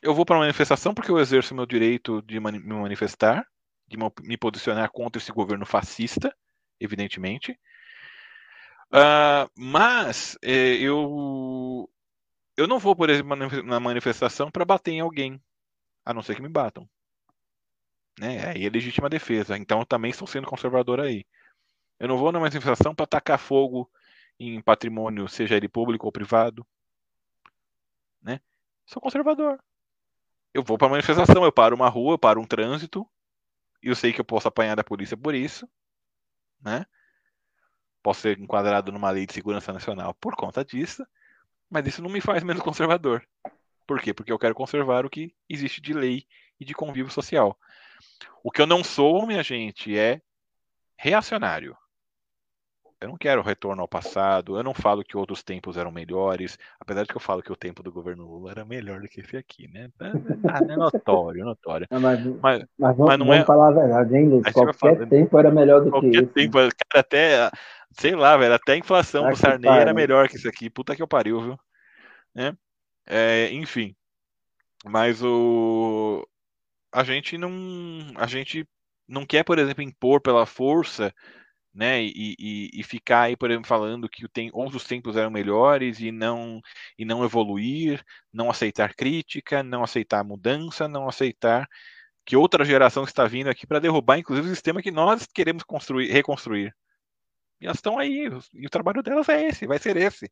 eu 0.01 0.13
vou 0.13 0.25
para 0.25 0.35
uma 0.35 0.41
manifestação 0.41 0.93
porque 0.93 1.11
eu 1.11 1.19
exerço 1.19 1.55
meu 1.55 1.65
direito 1.65 2.21
de 2.21 2.39
me 2.39 2.59
manifestar, 2.61 3.45
de 3.87 3.97
me 4.21 4.37
posicionar 4.37 4.89
contra 4.91 5.21
esse 5.21 5.31
governo 5.31 5.65
fascista, 5.65 6.35
evidentemente. 6.79 7.57
Uh, 8.91 9.49
mas 9.55 10.37
é, 10.41 10.75
eu 10.75 11.89
eu 12.57 12.67
não 12.67 12.79
vou, 12.79 12.95
por 12.95 13.09
exemplo, 13.09 13.35
na 13.63 13.79
manifestação 13.79 14.51
para 14.51 14.65
bater 14.65 14.91
em 14.91 14.99
alguém, 14.99 15.41
a 16.03 16.13
não 16.13 16.21
ser 16.21 16.35
que 16.35 16.41
me 16.41 16.49
batam. 16.49 16.89
Né? 18.19 18.49
Aí 18.49 18.65
é 18.65 18.69
legítima 18.69 19.09
defesa. 19.09 19.57
Então 19.57 19.85
também 19.85 20.11
estou 20.11 20.27
sendo 20.27 20.47
conservador 20.47 20.99
aí. 20.99 21.25
Eu 21.99 22.07
não 22.07 22.17
vou 22.17 22.31
na 22.31 22.39
manifestação 22.39 22.93
para 22.93 23.07
tacar 23.07 23.39
fogo 23.39 23.89
em 24.39 24.61
patrimônio, 24.61 25.27
seja 25.27 25.55
ele 25.55 25.67
público 25.67 26.05
ou 26.05 26.11
privado. 26.11 26.65
Né? 28.21 28.39
Sou 28.85 29.01
conservador 29.01 29.59
eu 30.53 30.63
vou 30.63 30.77
para 30.77 30.89
manifestação, 30.89 31.43
eu 31.43 31.51
paro 31.51 31.75
uma 31.75 31.89
rua, 31.89 32.13
eu 32.13 32.19
paro 32.19 32.41
um 32.41 32.45
trânsito, 32.45 33.07
e 33.83 33.87
eu 33.87 33.95
sei 33.95 34.11
que 34.11 34.19
eu 34.19 34.25
posso 34.25 34.47
apanhar 34.47 34.75
da 34.75 34.83
polícia 34.83 35.15
por 35.15 35.35
isso, 35.35 35.67
né? 36.61 36.85
Posso 38.01 38.21
ser 38.21 38.39
enquadrado 38.39 38.91
numa 38.91 39.09
lei 39.11 39.25
de 39.25 39.33
segurança 39.33 39.73
nacional 39.73 40.13
por 40.15 40.35
conta 40.35 40.63
disso, 40.63 41.05
mas 41.69 41.85
isso 41.87 42.01
não 42.01 42.09
me 42.09 42.21
faz 42.21 42.43
menos 42.43 42.63
conservador. 42.63 43.25
Por 43.85 44.01
quê? 44.01 44.13
Porque 44.13 44.31
eu 44.31 44.39
quero 44.39 44.55
conservar 44.55 45.05
o 45.05 45.09
que 45.09 45.33
existe 45.47 45.81
de 45.81 45.93
lei 45.93 46.25
e 46.59 46.65
de 46.65 46.73
convívio 46.73 47.11
social. 47.11 47.57
O 48.43 48.51
que 48.51 48.61
eu 48.61 48.67
não 48.67 48.83
sou, 48.83 49.25
minha 49.25 49.43
gente, 49.43 49.97
é 49.97 50.21
reacionário. 50.97 51.75
Eu 53.01 53.07
não 53.07 53.17
quero 53.17 53.41
retorno 53.41 53.81
ao 53.81 53.87
passado, 53.87 54.57
eu 54.57 54.63
não 54.63 54.73
falo 54.73 55.05
que 55.05 55.15
outros 55.15 55.41
tempos 55.41 55.77
eram 55.77 55.89
melhores, 55.89 56.59
apesar 56.77 57.03
de 57.03 57.07
que 57.07 57.15
eu 57.15 57.21
falo 57.21 57.41
que 57.41 57.51
o 57.51 57.55
tempo 57.55 57.81
do 57.81 57.93
governo 57.93 58.25
Lula 58.25 58.51
era 58.51 58.65
melhor 58.65 58.99
do 58.99 59.07
que 59.07 59.21
esse 59.21 59.37
aqui, 59.37 59.69
né? 59.69 59.89
É, 60.01 60.73
é 60.73 60.75
notório, 60.75 61.45
notório. 61.45 61.87
Não, 61.89 62.01
mas, 62.01 62.19
mas, 62.25 62.65
mas, 62.77 62.97
vamos, 62.97 63.07
mas 63.07 63.19
não 63.19 63.33
é... 63.33 63.45
falar 63.45 63.69
a 63.69 63.71
verdade, 63.71 64.17
hein, 64.17 64.27
Lúcio? 64.27 64.51
Qualquer 64.51 64.73
falar, 64.73 65.07
tempo 65.07 65.39
era 65.39 65.49
melhor 65.49 65.81
do 65.81 65.97
que 65.97 66.07
esse. 66.07 66.25
Tempo, 66.25 66.57
cara, 66.57 66.69
até, 66.95 67.49
sei 67.91 68.15
lá, 68.15 68.35
velho, 68.35 68.53
até 68.53 68.73
a 68.73 68.77
inflação 68.77 69.29
do 69.29 69.35
Sarney 69.37 69.71
era 69.71 69.93
melhor 69.93 70.27
que 70.27 70.35
isso 70.35 70.49
aqui. 70.49 70.69
Puta 70.69 70.93
que 70.93 71.01
eu 71.01 71.07
pariu, 71.07 71.39
viu? 71.39 71.59
Né? 72.35 72.53
É, 73.07 73.49
enfim. 73.53 73.95
Mas 74.85 75.23
o... 75.23 76.27
A 76.91 77.03
gente 77.03 77.37
não... 77.37 77.49
A 78.15 78.27
gente 78.27 78.67
não 79.07 79.25
quer, 79.25 79.43
por 79.43 79.57
exemplo, 79.57 79.83
impor 79.83 80.21
pela 80.21 80.45
força 80.45 81.13
né? 81.73 82.01
E, 82.03 82.35
e, 82.39 82.69
e, 82.73 82.83
ficar 82.83 83.23
aí, 83.23 83.37
por 83.37 83.49
exemplo, 83.49 83.67
falando 83.67 84.09
que 84.09 84.27
tem, 84.29 84.49
outros 84.53 84.83
tempos 84.85 85.15
eram 85.15 85.29
melhores 85.31 85.99
e 85.99 86.11
não 86.11 86.61
e 86.97 87.05
não 87.05 87.23
evoluir, 87.23 88.03
não 88.33 88.49
aceitar 88.49 88.95
crítica, 88.95 89.63
não 89.63 89.83
aceitar 89.83 90.23
mudança, 90.23 90.87
não 90.87 91.07
aceitar 91.07 91.67
que 92.25 92.35
outra 92.35 92.65
geração 92.65 93.03
está 93.03 93.25
vindo 93.27 93.49
aqui 93.49 93.65
para 93.67 93.79
derrubar, 93.79 94.19
inclusive, 94.19 94.47
o 94.47 94.51
sistema 94.51 94.81
que 94.81 94.91
nós 94.91 95.27
queremos 95.27 95.63
construir, 95.63 96.11
reconstruir. 96.11 96.75
E 97.61 97.65
elas 97.65 97.77
estão 97.77 97.99
aí, 97.99 98.29
e 98.53 98.67
o 98.67 98.69
trabalho 98.69 99.03
delas 99.03 99.29
é 99.29 99.47
esse, 99.47 99.67
vai 99.67 99.79
ser 99.79 99.97
esse. 99.97 100.25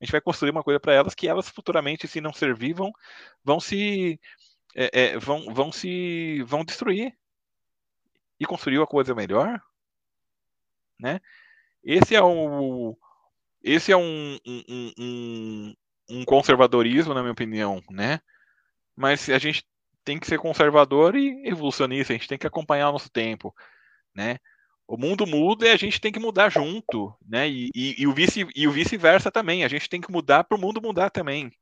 A 0.00 0.04
gente 0.04 0.12
vai 0.12 0.20
construir 0.20 0.50
uma 0.50 0.62
coisa 0.62 0.80
para 0.80 0.94
elas 0.94 1.14
que 1.14 1.28
elas 1.28 1.48
futuramente, 1.48 2.08
se 2.08 2.20
não 2.20 2.32
servir, 2.32 2.74
vão, 2.74 2.92
vão 3.44 3.60
se 3.60 4.20
é, 4.74 5.00
é, 5.00 5.18
vão, 5.18 5.52
vão 5.52 5.72
se 5.72 6.42
vão 6.42 6.64
destruir. 6.64 7.16
E 8.40 8.46
construir 8.46 8.78
uma 8.78 8.86
coisa 8.86 9.16
melhor, 9.16 9.60
né? 10.98 11.20
Esse 11.82 12.14
é 12.14 12.22
um, 12.22 12.94
esse 13.62 13.90
é 13.90 13.96
um, 13.96 14.38
um, 14.46 14.92
um, 14.98 15.74
um 16.08 16.24
conservadorismo, 16.24 17.14
na 17.14 17.20
minha 17.20 17.32
opinião, 17.32 17.82
né? 17.90 18.20
Mas 18.94 19.28
a 19.28 19.38
gente 19.38 19.64
tem 20.04 20.18
que 20.18 20.26
ser 20.26 20.38
conservador 20.38 21.16
e 21.16 21.48
evolucionista, 21.48 22.12
a 22.12 22.16
gente 22.16 22.28
tem 22.28 22.38
que 22.38 22.46
acompanhar 22.46 22.90
o 22.90 22.92
nosso 22.92 23.10
tempo, 23.10 23.54
né? 24.14 24.38
O 24.86 24.96
mundo 24.96 25.26
muda 25.26 25.66
e 25.66 25.70
a 25.70 25.76
gente 25.76 26.00
tem 26.00 26.10
que 26.10 26.18
mudar 26.18 26.48
junto, 26.48 27.14
né? 27.26 27.48
E, 27.48 27.68
e, 27.74 28.02
e 28.02 28.06
o 28.06 28.12
vice 28.14 28.46
e 28.54 28.66
o 28.66 28.72
vice-versa 28.72 29.30
também. 29.30 29.64
A 29.64 29.68
gente 29.68 29.88
tem 29.88 30.00
que 30.00 30.10
mudar 30.10 30.44
para 30.44 30.56
o 30.56 30.60
mundo 30.60 30.80
mudar 30.80 31.10
também. 31.10 31.52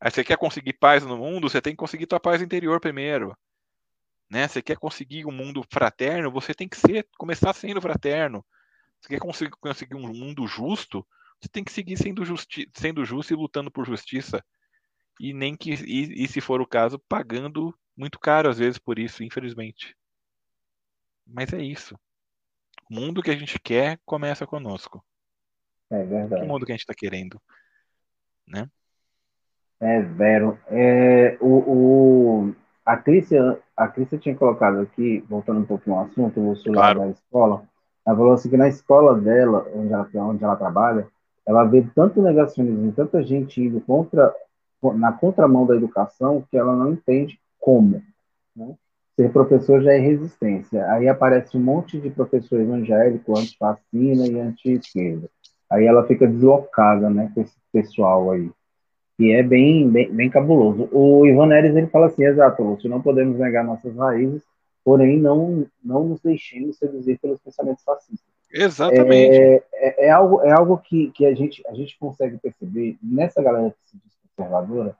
Aí 0.00 0.10
você 0.10 0.22
quer 0.22 0.36
conseguir 0.36 0.74
paz 0.74 1.04
no 1.04 1.16
mundo, 1.16 1.48
você 1.48 1.60
tem 1.60 1.72
que 1.72 1.78
conseguir 1.78 2.06
tua 2.06 2.20
paz 2.20 2.40
interior 2.40 2.80
primeiro, 2.80 3.36
né? 4.30 4.46
Você 4.46 4.62
quer 4.62 4.76
conseguir 4.76 5.26
um 5.26 5.32
mundo 5.32 5.64
fraterno, 5.70 6.30
você 6.30 6.54
tem 6.54 6.68
que 6.68 6.76
ser 6.76 7.06
começar 7.18 7.52
sendo 7.52 7.80
fraterno. 7.80 8.44
Você 9.00 9.08
quer 9.08 9.20
conseguir, 9.20 9.50
conseguir 9.60 9.94
um 9.94 10.12
mundo 10.12 10.46
justo, 10.46 11.06
você 11.40 11.48
tem 11.48 11.64
que 11.64 11.72
seguir 11.72 11.96
sendo, 11.96 12.24
justi 12.24 12.68
sendo 12.74 13.04
justo 13.04 13.32
e 13.32 13.36
lutando 13.36 13.70
por 13.70 13.86
justiça. 13.86 14.44
E 15.20 15.32
nem 15.32 15.56
que, 15.56 15.72
e, 15.72 16.24
e 16.24 16.28
se 16.28 16.40
for 16.40 16.60
o 16.60 16.66
caso, 16.66 16.98
pagando 17.08 17.76
muito 17.96 18.18
caro 18.18 18.48
às 18.48 18.58
vezes 18.58 18.78
por 18.78 18.98
isso, 18.98 19.24
infelizmente. 19.24 19.96
Mas 21.26 21.52
é 21.52 21.62
isso. 21.62 21.98
O 22.90 22.94
mundo 22.94 23.22
que 23.22 23.30
a 23.30 23.36
gente 23.36 23.58
quer 23.58 24.00
começa 24.04 24.46
conosco. 24.46 25.04
É 25.90 26.02
verdade. 26.04 26.42
Que 26.42 26.48
mundo 26.48 26.64
que 26.64 26.72
a 26.72 26.74
gente 26.74 26.82
está 26.82 26.94
querendo, 26.94 27.40
né? 28.46 28.70
É, 29.80 30.00
Vero. 30.02 30.58
É, 30.70 31.36
o, 31.40 31.46
o, 31.46 32.54
a 32.84 32.96
Crícia, 32.96 33.58
a 33.76 33.88
Crícia 33.88 34.18
tinha 34.18 34.34
colocado 34.34 34.80
aqui, 34.80 35.24
voltando 35.28 35.60
um 35.60 35.64
pouquinho 35.64 35.96
ao 35.96 36.04
assunto, 36.04 36.40
o 36.40 36.56
celular 36.56 36.94
claro. 36.94 37.00
da 37.00 37.08
escola, 37.08 37.62
ela 38.08 38.16
falou 38.16 38.32
assim 38.32 38.48
que 38.48 38.56
na 38.56 38.68
escola 38.68 39.14
dela, 39.14 39.66
onde 39.74 39.92
ela, 39.92 40.08
onde 40.14 40.42
ela 40.42 40.56
trabalha, 40.56 41.06
ela 41.46 41.64
vê 41.64 41.86
tanto 41.94 42.22
negacionismo, 42.22 42.92
tanta 42.92 43.22
gente 43.22 43.62
indo 43.62 43.80
contra, 43.82 44.34
na 44.94 45.12
contramão 45.12 45.66
da 45.66 45.76
educação, 45.76 46.42
que 46.50 46.56
ela 46.56 46.74
não 46.74 46.92
entende 46.92 47.38
como. 47.60 48.02
Né? 48.56 48.74
Ser 49.14 49.30
professor 49.30 49.82
já 49.82 49.92
é 49.92 49.98
resistência. 49.98 50.90
Aí 50.92 51.08
aparece 51.08 51.56
um 51.56 51.60
monte 51.60 52.00
de 52.00 52.08
professor 52.08 52.60
evangélico, 52.60 53.38
anti-vacina 53.38 54.26
e 54.26 54.40
anti-esquerda. 54.40 55.28
Aí 55.70 55.84
ela 55.84 56.06
fica 56.06 56.26
deslocada 56.26 57.10
né, 57.10 57.30
com 57.34 57.42
esse 57.42 57.56
pessoal 57.72 58.30
aí. 58.30 58.50
E 59.18 59.32
é 59.32 59.42
bem, 59.42 59.88
bem, 59.90 60.12
bem 60.12 60.30
cabuloso. 60.30 60.88
O 60.92 61.26
Ivan 61.26 61.46
Neres 61.46 61.74
ele 61.74 61.88
fala 61.88 62.06
assim, 62.06 62.24
exato, 62.24 62.62
Lúcio, 62.62 62.88
não 62.88 63.02
podemos 63.02 63.38
negar 63.38 63.64
nossas 63.64 63.94
raízes, 63.96 64.42
porém 64.84 65.18
não, 65.18 65.66
não 65.84 66.04
nos 66.04 66.20
deixemos 66.20 66.78
seduzir 66.78 67.18
pelos 67.18 67.40
pensamentos 67.40 67.82
fascistas. 67.82 68.28
Exatamente. 68.52 69.36
É, 69.36 69.64
é, 69.74 70.06
é, 70.06 70.10
algo, 70.10 70.40
é 70.42 70.52
algo 70.52 70.78
que, 70.78 71.10
que 71.10 71.26
a, 71.26 71.34
gente, 71.34 71.62
a 71.68 71.74
gente 71.74 71.98
consegue 71.98 72.38
perceber 72.38 72.96
nessa 73.02 73.42
galera 73.42 73.70
que 73.70 73.90
se 73.90 73.96
diz 73.96 74.16
conservadora, 74.36 74.96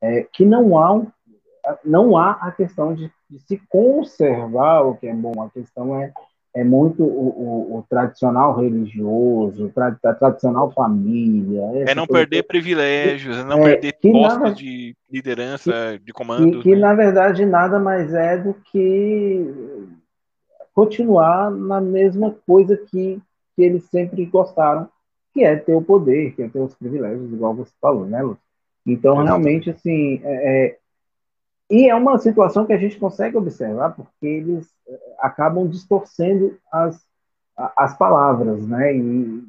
é, 0.00 0.26
que 0.32 0.44
não 0.44 0.78
há, 0.78 1.06
não 1.84 2.16
há 2.16 2.32
a 2.40 2.52
questão 2.52 2.94
de, 2.94 3.12
de, 3.28 3.38
se 3.40 3.60
conservar 3.68 4.82
o 4.82 4.96
que 4.96 5.08
é 5.08 5.12
bom, 5.12 5.42
a 5.42 5.50
questão 5.50 6.00
é, 6.00 6.12
é 6.54 6.64
muito 6.64 7.02
o, 7.02 7.06
o, 7.06 7.78
o 7.78 7.82
tradicional 7.88 8.58
religioso, 8.58 9.70
a 9.76 10.14
tradicional 10.14 10.72
família. 10.72 11.62
É 11.86 11.94
não 11.94 12.06
perder 12.06 12.42
que, 12.42 12.48
privilégios, 12.48 13.36
é 13.36 13.44
não 13.44 13.60
perder 13.60 13.94
postos 14.00 14.56
de 14.56 14.96
liderança, 15.10 15.72
que, 15.98 16.04
de 16.04 16.12
comando. 16.12 16.62
Que, 16.62 16.74
né? 16.74 16.80
na 16.80 16.94
verdade 16.94 17.44
nada 17.44 17.78
mais 17.78 18.12
é 18.14 18.38
do 18.38 18.54
que 18.54 19.88
continuar 20.74 21.50
na 21.50 21.80
mesma 21.80 22.34
coisa 22.46 22.76
que, 22.76 23.20
que 23.54 23.62
eles 23.62 23.84
sempre 23.84 24.24
gostaram, 24.26 24.88
que 25.34 25.44
é 25.44 25.56
ter 25.56 25.74
o 25.74 25.82
poder, 25.82 26.34
que 26.34 26.42
é 26.42 26.48
ter 26.48 26.60
os 26.60 26.74
privilégios, 26.74 27.32
igual 27.32 27.54
você 27.54 27.72
falou, 27.80 28.06
né, 28.06 28.22
Lúcio? 28.22 28.42
Então, 28.86 29.22
realmente, 29.22 29.68
assim, 29.68 30.20
é, 30.24 30.66
é, 30.66 30.78
e 31.70 31.88
é 31.90 31.94
uma 31.94 32.16
situação 32.18 32.64
que 32.64 32.72
a 32.72 32.78
gente 32.78 32.96
consegue 32.96 33.36
observar, 33.36 33.90
porque 33.90 34.26
eles 34.26 34.66
é, 34.66 34.77
acabam 35.18 35.68
distorcendo 35.68 36.58
as, 36.70 37.04
as 37.76 37.96
palavras, 37.96 38.66
né? 38.66 38.96
E, 38.96 39.44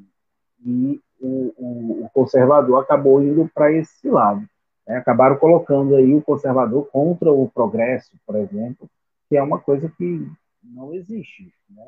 e 0.65 1.01
o, 1.19 2.03
o, 2.05 2.09
conservador 2.13 2.81
acabou 2.81 3.21
indo 3.21 3.49
para 3.53 3.71
esse 3.71 4.09
lado. 4.09 4.45
Né? 4.87 4.97
Acabaram 4.97 5.37
colocando 5.37 5.95
aí 5.95 6.13
o 6.13 6.21
conservador 6.21 6.87
contra 6.91 7.31
o 7.31 7.49
progresso, 7.49 8.11
por 8.25 8.35
exemplo, 8.35 8.89
que 9.27 9.37
é 9.37 9.43
uma 9.43 9.59
coisa 9.59 9.91
que 9.97 10.27
não 10.63 10.93
existe. 10.93 11.53
Né? 11.69 11.83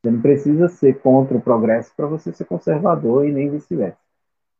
Você 0.00 0.10
não 0.10 0.20
precisa 0.20 0.68
ser 0.68 1.00
contra 1.00 1.36
o 1.36 1.40
progresso 1.40 1.92
para 1.96 2.06
você 2.06 2.32
ser 2.32 2.44
conservador 2.44 3.26
e 3.26 3.32
nem 3.32 3.50
vice-versa. 3.50 3.98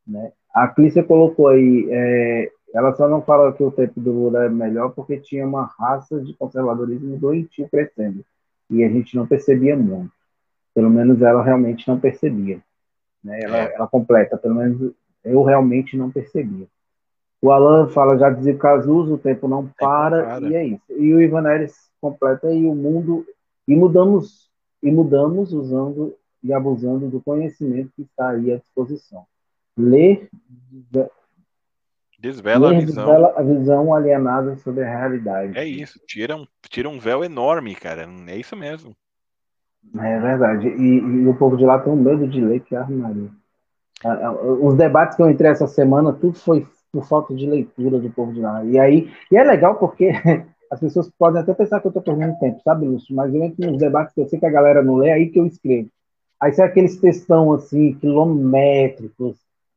Né? 0.07 0.33
A 0.55 0.69
Clícia 0.69 1.05
colocou 1.05 1.49
aí, 1.49 1.89
é, 1.91 2.53
ela 2.75 2.95
só 2.95 3.09
não 3.09 3.23
fala 3.23 3.53
que 3.53 3.63
o 3.63 3.71
tempo 3.71 4.01
do 4.01 4.13
Lula 4.13 4.45
é 4.45 4.49
melhor 4.49 4.91
porque 4.91 5.19
tinha 5.19 5.47
uma 5.47 5.65
raça 5.79 6.21
de 6.21 6.35
conservadorismo 6.35 7.17
doentio 7.17 7.69
crescendo 7.69 8.25
e 8.71 8.85
a 8.85 8.89
gente 8.89 9.17
não 9.17 9.27
percebia 9.27 9.77
muito. 9.77 10.13
Pelo 10.75 10.91
menos 10.91 11.23
ela 11.23 11.43
realmente 11.43 11.89
não 11.89 11.99
percebia. 11.99 12.61
Né? 13.25 13.41
Ela, 13.43 13.57
ela 13.57 13.87
completa, 13.87 14.37
pelo 14.37 14.55
menos 14.55 14.93
eu 15.25 15.43
realmente 15.43 15.97
não 15.97 16.11
percebia. 16.11 16.67
O 17.41 17.51
Alan 17.51 17.89
fala, 17.89 18.19
já 18.19 18.31
dizia 18.31 18.55
o 18.55 18.59
Cazuzo, 18.59 19.15
o 19.15 19.19
tempo 19.19 19.47
não 19.47 19.67
para, 19.79 20.25
para, 20.25 20.49
e 20.49 20.55
é 20.55 20.67
isso. 20.67 20.85
E 20.91 21.15
o 21.15 21.21
Ivan 21.21 21.43
Neres 21.43 21.89
completa 22.01 22.49
aí 22.49 22.67
o 22.67 22.75
mundo 22.75 23.25
e 23.67 23.77
mudamos 23.77 24.49
e 24.83 24.91
mudamos 24.91 25.53
usando 25.53 26.15
e 26.43 26.53
abusando 26.53 27.09
do 27.09 27.21
conhecimento 27.21 27.91
que 27.97 28.03
está 28.03 28.31
aí 28.31 28.53
à 28.53 28.57
disposição. 28.57 29.25
Ler 29.77 30.29
desvela 32.19 32.71
a 32.71 32.81
visão. 32.81 33.07
Desvela 33.07 33.35
a 33.37 33.43
visão 33.43 33.95
alienada 33.95 34.57
sobre 34.57 34.85
a 34.85 34.99
realidade. 34.99 35.57
É 35.57 35.65
isso, 35.65 36.01
tira 36.07 36.37
um, 36.37 36.47
tira 36.69 36.89
um 36.89 36.99
véu 36.99 37.25
enorme, 37.25 37.75
cara. 37.75 38.09
É 38.27 38.37
isso 38.37 38.57
mesmo. 38.57 38.97
É 39.97 40.21
verdade. 40.21 40.69
E, 40.69 40.99
e 40.99 41.27
o 41.27 41.35
povo 41.35 41.57
de 41.57 41.65
lá 41.65 41.79
tem 41.79 41.93
um 41.93 41.97
medo 41.97 42.27
de 42.27 42.41
ler 42.41 42.61
que 42.61 42.75
armaria. 42.75 43.31
Os 44.61 44.77
debates 44.77 45.17
que 45.17 45.23
eu 45.23 45.31
entrei 45.31 45.51
essa 45.51 45.67
semana, 45.67 46.13
tudo 46.13 46.39
foi 46.39 46.67
por 46.93 47.05
falta 47.07 47.35
de 47.35 47.47
leitura 47.47 47.99
do 47.99 48.11
povo 48.11 48.33
de 48.33 48.41
lá. 48.41 48.65
E 48.65 48.79
aí, 48.79 49.11
e 49.31 49.37
é 49.37 49.43
legal 49.43 49.77
porque 49.77 50.11
as 50.71 50.81
pessoas 50.81 51.11
podem 51.19 51.41
até 51.41 51.55
pensar 51.55 51.81
que 51.81 51.87
eu 51.87 51.91
estou 51.91 52.03
perdendo 52.03 52.39
tempo, 52.39 52.61
sabe, 52.63 52.87
Lúcio? 52.87 53.15
Mas 53.15 53.35
eu 53.35 53.43
entro 53.43 53.71
nos 53.71 53.79
debates 53.79 54.15
que 54.15 54.21
eu 54.21 54.29
sei 54.29 54.39
que 54.39 54.47
a 54.47 54.51
galera 54.51 54.83
não 54.83 54.97
lê, 54.97 55.09
é 55.09 55.13
aí 55.15 55.29
que 55.31 55.39
eu 55.39 55.47
escrevo. 55.47 55.89
Aí 56.41 56.53
sai 56.53 56.69
aqueles 56.69 57.01
textão 57.01 57.53
assim, 57.53 57.95
quilométricos. 57.95 59.37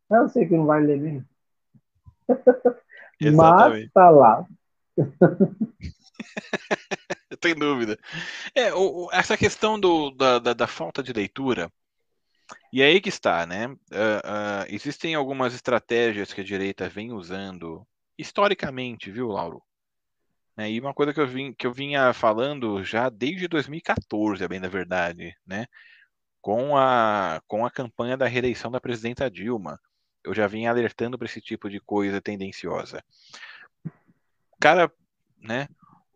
Eu 0.10 0.30
sei 0.30 0.46
que 0.46 0.56
não 0.56 0.66
vai 0.66 0.82
ler 0.84 1.00
mesmo. 1.00 1.26
Mas 3.36 3.90
tá 3.94 4.10
lá. 4.10 4.46
Tem 7.40 7.56
dúvida. 7.56 7.98
É, 8.56 8.74
o, 8.74 9.10
essa 9.12 9.38
questão 9.38 9.80
do, 9.80 10.12
da, 10.12 10.40
da, 10.40 10.54
da, 10.54 10.68
falta 10.68 11.02
de 11.02 11.14
leitura, 11.14 11.72
e 12.72 12.82
é 12.82 12.86
aí 12.86 13.02
que 13.02 13.10
está, 13.10 13.46
né? 13.46 13.68
Uh, 13.68 13.74
uh, 13.74 14.66
existem 14.70 15.16
algumas 15.16 15.54
estratégias 15.54 16.34
que 16.34 16.42
a 16.42 16.44
direita 16.44 16.90
vem 16.90 17.12
usando 17.12 17.86
historicamente, 18.18 19.12
viu, 19.12 19.28
Lauro? 19.28 19.62
É, 20.58 20.70
e 20.70 20.80
uma 20.80 20.94
coisa 20.94 21.14
que 21.14 21.20
eu, 21.20 21.28
vim, 21.28 21.54
que 21.54 21.66
eu 21.66 21.74
vinha 21.74 22.14
falando 22.14 22.84
já 22.84 23.10
desde 23.10 23.48
2014, 23.48 24.44
é 24.44 24.48
bem 24.48 24.60
da 24.60 24.68
verdade, 24.68 25.34
né? 25.46 25.66
Com 26.42 26.78
a, 26.78 27.42
com 27.48 27.66
a 27.66 27.72
campanha 27.72 28.18
da 28.18 28.28
reeleição 28.28 28.70
da 28.70 28.82
presidenta 28.82 29.30
Dilma. 29.30 29.80
Eu 30.24 30.34
já 30.34 30.48
vinha 30.48 30.70
alertando 30.70 31.18
para 31.18 31.26
esse 31.26 31.42
tipo 31.42 31.70
de 31.70 31.80
coisa 31.80 32.22
tendenciosa. 32.22 33.04
Cara, 34.60 34.92
né? 35.40 35.68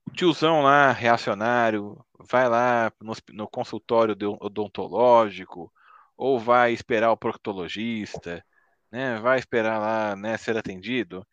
O 0.08 0.12
tiozão 0.12 0.62
lá, 0.62 0.92
reacionário, 0.92 2.04
vai 2.20 2.48
lá 2.48 2.92
no, 3.02 3.14
no 3.34 3.48
consultório 3.48 4.16
odontológico, 4.40 5.72
ou 6.16 6.40
vai 6.40 6.72
esperar 6.72 7.12
o 7.12 7.18
proctologista, 7.18 8.46
né? 8.92 9.20
Vai 9.20 9.40
esperar 9.40 9.80
lá, 9.80 10.16
né, 10.16 10.38
ser 10.38 10.56
atendido. 10.58 11.26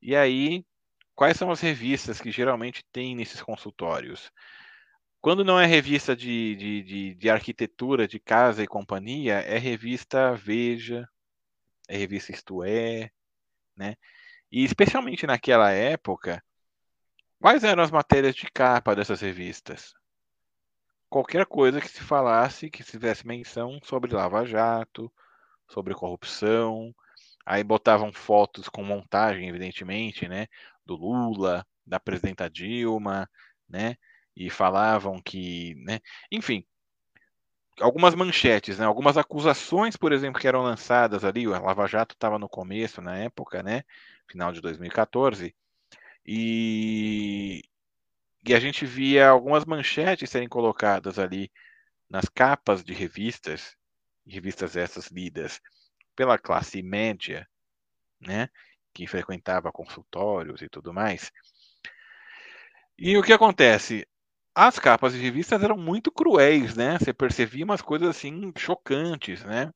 E 0.00 0.14
aí 0.14 0.64
quais 1.14 1.36
são 1.36 1.50
as 1.50 1.60
revistas 1.60 2.20
que 2.20 2.30
geralmente 2.30 2.84
tem 2.92 3.14
nesses 3.14 3.42
consultórios? 3.42 4.30
Quando 5.20 5.44
não 5.44 5.60
é 5.60 5.66
revista 5.66 6.16
de, 6.16 6.56
de, 6.56 6.82
de, 6.82 7.14
de, 7.14 7.30
arquitetura, 7.30 8.08
de 8.08 8.18
casa 8.18 8.62
e 8.62 8.66
companhia, 8.66 9.34
é 9.34 9.56
revista 9.56 10.34
Veja, 10.34 11.08
revista 11.96 12.32
Isto 12.32 12.64
É, 12.64 13.10
né? 13.76 13.96
E 14.50 14.64
especialmente 14.64 15.26
naquela 15.26 15.70
época, 15.70 16.42
quais 17.40 17.64
eram 17.64 17.82
as 17.82 17.90
matérias 17.90 18.34
de 18.34 18.50
capa 18.50 18.94
dessas 18.94 19.20
revistas? 19.20 19.94
Qualquer 21.08 21.46
coisa 21.46 21.80
que 21.80 21.88
se 21.88 22.02
falasse, 22.02 22.70
que 22.70 22.82
se 22.82 22.92
fizesse 22.92 23.26
menção 23.26 23.78
sobre 23.82 24.14
Lava 24.14 24.44
Jato, 24.44 25.12
sobre 25.68 25.94
corrupção, 25.94 26.94
aí 27.44 27.62
botavam 27.62 28.12
fotos 28.12 28.68
com 28.68 28.82
montagem, 28.82 29.48
evidentemente, 29.48 30.28
né? 30.28 30.46
do 30.84 30.96
Lula, 30.96 31.66
da 31.86 31.98
presidenta 32.00 32.48
Dilma, 32.48 33.28
né? 33.68 33.96
E 34.34 34.50
falavam 34.50 35.20
que, 35.20 35.74
né? 35.84 36.00
Enfim, 36.30 36.64
algumas 37.82 38.14
manchetes, 38.14 38.78
né? 38.78 38.86
Algumas 38.86 39.16
acusações, 39.16 39.96
por 39.96 40.12
exemplo, 40.12 40.40
que 40.40 40.48
eram 40.48 40.62
lançadas 40.62 41.24
ali. 41.24 41.46
O 41.46 41.50
Lava 41.50 41.86
Jato 41.86 42.14
estava 42.14 42.38
no 42.38 42.48
começo, 42.48 43.02
na 43.02 43.16
época, 43.18 43.62
né? 43.62 43.82
Final 44.30 44.52
de 44.52 44.60
2014. 44.60 45.54
E, 46.26 47.62
e 48.46 48.54
a 48.54 48.60
gente 48.60 48.86
via 48.86 49.28
algumas 49.28 49.64
manchetes 49.64 50.30
serem 50.30 50.48
colocadas 50.48 51.18
ali 51.18 51.50
nas 52.08 52.26
capas 52.28 52.84
de 52.84 52.92
revistas, 52.92 53.76
revistas 54.26 54.76
essas 54.76 55.08
lidas 55.08 55.60
pela 56.16 56.38
classe 56.38 56.82
média, 56.82 57.48
né? 58.20 58.48
Que 58.94 59.06
frequentava 59.06 59.72
consultórios 59.72 60.62
e 60.62 60.68
tudo 60.68 60.92
mais. 60.92 61.32
E 62.98 63.16
o 63.16 63.22
que 63.22 63.32
acontece? 63.32 64.06
As 64.54 64.78
capas 64.78 65.12
de 65.12 65.20
revistas 65.20 65.62
eram 65.62 65.76
muito 65.76 66.10
cruéis, 66.10 66.76
né? 66.76 66.98
Você 66.98 67.12
percebia 67.12 67.64
umas 67.64 67.82
coisas 67.82 68.08
assim 68.08 68.52
chocantes, 68.56 69.44
né? 69.44 69.72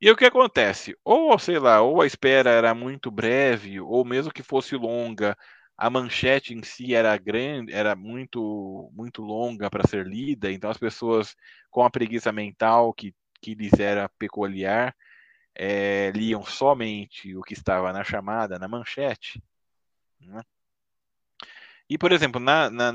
E 0.00 0.10
o 0.10 0.16
que 0.16 0.24
acontece? 0.24 0.96
Ou, 1.04 1.38
sei 1.38 1.58
lá, 1.58 1.80
ou 1.80 2.02
a 2.02 2.06
espera 2.06 2.50
era 2.50 2.74
muito 2.74 3.10
breve, 3.10 3.80
ou 3.80 4.04
mesmo 4.04 4.32
que 4.32 4.42
fosse 4.42 4.74
longa, 4.76 5.36
a 5.76 5.88
manchete 5.88 6.54
em 6.54 6.62
si 6.62 6.94
era 6.94 7.16
grande, 7.16 7.72
era 7.72 7.94
muito 7.94 8.90
muito 8.94 9.22
longa 9.22 9.70
para 9.70 9.86
ser 9.86 10.06
lida, 10.06 10.50
então 10.50 10.70
as 10.70 10.78
pessoas 10.78 11.36
com 11.70 11.84
a 11.84 11.90
preguiça 11.90 12.32
mental 12.32 12.92
que, 12.92 13.14
que 13.40 13.54
lhes 13.54 13.72
era 13.78 14.08
peculiar 14.18 14.94
é, 15.54 16.10
liam 16.12 16.44
somente 16.44 17.36
o 17.36 17.42
que 17.42 17.54
estava 17.54 17.92
na 17.92 18.04
chamada, 18.04 18.58
na 18.58 18.68
manchete. 18.68 19.42
Né? 20.20 20.42
E, 21.88 21.98
por 21.98 22.12
exemplo, 22.12 22.40
na, 22.40 22.70
na, 22.70 22.92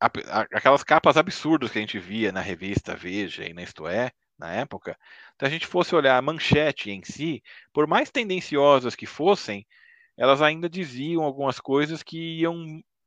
aquelas 0.00 0.84
capas 0.84 1.16
absurdas 1.16 1.70
que 1.70 1.78
a 1.78 1.80
gente 1.80 1.98
via 1.98 2.30
na 2.30 2.40
revista 2.40 2.94
Veja 2.94 3.44
e 3.44 3.52
na 3.52 3.62
Isto 3.62 3.86
É, 3.86 4.12
na 4.38 4.52
época, 4.52 4.96
se 5.38 5.44
a 5.44 5.48
gente 5.48 5.66
fosse 5.66 5.94
olhar 5.94 6.16
a 6.16 6.22
manchete 6.22 6.90
em 6.90 7.02
si, 7.02 7.42
por 7.72 7.86
mais 7.86 8.10
tendenciosas 8.10 8.94
que 8.94 9.06
fossem, 9.06 9.66
elas 10.16 10.40
ainda 10.40 10.68
diziam 10.68 11.22
algumas 11.24 11.58
coisas 11.58 12.02
que 12.02 12.40
iam 12.40 12.54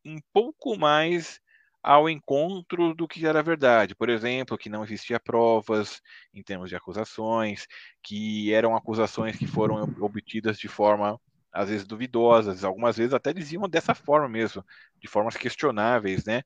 um 0.06 0.20
pouco 0.34 0.78
mais 0.78 1.40
ao 1.84 2.10
encontro 2.10 2.94
do 2.94 3.08
que 3.08 3.26
era 3.26 3.42
verdade. 3.42 3.96
Por 3.96 4.10
exemplo, 4.10 4.58
que 4.58 4.70
não 4.70 4.84
existia 4.84 5.20
provas 5.20 6.02
em 6.34 6.44
termos 6.44 6.70
de 6.70 6.76
acusações, 6.76 7.66
que 8.04 8.54
eram 8.54 8.76
acusações 8.76 9.38
que 9.38 9.48
foram 9.48 9.82
obtidas 10.00 10.60
de 10.60 10.68
forma 10.68 11.20
às 11.52 11.70
vezes 11.70 11.86
duvidosas, 11.86 12.64
algumas 12.64 12.98
vezes 12.98 13.14
até 13.14 13.34
diziam 13.34 13.68
dessa 13.68 13.94
forma 13.94 14.30
mesmo, 14.30 14.66
de 15.00 15.08
formas 15.08 15.36
questionáveis, 15.36 16.26
né? 16.26 16.44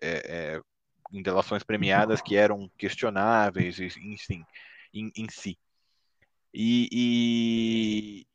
É, 0.00 0.56
é, 0.56 0.60
em 1.12 1.22
delações 1.22 1.62
premiadas 1.62 2.20
que 2.20 2.36
eram 2.36 2.70
questionáveis, 2.76 3.78
enfim, 3.78 4.44
em, 4.92 5.10
em 5.16 5.26
si. 5.30 5.58
E, 6.52 6.88
e, 6.92 8.26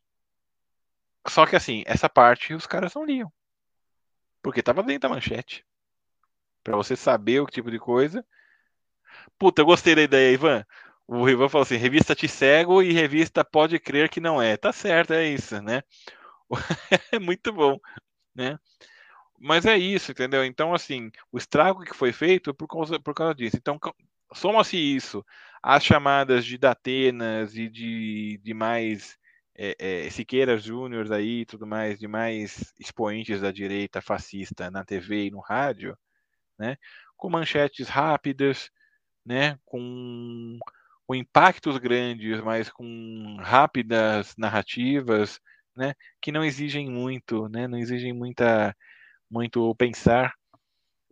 Só 1.28 1.46
que 1.46 1.56
assim, 1.56 1.84
essa 1.86 2.10
parte 2.10 2.54
os 2.54 2.66
caras 2.66 2.94
não 2.94 3.06
liam. 3.06 3.32
Porque 4.42 4.64
tava 4.64 4.84
dentro 4.84 5.08
da 5.08 5.16
manchete. 5.16 5.66
Para 6.64 6.76
você 6.76 6.96
saber 6.96 7.42
o 7.42 7.48
tipo 7.48 7.70
de 7.70 7.80
coisa. 7.80 8.26
Puta, 9.38 9.62
eu 9.62 9.66
gostei 9.66 9.96
da 9.96 10.02
ideia, 10.02 10.34
Ivan. 10.34 10.66
O 11.08 11.28
Ivan 11.30 11.50
falou 11.50 11.64
assim: 11.64 11.76
revista 11.76 12.16
te 12.16 12.28
cego 12.28 12.82
e 12.82 12.94
revista 12.94 13.44
pode 13.44 13.80
crer 13.80 14.10
que 14.10 14.20
não 14.22 14.42
é. 14.42 14.58
Tá 14.58 14.72
certo, 14.72 15.14
é 15.14 15.28
isso, 15.28 15.62
né? 15.62 15.82
é 17.12 17.20
muito 17.20 17.52
bom, 17.54 17.80
né? 18.36 18.60
Mas 19.40 19.66
é 19.66 19.78
isso, 19.78 20.12
entendeu? 20.12 20.46
Então, 20.46 20.74
assim, 20.74 21.12
o 21.32 21.38
estrago 21.38 21.84
que 21.84 21.94
foi 21.94 22.14
feito 22.14 22.54
por 22.54 22.68
causa, 22.68 23.00
por 23.00 23.14
causa 23.14 23.36
disso. 23.36 23.58
Então, 23.58 23.80
soma-se 24.34 24.78
isso, 24.78 25.26
as 25.62 25.84
chamadas 25.84 26.46
de 26.46 26.58
Datenas 26.58 27.56
e 27.58 27.70
de, 27.70 28.40
de 28.44 28.54
mais 28.54 29.18
é, 29.56 30.06
é, 30.06 30.10
Siqueira 30.10 30.58
Júnior 30.58 31.12
aí 31.14 31.46
tudo 31.46 31.68
mais, 31.68 32.00
de 32.00 32.08
mais 32.08 32.74
expoentes 32.80 33.42
da 33.42 33.52
direita 33.52 34.02
fascista 34.02 34.72
na 34.72 34.84
TV 34.86 35.26
e 35.28 35.32
no 35.32 35.40
rádio, 35.40 35.98
né? 36.60 36.78
Com 37.18 37.30
manchetes 37.30 37.88
rápidas, 37.90 38.72
né? 39.26 39.60
Com 39.66 40.60
com 41.08 41.16
impactos 41.16 41.78
grandes, 41.78 42.42
mas 42.42 42.70
com 42.70 43.38
rápidas 43.40 44.34
narrativas, 44.38 45.40
né, 45.76 45.94
que 46.22 46.32
não 46.32 46.44
exigem 46.44 46.90
muito, 46.90 47.50
né, 47.50 47.68
não 47.68 47.78
exigem 47.78 48.14
muita, 48.14 48.76
muito 49.30 49.74
pensar. 49.76 50.34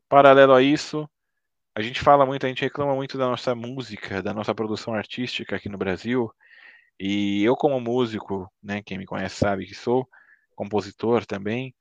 Paralelo 0.10 0.54
a 0.54 0.62
isso, 0.62 1.10
a 1.76 1.82
gente 1.82 2.02
fala 2.02 2.26
muito, 2.26 2.46
a 2.46 2.50
gente 2.50 2.62
reclama 2.62 2.96
muito 2.96 3.18
da 3.18 3.28
nossa 3.28 3.56
música, 3.56 4.22
da 4.22 4.34
nossa 4.34 4.54
produção 4.54 4.94
artística 4.94 5.56
aqui 5.56 5.70
no 5.70 5.78
Brasil. 5.78 6.32
E 7.00 7.44
eu 7.44 7.56
como 7.56 7.80
músico, 7.80 8.52
né, 8.62 8.82
quem 8.84 8.98
me 8.98 9.06
conhece 9.06 9.36
sabe 9.38 9.66
que 9.66 9.76
sou 9.76 10.08
compositor 10.56 11.26
também. 11.26 11.74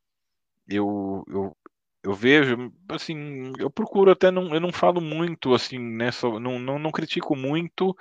Eu, 0.69 1.25
eu, 1.29 1.57
eu 2.03 2.15
vejo, 2.15 2.73
assim, 2.89 3.53
eu 3.59 3.71
procuro 3.71 4.11
até 4.11 4.31
não, 4.31 4.55
eu 4.55 4.61
não 4.61 4.73
falo 4.73 5.01
muito, 5.01 5.55
assim, 5.55 5.79
né, 5.79 6.11
só, 6.11 6.41
não, 6.41 6.59
não, 6.59 6.79
não 6.79 6.91
critico 6.91 7.37
muito, 7.37 7.97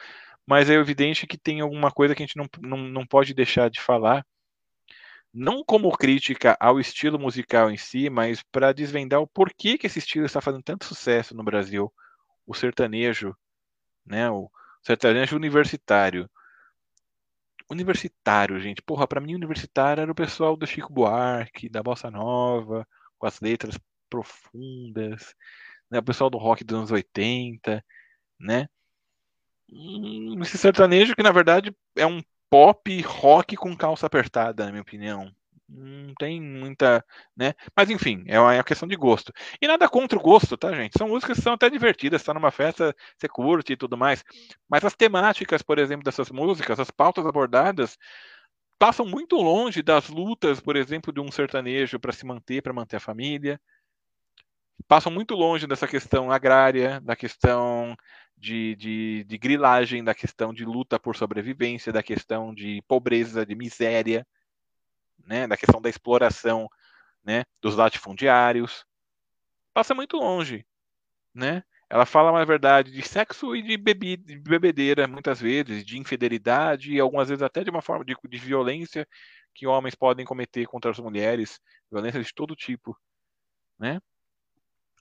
mas 0.46 0.70
é 0.70 0.74
evidente 0.76 1.28
que 1.28 1.38
tem 1.38 1.62
alguma 1.62 1.92
coisa 1.92 2.16
que 2.16 2.24
a 2.24 2.26
gente 2.26 2.38
não, 2.38 2.48
não, 2.62 2.78
não 2.78 3.06
pode 3.06 3.34
deixar 3.34 3.70
de 3.70 3.82
falar, 3.82 4.26
não 5.34 5.64
como 5.64 5.96
crítica 5.96 6.58
ao 6.60 6.80
estilo 6.80 7.20
musical 7.20 7.70
em 7.70 7.78
si, 7.78 8.10
mas 8.10 8.42
para 8.44 8.74
desvendar 8.74 9.22
o 9.22 9.28
porquê 9.28 9.78
que 9.78 9.86
esse 9.88 10.00
estilo 10.00 10.26
está 10.26 10.42
fazendo 10.42 10.64
tanto 10.64 10.86
sucesso 10.86 11.36
no 11.36 11.44
Brasil, 11.44 11.92
o 12.48 12.54
sertanejo, 12.54 13.36
né, 14.06 14.30
o 14.32 14.50
sertanejo 14.82 15.36
universitário. 15.36 16.30
Universitário, 17.70 18.60
gente, 18.60 18.82
porra, 18.82 19.08
para 19.08 19.22
mim 19.22 19.36
universitário 19.36 20.02
era 20.02 20.12
o 20.12 20.16
pessoal 20.16 20.58
do 20.58 20.66
Chico 20.66 20.92
Buarque, 20.92 21.70
da 21.70 21.84
Bossa 21.84 22.10
Nova, 22.10 22.88
com 23.20 23.28
as 23.28 23.40
letras 23.40 23.78
profundas, 24.10 25.36
né? 25.90 26.00
O 26.00 26.04
pessoal 26.04 26.30
do 26.30 26.38
rock 26.38 26.64
dos 26.64 26.78
anos 26.78 26.92
80, 26.92 27.84
né? 28.40 28.68
Hum, 29.72 30.42
esse 30.42 30.58
sertanejo 30.58 31.16
que 31.16 31.24
na 31.24 31.32
verdade 31.32 31.76
é 31.96 32.06
um 32.06 32.22
pop 32.50 33.02
rock 33.02 33.56
com 33.56 33.76
calça 33.78 34.08
apertada, 34.08 34.66
na 34.66 34.72
minha 34.72 34.82
opinião. 34.82 35.32
Não 35.72 36.16
tem 36.16 36.42
muita, 36.42 37.06
né? 37.38 37.54
Mas 37.78 37.92
enfim, 37.92 38.24
é 38.28 38.40
uma, 38.40 38.54
é 38.56 38.58
uma 38.58 38.64
questão 38.64 38.88
de 38.88 38.96
gosto. 38.96 39.32
E 39.62 39.68
nada 39.68 39.88
contra 39.88 40.18
o 40.18 40.22
gosto, 40.22 40.58
tá, 40.58 40.74
gente? 40.74 40.98
São 40.98 41.10
músicas 41.10 41.38
que 41.38 41.44
são 41.44 41.54
até 41.54 41.70
divertidas, 41.70 42.22
está 42.22 42.34
numa 42.34 42.50
festa, 42.50 42.96
você 43.16 43.28
curte 43.28 43.74
e 43.74 43.78
tudo 43.78 43.96
mais. 43.96 44.24
Mas 44.68 44.84
as 44.84 44.96
temáticas, 44.96 45.62
por 45.62 45.78
exemplo, 45.78 46.04
dessas 46.04 46.32
músicas, 46.32 46.80
as 46.80 46.90
pautas 46.90 47.24
abordadas, 47.26 47.98
passam 48.80 49.06
muito 49.06 49.36
longe 49.36 49.84
das 49.84 50.10
lutas, 50.10 50.60
por 50.60 50.76
exemplo, 50.76 51.14
de 51.14 51.20
um 51.20 51.32
sertanejo 51.32 52.00
para 52.00 52.14
se 52.14 52.26
manter, 52.26 52.64
para 52.64 52.74
manter 52.74 52.96
a 52.96 53.02
família. 53.02 53.62
Passam 54.88 55.12
muito 55.12 55.36
longe 55.36 55.68
dessa 55.68 55.88
questão 55.88 56.32
agrária, 56.32 57.00
da 57.02 57.16
questão 57.16 57.96
de, 58.38 58.76
de, 58.76 59.24
de 59.26 59.38
grilagem, 59.38 60.04
da 60.04 60.16
questão 60.16 60.54
de 60.54 60.66
luta 60.66 61.00
por 61.00 61.16
sobrevivência, 61.16 61.94
da 61.94 62.02
questão 62.02 62.54
de 62.54 62.82
pobreza, 62.88 63.46
de 63.46 63.56
miséria, 63.56 64.26
né, 65.26 65.46
da 65.46 65.58
questão 65.58 65.82
da 65.82 65.90
exploração 65.90 66.68
né, 67.24 67.44
dos 67.62 67.76
latifundiários. 67.76 68.86
Passa 69.74 69.94
muito 69.94 70.18
longe, 70.18 70.66
né? 71.34 71.64
Ela 71.90 72.06
fala, 72.06 72.32
na 72.32 72.46
verdade, 72.46 72.92
de 72.92 73.02
sexo 73.02 73.56
e 73.56 73.64
de, 73.64 73.76
bebedeira, 73.78 75.08
muitas 75.08 75.42
vezes, 75.42 75.84
de 75.84 75.98
infidelidade 75.98 76.94
e 76.94 77.00
algumas 77.00 77.30
vezes 77.30 77.42
até 77.42 77.64
de 77.64 77.72
uma 77.72 77.82
forma 77.82 78.06
de, 78.06 78.16
de 78.24 78.38
violência 78.38 79.08
que 79.56 79.66
homens 79.66 79.96
podem 79.96 80.24
cometer 80.24 80.68
contra 80.68 80.92
as 80.92 81.00
mulheres, 81.00 81.60
violência 81.92 82.22
de 82.22 82.34
todo 82.34 82.56
tipo, 82.56 82.96
né? 83.80 84.00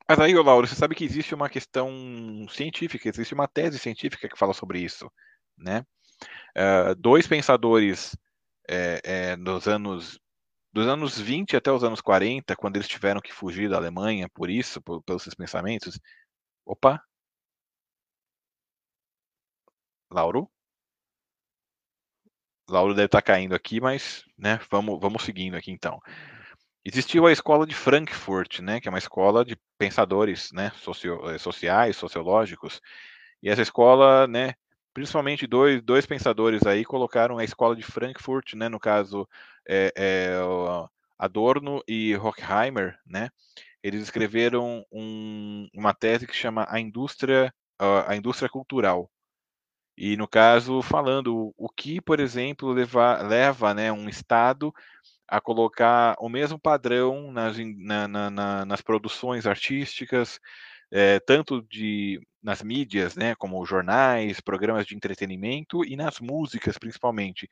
Mas 0.09 0.19
aí, 0.21 0.35
Laura, 0.35 0.67
você 0.67 0.75
sabe 0.75 0.95
que 0.95 1.05
existe 1.05 1.35
uma 1.35 1.51
questão 1.51 2.47
científica, 2.51 3.09
existe 3.09 3.35
uma 3.35 3.47
tese 3.47 3.79
científica 3.79 4.29
que 4.29 4.39
fala 4.39 4.55
sobre 4.55 4.81
isso, 4.81 5.11
né? 5.57 5.85
Uh, 6.57 6.95
dois 6.97 7.27
pensadores 7.27 8.17
é, 8.69 9.01
é, 9.05 9.37
dos 9.37 9.69
anos 9.69 10.19
dos 10.73 10.87
anos 10.87 11.19
20 11.19 11.57
até 11.57 11.73
os 11.73 11.85
anos 11.85 12.01
40, 12.01 12.55
quando 12.57 12.77
eles 12.77 12.89
tiveram 12.89 13.21
que 13.21 13.33
fugir 13.33 13.69
da 13.71 13.77
Alemanha 13.77 14.29
por 14.35 14.51
isso, 14.51 14.81
por, 14.83 15.03
pelos 15.03 15.23
seus 15.23 15.35
pensamentos, 15.35 15.99
Opa! 16.67 17.03
Lauro? 20.11 20.51
Lauro 22.69 22.95
deve 22.95 23.07
estar 23.07 23.23
tá 23.23 23.23
caindo 23.23 23.55
aqui, 23.55 23.81
mas 23.81 24.25
né, 24.37 24.61
vamos, 24.71 25.01
vamos 25.01 25.23
seguindo 25.23 25.57
aqui 25.57 25.71
então. 25.71 25.99
Existiu 26.89 27.27
a 27.27 27.33
escola 27.33 27.67
de 27.67 27.75
Frankfurt, 27.75 28.61
né, 28.61 28.81
que 28.81 28.89
é 28.89 28.91
uma 28.91 28.99
escola 28.99 29.45
de 29.45 29.59
pensadores 29.77 30.51
né, 30.53 30.73
socio, 30.77 31.29
eh, 31.29 31.37
sociais, 31.37 31.97
sociológicos. 31.97 32.81
E 33.43 33.51
essa 33.51 33.61
escola, 33.61 34.27
né, 34.27 34.55
principalmente 34.95 35.47
dois, 35.47 35.83
dois 35.83 36.07
pensadores 36.07 36.67
aí 36.67 36.87
colocaram 36.87 37.37
a 37.37 37.45
escola 37.45 37.77
de 37.77 37.83
Frankfurt, 37.83 38.55
né, 38.55 38.71
no 38.71 38.81
caso 38.81 39.29
é, 39.69 39.93
é, 39.95 40.37
Adorno 41.19 41.83
e 41.87 42.17
Horkheimer, 42.17 42.99
né, 43.07 43.29
eles 43.83 44.03
escreveram 44.03 44.83
um, 44.91 45.69
uma 45.75 45.93
tese 45.93 46.27
que 46.27 46.35
chama 46.35 46.67
A 46.71 46.81
Indústria 46.81 47.53
a, 47.79 48.17
indústria 48.17 48.49
cultural. 48.49 49.11
E 50.01 50.17
no 50.17 50.29
caso, 50.29 50.81
falando 50.81 51.53
o 51.57 51.69
que, 51.69 52.01
por 52.01 52.21
exemplo, 52.21 52.73
leva, 52.73 53.21
leva 53.21 53.75
né, 53.75 53.91
um 53.91 54.09
Estado 54.09 54.73
a 55.29 55.41
colocar 55.41 56.17
o 56.19 56.29
mesmo 56.29 56.59
padrão 56.59 57.31
nas, 57.31 57.57
na, 57.59 58.09
na, 58.09 58.65
nas 58.65 58.81
produções 58.81 59.47
artísticas, 59.47 60.41
é, 60.91 61.21
tanto 61.21 61.63
de 61.63 62.21
nas 62.43 62.63
mídias, 62.63 63.15
né, 63.17 63.35
como 63.35 63.65
jornais, 63.67 64.41
programas 64.41 64.87
de 64.87 64.95
entretenimento 64.95 65.85
e 65.85 65.97
nas 65.97 66.19
músicas, 66.21 66.79
principalmente. 66.79 67.49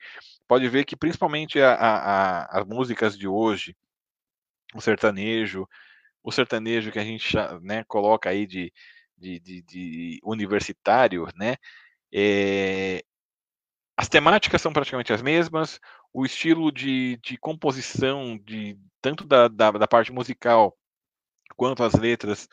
Pode 0.47 0.67
ver 0.69 0.85
que 0.85 0.95
principalmente 0.95 1.61
a, 1.61 1.73
a, 1.73 2.59
as 2.59 2.65
músicas 2.65 3.17
de 3.17 3.27
hoje, 3.27 3.75
o 4.73 4.81
sertanejo, 4.81 5.67
o 6.23 6.31
sertanejo 6.31 6.91
que 6.91 6.99
a 6.99 7.03
gente 7.03 7.35
né, 7.61 7.83
coloca 7.83 8.29
aí 8.29 8.47
de, 8.47 8.73
de, 9.17 9.39
de, 9.39 9.61
de 9.61 10.19
universitário, 10.23 11.27
né, 11.35 11.57
é, 12.11 13.03
as 13.97 14.07
temáticas 14.07 14.61
são 14.61 14.71
praticamente 14.71 15.11
as 15.11 15.23
mesmas, 15.23 15.79
o 16.17 16.25
estilo 16.25 16.71
de, 16.71 17.19
de 17.23 17.37
composição, 17.37 18.39
de 18.39 18.75
tanto 18.99 19.23
da, 19.23 19.47
da, 19.47 19.69
da 19.69 19.87
parte 19.87 20.11
musical 20.11 20.75
quanto 21.55 21.83
as 21.83 21.93
letras, 21.93 22.49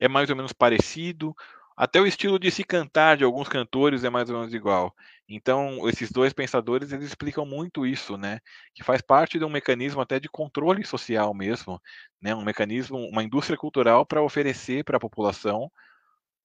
é 0.00 0.08
mais 0.08 0.30
ou 0.30 0.36
menos 0.36 0.54
parecido. 0.54 1.34
Até 1.76 2.00
o 2.00 2.06
estilo 2.06 2.38
de 2.38 2.50
se 2.50 2.64
cantar 2.64 3.18
de 3.18 3.24
alguns 3.24 3.50
cantores 3.50 4.02
é 4.02 4.08
mais 4.08 4.30
ou 4.30 4.38
menos 4.38 4.54
igual. 4.54 4.94
Então, 5.28 5.86
esses 5.90 6.10
dois 6.10 6.32
pensadores, 6.32 6.90
eles 6.90 7.04
explicam 7.04 7.44
muito 7.44 7.84
isso, 7.84 8.16
né? 8.16 8.40
Que 8.74 8.82
faz 8.82 9.02
parte 9.02 9.38
de 9.38 9.44
um 9.44 9.50
mecanismo 9.50 10.00
até 10.00 10.18
de 10.18 10.30
controle 10.30 10.82
social 10.82 11.34
mesmo, 11.34 11.78
né? 12.18 12.34
Um 12.34 12.42
mecanismo, 12.42 12.96
uma 12.96 13.22
indústria 13.22 13.58
cultural 13.58 14.06
para 14.06 14.22
oferecer 14.22 14.84
para 14.84 14.96
a 14.96 15.00
população 15.00 15.70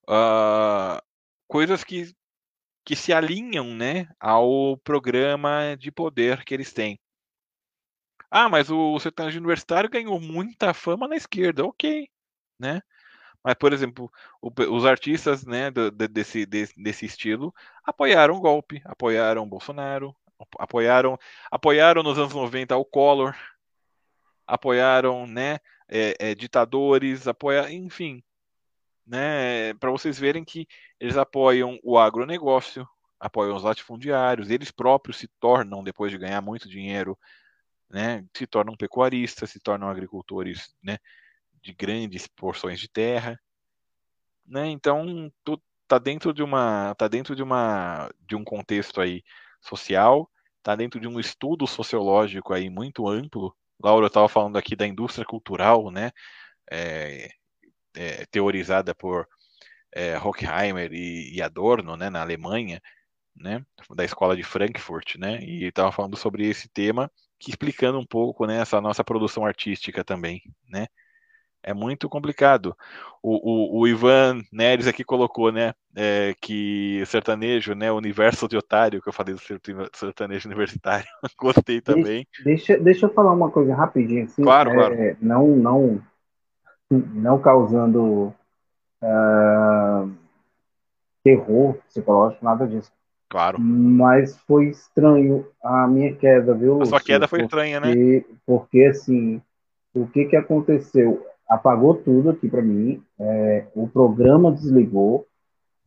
uh, 0.09 1.01
coisas 1.47 1.85
que, 1.85 2.13
que 2.87 2.95
se 2.95 3.11
alinham, 3.11 3.75
né? 3.75 4.07
Ao 4.17 4.77
programa 4.77 5.75
de 5.77 5.91
poder 5.91 6.45
que 6.45 6.53
eles 6.53 6.71
têm. 6.71 6.97
Ah, 8.31 8.47
mas 8.47 8.71
o 8.71 8.97
sertanejo 8.97 9.39
universitário 9.39 9.89
ganhou 9.89 10.17
muita 10.21 10.73
fama 10.73 11.05
na 11.05 11.17
esquerda, 11.17 11.65
ok, 11.65 12.09
né? 12.57 12.81
Mas, 13.43 13.55
por 13.55 13.73
exemplo, 13.73 14.09
o, 14.41 14.49
os 14.73 14.85
artistas 14.85 15.45
né, 15.45 15.69
do, 15.69 15.91
desse, 15.91 16.45
desse, 16.45 16.81
desse 16.81 17.05
estilo 17.05 17.53
apoiaram 17.83 18.35
o 18.35 18.39
golpe, 18.39 18.81
apoiaram 18.85 19.43
o 19.43 19.47
Bolsonaro, 19.47 20.15
apoiaram, 20.57 21.19
apoiaram 21.51 22.01
nos 22.03 22.17
anos 22.17 22.33
90 22.33 22.77
o 22.77 22.85
Collor, 22.85 23.35
apoiaram 24.47 25.27
né, 25.27 25.59
é, 25.89 26.15
é, 26.31 26.35
ditadores, 26.35 27.27
apoiaram, 27.27 27.69
enfim, 27.69 28.23
né, 29.07 29.73
para 29.75 29.89
vocês 29.89 30.19
verem 30.19 30.43
que 30.43 30.67
eles 30.99 31.17
apoiam 31.17 31.79
o 31.83 31.97
agronegócio, 31.97 32.87
apoiam 33.19 33.55
os 33.55 33.63
latifundiários, 33.63 34.49
eles 34.49 34.71
próprios 34.71 35.17
se 35.17 35.27
tornam, 35.39 35.83
depois 35.83 36.11
de 36.11 36.17
ganhar 36.17 36.41
muito 36.41 36.69
dinheiro, 36.69 37.17
né, 37.89 38.25
se 38.35 38.45
tornam 38.45 38.75
pecuaristas, 38.75 39.49
se 39.49 39.59
tornam 39.59 39.89
agricultores, 39.89 40.75
né, 40.83 40.97
de 41.61 41.73
grandes 41.73 42.27
porções 42.27 42.79
de 42.79 42.87
terra, 42.89 43.39
né? 44.47 44.67
Então, 44.67 45.31
tu 45.43 45.61
tá 45.87 45.97
dentro 45.97 46.33
de 46.33 46.43
uma 46.43 46.95
tá 46.95 47.07
dentro 47.07 47.35
de 47.35 47.43
uma 47.43 48.09
de 48.21 48.35
um 48.35 48.43
contexto 48.43 49.01
aí 49.01 49.23
social, 49.61 50.29
tá 50.63 50.75
dentro 50.75 50.99
de 50.99 51.07
um 51.07 51.19
estudo 51.19 51.67
sociológico 51.67 52.53
aí 52.53 52.69
muito 52.69 53.07
amplo. 53.07 53.55
Laura 53.81 54.07
estava 54.07 54.29
falando 54.29 54.57
aqui 54.57 54.75
da 54.75 54.87
indústria 54.87 55.25
cultural, 55.25 55.91
né? 55.91 56.11
É, 56.71 57.29
é, 57.97 58.25
teorizada 58.29 58.93
por 58.93 59.27
é, 59.93 60.17
Horkheimer 60.17 60.93
e, 60.93 61.35
e, 61.35 61.41
Adorno, 61.41 61.97
né, 61.97 62.09
na 62.09 62.21
Alemanha, 62.21 62.79
né, 63.35 63.63
da 63.95 64.05
escola 64.05 64.35
de 64.35 64.43
Frankfurt, 64.43 65.15
né, 65.15 65.39
e 65.41 65.65
estava 65.65 65.91
falando 65.91 66.15
sobre 66.15 66.47
esse 66.47 66.69
tema, 66.69 67.11
que 67.39 67.49
explicando 67.49 67.99
um 67.99 68.05
pouco, 68.05 68.45
né, 68.45 68.61
essa 68.61 68.79
nossa 68.79 69.03
produção 69.03 69.45
artística 69.45 70.03
também, 70.03 70.41
né, 70.69 70.87
é 71.63 71.73
muito 71.73 72.07
complicado. 72.07 72.77
O, 73.21 73.79
o, 73.79 73.81
o 73.81 73.87
Ivan 73.87 74.41
Neres 74.53 74.87
aqui 74.87 75.03
colocou, 75.03 75.51
né, 75.51 75.73
é, 75.95 76.33
que 76.39 77.03
sertanejo, 77.05 77.73
né, 77.73 77.91
o 77.91 77.97
universo 77.97 78.47
de 78.47 78.55
otário, 78.55 79.01
que 79.01 79.09
eu 79.09 79.13
falei 79.13 79.33
do 79.33 79.41
sertanejo 79.93 80.47
universitário, 80.47 81.07
gostei 81.37 81.81
também. 81.81 82.27
Deixa, 82.43 82.77
deixa 82.77 83.07
eu 83.07 83.13
falar 83.13 83.33
uma 83.33 83.49
coisa 83.49 83.75
rapidinho, 83.75 84.25
assim, 84.25 84.43
claro, 84.43 84.69
é, 84.69 84.75
claro. 84.75 85.17
Não, 85.19 85.47
não, 85.47 86.01
não 86.89 87.39
causando 87.39 88.33
uh, 89.03 90.11
terror 91.23 91.75
psicológico, 91.87 92.43
nada 92.43 92.67
disso. 92.67 92.91
Claro. 93.29 93.59
Mas 93.59 94.37
foi 94.47 94.69
estranho 94.69 95.45
a 95.61 95.85
minha 95.87 96.15
queda, 96.15 96.53
viu? 96.53 96.81
A 96.81 96.85
sua 96.85 97.01
queda 97.01 97.27
foi 97.27 97.39
porque, 97.39 97.55
estranha, 97.55 97.79
né? 97.79 98.23
Porque, 98.45 98.83
assim, 98.85 99.41
o 99.93 100.07
que 100.07 100.25
que 100.25 100.37
aconteceu? 100.37 101.25
apagou 101.47 101.95
tudo 101.95 102.31
aqui 102.31 102.49
para 102.49 102.61
mim, 102.61 103.01
é, 103.19 103.65
o 103.73 103.87
programa 103.87 104.51
desligou. 104.51 105.25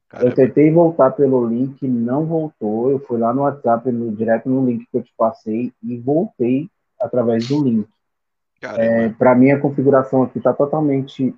Caramba. 0.09 0.31
Eu 0.31 0.35
tentei 0.35 0.73
voltar 0.73 1.13
pelo 1.13 1.47
link, 1.47 1.87
não 1.87 2.25
voltou. 2.25 2.91
Eu 2.91 2.99
fui 3.01 3.19
lá 3.19 3.33
no 3.33 3.43
WhatsApp, 3.43 3.93
no, 3.93 4.11
direto 4.11 4.49
no 4.49 4.67
link 4.67 4.87
que 4.91 4.97
eu 4.97 5.03
te 5.03 5.13
passei 5.17 5.73
e 5.83 5.99
voltei 5.99 6.69
através 7.01 7.47
do 7.47 7.63
link. 7.63 7.89
É, 8.62 9.09
para 9.11 9.35
mim, 9.35 9.51
a 9.51 9.61
configuração 9.61 10.23
aqui 10.23 10.39
está 10.39 10.53
totalmente 10.53 11.35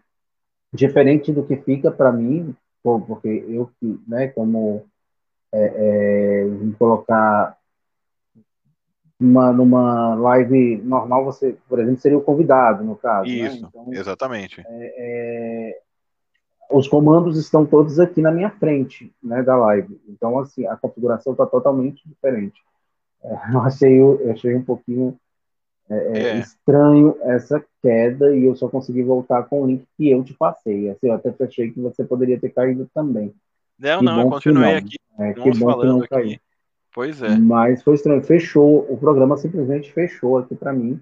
diferente 0.73 1.33
do 1.33 1.45
que 1.45 1.57
fica 1.57 1.91
para 1.91 2.11
mim, 2.11 2.55
porque 2.83 3.45
eu, 3.49 3.71
né, 4.09 4.29
como 4.29 4.85
é, 5.53 5.65
é, 5.65 6.47
colocar 6.79 7.57
numa, 9.21 9.53
numa 9.53 10.15
live 10.17 10.79
normal, 10.79 11.25
você, 11.25 11.57
por 11.69 11.79
exemplo, 11.79 12.01
seria 12.01 12.19
o 12.19 12.23
convidado, 12.23 12.83
no 12.83 12.97
caso. 12.97 13.29
Né? 13.29 13.35
Isso, 13.35 13.63
né? 13.63 13.69
então, 13.69 13.95
exatamente. 13.95 14.61
É, 14.61 14.65
é, 14.69 15.81
os 16.71 16.89
comandos 16.89 17.39
estão 17.39 17.65
todos 17.65 18.01
aqui 18.01 18.21
na 18.21 18.33
minha 18.33 18.51
frente, 18.51 19.15
né, 19.23 19.43
da 19.43 19.57
live. 19.57 20.01
Então, 20.09 20.39
assim, 20.39 20.67
a 20.67 20.77
configuração 20.77 21.33
está 21.33 21.47
totalmente 21.47 22.03
diferente. 22.09 22.61
É, 23.23 23.29
eu, 23.55 23.61
achei, 23.61 24.01
eu 24.01 24.33
achei 24.33 24.57
um 24.57 24.65
pouquinho 24.65 25.17
é, 25.93 26.19
é, 26.19 26.23
é. 26.23 26.39
estranho 26.39 27.17
essa 27.23 27.63
queda 27.83 28.35
e 28.35 28.45
eu 28.45 28.57
só 28.57 28.69
consegui 28.69 29.03
voltar 29.03 29.43
com 29.45 29.63
o 29.63 29.67
link 29.67 29.85
que 29.97 30.11
eu 30.11 30.25
te 30.25 30.35
passei. 30.35 30.91
Assim, 30.91 31.09
eu 31.09 31.13
até 31.13 31.35
achei 31.45 31.71
que 31.71 31.81
você 31.81 32.05
poderia 32.05 32.39
ter 32.41 32.51
caído 32.51 32.89
também. 32.95 33.35
Não, 33.79 33.99
que 33.99 34.05
não, 34.05 34.21
eu 34.21 34.29
continuei 34.29 34.77
aqui. 34.77 34.97
É, 35.19 35.33
que 35.35 35.51
bom 35.59 35.81
que 35.81 35.87
não 35.87 35.99
aqui. 35.99 36.09
caiu. 36.09 36.39
Pois 36.95 37.23
é. 37.23 37.37
Mas 37.37 37.83
foi 37.83 37.95
estranho. 37.95 38.23
Fechou. 38.23 38.87
O 38.89 38.97
programa 38.97 39.37
simplesmente 39.37 39.93
fechou 39.93 40.39
aqui 40.39 40.55
para 40.55 40.73
mim, 40.73 41.01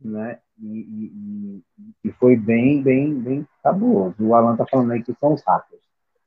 né? 0.00 0.38
E, 0.60 0.80
e, 0.80 1.62
e, 2.04 2.12
foi 2.12 2.36
bem, 2.36 2.82
bem, 2.82 3.14
bem 3.14 3.46
cabuloso. 3.62 4.14
O 4.20 4.34
Alan 4.34 4.56
tá 4.56 4.66
falando 4.70 4.92
aí 4.92 5.02
que 5.02 5.14
são 5.14 5.32
os 5.32 5.42
hackers. 5.46 5.79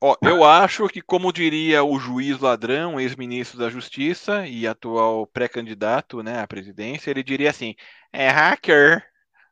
Ó, 0.06 0.14
eu 0.20 0.44
acho 0.44 0.86
que, 0.86 1.00
como 1.00 1.32
diria 1.32 1.82
o 1.82 1.98
juiz 1.98 2.38
ladrão, 2.38 3.00
ex-ministro 3.00 3.58
da 3.58 3.70
Justiça 3.70 4.46
e 4.46 4.66
atual 4.66 5.26
pré-candidato 5.26 6.22
né, 6.22 6.40
à 6.40 6.46
presidência, 6.46 7.10
ele 7.10 7.22
diria 7.22 7.48
assim: 7.48 7.74
é 8.12 8.28
hacker. 8.28 9.02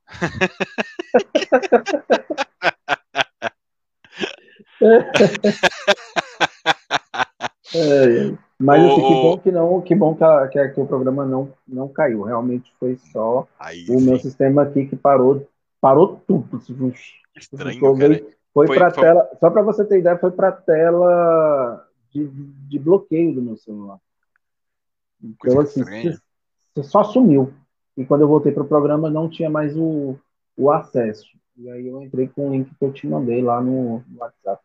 é, 7.74 8.34
mas 8.58 8.82
o, 8.82 8.92
assim, 8.92 9.00
que 9.00 9.14
bom 9.14 9.38
que 9.38 9.50
não, 9.50 9.80
que 9.80 9.94
bom 9.94 10.14
que, 10.14 10.22
a, 10.22 10.48
que, 10.48 10.68
que, 10.68 10.80
o 10.82 10.86
programa 10.86 11.24
não, 11.24 11.50
não 11.66 11.88
caiu. 11.88 12.24
Realmente 12.24 12.70
foi 12.78 12.98
só 13.10 13.48
Aí, 13.58 13.86
o 13.88 13.98
sim. 13.98 14.04
meu 14.04 14.18
sistema 14.18 14.64
aqui 14.64 14.84
que 14.84 14.96
parou, 14.96 15.48
parou 15.80 16.22
tudo. 16.26 16.60
Estranho, 17.34 17.80
foi, 17.80 18.36
foi, 18.52 18.66
foi 18.66 18.76
para 18.76 18.90
foi... 18.90 19.02
tela. 19.02 19.30
Só 19.40 19.50
para 19.50 19.62
você 19.62 19.84
ter 19.84 19.98
ideia, 19.98 20.18
foi 20.18 20.30
para 20.30 20.52
tela 20.52 21.88
de, 22.10 22.26
de 22.28 22.78
bloqueio 22.78 23.34
do 23.34 23.42
meu 23.42 23.56
celular. 23.56 23.98
Então, 25.22 25.60
assim, 25.60 25.82
só 26.82 27.04
sumiu. 27.04 27.52
E 27.96 28.04
quando 28.04 28.22
eu 28.22 28.28
voltei 28.28 28.52
para 28.52 28.62
o 28.62 28.68
programa, 28.68 29.10
não 29.10 29.28
tinha 29.28 29.50
mais 29.50 29.76
o, 29.76 30.18
o 30.56 30.70
acesso. 30.70 31.26
E 31.56 31.70
aí 31.70 31.86
eu 31.86 32.02
entrei 32.02 32.28
com 32.28 32.48
o 32.48 32.52
link 32.52 32.74
que 32.74 32.84
eu 32.84 32.92
te 32.92 33.06
mandei 33.06 33.42
lá 33.42 33.60
no, 33.60 34.02
no 34.08 34.18
WhatsApp. 34.18 34.62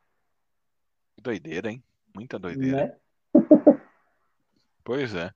Doideira, 1.21 1.69
hein? 1.69 1.83
Muita 2.15 2.39
doideira. 2.39 2.97
Né? 3.33 3.41
Pois 4.83 5.13
é. 5.13 5.33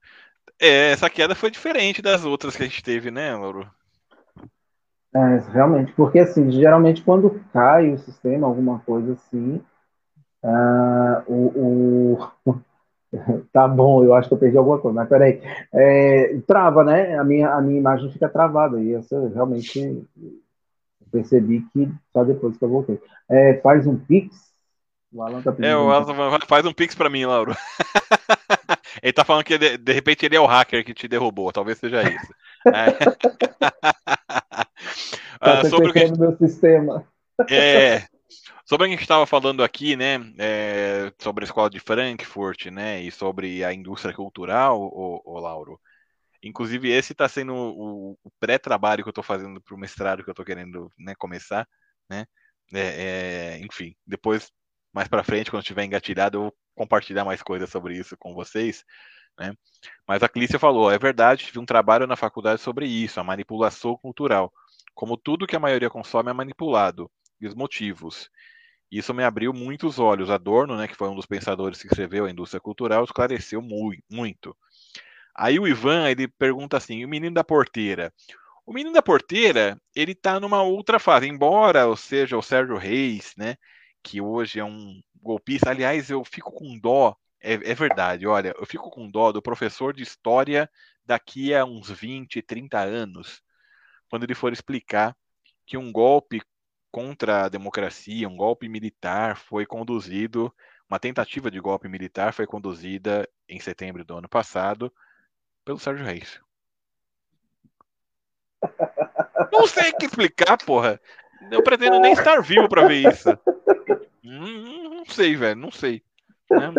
é. 0.58 0.92
Essa 0.92 1.10
queda 1.10 1.34
foi 1.34 1.50
diferente 1.50 2.00
das 2.00 2.24
outras 2.24 2.56
que 2.56 2.62
a 2.62 2.66
gente 2.66 2.82
teve, 2.82 3.10
né, 3.10 3.36
Lauro? 3.36 3.70
É, 5.14 5.36
realmente, 5.52 5.92
porque 5.92 6.20
assim, 6.20 6.50
geralmente 6.50 7.02
quando 7.02 7.38
cai 7.52 7.92
o 7.92 7.98
sistema, 7.98 8.46
alguma 8.46 8.78
coisa 8.80 9.12
assim, 9.12 9.60
uh, 10.42 11.22
o, 11.26 12.18
o... 12.46 12.60
tá 13.52 13.68
bom, 13.68 14.02
eu 14.02 14.14
acho 14.14 14.28
que 14.28 14.34
eu 14.34 14.38
perdi 14.38 14.56
alguma 14.56 14.78
coisa, 14.78 14.94
mas 14.94 15.08
peraí, 15.08 15.42
é, 15.70 16.38
trava, 16.46 16.82
né? 16.82 17.18
A 17.18 17.24
minha, 17.24 17.50
a 17.50 17.60
minha 17.60 17.78
imagem 17.78 18.10
fica 18.10 18.26
travada, 18.26 18.80
e 18.80 18.94
essa 18.94 19.28
realmente 19.34 20.02
percebi 21.10 21.62
que 21.72 21.92
só 22.10 22.24
depois 22.24 22.56
que 22.56 22.64
eu 22.64 22.70
voltei. 22.70 22.98
É, 23.28 23.60
faz 23.60 23.86
um 23.86 23.98
Pix 23.98 24.50
O 25.12 25.22
Alan 25.22 25.42
tá 25.42 25.52
pedindo. 25.52 25.66
É, 25.66 25.76
o 25.76 25.90
Alan 25.90 26.38
faz 26.48 26.64
um 26.64 26.72
pix 26.72 26.94
pra 26.94 27.10
mim, 27.10 27.26
Lauro. 27.26 27.54
ele 29.02 29.12
tá 29.12 29.24
falando 29.26 29.44
que 29.44 29.58
de, 29.58 29.76
de 29.76 29.92
repente 29.92 30.24
ele 30.24 30.36
é 30.36 30.40
o 30.40 30.46
hacker 30.46 30.82
que 30.82 30.94
te 30.94 31.06
derrubou, 31.06 31.52
talvez 31.52 31.76
seja 31.76 32.02
isso. 32.02 32.34
É. 32.66 32.96
tá 35.40 35.62
uh, 35.62 35.68
sobre 35.68 35.90
o 35.90 35.92
que 35.92 36.18
meu 36.18 36.36
sistema. 36.36 37.06
É. 37.50 38.06
Sobre 38.64 38.86
o 38.86 38.88
que 38.88 38.94
a 38.94 38.96
gente 38.96 39.02
estava 39.02 39.26
falando 39.26 39.64
aqui, 39.64 39.96
né, 39.96 40.14
é, 40.38 41.12
sobre 41.18 41.44
a 41.44 41.46
escola 41.46 41.68
de 41.68 41.80
Frankfurt, 41.80 42.66
né, 42.66 43.00
e 43.00 43.10
sobre 43.10 43.64
a 43.64 43.72
indústria 43.72 44.14
cultural, 44.14 44.80
o, 44.80 45.20
o 45.24 45.40
Lauro. 45.40 45.80
Inclusive, 46.42 46.90
esse 46.90 47.12
está 47.12 47.28
sendo 47.28 47.54
o, 47.54 48.12
o 48.22 48.30
pré-trabalho 48.38 49.02
que 49.02 49.08
eu 49.08 49.12
estou 49.12 49.24
fazendo 49.24 49.60
para 49.60 49.74
o 49.74 49.78
mestrado 49.78 50.22
que 50.22 50.30
eu 50.30 50.32
estou 50.32 50.44
querendo 50.44 50.90
né, 50.98 51.14
começar, 51.16 51.66
né? 52.08 52.26
É, 52.72 52.80
é, 52.80 53.58
enfim, 53.58 53.94
depois, 54.06 54.50
mais 54.92 55.08
para 55.08 55.24
frente, 55.24 55.50
quando 55.50 55.62
estiver 55.62 55.84
engatilhado, 55.84 56.38
eu 56.38 56.42
vou 56.42 56.54
compartilhar 56.74 57.24
mais 57.24 57.42
coisas 57.42 57.68
sobre 57.70 57.96
isso 57.96 58.16
com 58.16 58.34
vocês. 58.34 58.84
Né? 59.38 59.54
Mas 60.06 60.22
a 60.22 60.28
Clícia 60.28 60.58
falou, 60.58 60.90
é 60.90 60.98
verdade, 60.98 61.46
tive 61.46 61.58
um 61.58 61.66
trabalho 61.66 62.06
na 62.06 62.16
faculdade 62.16 62.60
sobre 62.60 62.86
isso, 62.86 63.20
a 63.20 63.24
manipulação 63.24 63.96
cultural. 63.96 64.52
Como 64.94 65.16
tudo 65.16 65.46
que 65.46 65.56
a 65.56 65.60
maioria 65.60 65.90
consome 65.90 66.30
é 66.30 66.32
manipulado, 66.32 67.10
e 67.42 67.46
os 67.46 67.54
motivos. 67.54 68.30
Isso 68.90 69.12
me 69.12 69.24
abriu 69.24 69.52
muitos 69.52 69.98
olhos. 69.98 70.30
Adorno, 70.30 70.76
né, 70.76 70.86
que 70.86 70.94
foi 70.94 71.08
um 71.08 71.16
dos 71.16 71.26
pensadores 71.26 71.80
que 71.80 71.88
escreveu 71.88 72.24
a 72.24 72.30
indústria 72.30 72.60
cultural, 72.60 73.02
esclareceu 73.04 73.60
muito. 73.60 74.56
Aí 75.34 75.58
o 75.58 75.66
Ivan, 75.66 76.08
ele 76.08 76.28
pergunta 76.28 76.76
assim, 76.76 77.04
o 77.04 77.08
menino 77.08 77.34
da 77.34 77.42
porteira. 77.42 78.12
O 78.64 78.72
menino 78.72 78.92
da 78.92 79.02
porteira, 79.02 79.80
ele 79.94 80.14
tá 80.14 80.38
numa 80.38 80.62
outra 80.62 80.98
fase, 81.00 81.26
embora 81.26 81.94
seja 81.96 82.38
o 82.38 82.42
Sérgio 82.42 82.76
Reis, 82.76 83.32
né, 83.36 83.56
que 84.02 84.20
hoje 84.20 84.60
é 84.60 84.64
um 84.64 85.00
golpista. 85.20 85.70
Aliás, 85.70 86.10
eu 86.10 86.24
fico 86.24 86.52
com 86.52 86.78
dó, 86.78 87.16
é, 87.40 87.54
é 87.54 87.74
verdade, 87.74 88.26
olha, 88.26 88.54
eu 88.56 88.66
fico 88.66 88.88
com 88.90 89.10
dó 89.10 89.32
do 89.32 89.42
professor 89.42 89.92
de 89.92 90.02
história 90.02 90.70
daqui 91.04 91.52
a 91.52 91.64
uns 91.64 91.90
20, 91.90 92.40
30 92.42 92.78
anos, 92.78 93.42
quando 94.12 94.24
ele 94.24 94.34
for 94.34 94.52
explicar 94.52 95.16
que 95.64 95.78
um 95.78 95.90
golpe 95.90 96.42
contra 96.90 97.46
a 97.46 97.48
democracia, 97.48 98.28
um 98.28 98.36
golpe 98.36 98.68
militar 98.68 99.38
foi 99.38 99.64
conduzido, 99.64 100.54
uma 100.86 100.98
tentativa 100.98 101.50
de 101.50 101.58
golpe 101.58 101.88
militar 101.88 102.34
foi 102.34 102.46
conduzida 102.46 103.26
em 103.48 103.58
setembro 103.58 104.04
do 104.04 104.18
ano 104.18 104.28
passado 104.28 104.92
pelo 105.64 105.78
Sérgio 105.78 106.04
Reis. 106.04 106.38
Não 109.50 109.66
sei 109.66 109.92
o 109.92 109.96
que 109.96 110.04
explicar, 110.04 110.58
porra. 110.58 111.00
Eu 111.50 111.62
pretendo 111.62 111.98
nem 111.98 112.12
estar 112.12 112.42
vivo 112.42 112.68
para 112.68 112.86
ver 112.86 113.10
isso. 113.10 113.30
Não, 114.22 114.90
não 114.90 115.06
sei, 115.06 115.34
velho, 115.34 115.58
não 115.58 115.70
sei. 115.70 116.02
Não, 116.48 116.72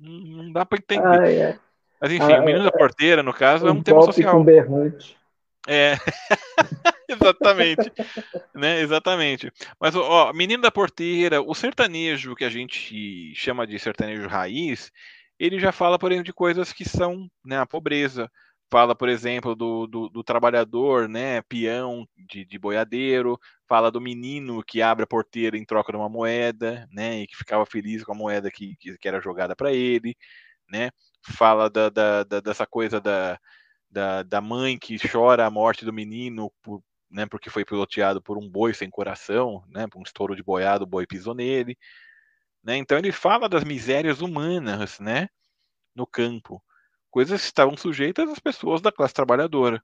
não 0.00 0.52
dá 0.52 0.66
para 0.66 0.78
entender. 0.78 1.20
Ah, 1.20 1.30
é. 1.30 1.58
Mas 2.00 2.10
enfim, 2.10 2.32
ah, 2.32 2.40
o 2.40 2.44
menino 2.44 2.66
é. 2.66 2.70
da 2.70 2.76
porteira, 2.76 3.22
no 3.22 3.32
caso, 3.32 3.68
é 3.68 3.70
um 3.70 3.82
tema 3.82 4.02
social. 4.02 4.34
Com 4.34 4.44
berrante. 4.44 5.16
É. 5.68 5.94
exatamente. 7.08 7.92
né? 8.54 8.80
Exatamente. 8.80 9.52
Mas, 9.80 9.94
ó, 9.94 10.32
menino 10.32 10.62
da 10.62 10.70
porteira, 10.70 11.40
o 11.40 11.54
sertanejo 11.54 12.34
que 12.34 12.44
a 12.44 12.50
gente 12.50 13.34
chama 13.34 13.66
de 13.66 13.78
sertanejo 13.78 14.26
raiz, 14.28 14.90
ele 15.38 15.58
já 15.58 15.72
fala, 15.72 15.98
por 15.98 16.10
exemplo, 16.10 16.26
de 16.26 16.32
coisas 16.32 16.72
que 16.72 16.84
são 16.84 17.28
né, 17.44 17.58
a 17.58 17.66
pobreza. 17.66 18.30
Fala, 18.70 18.94
por 18.94 19.08
exemplo, 19.08 19.54
do, 19.54 19.86
do, 19.86 20.08
do 20.08 20.24
trabalhador, 20.24 21.06
né, 21.06 21.42
peão 21.42 22.06
de, 22.16 22.44
de, 22.44 22.58
boiadeiro. 22.58 23.38
Fala 23.68 23.90
do 23.90 24.00
menino 24.00 24.62
que 24.62 24.80
abre 24.80 25.04
a 25.04 25.06
porteira 25.06 25.58
em 25.58 25.64
troca 25.64 25.92
de 25.92 25.98
uma 25.98 26.08
moeda, 26.08 26.88
né, 26.90 27.20
e 27.20 27.26
que 27.26 27.36
ficava 27.36 27.66
feliz 27.66 28.02
com 28.02 28.12
a 28.12 28.14
moeda 28.14 28.50
que, 28.50 28.74
que, 28.76 28.96
era 29.06 29.20
jogada 29.20 29.54
para 29.54 29.72
ele, 29.72 30.16
né. 30.70 30.90
Fala 31.22 31.68
da, 31.68 31.90
da, 31.90 32.24
da, 32.24 32.40
dessa 32.40 32.66
coisa 32.66 33.00
da, 33.00 33.38
da, 33.92 34.22
da 34.22 34.40
mãe 34.40 34.78
que 34.78 34.96
chora 35.06 35.46
a 35.46 35.50
morte 35.50 35.84
do 35.84 35.92
menino 35.92 36.50
por, 36.62 36.82
né, 37.10 37.26
porque 37.26 37.50
foi 37.50 37.64
piloteado 37.64 38.22
por 38.22 38.38
um 38.38 38.48
boi 38.48 38.72
sem 38.72 38.88
coração, 38.88 39.62
né, 39.68 39.86
por 39.86 39.98
um 39.98 40.02
estouro 40.02 40.34
de 40.34 40.42
boiado, 40.42 40.84
o 40.84 40.86
boi 40.86 41.06
pisou 41.06 41.34
nele. 41.34 41.76
Né? 42.64 42.76
Então 42.78 42.96
ele 42.96 43.12
fala 43.12 43.48
das 43.48 43.64
misérias 43.64 44.22
humanas, 44.22 44.98
né, 44.98 45.28
no 45.94 46.06
campo, 46.06 46.62
coisas 47.10 47.42
que 47.42 47.46
estavam 47.46 47.76
sujeitas 47.76 48.30
às 48.30 48.38
pessoas 48.38 48.80
da 48.80 48.90
classe 48.90 49.12
trabalhadora, 49.12 49.82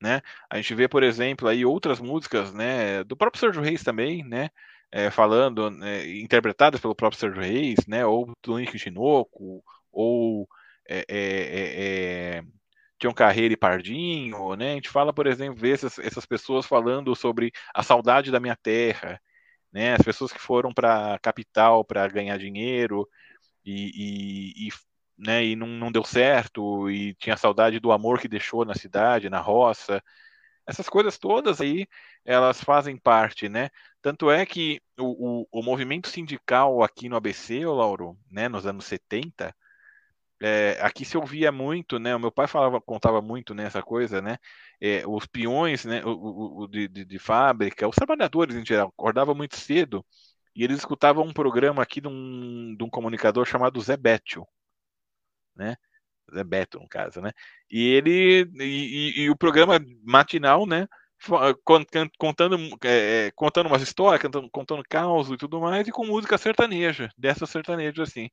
né? 0.00 0.20
A 0.50 0.56
gente 0.56 0.74
vê, 0.74 0.88
por 0.88 1.04
exemplo, 1.04 1.46
aí 1.48 1.64
outras 1.64 2.00
músicas, 2.00 2.52
né, 2.52 3.04
do 3.04 3.16
próprio 3.16 3.40
Sérgio 3.40 3.62
Reis 3.62 3.84
também, 3.84 4.24
né, 4.24 4.50
é, 4.90 5.10
falando, 5.10 5.70
né, 5.70 6.08
interpretadas 6.18 6.80
pelo 6.80 6.94
próprio 6.94 7.20
Sérgio 7.20 7.40
Reis, 7.40 7.86
né, 7.86 8.04
ou 8.04 8.32
do 8.42 8.58
Nick 8.58 8.76
Chinoco, 8.78 9.62
ou 9.92 10.48
é, 10.88 11.04
é, 11.08 12.42
Tião 13.04 13.12
Carreira 13.12 13.52
e 13.52 13.56
Pardinho, 13.56 14.56
né? 14.56 14.72
A 14.72 14.74
gente 14.76 14.88
fala, 14.88 15.12
por 15.12 15.26
exemplo, 15.26 15.60
vê 15.60 15.72
essas, 15.72 15.98
essas 15.98 16.24
pessoas 16.24 16.64
falando 16.64 17.14
sobre 17.14 17.52
a 17.74 17.82
saudade 17.82 18.30
da 18.30 18.40
minha 18.40 18.56
terra, 18.56 19.20
né? 19.70 19.94
As 19.94 20.02
pessoas 20.02 20.32
que 20.32 20.38
foram 20.40 20.72
para 20.72 21.14
a 21.14 21.18
capital 21.18 21.84
para 21.84 22.08
ganhar 22.08 22.38
dinheiro 22.38 23.06
e, 23.64 24.64
e, 24.64 24.68
e, 24.68 24.72
né, 25.18 25.44
e 25.44 25.56
não, 25.56 25.66
não 25.66 25.92
deu 25.92 26.02
certo 26.04 26.90
e 26.90 27.14
tinha 27.16 27.36
saudade 27.36 27.78
do 27.78 27.92
amor 27.92 28.20
que 28.20 28.28
deixou 28.28 28.64
na 28.64 28.74
cidade, 28.74 29.28
na 29.28 29.40
roça. 29.40 30.02
Essas 30.66 30.88
coisas 30.88 31.18
todas 31.18 31.60
aí, 31.60 31.86
elas 32.24 32.62
fazem 32.64 32.96
parte, 32.96 33.50
né? 33.50 33.68
Tanto 34.00 34.30
é 34.30 34.46
que 34.46 34.80
o, 34.98 35.42
o, 35.42 35.60
o 35.60 35.62
movimento 35.62 36.08
sindical 36.08 36.82
aqui 36.82 37.08
no 37.08 37.16
ABC, 37.16 37.66
Lauro, 37.66 38.18
né, 38.30 38.48
nos 38.48 38.66
anos 38.66 38.86
70, 38.86 39.54
é, 40.40 40.78
aqui 40.80 41.04
se 41.04 41.16
ouvia 41.16 41.52
muito, 41.52 41.98
né? 41.98 42.14
O 42.14 42.20
meu 42.20 42.32
pai 42.32 42.46
falava, 42.46 42.80
contava 42.80 43.22
muito 43.22 43.54
nessa 43.54 43.78
né, 43.78 43.84
coisa, 43.84 44.20
né? 44.20 44.36
É, 44.80 45.06
os 45.06 45.26
peões, 45.26 45.84
né? 45.84 46.02
O, 46.04 46.64
o 46.64 46.68
de, 46.68 46.88
de, 46.88 47.04
de, 47.04 47.18
fábrica, 47.18 47.88
os 47.88 47.96
trabalhadores 47.96 48.56
em 48.56 48.64
geral, 48.64 48.88
acordavam 48.88 49.34
muito 49.34 49.56
cedo 49.56 50.04
e 50.54 50.64
eles 50.64 50.78
escutavam 50.78 51.24
um 51.24 51.32
programa 51.32 51.82
aqui 51.82 52.00
de 52.00 52.08
um, 52.08 52.74
de 52.76 52.84
um 52.84 52.90
comunicador 52.90 53.46
chamado 53.46 53.80
Zé 53.80 53.96
Bétio, 53.96 54.46
né? 55.56 55.76
Zé 56.32 56.44
Beto, 56.44 56.78
no 56.80 56.88
caso, 56.88 57.20
né? 57.20 57.32
E 57.70 57.82
ele 57.94 58.42
e, 58.60 59.20
e, 59.20 59.22
e 59.22 59.30
o 59.30 59.36
programa 59.36 59.78
matinal, 60.04 60.66
né? 60.66 60.86
Contando, 62.18 62.76
é, 62.84 63.30
contando 63.34 63.66
umas 63.66 63.82
histórias, 63.82 64.20
contando, 64.20 64.50
contando 64.50 64.82
caos 64.88 65.30
e 65.30 65.36
tudo 65.38 65.60
mais, 65.60 65.88
e 65.88 65.92
com 65.92 66.04
música 66.06 66.36
sertaneja, 66.36 67.08
dessa 67.16 67.46
sertaneja 67.46 68.02
assim 68.02 68.28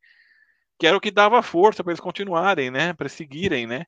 que 0.81 0.87
era 0.87 0.97
o 0.97 0.99
que 0.99 1.11
dava 1.11 1.43
força 1.43 1.83
para 1.83 1.91
eles 1.91 1.99
continuarem, 1.99 2.71
né, 2.71 2.91
para 2.91 3.07
seguirem, 3.07 3.67
né, 3.67 3.85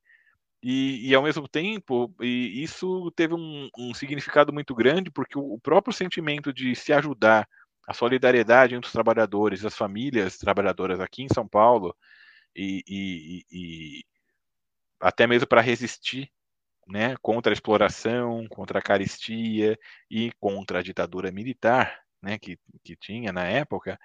e, 0.61 1.09
e, 1.09 1.15
ao 1.15 1.23
mesmo 1.23 1.47
tempo, 1.47 2.13
e 2.21 2.61
isso 2.61 3.11
teve 3.15 3.33
um, 3.33 3.67
um, 3.75 3.95
significado 3.95 4.53
muito 4.53 4.75
grande, 4.75 5.09
porque 5.09 5.35
o, 5.35 5.57
próprio 5.59 5.91
sentimento 5.91 6.53
de 6.53 6.75
se 6.75 6.93
ajudar, 6.93 7.49
a 7.87 7.95
solidariedade 7.95 8.75
entre 8.75 8.85
os 8.85 8.93
trabalhadores, 8.93 9.65
as 9.65 9.75
famílias 9.75 10.37
trabalhadoras 10.37 10.99
aqui 10.99 11.23
em 11.23 11.33
São 11.33 11.47
Paulo, 11.47 11.95
e, 12.55 12.83
e, 12.87 13.45
e 13.51 14.05
até 14.99 15.25
mesmo 15.25 15.47
para 15.47 15.61
resistir 15.61 16.29
né, 16.87 17.15
contra 17.23 17.51
a 17.51 17.55
exploração, 17.55 18.47
contra 18.49 18.77
a 18.77 18.83
caristia 18.83 19.79
e 20.11 20.31
contra 20.39 20.77
a 20.77 20.83
ditadura 20.83 21.31
militar 21.31 22.03
né, 22.21 22.37
que, 22.37 22.59
que 22.83 22.95
tinha 22.95 23.33
na 23.33 23.45
época, 23.45 23.99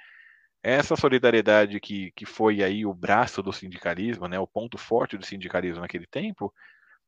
essa 0.63 0.97
solidariedade 0.97 1.79
que, 1.81 2.11
que 2.13 2.27
foi 2.27 2.63
aí 2.63 2.85
o 2.85 2.95
braço 2.95 3.43
do 3.43 3.53
sindicalismo, 3.53 4.27
né, 4.27 4.39
o 4.39 4.47
ponto 4.47 4.77
forte 4.77 5.17
do 5.17 5.25
sindicalismo 5.25 5.81
naquele 5.81 6.07
tempo, 6.07 6.53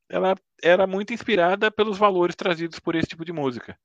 ela 0.08 0.34
era 0.62 0.86
muito 0.86 1.12
inspirada 1.12 1.70
pelos 1.70 1.98
valores 1.98 2.34
trazidos 2.34 2.78
por 2.78 2.94
esse 2.94 3.08
tipo 3.08 3.24
de 3.24 3.32
música. 3.32 3.78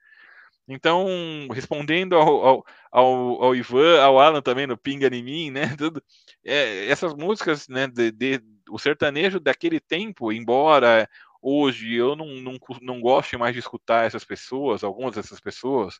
Então, 0.67 1.07
respondendo 1.53 2.15
ao, 2.15 2.65
ao, 2.91 3.43
ao, 3.43 3.55
Ivan, 3.55 4.01
ao 4.01 4.19
Alan 4.19 4.41
também, 4.41 4.65
no 4.65 4.77
Pinga 4.77 5.07
em 5.07 5.23
mim, 5.23 5.51
né, 5.51 5.61
tudo, 5.77 6.03
é, 6.43 6.87
essas 6.87 7.13
músicas, 7.13 7.67
né, 7.67 7.87
de, 7.87 8.11
de, 8.11 8.41
o 8.69 8.79
sertanejo 8.79 9.39
daquele 9.39 9.79
tempo, 9.79 10.31
embora 10.31 11.07
hoje 11.41 11.93
eu 11.93 12.15
não, 12.15 12.27
não, 12.41 12.57
não 12.81 12.99
goste 12.99 13.37
mais 13.37 13.53
de 13.53 13.59
escutar 13.59 14.05
essas 14.05 14.25
pessoas, 14.25 14.83
algumas 14.83 15.15
dessas 15.15 15.39
pessoas, 15.39 15.99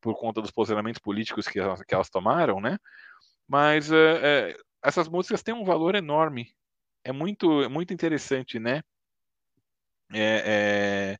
por 0.00 0.18
conta 0.18 0.40
dos 0.40 0.50
posicionamentos 0.50 1.00
políticos 1.00 1.46
que 1.46 1.58
elas, 1.58 1.82
que 1.82 1.94
elas 1.94 2.10
tomaram, 2.10 2.60
né? 2.60 2.78
Mas 3.48 3.90
é, 3.92 4.50
é, 4.52 4.56
essas 4.82 5.08
músicas 5.08 5.42
têm 5.42 5.54
um 5.54 5.64
valor 5.64 5.94
enorme. 5.94 6.54
É 7.04 7.12
muito, 7.12 7.62
é 7.62 7.68
muito 7.68 7.92
interessante, 7.92 8.58
né? 8.58 8.82
É, 10.12 11.18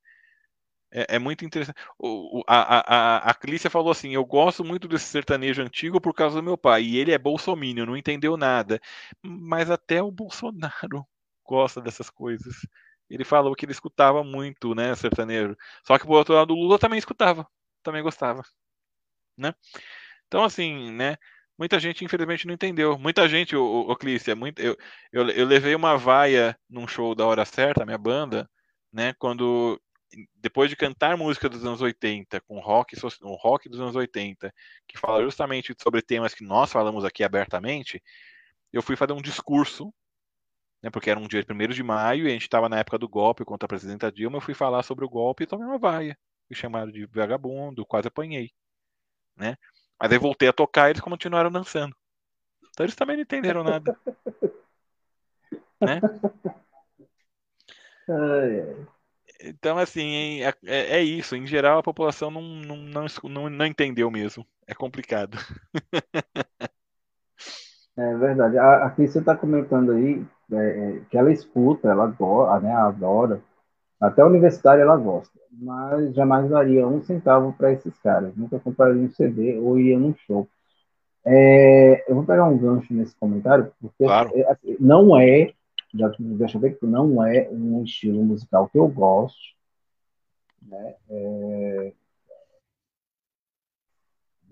é, 0.92 1.02
é, 1.02 1.16
é 1.16 1.18
muito 1.18 1.44
interessante. 1.44 1.76
O, 1.98 2.42
a, 2.46 3.18
a, 3.18 3.30
a 3.30 3.34
Clícia 3.34 3.70
falou 3.70 3.90
assim: 3.90 4.14
Eu 4.14 4.24
gosto 4.24 4.64
muito 4.64 4.88
desse 4.88 5.06
sertanejo 5.06 5.62
antigo 5.62 6.00
por 6.00 6.14
causa 6.14 6.36
do 6.36 6.42
meu 6.42 6.58
pai. 6.58 6.82
E 6.84 6.98
ele 6.98 7.12
é 7.12 7.18
bolsominion, 7.18 7.86
não 7.86 7.96
entendeu 7.96 8.36
nada. 8.36 8.80
Mas 9.22 9.70
até 9.70 10.02
o 10.02 10.10
Bolsonaro 10.10 11.06
gosta 11.46 11.80
dessas 11.80 12.10
coisas. 12.10 12.66
Ele 13.08 13.24
falou 13.24 13.54
que 13.56 13.64
ele 13.64 13.72
escutava 13.72 14.22
muito, 14.24 14.74
né, 14.74 14.94
sertanejo. 14.94 15.56
Só 15.84 15.98
que 15.98 16.06
por 16.06 16.16
outro 16.16 16.34
lado, 16.34 16.52
o 16.54 16.56
Lula 16.56 16.78
também 16.78 16.98
escutava, 16.98 17.46
também 17.82 18.02
gostava 18.02 18.44
né? 19.40 19.54
Então, 20.26 20.44
assim, 20.44 20.92
né? 20.92 21.16
muita 21.60 21.78
gente, 21.78 22.04
infelizmente, 22.04 22.46
não 22.46 22.54
entendeu. 22.54 22.98
Muita 22.98 23.28
gente, 23.28 23.54
o, 23.54 23.62
o, 23.62 23.96
Clícia, 23.96 24.34
muito, 24.34 24.60
eu, 24.62 24.76
eu, 25.12 25.28
eu 25.28 25.46
levei 25.46 25.74
uma 25.74 25.96
vaia 25.96 26.58
num 26.68 26.88
show 26.88 27.14
da 27.14 27.26
Hora 27.26 27.44
Certa, 27.44 27.84
minha 27.84 27.98
banda, 27.98 28.48
né? 28.90 29.12
Quando 29.18 29.78
depois 30.36 30.70
de 30.70 30.76
cantar 30.76 31.16
música 31.16 31.48
dos 31.48 31.64
anos 31.64 31.82
80, 31.82 32.40
com 32.42 32.58
rock, 32.60 32.96
um 33.22 33.34
rock 33.34 33.68
dos 33.68 33.80
anos 33.80 33.94
80, 33.94 34.52
que 34.88 34.98
fala 34.98 35.22
justamente 35.22 35.74
sobre 35.80 36.02
temas 36.02 36.34
que 36.34 36.44
nós 36.44 36.72
falamos 36.72 37.04
aqui 37.04 37.22
abertamente, 37.22 38.02
eu 38.72 38.82
fui 38.82 38.96
fazer 38.96 39.12
um 39.12 39.22
discurso, 39.22 39.92
né, 40.82 40.90
porque 40.90 41.10
era 41.10 41.20
um 41.20 41.28
dia 41.28 41.44
1 41.48 41.68
de 41.68 41.82
maio 41.82 42.24
e 42.26 42.28
a 42.28 42.32
gente 42.32 42.42
estava 42.42 42.68
na 42.68 42.78
época 42.78 42.98
do 42.98 43.08
golpe 43.08 43.44
contra 43.44 43.66
a 43.66 43.68
presidenta 43.68 44.10
Dilma, 44.10 44.38
eu 44.38 44.40
fui 44.40 44.54
falar 44.54 44.82
sobre 44.82 45.04
o 45.04 45.08
golpe 45.08 45.44
e 45.44 45.46
tomei 45.46 45.66
uma 45.66 45.78
vaia. 45.78 46.16
Fui 46.48 46.56
chamado 46.56 46.90
de 46.90 47.06
vagabundo, 47.06 47.86
quase 47.86 48.08
apanhei. 48.08 48.50
Né? 49.40 49.56
Mas 49.98 50.12
aí 50.12 50.18
voltei 50.18 50.48
a 50.48 50.52
tocar 50.52 50.88
e 50.88 50.92
eles 50.92 51.00
continuaram 51.00 51.50
dançando. 51.50 51.96
Então 52.70 52.84
eles 52.84 52.94
também 52.94 53.16
não 53.16 53.22
entenderam 53.22 53.64
nada. 53.64 53.96
né? 55.80 56.00
Então, 59.42 59.78
assim, 59.78 60.42
é, 60.42 60.52
é, 60.66 60.98
é, 60.98 61.02
isso. 61.02 61.36
Em 61.36 61.46
geral, 61.46 61.78
a 61.78 61.82
população 61.82 62.30
não, 62.30 62.42
não, 62.42 62.76
não, 62.76 63.06
não, 63.24 63.48
não 63.48 63.66
entendeu 63.66 64.10
mesmo. 64.10 64.44
É 64.66 64.74
complicado. 64.74 65.38
É 67.96 68.16
verdade. 68.16 68.56
A, 68.56 68.86
a 68.86 68.90
Cris 68.90 69.14
está 69.14 69.36
comentando 69.36 69.92
aí 69.92 70.24
é, 70.52 70.56
é, 70.56 71.00
que 71.10 71.18
ela 71.18 71.30
escuta, 71.30 71.88
ela 71.88 72.04
adora, 72.04 72.58
né, 72.60 72.72
adora. 72.72 73.42
Até 74.00 74.22
a 74.22 74.26
universitária 74.26 74.82
ela 74.82 74.96
gosta. 74.96 75.38
Mas 75.52 76.14
jamais 76.14 76.48
daria 76.48 76.86
um 76.86 77.02
centavo 77.02 77.52
para 77.52 77.72
esses 77.72 77.96
caras. 77.98 78.34
Nunca 78.34 78.58
compraria 78.58 79.02
um 79.02 79.10
CD 79.10 79.58
ou 79.58 79.78
ia 79.78 79.98
num 79.98 80.14
show. 80.14 80.48
É, 81.24 82.10
eu 82.10 82.14
vou 82.14 82.24
pegar 82.24 82.46
um 82.46 82.56
gancho 82.56 82.94
nesse 82.94 83.14
comentário, 83.16 83.70
porque 83.78 84.04
claro. 84.04 84.30
É, 84.34 84.50
assim, 84.50 84.76
não 84.80 85.20
é 85.20 85.52
já 85.94 86.12
deixa 86.18 86.56
eu 86.56 86.60
ver 86.60 86.78
que 86.78 86.86
não 86.86 87.24
é 87.24 87.48
um 87.50 87.82
estilo 87.82 88.22
musical 88.22 88.68
que 88.68 88.78
eu 88.78 88.86
gosto, 88.88 89.38
né? 90.62 90.94
É... 91.08 91.92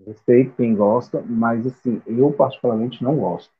Respeito 0.05 0.55
quem 0.55 0.75
gosta, 0.75 1.21
mas 1.21 1.65
assim, 1.67 2.01
eu 2.07 2.31
particularmente 2.31 3.03
não 3.03 3.17
gosto. 3.17 3.53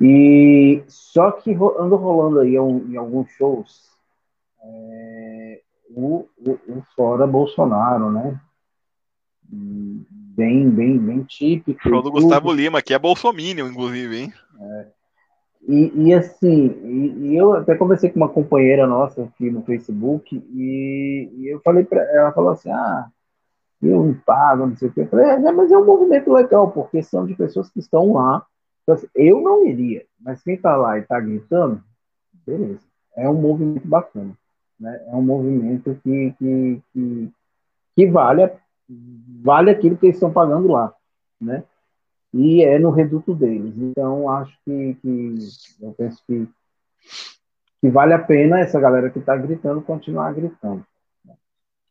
E 0.00 0.84
só 0.86 1.32
que 1.32 1.52
ando 1.52 1.96
rolando 1.96 2.40
aí 2.40 2.54
em 2.54 2.96
alguns 2.96 3.30
shows 3.30 3.95
é, 4.66 5.60
o, 5.90 6.26
o, 6.38 6.50
o, 6.68 6.82
fora 6.94 7.26
Bolsonaro, 7.26 8.10
né? 8.10 8.40
Bem, 9.48 10.68
bem, 10.68 10.98
bem 10.98 11.22
típico. 11.22 11.80
Show 11.88 12.02
do 12.02 12.10
Gustavo 12.10 12.52
Lima, 12.52 12.82
que 12.82 12.92
é 12.92 12.98
bolsominion, 12.98 13.68
inclusive, 13.68 14.16
hein? 14.16 14.32
É, 14.60 14.86
e, 15.68 15.92
e 16.08 16.14
assim, 16.14 16.66
e, 16.84 17.28
e, 17.28 17.36
eu 17.36 17.54
até 17.54 17.74
conversei 17.74 18.10
com 18.10 18.18
uma 18.18 18.28
companheira 18.28 18.86
nossa 18.86 19.24
aqui 19.24 19.50
no 19.50 19.62
Facebook 19.62 20.36
e, 20.54 21.30
e 21.34 21.48
eu 21.48 21.60
falei 21.60 21.84
para 21.84 22.02
ela, 22.14 22.32
falou 22.32 22.50
assim, 22.50 22.70
ah, 22.70 23.08
eu 23.82 24.04
não 24.04 24.14
pago, 24.14 24.66
não 24.66 24.76
sei 24.76 24.88
o 24.88 24.92
quê. 24.92 25.00
Eu 25.02 25.08
falei, 25.08 25.26
é, 25.26 25.52
mas 25.52 25.72
é 25.72 25.76
um 25.76 25.84
movimento 25.84 26.32
legal, 26.32 26.70
porque 26.70 27.02
são 27.02 27.26
de 27.26 27.34
pessoas 27.34 27.68
que 27.68 27.80
estão 27.80 28.12
lá. 28.12 28.44
Então, 28.82 28.94
assim, 28.94 29.08
eu 29.14 29.40
não 29.40 29.66
iria, 29.66 30.04
mas 30.20 30.42
quem 30.42 30.54
está 30.54 30.76
lá 30.76 30.98
e 30.98 31.02
está 31.02 31.18
gritando, 31.18 31.82
beleza. 32.46 32.80
É 33.16 33.28
um 33.28 33.34
movimento 33.34 33.86
bacana. 33.86 34.36
Né? 34.78 35.02
É 35.06 35.14
um 35.14 35.22
movimento 35.22 35.98
que, 36.02 36.34
que, 36.38 36.82
que, 36.92 37.32
que 37.94 38.06
vale, 38.10 38.50
vale 39.42 39.70
aquilo 39.70 39.96
que 39.96 40.06
eles 40.06 40.16
estão 40.16 40.32
pagando 40.32 40.68
lá. 40.68 40.92
Né? 41.40 41.62
e 42.38 42.62
é 42.62 42.78
no 42.78 42.90
reduto 42.90 43.34
deles. 43.34 43.74
Então, 43.76 44.28
acho 44.30 44.56
que, 44.64 44.94
que 45.00 45.38
eu 45.80 45.92
penso 45.92 46.22
que, 46.26 46.46
que 47.80 47.88
vale 47.88 48.12
a 48.12 48.18
pena 48.18 48.60
essa 48.60 48.78
galera 48.78 49.10
que 49.10 49.18
está 49.18 49.36
gritando 49.36 49.80
continuar 49.80 50.34
gritando. 50.34 50.84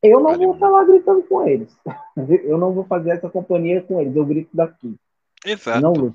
Eu 0.03 0.20
não 0.20 0.32
vale 0.32 0.45
vou 0.45 0.53
estar 0.53 0.70
lá 0.70 0.84
gritando 0.84 1.24
com 1.24 1.48
eles. 1.48 1.76
Eu 2.45 2.60
não 2.60 2.74
vou 2.74 2.84
fazer 2.84 3.12
essa 3.12 3.28
companhia 3.28 3.82
com 3.82 3.99
eles. 3.99 4.16
Eu 4.16 4.24
grito 4.24 4.49
daqui. 4.53 4.95
Exato. 5.44 5.82
Não, 5.82 6.14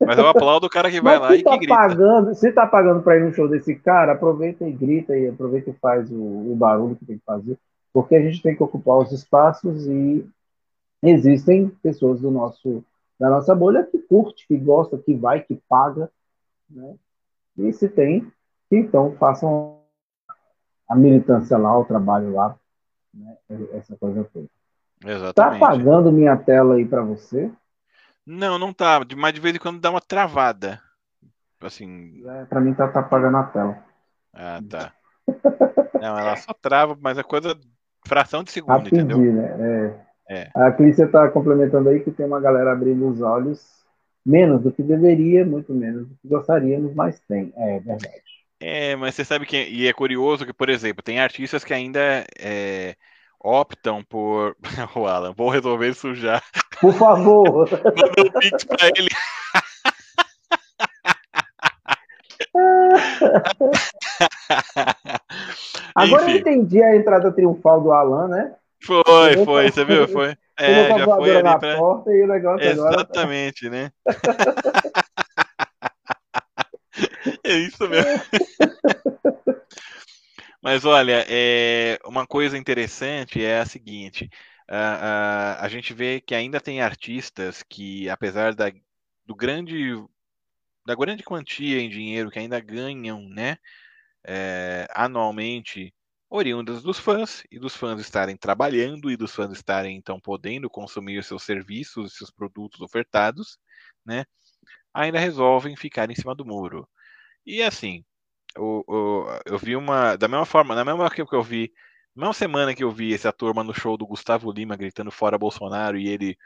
Mas 0.00 0.18
eu 0.18 0.28
aplaudo 0.28 0.66
o 0.66 0.70
cara 0.70 0.90
que 0.90 1.00
vai 1.00 1.18
Mas 1.18 1.28
lá 1.28 1.36
e 1.36 1.42
tá 1.42 1.50
que 1.52 1.58
grita. 1.58 1.74
Pagando, 1.74 2.34
se 2.34 2.52
tá 2.52 2.66
pagando 2.66 3.02
para 3.02 3.16
ir 3.16 3.24
no 3.24 3.32
show 3.32 3.48
desse 3.48 3.74
cara, 3.76 4.12
aproveita 4.12 4.68
e 4.68 4.72
grita 4.72 5.16
e 5.16 5.28
aproveita 5.28 5.70
e 5.70 5.74
faz 5.74 6.10
o, 6.10 6.52
o 6.52 6.54
barulho 6.54 6.96
que 6.96 7.06
tem 7.06 7.16
que 7.16 7.24
fazer, 7.24 7.58
porque 7.92 8.14
a 8.14 8.20
gente 8.20 8.42
tem 8.42 8.54
que 8.54 8.62
ocupar 8.62 8.98
os 8.98 9.10
espaços 9.10 9.86
e 9.86 10.26
existem 11.02 11.68
pessoas 11.82 12.20
do 12.20 12.30
nosso 12.30 12.84
da 13.18 13.30
nossa 13.30 13.54
bolha 13.54 13.82
que 13.82 13.98
curte, 13.98 14.46
que 14.46 14.56
gosta, 14.58 14.98
que 14.98 15.14
vai, 15.14 15.40
que 15.40 15.54
paga. 15.66 16.10
Né? 16.68 16.94
E 17.56 17.72
se 17.72 17.88
tem, 17.88 18.30
então 18.70 19.16
façam 19.18 19.80
a 20.86 20.94
militância 20.94 21.56
lá, 21.56 21.78
o 21.78 21.84
trabalho 21.86 22.34
lá, 22.34 22.54
né? 23.14 23.36
essa 23.72 23.96
coisa 23.96 24.28
toda. 24.32 24.46
Exatamente. 25.02 25.34
Tá 25.34 25.56
apagando 25.56 26.12
minha 26.12 26.36
tela 26.36 26.74
aí 26.74 26.84
para 26.84 27.02
você? 27.02 27.50
Não, 28.26 28.58
não 28.58 28.72
tá. 28.72 29.00
Mas 29.16 29.34
de 29.34 29.40
vez 29.40 29.54
em 29.54 29.58
quando 29.58 29.80
dá 29.80 29.90
uma 29.90 30.00
travada. 30.00 30.80
Assim. 31.60 32.22
É, 32.26 32.44
para 32.44 32.60
mim 32.60 32.74
tá, 32.74 32.88
tá 32.88 33.00
apagando 33.00 33.36
a 33.36 33.44
tela. 33.44 33.84
Ah, 34.34 34.60
tá. 34.68 34.92
não, 36.00 36.18
ela 36.18 36.36
só 36.36 36.52
trava, 36.52 36.96
mas 37.00 37.16
é 37.16 37.22
coisa 37.22 37.58
fração 38.06 38.44
de 38.44 38.52
segundo, 38.52 38.72
Rapidinho, 38.72 39.02
entendeu? 39.02 39.32
Né? 39.32 39.96
É. 40.02 40.06
É. 40.28 40.50
A 40.54 40.72
Clícia 40.72 41.04
está 41.04 41.28
complementando 41.30 41.88
aí 41.88 42.00
que 42.00 42.10
tem 42.10 42.26
uma 42.26 42.40
galera 42.40 42.72
abrindo 42.72 43.08
os 43.08 43.20
olhos, 43.20 43.64
menos 44.24 44.60
do 44.62 44.72
que 44.72 44.82
deveria, 44.82 45.44
muito 45.44 45.72
menos 45.72 46.08
do 46.08 46.14
que 46.16 46.28
gostaríamos, 46.28 46.94
mas 46.94 47.20
tem. 47.20 47.52
É 47.56 47.78
verdade. 47.78 48.22
É, 48.58 48.96
mas 48.96 49.14
você 49.14 49.24
sabe 49.24 49.46
que. 49.46 49.56
E 49.56 49.86
é 49.86 49.92
curioso 49.92 50.44
que, 50.44 50.52
por 50.52 50.68
exemplo, 50.68 51.02
tem 51.02 51.20
artistas 51.20 51.62
que 51.62 51.72
ainda 51.72 52.24
é, 52.38 52.96
optam 53.38 54.02
por. 54.02 54.56
o 54.96 55.06
Alan, 55.06 55.32
vou 55.32 55.48
resolver 55.48 55.94
sujar. 55.94 56.42
Por 56.80 56.94
favor. 56.94 57.68
Mandei 57.84 58.24
um 58.24 58.30
pix 58.40 58.64
pra 58.64 58.88
ele. 58.96 59.10
Agora 65.94 66.24
Enfim. 66.24 66.32
eu 66.32 66.38
entendi 66.38 66.82
a 66.82 66.96
entrada 66.96 67.30
triunfal 67.32 67.80
do 67.80 67.92
Alan, 67.92 68.26
né? 68.28 68.54
Foi, 68.84 69.44
foi, 69.44 69.70
você 69.70 69.84
viu? 69.84 70.08
Foi. 70.08 70.36
É, 70.58 70.88
já 70.88 71.04
foi 71.04 71.36
ali 71.36 71.58
pra... 71.58 71.76
porta 71.76 72.10
e 72.10 72.22
o 72.22 72.26
negócio 72.26 72.58
tá 72.58 72.72
Exatamente, 72.72 73.66
agora... 73.66 73.82
né? 73.82 73.92
é 77.44 77.58
isso 77.58 77.86
mesmo. 77.88 78.22
Mas 80.62 80.84
olha, 80.84 81.24
é, 81.28 81.98
uma 82.04 82.26
coisa 82.26 82.56
interessante 82.56 83.44
é 83.44 83.60
a 83.60 83.66
seguinte: 83.66 84.30
a, 84.68 85.64
a, 85.64 85.68
gente 85.68 85.94
vê 85.94 86.20
que 86.20 86.34
ainda 86.34 86.60
tem 86.60 86.80
artistas 86.80 87.62
que, 87.62 88.08
apesar 88.08 88.54
da, 88.54 88.72
do 89.24 89.34
grande, 89.34 89.94
da 90.84 90.94
grande 90.94 91.22
quantia 91.22 91.80
em 91.80 91.88
dinheiro 91.88 92.30
que 92.30 92.38
ainda 92.38 92.58
ganham, 92.60 93.28
né, 93.28 93.58
é, 94.24 94.88
anualmente 94.94 95.94
oriundas 96.28 96.82
dos 96.82 96.98
fãs 96.98 97.44
e 97.50 97.58
dos 97.58 97.76
fãs 97.76 98.00
estarem 98.00 98.36
trabalhando 98.36 99.10
e 99.10 99.16
dos 99.16 99.34
fãs 99.34 99.52
estarem 99.52 99.96
então 99.96 100.18
podendo 100.20 100.68
consumir 100.68 101.22
seus 101.22 101.44
serviços, 101.44 102.16
seus 102.16 102.30
produtos 102.30 102.80
ofertados, 102.80 103.58
né? 104.04 104.24
Ainda 104.92 105.18
resolvem 105.18 105.76
ficar 105.76 106.10
em 106.10 106.14
cima 106.14 106.34
do 106.34 106.44
muro. 106.44 106.88
E 107.44 107.62
assim, 107.62 108.04
o, 108.58 109.26
eu 109.44 109.58
vi 109.58 109.76
uma 109.76 110.16
da 110.16 110.28
mesma 110.28 110.46
forma, 110.46 110.74
na 110.74 110.84
mesma 110.84 111.08
que 111.10 111.22
eu 111.22 111.42
vi, 111.42 111.72
mesma 112.16 112.32
semana 112.34 112.74
que 112.74 112.82
eu 112.82 112.90
vi 112.90 113.14
essa 113.14 113.32
turma 113.32 113.62
no 113.62 113.74
show 113.74 113.96
do 113.96 114.06
Gustavo 114.06 114.50
Lima 114.50 114.76
gritando 114.76 115.10
fora 115.10 115.38
Bolsonaro 115.38 115.98
e 115.98 116.08
ele 116.08 116.36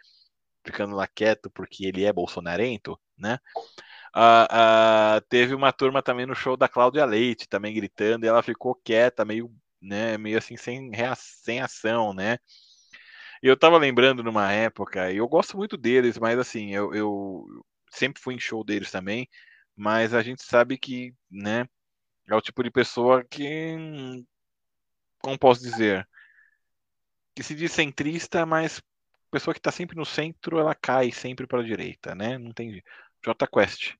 ficando 0.65 0.95
lá 0.95 1.07
quieto 1.07 1.51
porque 1.51 1.87
ele 1.87 2.05
é 2.05 2.13
bolsonarento, 2.13 2.99
né? 3.17 3.39
Uh, 4.15 5.19
uh, 5.19 5.21
teve 5.29 5.55
uma 5.55 5.73
turma 5.73 6.03
também 6.03 6.27
no 6.27 6.35
show 6.35 6.57
da 6.57 6.69
Cláudia 6.69 7.05
Leite, 7.05 7.49
também 7.49 7.73
gritando, 7.73 8.25
e 8.25 8.29
ela 8.29 8.43
ficou 8.43 8.75
quieta, 8.75 9.25
meio 9.25 9.51
né, 9.81 10.19
meio 10.19 10.39
assim 10.39 10.57
sem, 10.57 10.91
sem 11.17 11.61
ação, 11.61 12.13
né? 12.13 12.39
E 13.43 13.47
eu 13.47 13.57
tava 13.57 13.79
lembrando 13.79 14.23
numa 14.23 14.53
época, 14.53 15.11
e 15.11 15.17
eu 15.17 15.29
gosto 15.29 15.57
muito 15.57 15.77
deles, 15.77 16.19
mas 16.19 16.39
assim, 16.39 16.75
eu, 16.75 16.95
eu 16.95 17.45
sempre 17.91 18.21
fui 18.23 18.35
em 18.35 18.41
show 18.41 18.63
deles 18.63 18.91
também, 18.91 19.27
mas 19.75 20.13
a 20.13 20.23
gente 20.23 20.43
sabe 20.43 20.77
que, 20.77 21.15
né, 21.31 21.67
é 22.29 22.35
o 22.35 22.41
tipo 22.41 22.63
de 22.63 22.71
pessoa 22.71 23.25
que, 23.25 23.77
como 25.21 25.39
posso 25.39 25.63
dizer, 25.63 26.09
que 27.35 27.43
se 27.43 27.55
diz 27.55 27.73
centrista, 27.73 28.45
mas 28.45 28.83
pessoa 29.31 29.55
que 29.55 29.61
está 29.61 29.71
sempre 29.71 29.97
no 29.97 30.05
centro, 30.05 30.59
ela 30.59 30.75
cai 30.75 31.13
sempre 31.13 31.47
para 31.47 31.61
a 31.61 31.65
direita, 31.65 32.15
né? 32.15 32.37
Não 32.39 32.53
tem 32.53 32.83
J 33.25 33.47
Quest, 33.47 33.95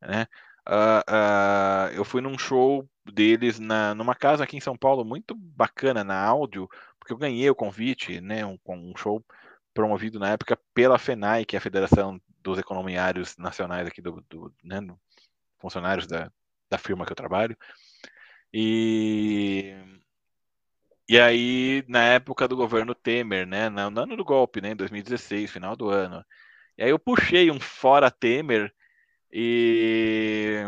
né? 0.00 0.26
Uh, 0.68 1.02
uh, 1.10 1.94
eu 1.94 2.04
fui 2.04 2.20
num 2.20 2.38
show 2.38 2.88
deles 3.04 3.58
na, 3.58 3.94
numa 3.94 4.14
casa 4.14 4.44
aqui 4.44 4.56
em 4.56 4.60
São 4.60 4.76
Paulo 4.76 5.04
muito 5.04 5.34
bacana 5.34 6.04
na 6.04 6.22
áudio, 6.22 6.68
porque 6.98 7.12
eu 7.12 7.16
ganhei 7.18 7.48
o 7.50 7.54
convite, 7.54 8.20
né? 8.20 8.44
Um, 8.44 8.58
um 8.68 8.96
show 8.96 9.24
promovido 9.72 10.18
na 10.18 10.30
época 10.30 10.58
pela 10.74 10.98
FENAI, 10.98 11.44
que 11.44 11.56
é 11.56 11.58
a 11.58 11.62
Federação 11.62 12.20
dos 12.42 12.58
Economiários 12.58 13.36
Nacionais 13.36 13.86
aqui 13.86 14.02
do, 14.02 14.24
do 14.28 14.54
né, 14.62 14.80
funcionários 15.58 16.06
da, 16.06 16.30
da 16.68 16.78
firma 16.78 17.06
que 17.06 17.12
eu 17.12 17.16
trabalho. 17.16 17.56
E 18.52 19.74
e 21.10 21.18
aí, 21.20 21.84
na 21.88 22.04
época 22.04 22.46
do 22.48 22.56
governo 22.56 22.94
Temer, 22.94 23.46
né, 23.46 23.68
no 23.68 24.00
ano 24.00 24.16
do 24.16 24.24
golpe, 24.24 24.60
né, 24.60 24.70
em 24.72 24.76
2016, 24.76 25.50
final 25.50 25.74
do 25.76 25.88
ano. 25.88 26.24
E 26.78 26.84
aí 26.84 26.90
eu 26.90 26.98
puxei 27.00 27.50
um 27.50 27.60
fora 27.60 28.10
Temer 28.10 28.72
e 29.32 30.64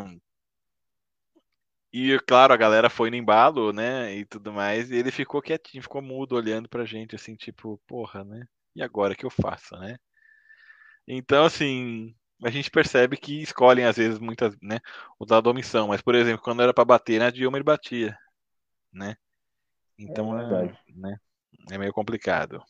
e 1.93 2.19
claro, 2.27 2.53
a 2.53 2.57
galera 2.57 2.89
foi 2.91 3.11
no 3.11 3.17
embalo, 3.17 3.73
né, 3.73 4.15
e 4.17 4.25
tudo 4.25 4.53
mais, 4.53 4.91
e 4.91 4.97
ele 4.97 5.11
ficou 5.11 5.43
quietinho, 5.43 5.83
ficou 5.83 6.01
mudo 6.03 6.35
olhando 6.37 6.69
pra 6.69 6.85
gente 6.85 7.15
assim, 7.15 7.35
tipo, 7.37 7.79
porra, 7.87 8.25
né? 8.25 8.47
E 8.75 8.83
agora 8.83 9.15
que 9.15 9.25
eu 9.27 9.31
faço, 9.31 9.77
né? 9.79 9.97
Então, 11.07 11.45
assim, 11.45 12.15
a 12.45 12.51
gente 12.51 12.71
percebe 12.71 13.17
que 13.17 13.43
escolhem 13.43 13.85
às 13.85 13.97
vezes 13.97 14.19
muitas, 14.19 14.55
né, 14.63 14.79
lado 15.21 15.43
da 15.43 15.51
omissão, 15.51 15.89
mas 15.89 16.03
por 16.03 16.15
exemplo, 16.15 16.43
quando 16.43 16.63
era 16.63 16.75
para 16.75 16.85
bater 16.85 17.19
na 17.19 17.31
Dilma 17.31 17.57
ele 17.59 17.65
batia, 17.65 18.17
né? 18.93 19.17
Então 19.99 20.39
é, 20.39 20.67
é 20.67 20.73
né, 20.97 21.17
é 21.71 21.79
meio 21.79 21.93
complicado. 21.93 22.63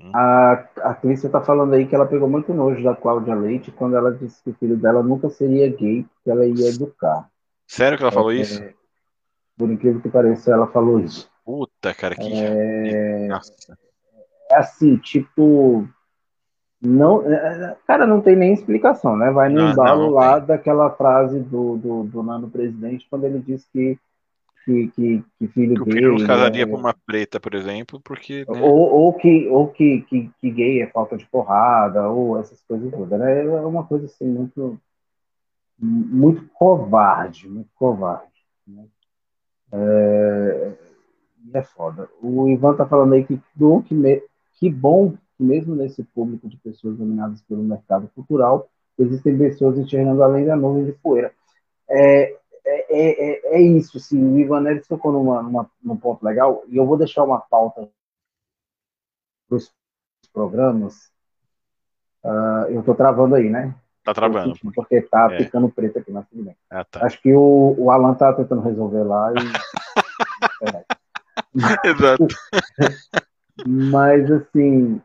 Hum. 0.00 0.12
A, 0.14 0.52
a 0.82 0.94
Clícia 0.94 1.26
está 1.26 1.40
falando 1.40 1.74
aí 1.74 1.86
que 1.86 1.94
ela 1.94 2.06
pegou 2.06 2.28
muito 2.28 2.54
nojo 2.54 2.82
da 2.82 2.94
Cláudia 2.94 3.34
Leite 3.34 3.72
quando 3.72 3.96
ela 3.96 4.12
disse 4.12 4.42
que 4.42 4.50
o 4.50 4.54
filho 4.54 4.76
dela 4.76 5.02
nunca 5.02 5.28
seria 5.28 5.68
gay, 5.68 6.06
que 6.22 6.30
ela 6.30 6.46
ia 6.46 6.68
educar. 6.68 7.28
Sério 7.66 7.98
que 7.98 8.04
ela 8.04 8.12
falou 8.12 8.32
é, 8.32 8.36
isso? 8.36 8.62
Por 9.56 9.70
incrível 9.70 10.00
que 10.00 10.08
pareça, 10.08 10.52
ela 10.52 10.68
falou 10.68 11.00
isso. 11.00 11.28
Puta, 11.44 11.92
cara, 11.94 12.14
que. 12.14 12.32
É, 12.32 13.26
Nossa. 13.26 13.76
é 14.50 14.56
assim, 14.56 14.96
tipo. 14.98 15.88
Não, 16.80 17.28
é, 17.28 17.34
é, 17.34 17.76
cara, 17.86 18.06
não 18.06 18.20
tem 18.20 18.36
nem 18.36 18.52
explicação, 18.52 19.16
né? 19.16 19.32
Vai 19.32 19.48
no 19.48 19.68
embalo 19.68 20.10
lá 20.10 20.38
daquela 20.38 20.88
frase 20.90 21.40
do, 21.40 21.76
do, 21.76 22.04
do 22.04 22.22
Nano 22.22 22.48
Presidente, 22.48 23.06
quando 23.10 23.24
ele 23.24 23.40
disse 23.40 23.66
que 23.72 23.98
que, 24.68 24.88
que, 24.88 25.24
que 25.38 25.48
filho 25.48 25.74
que 25.76 25.80
o 25.80 25.84
filho 25.92 26.18
não 26.18 26.26
casaria 26.26 26.66
né? 26.66 26.70
com 26.70 26.78
uma 26.78 26.92
preta, 26.92 27.40
por 27.40 27.54
exemplo, 27.54 27.98
porque. 28.04 28.44
Né? 28.46 28.60
Ou, 28.60 28.92
ou, 28.92 29.14
que, 29.14 29.48
ou 29.48 29.68
que, 29.68 30.02
que, 30.02 30.30
que, 30.38 30.50
gay 30.50 30.82
é 30.82 30.86
falta 30.88 31.16
de 31.16 31.24
porrada, 31.24 32.06
ou 32.10 32.38
essas 32.38 32.62
coisas 32.64 32.90
todas. 32.90 33.18
Né? 33.18 33.46
É 33.46 33.60
uma 33.60 33.84
coisa 33.84 34.04
assim 34.04 34.26
muito. 34.26 34.78
Muito 35.80 36.44
covarde, 36.52 37.48
muito 37.48 37.70
covarde. 37.76 38.26
Né? 38.66 38.84
É, 39.72 40.72
é 41.54 41.62
foda. 41.62 42.08
O 42.20 42.48
Ivan 42.48 42.74
tá 42.74 42.84
falando 42.84 43.14
aí 43.14 43.24
que, 43.24 43.40
que, 43.86 43.94
me, 43.94 44.22
que 44.58 44.68
bom 44.68 45.12
que 45.12 45.42
mesmo 45.42 45.76
nesse 45.76 46.02
público 46.02 46.48
de 46.48 46.56
pessoas 46.56 46.96
dominadas 46.98 47.40
pelo 47.42 47.62
mercado 47.62 48.10
cultural, 48.12 48.68
existem 48.98 49.38
pessoas 49.38 49.78
enxergando 49.78 50.20
além 50.20 50.44
da 50.44 50.56
nuvem 50.56 50.84
de 50.84 50.92
poeira. 50.92 51.32
É, 51.88 52.36
é, 52.68 52.86
é, 52.90 53.56
é, 53.56 53.60
isso, 53.60 53.96
assim, 53.96 54.22
o 54.22 54.38
Ivan 54.38 54.60
Neves 54.60 54.86
tocou 54.86 55.10
numa, 55.10 55.42
numa, 55.42 55.70
num 55.82 55.96
ponto 55.96 56.24
legal, 56.24 56.62
e 56.68 56.76
eu 56.76 56.86
vou 56.86 56.98
deixar 56.98 57.24
uma 57.24 57.40
pauta 57.40 57.88
para 59.48 59.56
os 59.56 59.72
programas. 60.32 61.10
Uh, 62.22 62.68
eu 62.70 62.80
estou 62.80 62.94
travando 62.94 63.34
aí, 63.34 63.48
né? 63.48 63.74
Tá 64.04 64.12
travando. 64.12 64.54
Porque 64.74 65.00
tá 65.02 65.28
é. 65.32 65.44
ficando 65.44 65.68
preto 65.70 65.98
aqui, 65.98 66.10
mas 66.10 66.26
tudo 66.28 66.44
bem. 66.44 66.56
Ah, 66.70 66.84
tá. 66.84 67.04
Acho 67.04 67.20
que 67.22 67.34
o, 67.34 67.74
o 67.78 67.90
Alan 67.90 68.14
tá 68.14 68.32
tentando 68.32 68.62
resolver 68.62 69.02
lá 69.02 69.32
e. 69.32 69.34
Exato. 71.88 72.26
mas, 73.66 74.30
assim, 74.30 75.00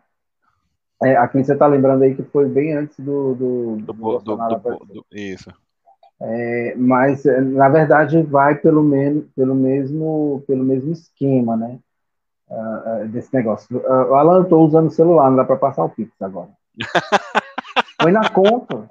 é, 1.03 1.15
a 1.15 1.27
quem 1.27 1.44
você 1.44 1.56
tá 1.56 1.68
lembrando 1.68 2.03
aí 2.03 2.15
que 2.15 2.23
foi 2.23 2.48
bem 2.48 2.73
antes 2.73 2.99
do. 2.99 3.35
Do, 3.35 3.76
do, 3.77 3.94
do, 3.94 4.19
do, 4.19 4.85
do 4.85 5.06
Isso. 5.11 5.52
É, 6.26 6.74
mas, 6.78 7.26
é, 7.26 7.41
na 7.41 7.68
verdade, 7.68 8.22
vai 8.24 8.56
pelo, 8.56 8.82
men 8.82 9.22
pelo, 9.36 9.54
mesmo, 9.54 10.41
pelo 10.48 10.64
mesmo 10.64 10.94
esquema, 10.94 11.58
né? 11.58 11.80
Uh, 12.50 13.04
uh, 13.04 13.08
desse 13.10 13.34
negócio. 13.34 13.78
Uh, 13.78 14.14
Alan, 14.14 14.38
eu 14.38 14.44
estou 14.44 14.66
usando 14.66 14.88
o 14.88 14.91
celular, 14.91 15.30
não 15.30 15.38
dá 15.38 15.44
para 15.44 15.58
passar 15.58 15.84
o 15.84 15.90
Pix 15.90 16.10
agora. 16.22 16.50
Foi 18.02 18.12
na 18.12 18.30
conta. 18.30 18.90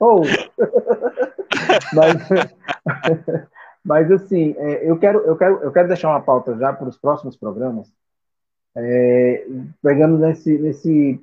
Oh. 0.00 0.22
mas, 1.94 2.16
mas, 3.84 4.10
assim, 4.12 4.54
é, 4.58 4.88
eu, 4.88 4.96
quero, 4.98 5.18
eu, 5.20 5.36
quero, 5.36 5.62
eu 5.64 5.72
quero 5.72 5.88
deixar 5.88 6.10
uma 6.10 6.20
pauta 6.20 6.56
já 6.58 6.72
para 6.72 6.88
os 6.88 6.98
próximos 6.98 7.36
programas, 7.36 7.92
é, 8.76 9.46
pegando 9.82 10.16
nesse, 10.16 10.56
nesse, 10.58 11.20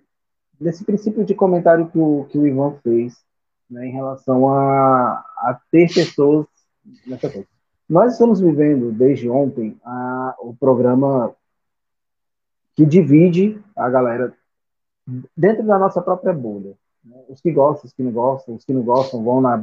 nesse 0.60 0.84
princípio 0.84 1.24
de 1.24 1.34
comentário 1.34 1.88
que 1.88 1.98
o, 1.98 2.26
que 2.30 2.38
o 2.38 2.46
Ivan 2.46 2.74
fez 2.84 3.29
né, 3.70 3.88
em 3.88 3.92
relação 3.92 4.50
a, 4.50 5.24
a 5.38 5.60
ter 5.72 5.94
pessoas 5.94 6.46
nessa 7.06 7.30
coisa. 7.30 7.48
Nós 7.88 8.14
estamos 8.14 8.40
vivendo 8.40 8.92
desde 8.92 9.30
ontem 9.30 9.80
a, 9.84 10.36
o 10.40 10.54
programa 10.54 11.34
que 12.76 12.86
divide 12.86 13.60
a 13.76 13.90
galera 13.90 14.34
dentro 15.36 15.66
da 15.66 15.78
nossa 15.78 16.02
própria 16.02 16.34
bolha. 16.34 16.74
Né? 17.04 17.18
Os 17.28 17.42
que 17.42 17.52
gostam, 17.52 17.88
os 17.88 17.94
que 17.94 18.04
não 18.04 18.12
gostam, 18.12 18.56
os 18.56 18.64
que 18.64 18.74
não 18.74 18.82
gostam 18.84 19.24
vão 19.24 19.42
na, 19.42 19.58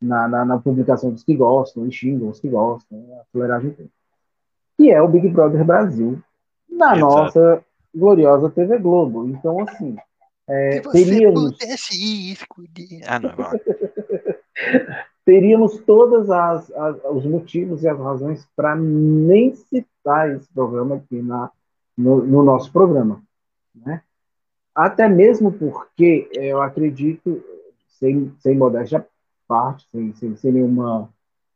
na, 0.00 0.28
na, 0.28 0.44
na 0.44 0.58
publicação 0.58 1.10
dos 1.10 1.24
que 1.24 1.34
gostam 1.34 1.86
e 1.86 1.92
xingam 1.92 2.28
os 2.28 2.40
que 2.40 2.48
gostam, 2.48 2.98
né? 2.98 3.20
a 3.20 3.24
toleragem 3.32 3.70
tem. 3.70 3.90
Que 4.76 4.90
é 4.90 5.00
o 5.00 5.08
Big 5.08 5.28
Brother 5.28 5.64
Brasil, 5.64 6.20
na 6.68 6.96
Exato. 6.96 7.00
nossa 7.00 7.64
gloriosa 7.94 8.50
TV 8.50 8.78
Globo. 8.78 9.28
Então, 9.28 9.60
assim, 9.60 9.96
é, 10.48 10.80
teríamos... 10.80 11.56
Ah, 13.06 13.18
não, 13.18 13.30
teríamos 15.24 15.78
todos 15.78 16.30
as, 16.30 16.70
as, 16.72 16.96
os 17.10 17.24
motivos 17.24 17.82
e 17.82 17.88
as 17.88 17.98
razões 17.98 18.46
para 18.54 18.76
nem 18.76 19.54
citar 19.54 20.30
esse 20.30 20.48
programa 20.52 20.96
aqui 20.96 21.22
na, 21.22 21.50
no, 21.96 22.24
no, 22.24 22.42
nosso 22.42 22.70
programa. 22.70 23.22
Né? 23.74 24.02
Até 24.74 25.08
mesmo 25.08 25.52
porque 25.52 26.28
eu 26.32 26.60
acredito, 26.60 27.42
sem, 27.98 28.32
sem 28.38 28.56
modéstia 28.56 29.06
parte, 29.48 29.86
sem, 29.90 30.14
sem, 30.14 30.36
sem 30.36 30.52
nenhuma 30.52 31.08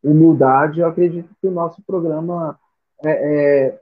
humildade, 0.03 0.81
eu 0.81 0.87
acredito 0.87 1.29
que 1.41 1.47
o 1.47 1.53
nosso 1.53 1.83
programa 1.83 2.59
é, 3.05 3.67
é 3.67 3.81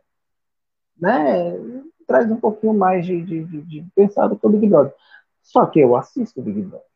né, 0.98 1.75
traz 2.06 2.30
um 2.30 2.36
pouquinho 2.36 2.74
mais 2.74 3.04
de, 3.04 3.20
de, 3.22 3.44
de, 3.44 3.62
de 3.62 3.86
pensado 3.94 4.38
o 4.40 4.48
Big 4.48 4.68
Brother. 4.68 4.94
Só 5.42 5.66
que 5.66 5.80
eu 5.80 5.96
assisto 5.96 6.40
o 6.40 6.42
Big 6.42 6.62
Brother. 6.62 6.86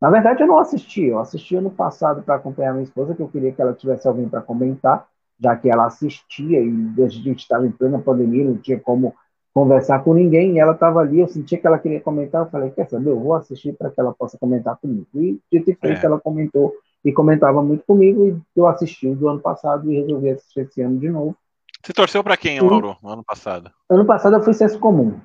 Na 0.00 0.10
verdade, 0.10 0.42
eu 0.42 0.46
não 0.46 0.58
assisti. 0.58 1.06
Eu 1.06 1.18
assisti 1.18 1.56
ano 1.56 1.70
passado 1.70 2.22
para 2.22 2.36
acompanhar 2.36 2.72
minha 2.72 2.84
esposa, 2.84 3.14
que 3.14 3.22
eu 3.22 3.28
queria 3.28 3.52
que 3.52 3.60
ela 3.60 3.74
tivesse 3.74 4.06
alguém 4.06 4.28
para 4.28 4.40
comentar, 4.40 5.06
já 5.40 5.56
que 5.56 5.68
ela 5.68 5.86
assistia 5.86 6.60
e 6.60 7.02
a 7.02 7.08
gente 7.08 7.40
estava 7.40 7.66
em 7.66 7.70
plena 7.70 7.98
pandemia, 7.98 8.44
não 8.44 8.58
tinha 8.58 8.78
como 8.78 9.14
conversar 9.52 10.04
com 10.04 10.14
ninguém, 10.14 10.54
e 10.54 10.58
ela 10.60 10.72
estava 10.72 11.00
ali, 11.00 11.18
eu 11.18 11.26
sentia 11.26 11.58
que 11.58 11.66
ela 11.66 11.80
queria 11.80 12.00
comentar, 12.00 12.44
eu 12.44 12.50
falei, 12.50 12.70
quer 12.70 12.88
saber, 12.88 13.10
eu 13.10 13.18
vou 13.18 13.34
assistir 13.34 13.72
para 13.72 13.90
que 13.90 14.00
ela 14.00 14.14
possa 14.14 14.38
comentar 14.38 14.76
comigo. 14.76 15.06
E, 15.14 15.40
de 15.50 15.60
ter 15.60 15.76
feito, 15.76 16.02
é. 16.02 16.06
ela 16.06 16.20
comentou 16.20 16.72
e 17.04 17.12
comentava 17.12 17.60
muito 17.62 17.84
comigo, 17.84 18.28
e 18.28 18.40
eu 18.54 18.66
assisti 18.66 19.12
do 19.14 19.28
ano 19.28 19.40
passado 19.40 19.90
e 19.90 20.00
resolvi 20.00 20.30
assistir 20.30 20.60
esse 20.60 20.80
ano 20.80 20.98
de 20.98 21.08
novo. 21.08 21.36
Você 21.82 21.92
torceu 21.92 22.22
para 22.24 22.36
quem, 22.36 22.60
Lauro, 22.60 22.96
no 23.02 23.10
ano 23.10 23.24
passado? 23.24 23.70
Ano 23.88 24.04
passado 24.04 24.36
eu 24.36 24.42
fui 24.42 24.52
senso 24.52 24.78
comum. 24.78 25.20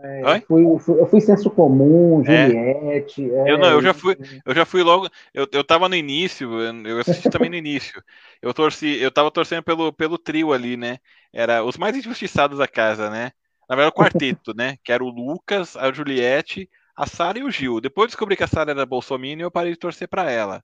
É, 0.00 0.22
eu, 0.22 0.42
fui, 0.42 0.78
fui, 0.78 1.00
eu 1.00 1.06
fui 1.06 1.20
senso 1.20 1.50
comum, 1.50 2.22
é. 2.24 2.46
Juliette. 2.46 3.30
É. 3.32 3.50
eu 3.50 3.58
não, 3.58 3.68
eu 3.68 3.82
já 3.82 3.92
fui, 3.92 4.16
eu 4.46 4.54
já 4.54 4.64
fui 4.64 4.82
logo. 4.82 5.08
Eu, 5.34 5.48
eu 5.50 5.64
tava 5.64 5.88
no 5.88 5.96
início, 5.96 6.48
eu 6.86 7.00
assisti 7.00 7.28
também 7.28 7.50
no 7.50 7.56
início. 7.56 8.00
Eu 8.40 8.54
torci, 8.54 8.96
eu 9.00 9.10
tava 9.10 9.30
torcendo 9.30 9.64
pelo, 9.64 9.92
pelo 9.92 10.16
trio 10.16 10.52
ali, 10.52 10.76
né? 10.76 10.98
Era 11.32 11.64
os 11.64 11.76
mais 11.76 11.96
injustiçados 11.96 12.58
da 12.58 12.68
casa, 12.68 13.10
né? 13.10 13.32
Na 13.68 13.74
verdade, 13.74 13.92
o 13.94 13.98
quarteto, 13.98 14.54
né? 14.54 14.76
Que 14.84 14.92
era 14.92 15.02
o 15.02 15.10
Lucas, 15.10 15.76
a 15.76 15.92
Juliette, 15.92 16.70
a 16.96 17.04
Sara 17.04 17.40
e 17.40 17.42
o 17.42 17.50
Gil. 17.50 17.80
Depois 17.80 18.08
descobri 18.08 18.36
que 18.36 18.44
a 18.44 18.48
Sara 18.48 18.70
era 18.70 18.86
Bolsonaro 18.86 19.40
e 19.40 19.40
eu 19.40 19.50
parei 19.50 19.72
de 19.72 19.78
torcer 19.78 20.08
para 20.08 20.30
ela. 20.30 20.62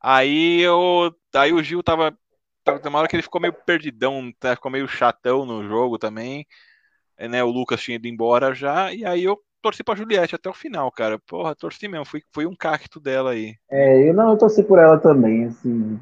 Aí 0.00 0.60
eu, 0.60 1.14
aí 1.32 1.52
o 1.52 1.62
Gil 1.62 1.80
tava 1.80 2.12
tem 2.64 2.88
uma 2.88 2.98
hora 2.98 3.08
que 3.08 3.16
ele 3.16 3.22
ficou 3.22 3.40
meio 3.40 3.52
perdidão, 3.52 4.32
tá? 4.38 4.54
ficou 4.54 4.70
meio 4.70 4.88
chatão 4.88 5.44
no 5.44 5.66
jogo 5.66 5.98
também. 5.98 6.46
É, 7.16 7.28
né, 7.28 7.44
o 7.44 7.50
Lucas 7.50 7.80
tinha 7.80 7.96
ido 7.96 8.08
embora 8.08 8.54
já, 8.54 8.92
e 8.92 9.04
aí 9.04 9.24
eu 9.24 9.38
torci 9.62 9.84
pra 9.84 9.94
Juliette 9.94 10.34
até 10.34 10.50
o 10.50 10.54
final, 10.54 10.90
cara. 10.90 11.18
Porra, 11.20 11.54
torci 11.54 11.86
mesmo, 11.86 12.04
foi, 12.04 12.22
foi 12.32 12.46
um 12.46 12.56
cacto 12.56 12.98
dela 12.98 13.30
aí. 13.30 13.54
É, 13.70 14.08
eu 14.08 14.12
não 14.12 14.30
eu 14.30 14.36
torci 14.36 14.62
por 14.62 14.78
ela 14.78 14.98
também, 14.98 15.44
assim, 15.44 15.98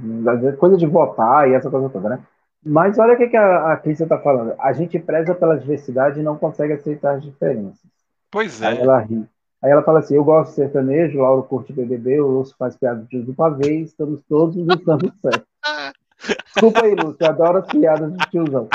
coisa 0.59 0.77
de 0.77 0.87
votar 0.87 1.49
e 1.49 1.55
essa 1.55 1.71
coisa 1.71 1.91
toda, 1.91 2.09
né? 2.09 2.21
Mas 2.65 2.99
olha 2.99 3.15
o 3.15 3.17
que, 3.17 3.29
que 3.29 3.37
a, 3.37 3.73
a 3.73 3.77
Crícia 3.77 4.07
tá 4.07 4.19
falando. 4.19 4.55
A 4.59 4.73
gente 4.73 4.99
preza 4.99 5.35
pela 5.35 5.59
diversidade 5.59 6.21
e 6.21 6.23
não 6.23 6.37
consegue 6.37 6.75
aceitar 6.75 7.17
as 7.17 7.23
diferenças. 7.23 7.91
Pois 8.31 8.61
é. 8.61 8.69
Aí 8.69 8.79
ela 8.79 8.99
ri. 9.01 9.27
Aí 9.63 9.71
ela 9.71 9.83
fala 9.83 10.01
assim: 10.01 10.15
Eu 10.15 10.25
gosto 10.25 10.51
de 10.51 10.57
sertanejo, 10.57 11.21
Lauro 11.21 11.43
curte 11.43 11.73
BBB, 11.73 12.21
o 12.21 12.27
Lúcio 12.27 12.55
faz 12.59 12.77
piada 12.77 13.07
do 13.11 13.35
pavê, 13.35 13.81
estamos 13.81 14.23
todos 14.29 14.57
lutando 14.57 15.13
certo. 15.21 15.47
Desculpa 16.45 16.85
aí, 16.85 16.95
Lúcio, 16.95 17.27
adoro 17.27 17.59
as 17.59 17.67
piadas 17.67 18.13
de 18.13 18.31
tiozão. 18.31 18.69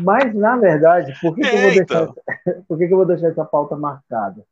Mas, 0.00 0.34
na 0.34 0.56
verdade, 0.56 1.14
por 1.20 1.34
que, 1.34 1.42
é, 1.42 1.50
que 1.50 1.56
eu 1.56 1.62
vou 1.62 1.72
deixar 1.74 2.02
essa, 2.02 2.62
por 2.68 2.78
que, 2.78 2.86
que 2.86 2.92
eu 2.92 2.96
vou 2.96 3.06
deixar 3.06 3.28
essa 3.28 3.44
pauta 3.44 3.76
marcada? 3.76 4.44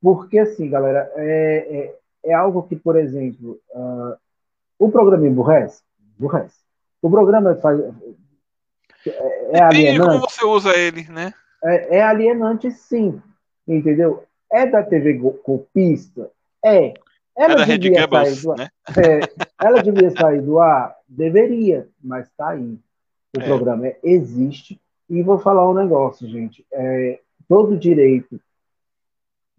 Porque, 0.00 0.38
assim, 0.38 0.68
galera, 0.68 1.10
é, 1.16 1.94
é, 2.24 2.30
é 2.30 2.34
algo 2.34 2.62
que, 2.64 2.76
por 2.76 2.96
exemplo, 2.96 3.60
uh, 3.70 4.16
o 4.78 4.90
programa 4.90 5.26
emburrece? 5.26 5.82
Emburrece. 6.18 6.56
O 7.00 7.10
programa 7.10 7.54
faz, 7.56 7.80
é, 9.06 9.58
é 9.58 9.62
alienante. 9.62 10.10
como 10.10 10.20
você 10.20 10.44
usa 10.44 10.76
ele, 10.76 11.04
né? 11.08 11.32
É, 11.62 11.98
é, 11.98 12.02
alienante, 12.02 12.70
sim. 12.70 13.20
Entendeu? 13.66 14.24
É 14.50 14.66
da 14.66 14.82
TV 14.82 15.14
golpista? 15.14 16.30
É. 16.64 16.94
Ela 17.36 17.62
é 17.62 17.64
Rede 17.64 17.90
Goebbels, 17.90 18.42
do, 18.42 18.54
né? 18.54 18.68
É, 18.96 19.20
ela 19.64 19.82
devia 19.82 20.10
sair 20.10 20.42
do 20.42 20.58
ar? 20.58 20.94
Deveria, 21.12 21.88
mas 22.02 22.26
está 22.26 22.50
aí. 22.50 22.78
O 23.36 23.40
é. 23.40 23.44
programa 23.44 23.92
existe. 24.02 24.80
E 25.08 25.22
vou 25.22 25.38
falar 25.38 25.68
um 25.68 25.74
negócio, 25.74 26.26
gente. 26.26 26.66
É, 26.72 27.20
todo 27.46 27.76
direito 27.76 28.40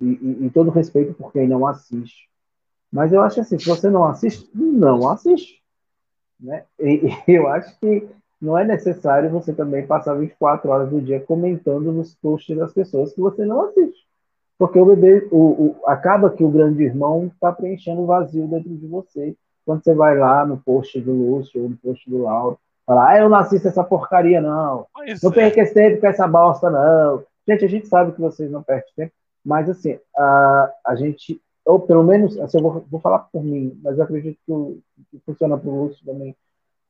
e, 0.01 0.05
e, 0.05 0.45
e, 0.45 0.49
todo 0.49 0.71
respeito 0.71 1.13
por 1.13 1.31
quem 1.31 1.47
não 1.47 1.65
assiste. 1.67 2.27
Mas 2.91 3.13
eu 3.13 3.21
acho 3.21 3.39
assim, 3.39 3.57
se 3.57 3.67
você 3.67 3.89
não 3.89 4.03
assiste, 4.05 4.49
não 4.53 5.09
assiste. 5.09 5.61
Né? 6.39 6.65
E, 6.79 7.07
e 7.27 7.31
eu 7.31 7.47
acho 7.47 7.79
que 7.79 8.07
não 8.41 8.57
é 8.57 8.65
necessário 8.65 9.29
você 9.29 9.53
também 9.53 9.85
passar 9.85 10.15
24 10.15 10.69
horas 10.69 10.89
do 10.89 11.01
dia 11.01 11.19
comentando 11.19 11.91
nos 11.91 12.15
posts 12.15 12.57
das 12.57 12.73
pessoas 12.73 13.13
que 13.13 13.21
você 13.21 13.45
não 13.45 13.61
assiste. 13.61 14.07
Porque 14.57 14.79
o 14.79 14.85
bebê, 14.85 15.27
o, 15.31 15.37
o 15.37 15.87
acaba 15.87 16.31
que 16.31 16.43
o 16.43 16.49
grande 16.49 16.83
irmão 16.83 17.27
está 17.27 17.51
preenchendo 17.51 18.01
o 18.01 18.05
vazio 18.05 18.47
dentro 18.47 18.69
de 18.69 18.87
você. 18.87 19.35
Quando 19.65 19.83
você 19.83 19.93
vai 19.93 20.17
lá 20.17 20.45
no 20.45 20.57
post 20.57 20.99
do 20.99 21.11
Lúcio 21.11 21.63
ou 21.63 21.69
no 21.69 21.77
post 21.77 22.09
do 22.09 22.23
Lauro, 22.23 22.59
falar, 22.85 23.09
ah, 23.09 23.19
eu 23.19 23.29
não 23.29 23.37
assisto 23.37 23.67
essa 23.67 23.83
porcaria, 23.83 24.41
não. 24.41 24.85
Pois 24.93 25.21
não 25.21 25.31
é. 25.31 25.33
perca 25.33 25.61
esse 25.61 25.73
tempo 25.73 26.01
com 26.01 26.07
essa 26.07 26.27
bosta, 26.27 26.69
não. 26.69 27.23
Gente, 27.47 27.65
a 27.65 27.67
gente 27.67 27.87
sabe 27.87 28.13
que 28.13 28.21
vocês 28.21 28.49
não 28.51 28.63
perdem 28.63 28.89
tempo, 28.95 29.13
mas 29.43 29.69
assim, 29.69 29.99
a, 30.15 30.73
a 30.85 30.95
gente, 30.95 31.41
ou 31.65 31.79
pelo 31.79 32.03
menos, 32.03 32.37
assim, 32.39 32.57
eu 32.57 32.63
vou, 32.63 32.85
vou 32.89 32.99
falar 32.99 33.19
por 33.19 33.43
mim, 33.43 33.77
mas 33.83 33.97
eu 33.97 34.03
acredito 34.03 34.37
que, 34.45 34.81
que 35.11 35.23
funciona 35.25 35.57
para 35.57 35.69
o 35.69 35.85
Lúcio 35.85 36.05
também. 36.05 36.35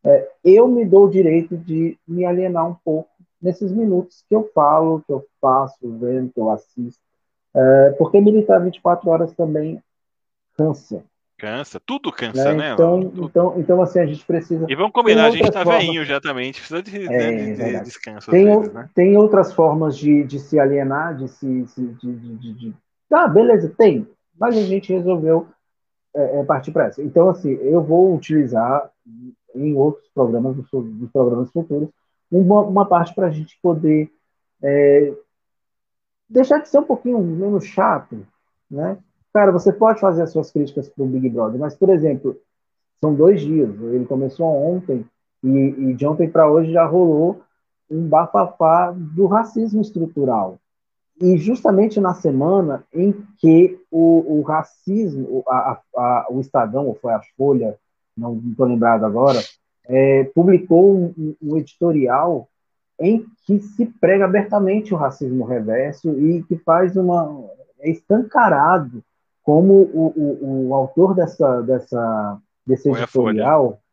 É, 0.04 0.30
eu 0.44 0.68
me 0.68 0.86
dou 0.86 1.06
o 1.06 1.10
direito 1.10 1.58
de 1.58 1.98
me 2.08 2.26
alienar 2.26 2.68
um 2.68 2.76
pouco 2.84 3.10
nesses 3.41 3.72
minutos 3.72 4.24
que 4.28 4.36
eu 4.36 4.50
falo, 4.54 5.02
que 5.06 5.12
eu 5.12 5.26
faço, 5.41 5.78
vendo, 5.98 6.32
que 6.32 6.40
eu 6.40 6.50
assisto. 6.50 7.02
É, 7.56 7.91
porque 7.98 8.20
militar 8.20 8.60
24 8.60 9.10
horas 9.10 9.34
também 9.34 9.82
cansa. 10.56 11.04
Cansa, 11.38 11.80
tudo 11.80 12.11
cansa, 12.11 12.53
né? 12.53 12.69
né? 12.69 12.73
Então, 12.73 13.11
então, 13.15 13.53
então, 13.57 13.81
assim, 13.81 13.99
a 13.99 14.05
gente 14.05 14.23
precisa. 14.26 14.65
E 14.69 14.76
vamos 14.76 14.91
combinar, 14.91 15.26
a 15.26 15.31
gente 15.31 15.51
tá 15.51 15.64
formas... 15.64 15.84
veinho 15.84 16.05
já 16.05 16.22
também, 16.22 16.43
a 16.43 16.45
gente 16.45 16.60
precisa 16.60 16.81
de, 16.81 17.14
é, 17.14 17.31
de, 17.31 17.55
de 17.55 17.84
descanso. 17.84 18.31
Tem, 18.31 18.45
vezes, 18.45 18.73
né? 18.73 18.89
tem 18.95 19.18
outras 19.18 19.51
formas 19.53 19.97
de, 19.97 20.23
de 20.23 20.39
se 20.39 20.60
alienar, 20.60 21.18
de 21.18 21.27
se. 21.27 21.65
De, 22.01 22.73
Tá, 23.10 23.27
beleza, 23.27 23.73
tem. 23.77 24.07
Mas 24.39 24.57
a 24.57 24.61
gente 24.61 24.93
resolveu 24.93 25.47
é, 26.15 26.39
é 26.39 26.43
partir 26.43 26.72
para 26.72 26.88
essa. 26.88 27.01
Então, 27.01 27.30
assim, 27.30 27.51
eu 27.51 27.84
vou 27.84 28.15
utilizar 28.15 28.89
em 29.55 29.76
outros 29.76 30.10
programas, 30.14 30.55
dos, 30.55 30.68
dos 30.72 31.11
programas 31.11 31.51
futuros, 31.51 31.89
uma, 32.31 32.61
uma 32.61 32.85
parte 32.88 33.14
para 33.14 33.27
a 33.27 33.31
gente 33.31 33.57
poder 33.61 34.10
é, 34.61 35.14
deixar 36.30 36.60
de 36.60 36.69
ser 36.69 36.80
um 36.80 36.84
pouquinho 36.84 37.19
menos 37.19 37.65
chato, 37.65 38.26
né? 38.69 38.97
Cara, 39.34 39.51
você 39.51 39.73
pode 39.73 39.99
fazer 39.99 40.22
as 40.22 40.31
suas 40.31 40.51
críticas 40.51 40.88
para 40.88 41.03
o 41.03 41.07
Big 41.07 41.27
Brother, 41.30 41.60
mas, 41.60 41.76
por 41.76 41.89
exemplo, 41.89 42.38
são 43.01 43.15
dois 43.15 43.41
dias. 43.41 43.69
Ele 43.81 44.05
começou 44.05 44.45
ontem 44.45 45.03
e, 45.43 45.49
e 45.49 45.93
de 45.93 46.05
ontem 46.05 46.30
para 46.30 46.49
hoje 46.49 46.72
já 46.72 46.85
rolou 46.85 47.41
um 47.89 48.07
bafafá 48.07 48.93
do 48.95 49.26
racismo 49.26 49.81
estrutural. 49.81 50.60
E 51.19 51.38
justamente 51.38 51.99
na 51.99 52.14
semana 52.14 52.84
em 52.93 53.11
que 53.39 53.80
o, 53.91 54.39
o 54.39 54.41
racismo, 54.41 55.43
a, 55.47 55.80
a, 55.95 56.27
o 56.30 56.39
Estadão, 56.39 56.88
ou 56.88 56.95
foi 56.95 57.14
a 57.14 57.22
Folha, 57.35 57.76
não 58.15 58.41
estou 58.49 58.68
lembrado 58.68 59.03
agora, 59.03 59.39
é, 59.85 60.26
publicou 60.35 60.95
um, 60.95 61.35
um, 61.41 61.57
editorial 61.57 62.47
em 62.99 63.26
que 63.45 63.60
se 63.60 63.85
prega 63.85 64.26
abertamente 64.26 64.93
o 64.93 64.97
racismo 64.97 65.43
reverso 65.43 66.11
e 66.19 66.43
que 66.43 66.55
faz 66.57 66.95
uma 66.95 67.43
é 67.80 67.89
escancarado 67.89 69.03
como 69.44 69.74
o, 69.74 70.14
o, 70.15 70.70
o 70.70 70.74
autor 70.74 71.14
dessa, 71.14 71.61
dessa 71.61 72.40
desse 72.65 72.90
foi 72.90 73.02
editorial 73.02 73.80
a 73.80 73.84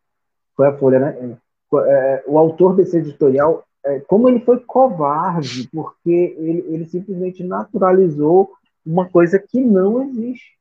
foi 0.57 0.69
a 0.69 0.77
Folha, 0.77 1.01
né? 1.01 1.17
É, 1.19 1.37
é, 1.79 2.25
o 2.27 2.39
autor 2.39 2.77
desse 2.77 2.99
editorial, 2.99 3.65
é, 3.85 4.01
como 4.01 4.29
ele 4.29 4.41
foi 4.41 4.61
covarde, 4.61 5.69
porque 5.73 6.35
ele, 6.39 6.65
ele 6.69 6.85
simplesmente 6.85 7.43
naturalizou 7.43 8.51
uma 8.85 9.09
coisa 9.09 9.39
que 9.39 9.61
não 9.61 10.03
existe, 10.03 10.59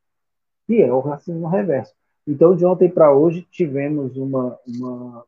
que 0.66 0.80
é 0.82 0.92
o 0.92 1.00
racismo 1.00 1.48
reverso. 1.48 1.92
Então, 2.26 2.54
de 2.54 2.64
ontem 2.64 2.88
para 2.88 3.12
hoje, 3.12 3.46
tivemos 3.50 4.16
uma, 4.16 4.58
uma, 4.66 5.24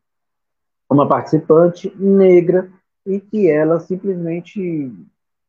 uma 0.89 1.09
participante 1.09 1.93
negra 1.98 2.70
e 3.05 3.20
que 3.20 3.51
ela 3.51 3.80
simplesmente 3.80 4.90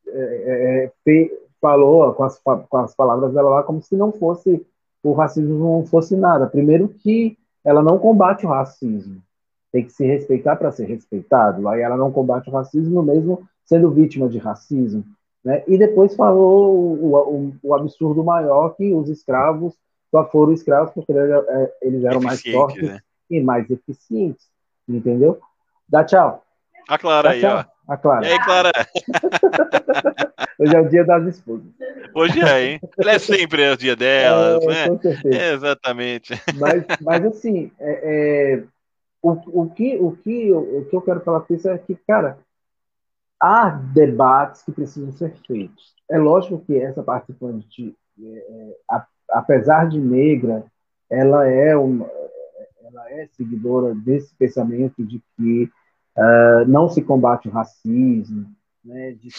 é, 0.07 0.91
é, 1.06 1.22
falou 1.64 2.14
com 2.14 2.26
as, 2.26 2.38
com 2.40 2.77
as 2.77 2.94
palavras 2.94 3.34
dela 3.34 3.49
lá 3.49 3.64
como 3.64 3.81
se 3.81 3.95
não 3.95 4.11
fosse 4.11 4.65
o 5.02 5.14
racismo 5.14 5.57
não 5.60 5.85
fosse 5.85 6.15
nada. 6.15 6.48
Primeiro 6.48 6.90
que 6.90 7.38
ela 7.64 7.81
não 7.81 7.98
combate 7.98 8.45
o 8.45 8.49
racismo, 8.49 9.22
tem 9.72 9.85
que 9.85 9.91
se 9.91 10.06
respeitar 10.06 10.56
para 10.56 10.72
ser 10.72 10.85
respeitado. 10.85 11.68
Aí 11.68 11.81
ela 11.81 11.98
não 11.98 12.11
combate 12.11 12.49
o 12.49 12.53
racismo 12.53 13.02
mesmo 13.02 13.48
sendo 13.65 13.91
vítima 13.91 14.30
de 14.30 14.38
racismo. 14.38 15.03
Né? 15.44 15.64
E 15.68 15.77
depois 15.77 16.15
falou 16.15 16.73
o, 16.76 17.15
o, 17.15 17.56
o 17.64 17.73
absurdo 17.73 18.23
maior 18.23 18.76
que 18.76 18.94
os 18.94 19.10
escravos 19.10 19.73
só 20.10 20.26
foram 20.26 20.53
escravos 20.53 20.94
porque 20.94 21.11
é, 21.11 21.73
eles 21.81 22.03
eram 22.03 22.22
mais 22.22 22.41
fortes 22.41 22.84
né? 22.84 22.99
e 23.30 23.41
mais 23.41 23.69
eficientes, 23.69 24.48
entendeu? 24.88 25.40
Dá 25.88 26.03
tchau. 26.03 26.44
A 26.88 26.98
Clara 26.98 27.30
Dá 27.30 27.35
aí, 27.35 27.41
tchau. 27.41 27.57
ó. 27.57 27.73
A 27.88 27.97
Clara. 27.97 28.26
E 28.26 28.31
aí, 28.31 28.39
Clara? 28.43 28.72
Hoje 30.60 30.76
é 30.76 30.80
o 30.80 30.89
dia 30.89 31.03
das 31.03 31.35
esposas. 31.35 31.65
Hoje 32.15 32.39
é, 32.41 32.64
hein? 32.64 32.80
Ele 32.97 33.10
é 33.10 33.19
sempre 33.19 33.69
o 33.69 33.77
dia 33.77 33.95
delas, 33.95 34.64
é, 34.64 34.68
né? 34.68 34.88
Com 34.88 35.01
certeza. 35.01 35.35
É, 35.35 35.53
exatamente. 35.53 36.34
Mas, 36.55 36.85
mas 37.01 37.26
assim, 37.26 37.72
é, 37.80 38.53
é, 38.61 38.64
o, 39.22 39.64
o, 39.64 39.69
que, 39.69 39.97
o, 39.97 40.11
que, 40.11 40.51
o 40.53 40.85
que 40.89 40.95
eu 40.95 41.01
quero 41.01 41.22
falar 41.22 41.41
com 41.41 41.53
isso 41.53 41.68
é 41.68 41.77
que, 41.77 41.95
cara, 42.07 42.38
há 43.41 43.69
debates 43.69 44.61
que 44.61 44.72
precisam 44.72 45.11
ser 45.11 45.34
feitos. 45.45 45.93
É 46.10 46.18
lógico 46.18 46.64
que 46.65 46.77
essa 46.77 47.03
participante, 47.03 47.95
é, 48.22 48.76
é 48.91 49.01
apesar 49.30 49.89
de 49.89 49.99
negra, 49.99 50.64
ela 51.10 51.47
é 51.47 51.76
uma, 51.76 52.10
ela 52.85 53.11
é 53.11 53.27
seguidora 53.34 53.93
desse 53.95 54.34
pensamento 54.35 55.03
de 55.03 55.22
que 55.35 55.69
uh, 56.18 56.68
não 56.68 56.90
se 56.90 57.02
combate 57.02 57.48
o 57.48 57.52
racismo, 57.52 58.45
né, 58.84 59.11
de, 59.11 59.30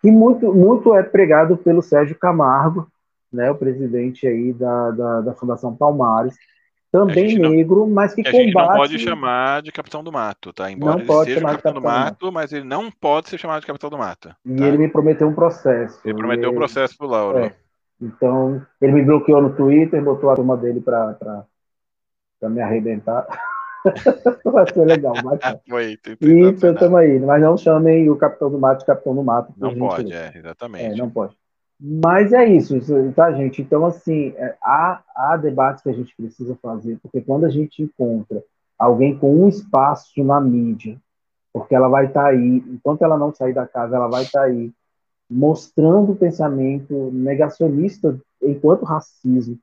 que 0.00 0.10
muito, 0.10 0.52
muito 0.54 0.94
é 0.94 1.02
pregado 1.02 1.56
pelo 1.56 1.82
Sérgio 1.82 2.16
Camargo, 2.18 2.86
né, 3.32 3.50
o 3.50 3.56
presidente 3.56 4.26
aí 4.26 4.52
da, 4.52 4.90
da, 4.90 5.20
da 5.20 5.34
Fundação 5.34 5.74
Palmares, 5.74 6.36
também 6.90 7.38
negro, 7.38 7.80
não, 7.80 7.90
mas 7.90 8.14
que 8.14 8.22
combate... 8.22 8.36
A 8.36 8.42
gente 8.42 8.54
não 8.54 8.76
pode 8.76 8.98
chamar 8.98 9.62
de 9.62 9.70
Capitão 9.70 10.02
do 10.02 10.10
Mato, 10.10 10.52
tá? 10.54 10.70
Embora 10.70 10.92
não 10.92 11.00
ele 11.00 11.06
pode 11.06 11.34
seja 11.34 11.44
Capitão, 11.44 11.74
do 11.74 11.82
Mato, 11.82 12.04
Mato, 12.04 12.32
mas 12.32 12.52
ele 12.52 12.64
não 12.64 12.90
pode 12.90 13.28
ser 13.28 13.36
chamado 13.36 13.60
de 13.60 13.66
Capitão 13.66 13.90
do 13.90 13.98
Mato. 13.98 14.34
E 14.44 14.56
tá? 14.56 14.66
ele 14.66 14.78
me 14.78 14.88
prometeu 14.88 15.28
um 15.28 15.34
processo. 15.34 16.00
Ele 16.02 16.14
prometeu 16.16 16.50
um 16.50 16.54
processo 16.54 16.96
pro 16.96 17.06
Lauro. 17.06 17.40
É. 17.40 17.54
Então, 18.00 18.64
ele 18.80 18.92
me 18.92 19.02
bloqueou 19.02 19.42
no 19.42 19.54
Twitter, 19.54 20.02
botou 20.02 20.30
a 20.30 20.36
turma 20.36 20.56
dele 20.56 20.80
para 20.80 21.44
me 22.44 22.62
arrebentar. 22.62 23.26
Vai 24.44 24.72
ser 24.72 24.84
legal, 24.84 25.14
mas. 25.24 25.40
Foi, 25.68 25.98
e 26.20 26.40
estamos 26.50 26.94
aí. 26.94 27.18
Mas 27.18 27.42
não 27.42 27.56
chamem 27.56 28.08
o 28.08 28.16
Capitão 28.16 28.50
do 28.50 28.58
Mato 28.58 28.80
de 28.80 28.86
Capitão 28.86 29.14
do 29.14 29.22
Mato. 29.22 29.52
Não 29.56 29.74
pode, 29.76 30.12
é, 30.12 30.32
exatamente. 30.34 30.84
É, 30.84 30.96
não 30.96 31.10
pode. 31.10 31.36
Mas 31.80 32.32
é 32.32 32.44
isso, 32.44 32.74
tá, 33.14 33.30
gente? 33.32 33.62
Então, 33.62 33.86
assim, 33.86 34.34
é, 34.36 34.56
há, 34.60 35.00
há 35.14 35.36
debates 35.36 35.82
que 35.82 35.88
a 35.88 35.92
gente 35.92 36.14
precisa 36.16 36.58
fazer, 36.60 36.98
porque 37.00 37.20
quando 37.20 37.46
a 37.46 37.50
gente 37.50 37.82
encontra 37.82 38.42
alguém 38.76 39.16
com 39.16 39.44
um 39.44 39.48
espaço 39.48 40.24
na 40.24 40.40
mídia, 40.40 40.96
porque 41.52 41.74
ela 41.74 41.88
vai 41.88 42.06
estar 42.06 42.22
tá 42.22 42.28
aí, 42.28 42.64
enquanto 42.68 43.02
ela 43.02 43.16
não 43.16 43.32
sair 43.32 43.52
da 43.52 43.66
casa, 43.66 43.94
ela 43.94 44.08
vai 44.08 44.24
estar 44.24 44.40
tá 44.40 44.46
aí 44.46 44.72
mostrando 45.30 46.12
o 46.12 46.16
pensamento 46.16 47.10
negacionista 47.12 48.18
enquanto 48.42 48.84
racismo, 48.84 49.58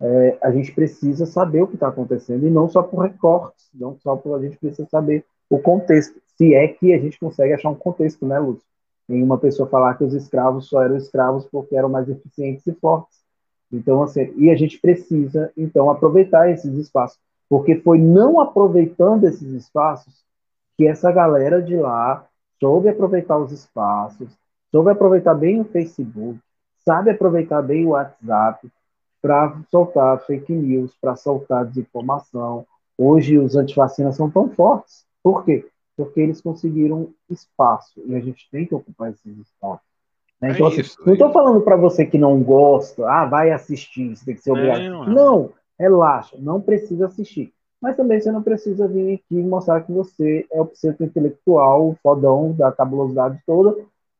é, 0.00 0.38
a 0.42 0.50
gente 0.50 0.72
precisa 0.72 1.24
saber 1.24 1.62
o 1.62 1.66
que 1.66 1.74
está 1.74 1.88
acontecendo 1.88 2.46
e 2.46 2.50
não 2.50 2.68
só 2.68 2.82
por 2.82 3.00
recortes, 3.00 3.68
não 3.74 3.96
só 3.96 4.16
por 4.16 4.38
a 4.38 4.42
gente 4.42 4.58
precisa 4.58 4.86
saber 4.88 5.24
o 5.48 5.58
contexto, 5.58 6.20
se 6.36 6.54
é 6.54 6.68
que 6.68 6.92
a 6.92 6.98
gente 6.98 7.18
consegue 7.18 7.54
achar 7.54 7.70
um 7.70 7.74
contexto, 7.74 8.26
né, 8.26 8.38
Lúcio? 8.38 8.66
Em 9.08 9.22
uma 9.22 9.38
pessoa 9.38 9.68
falar 9.68 9.94
que 9.94 10.04
os 10.04 10.12
escravos 10.12 10.68
só 10.68 10.82
eram 10.82 10.96
escravos 10.96 11.46
porque 11.46 11.76
eram 11.76 11.88
mais 11.88 12.08
eficientes 12.08 12.66
e 12.66 12.72
fortes. 12.72 13.18
Então, 13.72 14.02
assim, 14.02 14.32
e 14.36 14.50
a 14.50 14.56
gente 14.56 14.78
precisa, 14.80 15.50
então, 15.56 15.90
aproveitar 15.90 16.50
esses 16.50 16.74
espaços, 16.74 17.18
porque 17.48 17.76
foi 17.76 17.98
não 17.98 18.40
aproveitando 18.40 19.24
esses 19.24 19.48
espaços 19.52 20.24
que 20.76 20.86
essa 20.86 21.10
galera 21.10 21.62
de 21.62 21.76
lá 21.76 22.26
soube 22.60 22.88
aproveitar 22.88 23.38
os 23.38 23.52
espaços, 23.52 24.28
soube 24.70 24.90
aproveitar 24.90 25.34
bem 25.34 25.60
o 25.60 25.64
Facebook, 25.64 26.38
sabe 26.84 27.10
aproveitar 27.10 27.62
bem 27.62 27.86
o 27.86 27.90
WhatsApp 27.90 28.68
para 29.26 29.60
soltar 29.72 30.20
fake 30.20 30.52
news, 30.52 30.94
para 31.00 31.16
soltar 31.16 31.66
desinformação. 31.66 32.64
Hoje 32.96 33.36
os 33.36 33.56
antivacinas 33.56 34.14
são 34.14 34.30
tão 34.30 34.48
fortes. 34.48 35.04
Por 35.20 35.44
quê? 35.44 35.66
Porque 35.96 36.20
eles 36.20 36.40
conseguiram 36.40 37.08
espaço 37.28 38.00
e 38.06 38.14
a 38.14 38.20
gente 38.20 38.48
tem 38.52 38.64
que 38.64 38.74
ocupar 38.74 39.10
esses 39.10 39.36
espaços. 39.36 39.84
Né? 40.40 40.52
Então, 40.52 40.66
é 40.66 40.70
assim, 40.70 40.80
isso, 40.82 40.96
não 41.04 41.14
estou 41.14 41.30
é 41.30 41.32
falando 41.32 41.60
para 41.60 41.74
você 41.74 42.06
que 42.06 42.16
não 42.16 42.40
gosta, 42.40 43.04
ah, 43.10 43.24
vai 43.24 43.50
assistir, 43.50 44.14
você 44.14 44.24
tem 44.24 44.34
que 44.36 44.42
ser 44.42 44.52
obrigado. 44.52 44.82
Não, 44.82 45.04
não. 45.04 45.12
não, 45.12 45.50
relaxa, 45.76 46.36
não 46.38 46.60
precisa 46.60 47.06
assistir. 47.06 47.52
Mas 47.82 47.96
também 47.96 48.20
você 48.20 48.30
não 48.30 48.44
precisa 48.44 48.86
vir 48.86 49.14
aqui 49.14 49.42
mostrar 49.42 49.80
que 49.80 49.90
você 49.90 50.46
é 50.52 50.60
o 50.60 50.70
centro 50.72 51.04
intelectual, 51.04 51.88
o 51.88 51.96
fodão 52.00 52.52
da 52.52 52.70
cabulosidade 52.70 53.40
toda, 53.44 53.76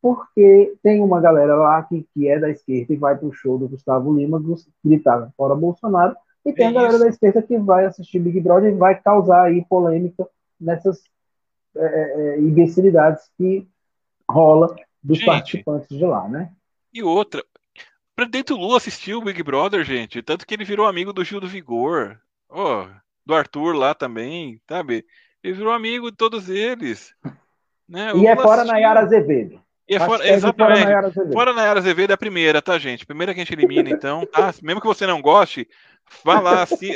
porque 0.06 0.76
tem 0.84 1.02
uma 1.02 1.20
galera 1.20 1.56
lá 1.56 1.82
que, 1.82 2.06
que 2.14 2.28
é 2.28 2.38
da 2.38 2.48
esquerda 2.48 2.92
e 2.92 2.96
vai 2.96 3.16
pro 3.16 3.32
show 3.32 3.58
do 3.58 3.66
Gustavo 3.66 4.16
Lima 4.16 4.40
gritar 4.84 5.32
fora 5.36 5.56
Bolsonaro, 5.56 6.14
e 6.44 6.52
tem 6.52 6.66
é 6.66 6.68
a 6.68 6.72
galera 6.72 6.94
isso. 6.94 7.02
da 7.02 7.08
esquerda 7.08 7.42
que 7.42 7.58
vai 7.58 7.86
assistir 7.86 8.20
Big 8.20 8.38
Brother 8.40 8.72
e 8.72 8.76
vai 8.76 8.94
causar 9.00 9.46
aí 9.46 9.64
polêmica 9.64 10.28
nessas 10.60 11.02
é, 11.76 11.84
é, 11.84 12.28
é 12.36 12.40
imbecilidades 12.40 13.28
que 13.36 13.66
rola 14.30 14.76
dos 15.02 15.18
gente, 15.18 15.26
participantes 15.26 15.88
de 15.88 16.04
lá, 16.04 16.28
né? 16.28 16.52
E 16.94 17.02
outra, 17.02 17.40
o 17.40 18.14
presidente 18.14 18.52
Lula 18.52 18.76
assistiu 18.76 19.18
o 19.18 19.24
Big 19.24 19.42
Brother, 19.42 19.84
gente, 19.84 20.22
tanto 20.22 20.46
que 20.46 20.54
ele 20.54 20.64
virou 20.64 20.86
amigo 20.86 21.12
do 21.12 21.24
Gil 21.24 21.40
do 21.40 21.48
Vigor, 21.48 22.16
oh, 22.48 22.86
do 23.26 23.34
Arthur 23.34 23.74
lá 23.74 23.92
também, 23.92 24.60
sabe? 24.68 25.04
Ele 25.42 25.54
virou 25.54 25.72
amigo 25.72 26.12
de 26.12 26.16
todos 26.16 26.48
eles. 26.48 27.12
Né? 27.88 28.12
E 28.16 28.26
é 28.26 28.36
fora 28.36 28.64
Nayara 28.64 29.00
Azevedo. 29.00 29.65
E 29.88 29.94
é 29.94 30.00
fora, 30.00 30.28
exatamente. 30.28 30.80
Fora 30.80 30.84
Nayara, 30.84 31.06
Azevedo. 31.06 31.32
fora 31.32 31.52
Nayara 31.52 31.78
Azevedo 31.78 32.10
é 32.10 32.14
a 32.14 32.18
primeira, 32.18 32.60
tá, 32.60 32.78
gente? 32.78 33.06
Primeira 33.06 33.32
que 33.32 33.40
a 33.40 33.44
gente 33.44 33.52
elimina, 33.52 33.88
então, 33.88 34.26
tá? 34.26 34.52
Mesmo 34.62 34.80
que 34.80 34.86
você 34.86 35.06
não 35.06 35.22
goste, 35.22 35.68
vá 36.24 36.40
lá, 36.40 36.62
assim, 36.62 36.90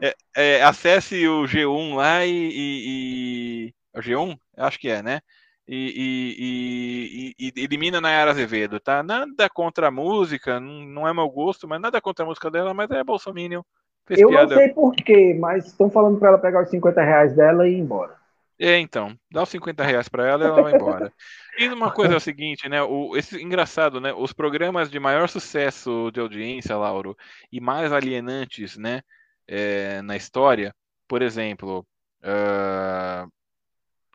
é, 0.00 0.14
é, 0.34 0.62
acesse 0.62 1.26
o 1.28 1.42
G1 1.42 1.94
lá 1.94 2.24
e, 2.24 2.30
e, 2.32 3.66
e. 3.66 3.74
O 3.98 4.00
G1? 4.00 4.38
Acho 4.56 4.78
que 4.78 4.88
é, 4.88 5.02
né? 5.02 5.20
E, 5.68 7.34
e, 7.38 7.52
e, 7.56 7.62
elimina 7.62 8.00
Nayara 8.00 8.30
Azevedo, 8.30 8.80
tá? 8.80 9.02
Nada 9.02 9.48
contra 9.48 9.88
a 9.88 9.90
música, 9.90 10.58
não 10.58 11.06
é 11.06 11.12
meu 11.12 11.28
gosto, 11.28 11.68
mas 11.68 11.80
nada 11.80 12.00
contra 12.00 12.24
a 12.24 12.28
música 12.28 12.50
dela, 12.50 12.74
mas 12.74 12.90
é 12.90 13.04
Bolsonaro. 13.04 13.64
Eu 14.08 14.30
não 14.30 14.48
sei 14.48 14.68
porquê, 14.70 15.36
mas 15.38 15.66
estão 15.66 15.88
falando 15.88 16.18
para 16.18 16.30
ela 16.30 16.38
pegar 16.38 16.62
os 16.62 16.70
50 16.70 17.00
reais 17.02 17.36
dela 17.36 17.68
e 17.68 17.74
ir 17.74 17.78
embora. 17.78 18.19
É, 18.62 18.78
então, 18.78 19.18
dá 19.32 19.42
os 19.42 19.48
50 19.48 19.82
reais 19.82 20.06
para 20.06 20.28
ela 20.28 20.44
e 20.44 20.46
ela 20.46 20.62
vai 20.62 20.74
embora. 20.74 21.10
E 21.58 21.66
uma 21.68 21.90
coisa 21.90 22.12
é 22.12 22.16
o 22.18 22.20
seguinte, 22.20 22.68
né? 22.68 22.82
O, 22.82 23.16
esse 23.16 23.40
engraçado, 23.42 24.02
né? 24.02 24.12
Os 24.12 24.34
programas 24.34 24.90
de 24.90 25.00
maior 25.00 25.30
sucesso 25.30 26.10
de 26.12 26.20
audiência, 26.20 26.76
Lauro, 26.76 27.16
e 27.50 27.58
mais 27.58 27.90
alienantes, 27.90 28.76
né? 28.76 29.00
É, 29.48 30.02
na 30.02 30.14
história, 30.14 30.74
por 31.08 31.22
exemplo, 31.22 31.86
uh, 32.22 33.32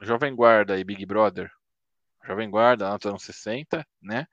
Jovem 0.06 0.36
Guarda 0.36 0.78
e 0.78 0.84
Big 0.84 1.04
Brother. 1.08 1.50
Jovem 2.24 2.48
Guarda, 2.48 2.88
lá 2.88 2.94
nos 2.94 3.06
anos 3.06 3.24
60, 3.24 3.84
né? 4.00 4.28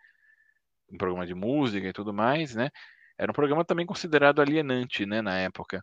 Um 0.90 0.98
programa 0.98 1.26
de 1.26 1.34
música 1.34 1.88
e 1.88 1.92
tudo 1.92 2.12
mais, 2.12 2.54
né? 2.54 2.68
Era 3.16 3.32
um 3.32 3.34
programa 3.34 3.64
também 3.64 3.86
considerado 3.86 4.42
alienante, 4.42 5.06
né, 5.06 5.22
na 5.22 5.38
época. 5.38 5.82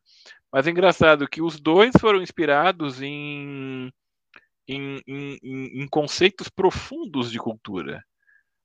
Mas 0.52 0.68
é 0.68 0.72
engraçado 0.72 1.28
que 1.28 1.42
os 1.42 1.60
dois 1.60 1.94
foram 2.00 2.22
inspirados 2.22 3.02
em 3.02 3.92
em, 4.70 5.02
em, 5.08 5.82
em, 5.82 5.88
conceitos 5.88 6.48
profundos 6.48 7.32
de 7.32 7.40
cultura. 7.40 8.06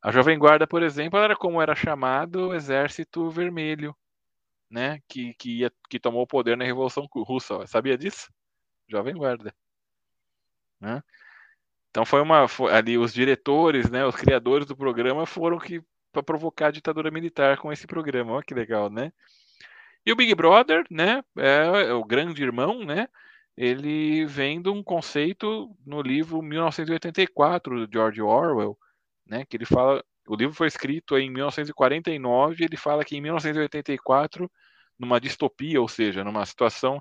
A 0.03 0.11
Jovem 0.11 0.39
Guarda, 0.39 0.67
por 0.67 0.83
exemplo, 0.83 1.19
era 1.19 1.35
como 1.35 1.63
era 1.63 1.75
chamado 1.75 2.49
o 2.49 2.55
Exército 2.55 3.31
Vermelho, 3.31 3.97
né? 4.71 5.01
Que, 5.09 5.33
que, 5.35 5.61
ia, 5.61 5.73
que 5.89 5.99
tomou 5.99 6.23
o 6.23 6.27
poder 6.27 6.57
na 6.59 6.65
Revolução 6.65 7.09
Russa. 7.11 7.67
Sabia 7.67 7.97
disso? 7.97 8.31
Jovem 8.87 9.15
Guarda. 9.15 9.55
Né? 10.79 11.03
Então 11.89 12.05
foi 12.05 12.21
uma 12.21 12.47
foi, 12.49 12.73
ali 12.73 12.99
os 12.99 13.15
diretores, 13.15 13.89
né, 13.89 14.05
os 14.05 14.17
criadores 14.17 14.67
do 14.67 14.77
programa 14.77 15.25
foram 15.25 15.59
que 15.59 15.83
para 16.13 16.23
provocar 16.23 16.67
a 16.67 16.71
ditadura 16.71 17.11
militar 17.11 17.57
com 17.57 17.73
esse 17.73 17.87
programa. 17.87 18.33
Olha 18.33 18.45
que 18.45 18.55
legal, 18.55 18.91
né? 18.91 19.13
E 20.05 20.13
o 20.13 20.17
Big 20.17 20.35
Brother, 20.35 20.85
né, 20.91 21.25
é, 21.37 21.87
é 21.89 21.93
o 21.95 22.05
grande 22.05 22.43
irmão, 22.43 22.85
né? 22.85 23.09
Ele 23.57 24.27
vem 24.27 24.61
de 24.61 24.69
um 24.69 24.83
conceito 24.83 25.75
no 25.87 26.03
livro 26.03 26.43
1984 26.43 27.87
do 27.87 27.93
George 27.93 28.21
Orwell, 28.21 28.77
né, 29.27 29.45
que 29.45 29.57
ele 29.57 29.65
fala, 29.65 30.05
o 30.27 30.35
livro 30.35 30.55
foi 30.55 30.67
escrito 30.67 31.17
em 31.17 31.31
1949, 31.31 32.65
ele 32.65 32.77
fala 32.77 33.05
que 33.05 33.17
em 33.17 33.21
1984, 33.21 34.51
numa 34.99 35.21
distopia, 35.21 35.81
ou 35.81 35.89
seja, 35.89 36.25
numa 36.25 36.45
situação, 36.45 37.01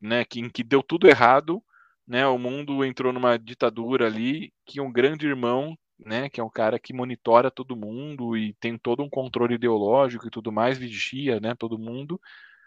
né, 0.00 0.24
que, 0.24 0.40
em 0.40 0.50
que 0.50 0.62
deu 0.62 0.82
tudo 0.82 1.08
errado, 1.08 1.62
né, 2.06 2.26
o 2.26 2.38
mundo 2.38 2.84
entrou 2.84 3.12
numa 3.12 3.38
ditadura 3.38 4.06
ali, 4.06 4.52
que 4.66 4.80
um 4.80 4.92
grande 4.92 5.26
irmão, 5.26 5.76
né, 5.98 6.28
que 6.28 6.40
é 6.40 6.44
um 6.44 6.50
cara 6.50 6.78
que 6.78 6.92
monitora 6.92 7.50
todo 7.50 7.76
mundo 7.76 8.36
e 8.36 8.52
tem 8.54 8.76
todo 8.76 9.02
um 9.02 9.08
controle 9.08 9.54
ideológico 9.54 10.26
e 10.26 10.30
tudo 10.30 10.52
mais, 10.52 10.76
vigia, 10.76 11.40
né, 11.40 11.54
todo 11.54 11.78
mundo, 11.78 12.20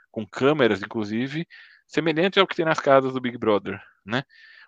com 0.09 0.25
câmeras, 0.25 0.81
inclusive, 0.81 1.45
semelhante 1.85 2.39
ao 2.39 2.47
que 2.47 2.55
tem 2.55 2.65
nas 2.65 2.79
casas 2.79 3.13
do 3.13 3.21
Big 3.21 3.37
Brother, 3.37 3.81
né? 4.05 4.23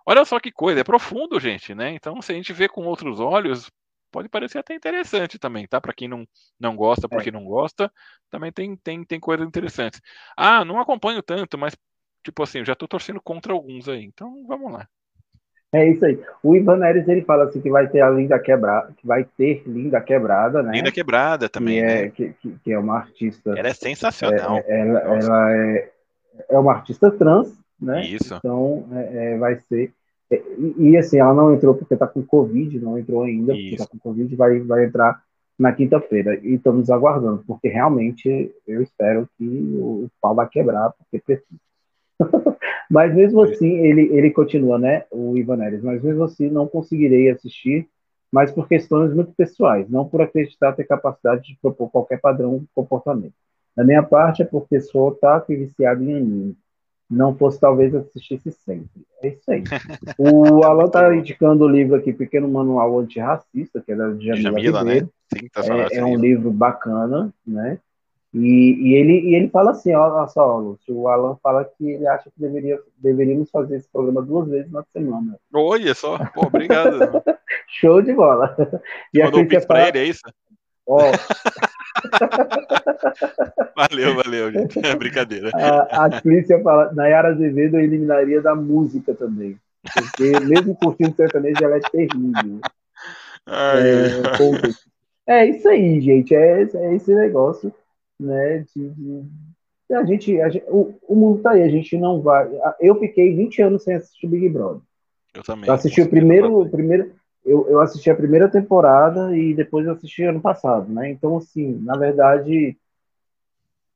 Olha 0.05 0.23
só 0.23 0.39
que 0.39 0.51
coisa, 0.51 0.79
é 0.79 0.83
profundo, 0.83 1.39
gente, 1.39 1.75
né? 1.75 1.91
Então, 1.91 2.21
se 2.21 2.31
a 2.31 2.35
gente 2.35 2.53
vê 2.53 2.69
com 2.69 2.85
outros 2.85 3.19
olhos, 3.19 3.69
pode 4.11 4.29
parecer 4.29 4.59
até 4.59 4.73
interessante 4.73 5.37
também, 5.37 5.67
tá? 5.67 5.81
Para 5.81 5.93
quem 5.93 6.07
não, 6.07 6.25
não 6.59 6.75
gosta, 6.75 7.09
porque 7.09 7.29
é. 7.29 7.31
não 7.31 7.43
gosta, 7.43 7.91
também 8.29 8.51
tem, 8.51 8.75
tem, 8.77 9.03
tem 9.03 9.19
coisas 9.19 9.45
interessantes. 9.45 10.01
Ah, 10.35 10.63
não 10.63 10.79
acompanho 10.79 11.21
tanto, 11.21 11.57
mas, 11.57 11.75
tipo 12.23 12.41
assim, 12.41 12.63
já 12.63 12.73
tô 12.73 12.87
torcendo 12.87 13.21
contra 13.21 13.51
alguns 13.51 13.89
aí, 13.89 14.03
então 14.03 14.45
vamos 14.47 14.71
lá. 14.71 14.87
É 15.73 15.89
isso 15.89 16.05
aí. 16.05 16.17
O 16.41 16.55
Ivan 16.55 16.77
Neres, 16.77 17.07
ele 17.09 17.23
fala 17.23 17.43
assim 17.43 17.59
que 17.59 17.69
vai 17.69 17.87
ter 17.89 17.99
a 17.99 18.09
Linda 18.09 18.39
Quebrada, 18.39 18.93
que 18.97 19.05
vai 19.05 19.25
ter 19.37 19.63
Linda 19.67 19.99
Quebrada, 19.99 20.63
né? 20.63 20.71
Linda 20.71 20.91
Quebrada 20.91 21.49
também, 21.49 21.75
que 21.75 21.83
é, 21.83 22.01
né? 22.01 22.09
que, 22.09 22.33
que, 22.41 22.59
que, 22.63 22.71
é 22.71 22.79
uma 22.79 22.99
artista. 22.99 23.51
Ela 23.57 23.67
é 23.67 23.73
sensacional. 23.73 24.63
É, 24.65 24.79
ela, 24.79 24.99
ela 24.99 25.51
é 25.51 25.91
é 26.49 26.57
uma 26.57 26.73
artista 26.73 27.11
trans, 27.11 27.57
né? 27.79 28.05
Isso. 28.05 28.35
Então 28.35 28.85
é, 28.91 29.33
é, 29.33 29.37
vai 29.37 29.57
ser. 29.57 29.93
É, 30.29 30.41
e, 30.57 30.89
e, 30.89 30.97
assim, 30.97 31.19
ela 31.19 31.33
não 31.33 31.53
entrou 31.53 31.75
porque 31.75 31.93
está 31.93 32.07
com 32.07 32.23
Covid, 32.23 32.79
não 32.79 32.97
entrou 32.97 33.23
ainda, 33.23 33.53
Isso. 33.53 33.61
porque 33.61 33.75
está 33.75 33.87
com 33.87 33.99
Covid, 33.99 34.35
vai, 34.35 34.59
vai 34.59 34.85
entrar 34.85 35.21
na 35.57 35.71
quinta-feira. 35.71 36.39
E 36.43 36.55
estamos 36.55 36.89
aguardando, 36.89 37.43
porque 37.47 37.67
realmente 37.67 38.51
eu 38.67 38.81
espero 38.81 39.27
que 39.37 39.45
o, 39.45 40.09
pau 40.21 40.35
vai 40.35 40.47
quebrar, 40.49 40.91
porque 40.91 41.19
precisa. 41.19 41.59
mas 42.89 43.13
mesmo 43.15 43.41
assim, 43.41 43.77
ele, 43.77 44.09
ele 44.13 44.31
continua, 44.31 44.77
né? 44.77 45.05
O 45.11 45.37
Ivan 45.37 45.57
Neres, 45.57 45.83
mas 45.83 46.01
mesmo 46.01 46.23
assim 46.23 46.49
não 46.49 46.67
conseguirei 46.67 47.29
assistir, 47.29 47.87
mas 48.31 48.51
por 48.51 48.67
questões 48.67 49.13
muito 49.13 49.31
pessoais, 49.33 49.89
não 49.89 50.07
por 50.07 50.21
acreditar 50.21 50.73
ter 50.73 50.83
capacidade 50.83 51.43
de 51.43 51.57
propor 51.61 51.89
qualquer 51.89 52.19
padrão 52.19 52.59
de 52.59 52.67
comportamento. 52.73 53.33
Da 53.77 53.83
minha 53.83 54.01
parte, 54.01 54.41
é 54.41 54.45
porque 54.45 54.81
sou 54.81 55.09
otaku 55.09 55.53
e 55.53 55.55
viciado 55.55 56.03
em 56.03 56.17
anime. 56.17 56.57
Não 57.07 57.37
fosse, 57.37 57.59
talvez, 57.59 57.93
assistisse 57.93 58.51
sempre. 58.51 59.05
É 59.21 59.27
isso 59.27 59.51
aí. 59.51 59.63
O 60.17 60.63
Alan 60.63 60.85
está 60.85 61.15
indicando 61.15 61.63
o 61.63 61.69
livro 61.69 61.95
aqui, 61.95 62.11
Pequeno 62.11 62.49
Manual 62.49 62.99
Antirracista, 62.99 63.79
que 63.79 63.91
é 63.91 63.95
da 63.95 64.09
Jamila, 64.15 64.35
Jamila 64.35 64.83
né? 64.83 65.07
Sim, 65.31 65.47
tá 65.53 65.61
é, 65.91 65.99
é 65.99 66.03
um 66.03 66.17
livro 66.17 66.49
bacana, 66.51 67.31
né? 67.45 67.77
E, 68.33 68.39
e, 68.39 68.93
ele, 68.95 69.29
e 69.29 69.35
ele 69.35 69.49
fala 69.49 69.71
assim, 69.71 69.93
olha 69.93 70.27
só, 70.27 70.57
Lúcio, 70.57 70.97
o 70.97 71.07
Alan 71.07 71.37
fala 71.41 71.63
que 71.63 71.87
ele 71.87 72.07
acha 72.07 72.29
que 72.29 72.39
deveria, 72.39 72.79
deveríamos 72.97 73.49
fazer 73.51 73.77
esse 73.77 73.87
programa 73.89 74.23
duas 74.23 74.49
vezes 74.49 74.71
na 74.71 74.83
semana. 74.91 75.37
Olha 75.53 75.93
só, 75.93 76.17
Pô, 76.33 76.47
obrigado. 76.47 77.23
Show 77.69 78.01
de 78.01 78.13
bola. 78.13 78.55
E 79.13 79.23
mandou 79.23 79.41
um 79.41 79.49
fala, 79.49 79.65
pra 79.65 79.87
ele, 79.87 79.99
é 79.99 80.05
isso? 80.05 80.21
Ó, 80.85 80.99
valeu, 83.75 84.15
valeu, 84.15 84.51
gente. 84.51 84.79
É 84.85 84.95
brincadeira. 84.95 85.51
A, 85.53 86.05
a 86.05 86.21
Clícia 86.21 86.61
fala, 86.61 86.93
Nayara 86.93 87.29
Azevedo 87.29 87.77
eu 87.77 87.83
eliminaria 87.83 88.41
da 88.41 88.55
música 88.55 89.13
também. 89.13 89.57
Porque 89.93 90.39
mesmo 90.45 90.75
curtindo 90.75 91.15
sertanejo, 91.15 91.63
ela 91.63 91.77
é 91.77 91.79
terrível. 91.79 92.59
Ai, 93.45 93.81
é, 95.27 95.41
é, 95.41 95.49
isso 95.49 95.67
aí, 95.69 96.01
gente. 96.01 96.35
É, 96.35 96.63
é 96.63 96.95
esse 96.95 97.13
negócio, 97.13 97.73
né? 98.19 98.65
De, 98.75 98.89
de, 98.89 99.23
a 99.93 100.03
gente, 100.03 100.41
a 100.41 100.49
gente 100.49 100.65
o, 100.67 100.93
o, 101.07 101.15
mundo 101.15 101.41
tá 101.41 101.51
aí, 101.51 101.63
a 101.63 101.69
gente 101.69 101.97
não 101.97 102.21
vai. 102.21 102.49
Eu 102.81 102.99
fiquei 102.99 103.33
20 103.35 103.61
anos 103.61 103.83
sem 103.83 103.95
assistir 103.95 104.27
Big 104.27 104.49
Brother. 104.49 104.81
Eu 105.33 105.43
também. 105.43 105.67
Eu 105.67 105.73
assisti 105.73 106.01
o 106.01 106.09
primeiro, 106.09 106.61
o 106.61 106.69
primeiro, 106.69 107.11
eu, 107.47 107.65
eu 107.69 107.79
assisti 107.79 108.09
a 108.09 108.15
primeira 108.15 108.49
temporada 108.49 109.35
e 109.35 109.53
depois 109.53 109.85
eu 109.85 109.93
assisti 109.93 110.23
ano 110.23 110.41
passado, 110.41 110.91
né? 110.91 111.09
Então, 111.09 111.37
assim, 111.37 111.79
na 111.79 111.97
verdade, 111.97 112.77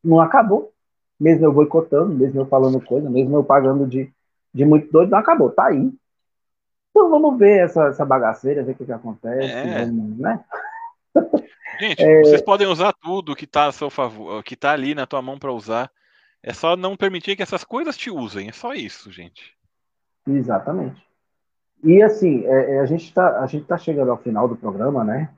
não 0.01 0.21
acabou. 0.21 0.71
Mesmo 1.19 1.45
eu 1.45 1.53
boicotando, 1.53 2.15
mesmo 2.15 2.41
eu 2.41 2.45
falando 2.45 2.81
coisa, 2.81 3.09
mesmo 3.09 3.35
eu 3.35 3.43
pagando 3.43 3.85
de, 3.85 4.11
de 4.53 4.65
muito 4.65 4.91
doido, 4.91 5.11
não 5.11 5.19
acabou, 5.19 5.51
tá 5.51 5.67
aí. 5.67 5.91
Então 6.89 7.09
vamos 7.09 7.37
ver 7.37 7.65
essa, 7.65 7.87
essa 7.87 8.05
bagaceira, 8.05 8.63
ver 8.63 8.71
o 8.71 8.75
que, 8.75 8.85
que 8.85 8.91
acontece, 8.91 9.51
é. 9.51 9.85
vamos, 9.85 10.17
né? 10.17 10.43
Gente, 11.79 12.01
é... 12.01 12.23
vocês 12.23 12.41
podem 12.41 12.67
usar 12.67 12.93
tudo 12.93 13.35
que 13.35 13.45
está 13.45 13.67
a 13.67 13.71
seu 13.71 13.89
favor, 13.89 14.41
que 14.43 14.55
tá 14.55 14.71
ali 14.71 14.95
na 14.95 15.05
tua 15.05 15.21
mão 15.21 15.37
para 15.37 15.51
usar. 15.51 15.91
É 16.41 16.53
só 16.53 16.75
não 16.75 16.97
permitir 16.97 17.35
que 17.35 17.43
essas 17.43 17.63
coisas 17.63 17.97
te 17.97 18.09
usem. 18.09 18.49
É 18.49 18.51
só 18.51 18.73
isso, 18.73 19.11
gente. 19.11 19.55
Exatamente. 20.27 21.10
E 21.83 22.01
assim, 22.01 22.45
é, 22.45 22.75
é 22.75 22.79
a 22.79 22.85
gente 22.85 23.05
está 23.05 23.47
tá 23.67 23.77
chegando 23.77 24.11
ao 24.11 24.17
final 24.17 24.47
do 24.47 24.55
programa, 24.55 25.03
né? 25.03 25.29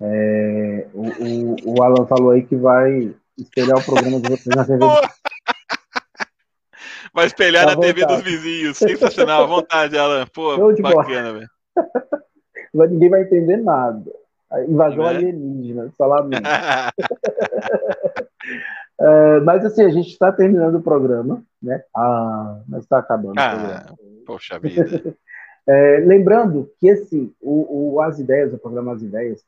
É, 0.00 0.86
o, 0.94 1.02
o, 1.02 1.56
o, 1.64 1.82
Alan 1.82 2.06
falou 2.06 2.30
aí 2.30 2.42
que 2.42 2.54
vai 2.54 3.12
espelhar 3.36 3.78
o 3.78 3.84
programa 3.84 4.20
de 4.20 4.28
vocês 4.28 4.54
na 4.54 4.64
TV. 4.64 4.84
Vai 7.14 7.26
espelhar 7.26 7.66
tá 7.66 7.74
na 7.74 7.80
TV 7.80 8.04
dos 8.06 8.20
vizinhos. 8.20 8.76
Sensacional. 8.76 9.44
À 9.44 9.46
vontade, 9.46 9.96
Alan. 9.98 10.26
Pô, 10.26 10.56
bacana, 10.80 11.32
velho. 11.32 11.48
Ninguém 12.90 13.08
vai 13.08 13.22
entender 13.22 13.56
nada. 13.56 14.04
Invasão 14.68 15.04
né? 15.04 15.08
alienígena, 15.10 15.92
lamento. 15.98 16.48
é, 19.00 19.40
mas 19.40 19.64
assim, 19.64 19.82
a 19.82 19.90
gente 19.90 20.10
está 20.10 20.30
terminando 20.32 20.76
o 20.76 20.82
programa, 20.82 21.42
né? 21.62 21.82
Ah, 21.96 22.60
mas 22.68 22.84
está 22.84 22.98
acabando. 22.98 23.38
Ah, 23.38 23.94
poxa 24.26 24.58
vida. 24.58 25.16
É, 25.68 25.98
lembrando 26.00 26.70
que 26.78 26.90
assim, 26.90 27.32
o, 27.40 27.94
o, 27.94 28.00
As 28.00 28.18
Ideias, 28.18 28.52
o 28.52 28.58
programa 28.58 28.94
As 28.94 29.02
Ideias, 29.02 29.44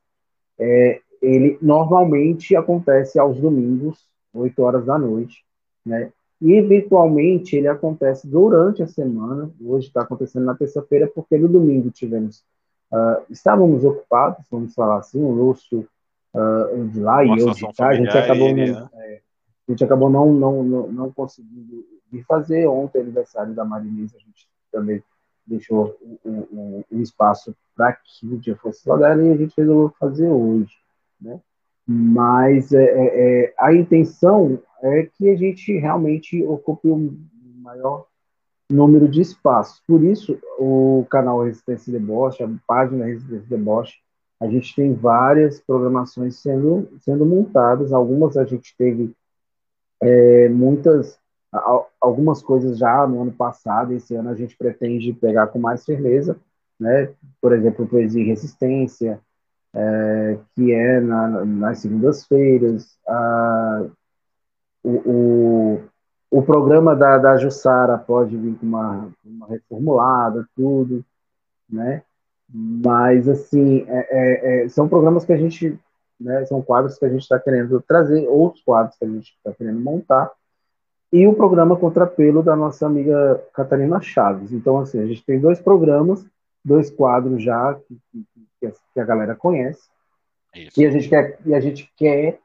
é, 0.58 1.00
ele 1.20 1.58
normalmente 1.60 2.54
acontece 2.54 3.18
aos 3.18 3.40
domingos, 3.40 4.06
8 4.32 4.62
horas 4.62 4.84
da 4.84 4.98
noite, 4.98 5.44
né? 5.84 6.12
E 6.40 6.52
eventualmente 6.54 7.56
ele 7.56 7.68
acontece 7.68 8.26
durante 8.26 8.82
a 8.82 8.86
semana. 8.86 9.50
Hoje 9.62 9.88
está 9.88 10.02
acontecendo 10.02 10.46
na 10.46 10.54
terça-feira, 10.54 11.10
porque 11.14 11.36
no 11.36 11.48
domingo 11.48 11.90
tivemos 11.90 12.42
Uh, 12.92 13.22
estávamos 13.30 13.84
ocupados, 13.84 14.44
vamos 14.50 14.74
falar 14.74 14.98
assim, 14.98 15.22
o 15.22 15.30
Lúcio 15.30 15.88
uh, 16.34 16.88
de 16.88 16.98
lá 16.98 17.22
Uma 17.22 17.36
e 17.36 17.40
eu 17.40 17.50
de 17.52 17.72
cá, 17.72 17.90
a 17.90 17.94
gente 17.94 18.18
acabou, 18.18 18.48
não, 18.48 18.56
né? 18.56 18.88
é, 18.94 19.20
a 19.68 19.70
gente 19.70 19.84
acabou 19.84 20.10
não, 20.10 20.32
não, 20.32 20.64
não, 20.64 20.86
não 20.88 21.12
conseguindo 21.12 21.86
ir 22.12 22.24
fazer. 22.24 22.66
Ontem, 22.66 23.00
aniversário 23.00 23.54
da 23.54 23.64
Marinês, 23.64 24.12
a 24.12 24.18
gente 24.18 24.48
também 24.72 25.00
deixou 25.50 25.96
o, 26.24 26.30
o, 26.30 26.84
o 26.90 27.00
espaço 27.00 27.54
para 27.76 27.92
que 27.92 28.26
o 28.26 28.38
dia 28.38 28.56
fosse 28.56 28.86
dela 28.86 29.22
e 29.22 29.32
a 29.32 29.36
gente 29.36 29.54
resolveu 29.56 29.92
fazer 29.98 30.28
hoje, 30.28 30.74
né? 31.20 31.40
Mas 31.86 32.72
é, 32.72 32.84
é, 32.84 33.44
é 33.44 33.54
a 33.58 33.74
intenção 33.74 34.62
é 34.82 35.08
que 35.12 35.28
a 35.28 35.36
gente 35.36 35.76
realmente 35.76 36.42
ocupe 36.44 36.88
o 36.88 37.12
maior 37.60 38.06
número 38.70 39.08
de 39.08 39.20
espaços. 39.20 39.82
Por 39.86 40.02
isso, 40.04 40.38
o 40.58 41.04
canal 41.10 41.44
Resistência 41.44 41.92
Deboche, 41.92 42.42
a 42.42 42.50
página 42.66 43.04
Resistência 43.04 43.46
Deboche, 43.48 43.98
a 44.40 44.46
gente 44.46 44.74
tem 44.74 44.94
várias 44.94 45.60
programações 45.60 46.36
sendo, 46.36 46.88
sendo 47.00 47.26
montadas. 47.26 47.92
Algumas 47.92 48.36
a 48.36 48.44
gente 48.44 48.74
teve 48.76 49.12
é, 50.00 50.48
muitas, 50.48 51.18
algumas 52.00 52.42
coisas 52.42 52.78
já 52.78 53.06
no 53.06 53.22
ano 53.22 53.32
passado. 53.32 53.92
Esse 53.92 54.14
ano 54.14 54.30
a 54.30 54.34
gente 54.34 54.56
pretende 54.56 55.12
pegar 55.12 55.48
com 55.48 55.58
mais 55.58 55.84
firmeza, 55.84 56.36
né? 56.78 57.10
Por 57.40 57.52
exemplo, 57.52 57.86
Poesia 57.86 58.22
e 58.22 58.26
Resistência, 58.26 59.20
é, 59.74 60.38
que 60.54 60.72
é 60.72 61.00
na, 61.00 61.44
nas 61.44 61.78
segundas-feiras. 61.78 62.98
o, 64.82 64.90
o 64.90 65.80
o 66.30 66.42
programa 66.42 66.94
da, 66.94 67.18
da 67.18 67.36
Jussara 67.36 67.98
pode 67.98 68.36
vir 68.36 68.56
com 68.56 68.66
uma, 68.66 69.10
uma 69.24 69.48
reformulada, 69.48 70.46
tudo, 70.54 71.04
né? 71.68 72.02
Mas, 72.48 73.28
assim, 73.28 73.84
é, 73.88 74.06
é, 74.10 74.64
é, 74.64 74.68
são 74.68 74.88
programas 74.88 75.24
que 75.24 75.32
a 75.32 75.36
gente, 75.36 75.78
né, 76.20 76.44
são 76.46 76.62
quadros 76.62 76.98
que 76.98 77.04
a 77.04 77.08
gente 77.08 77.22
está 77.22 77.38
querendo 77.38 77.80
trazer, 77.82 78.28
outros 78.28 78.62
quadros 78.62 78.96
que 78.96 79.04
a 79.04 79.08
gente 79.08 79.34
está 79.36 79.52
querendo 79.52 79.80
montar, 79.80 80.30
e 81.12 81.26
o 81.26 81.34
programa 81.34 81.76
Contrapelo 81.76 82.42
da 82.42 82.54
nossa 82.54 82.86
amiga 82.86 83.42
Catarina 83.52 84.00
Chaves. 84.00 84.52
Então, 84.52 84.78
assim, 84.78 85.00
a 85.00 85.06
gente 85.06 85.24
tem 85.24 85.40
dois 85.40 85.60
programas, 85.60 86.24
dois 86.64 86.90
quadros 86.90 87.42
já 87.42 87.74
que, 87.74 87.98
que, 88.60 88.72
que 88.94 89.00
a 89.00 89.04
galera 89.04 89.34
conhece, 89.34 89.88
Isso. 90.54 90.80
e 90.80 90.86
a 90.86 90.90
gente 90.90 91.08
quer, 91.08 91.38
e 91.44 91.54
a 91.54 91.60
gente 91.60 91.90
quer 91.96 92.38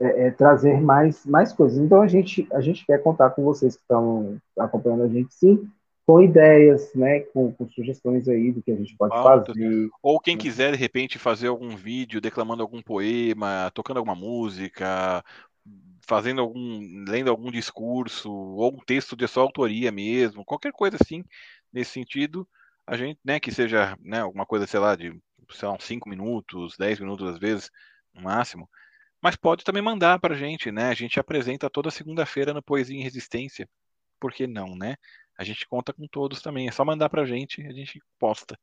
é, 0.00 0.26
é, 0.26 0.30
trazer 0.30 0.80
mais, 0.80 1.24
mais 1.26 1.52
coisas. 1.52 1.78
Então 1.78 2.00
a 2.00 2.06
gente, 2.06 2.46
a 2.52 2.60
gente 2.60 2.84
quer 2.86 3.02
contar 3.02 3.30
com 3.30 3.42
vocês 3.42 3.76
que 3.76 3.82
estão 3.82 4.36
acompanhando 4.58 5.04
a 5.04 5.08
gente, 5.08 5.34
sim, 5.34 5.68
com 6.06 6.22
ideias, 6.22 6.94
né, 6.94 7.20
com, 7.20 7.52
com 7.52 7.68
sugestões 7.68 8.28
aí 8.28 8.52
do 8.52 8.62
que 8.62 8.70
a 8.70 8.76
gente 8.76 8.96
pode 8.96 9.12
fazer. 9.12 9.88
Ou 10.00 10.20
quem 10.20 10.38
quiser, 10.38 10.70
de 10.70 10.78
repente, 10.78 11.18
fazer 11.18 11.48
algum 11.48 11.70
vídeo 11.76 12.20
declamando 12.20 12.62
algum 12.62 12.80
poema, 12.80 13.72
tocando 13.74 13.96
alguma 13.96 14.14
música, 14.14 15.24
fazendo 16.06 16.40
algum, 16.40 17.04
lendo 17.08 17.30
algum 17.30 17.50
discurso, 17.50 18.30
ou 18.32 18.74
um 18.74 18.84
texto 18.84 19.16
de 19.16 19.26
sua 19.26 19.42
autoria 19.42 19.90
mesmo, 19.90 20.44
qualquer 20.44 20.72
coisa 20.72 20.96
assim, 21.00 21.24
nesse 21.72 21.92
sentido, 21.92 22.48
a 22.86 22.96
gente, 22.96 23.18
né, 23.24 23.40
que 23.40 23.52
seja, 23.52 23.96
né, 24.00 24.20
alguma 24.20 24.46
coisa, 24.46 24.66
sei 24.66 24.80
lá, 24.80 24.94
de, 24.94 25.10
sei 25.50 25.68
lá, 25.68 25.74
uns 25.74 25.84
5 25.84 26.08
minutos, 26.08 26.76
10 26.78 27.00
minutos 27.00 27.28
às 27.28 27.38
vezes, 27.38 27.70
no 28.14 28.22
máximo, 28.22 28.68
mas 29.20 29.36
pode 29.36 29.64
também 29.64 29.82
mandar 29.82 30.20
para 30.20 30.36
gente, 30.36 30.70
né? 30.70 30.88
A 30.88 30.94
gente 30.94 31.18
apresenta 31.18 31.70
toda 31.70 31.90
segunda-feira 31.90 32.54
no 32.54 32.62
Poesia 32.62 32.96
em 32.96 33.02
Resistência. 33.02 33.68
Por 34.20 34.32
que 34.32 34.46
não, 34.46 34.76
né? 34.76 34.96
A 35.38 35.44
gente 35.44 35.66
conta 35.66 35.92
com 35.92 36.06
todos 36.06 36.40
também. 36.40 36.68
É 36.68 36.70
só 36.70 36.84
mandar 36.84 37.08
para 37.08 37.22
a 37.22 37.26
gente 37.26 37.60
a 37.66 37.72
gente 37.72 38.00
posta. 38.18 38.58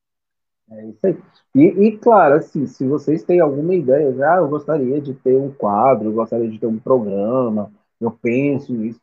É 0.72 0.85
isso 0.85 0.99
aí. 1.06 1.18
E, 1.56 1.61
e, 1.61 1.98
claro, 1.98 2.35
assim, 2.35 2.65
se 2.65 2.85
vocês 2.88 3.23
têm 3.23 3.40
alguma 3.40 3.76
ideia, 3.76 4.14
já 4.14 4.35
ah, 4.35 4.38
eu 4.38 4.48
gostaria 4.48 4.99
de 4.99 5.14
ter 5.14 5.38
um 5.38 5.52
quadro, 5.52 6.10
eu 6.10 6.14
gostaria 6.14 6.49
de 6.49 6.57
ter 6.57 6.68
um 6.68 6.80
programa, 6.80 7.72
eu 8.02 8.11
penso 8.11 8.73
nisso, 8.73 8.99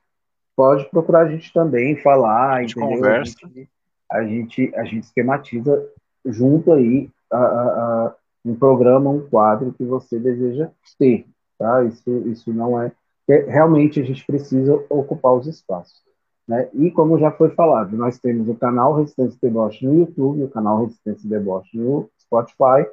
pode 0.57 0.89
procurar 0.91 1.27
a 1.27 1.31
gente 1.31 1.53
também, 1.53 1.97
falar, 1.97 2.57
a 2.57 2.61
gente 2.63 2.79
entendeu? 2.79 2.97
conversa. 2.97 3.35
A 3.43 3.49
gente, 3.49 3.71
a 4.11 4.25
gente, 4.25 4.75
a 4.75 4.85
gente 4.85 5.05
esquematiza 5.05 5.89
junto 6.25 6.73
aí 6.73 7.09
a, 7.31 7.39
a, 7.39 7.63
a, 8.07 8.15
um 8.45 8.55
programa, 8.55 9.11
um 9.11 9.29
quadro 9.29 9.73
que 9.73 9.85
você 9.85 10.19
deseja 10.19 10.71
ter 10.99 11.27
tá? 11.61 11.85
Isso, 11.85 12.11
isso 12.27 12.53
não 12.53 12.81
é, 12.81 12.91
é. 13.29 13.45
Realmente 13.45 14.01
a 14.01 14.03
gente 14.03 14.25
precisa 14.25 14.75
ocupar 14.89 15.35
os 15.35 15.47
espaços. 15.47 16.03
Né? 16.51 16.69
E 16.75 16.91
como 16.91 17.17
já 17.17 17.31
foi 17.31 17.51
falado, 17.51 17.97
nós 17.97 18.19
temos 18.19 18.49
o 18.49 18.57
canal 18.57 18.97
Resistência 18.97 19.39
Deboche 19.41 19.87
no 19.87 20.01
YouTube, 20.01 20.43
o 20.43 20.51
canal 20.51 20.81
Resistência 20.81 21.31
Deboche 21.31 21.79
no 21.79 22.11
Spotify, 22.21 22.91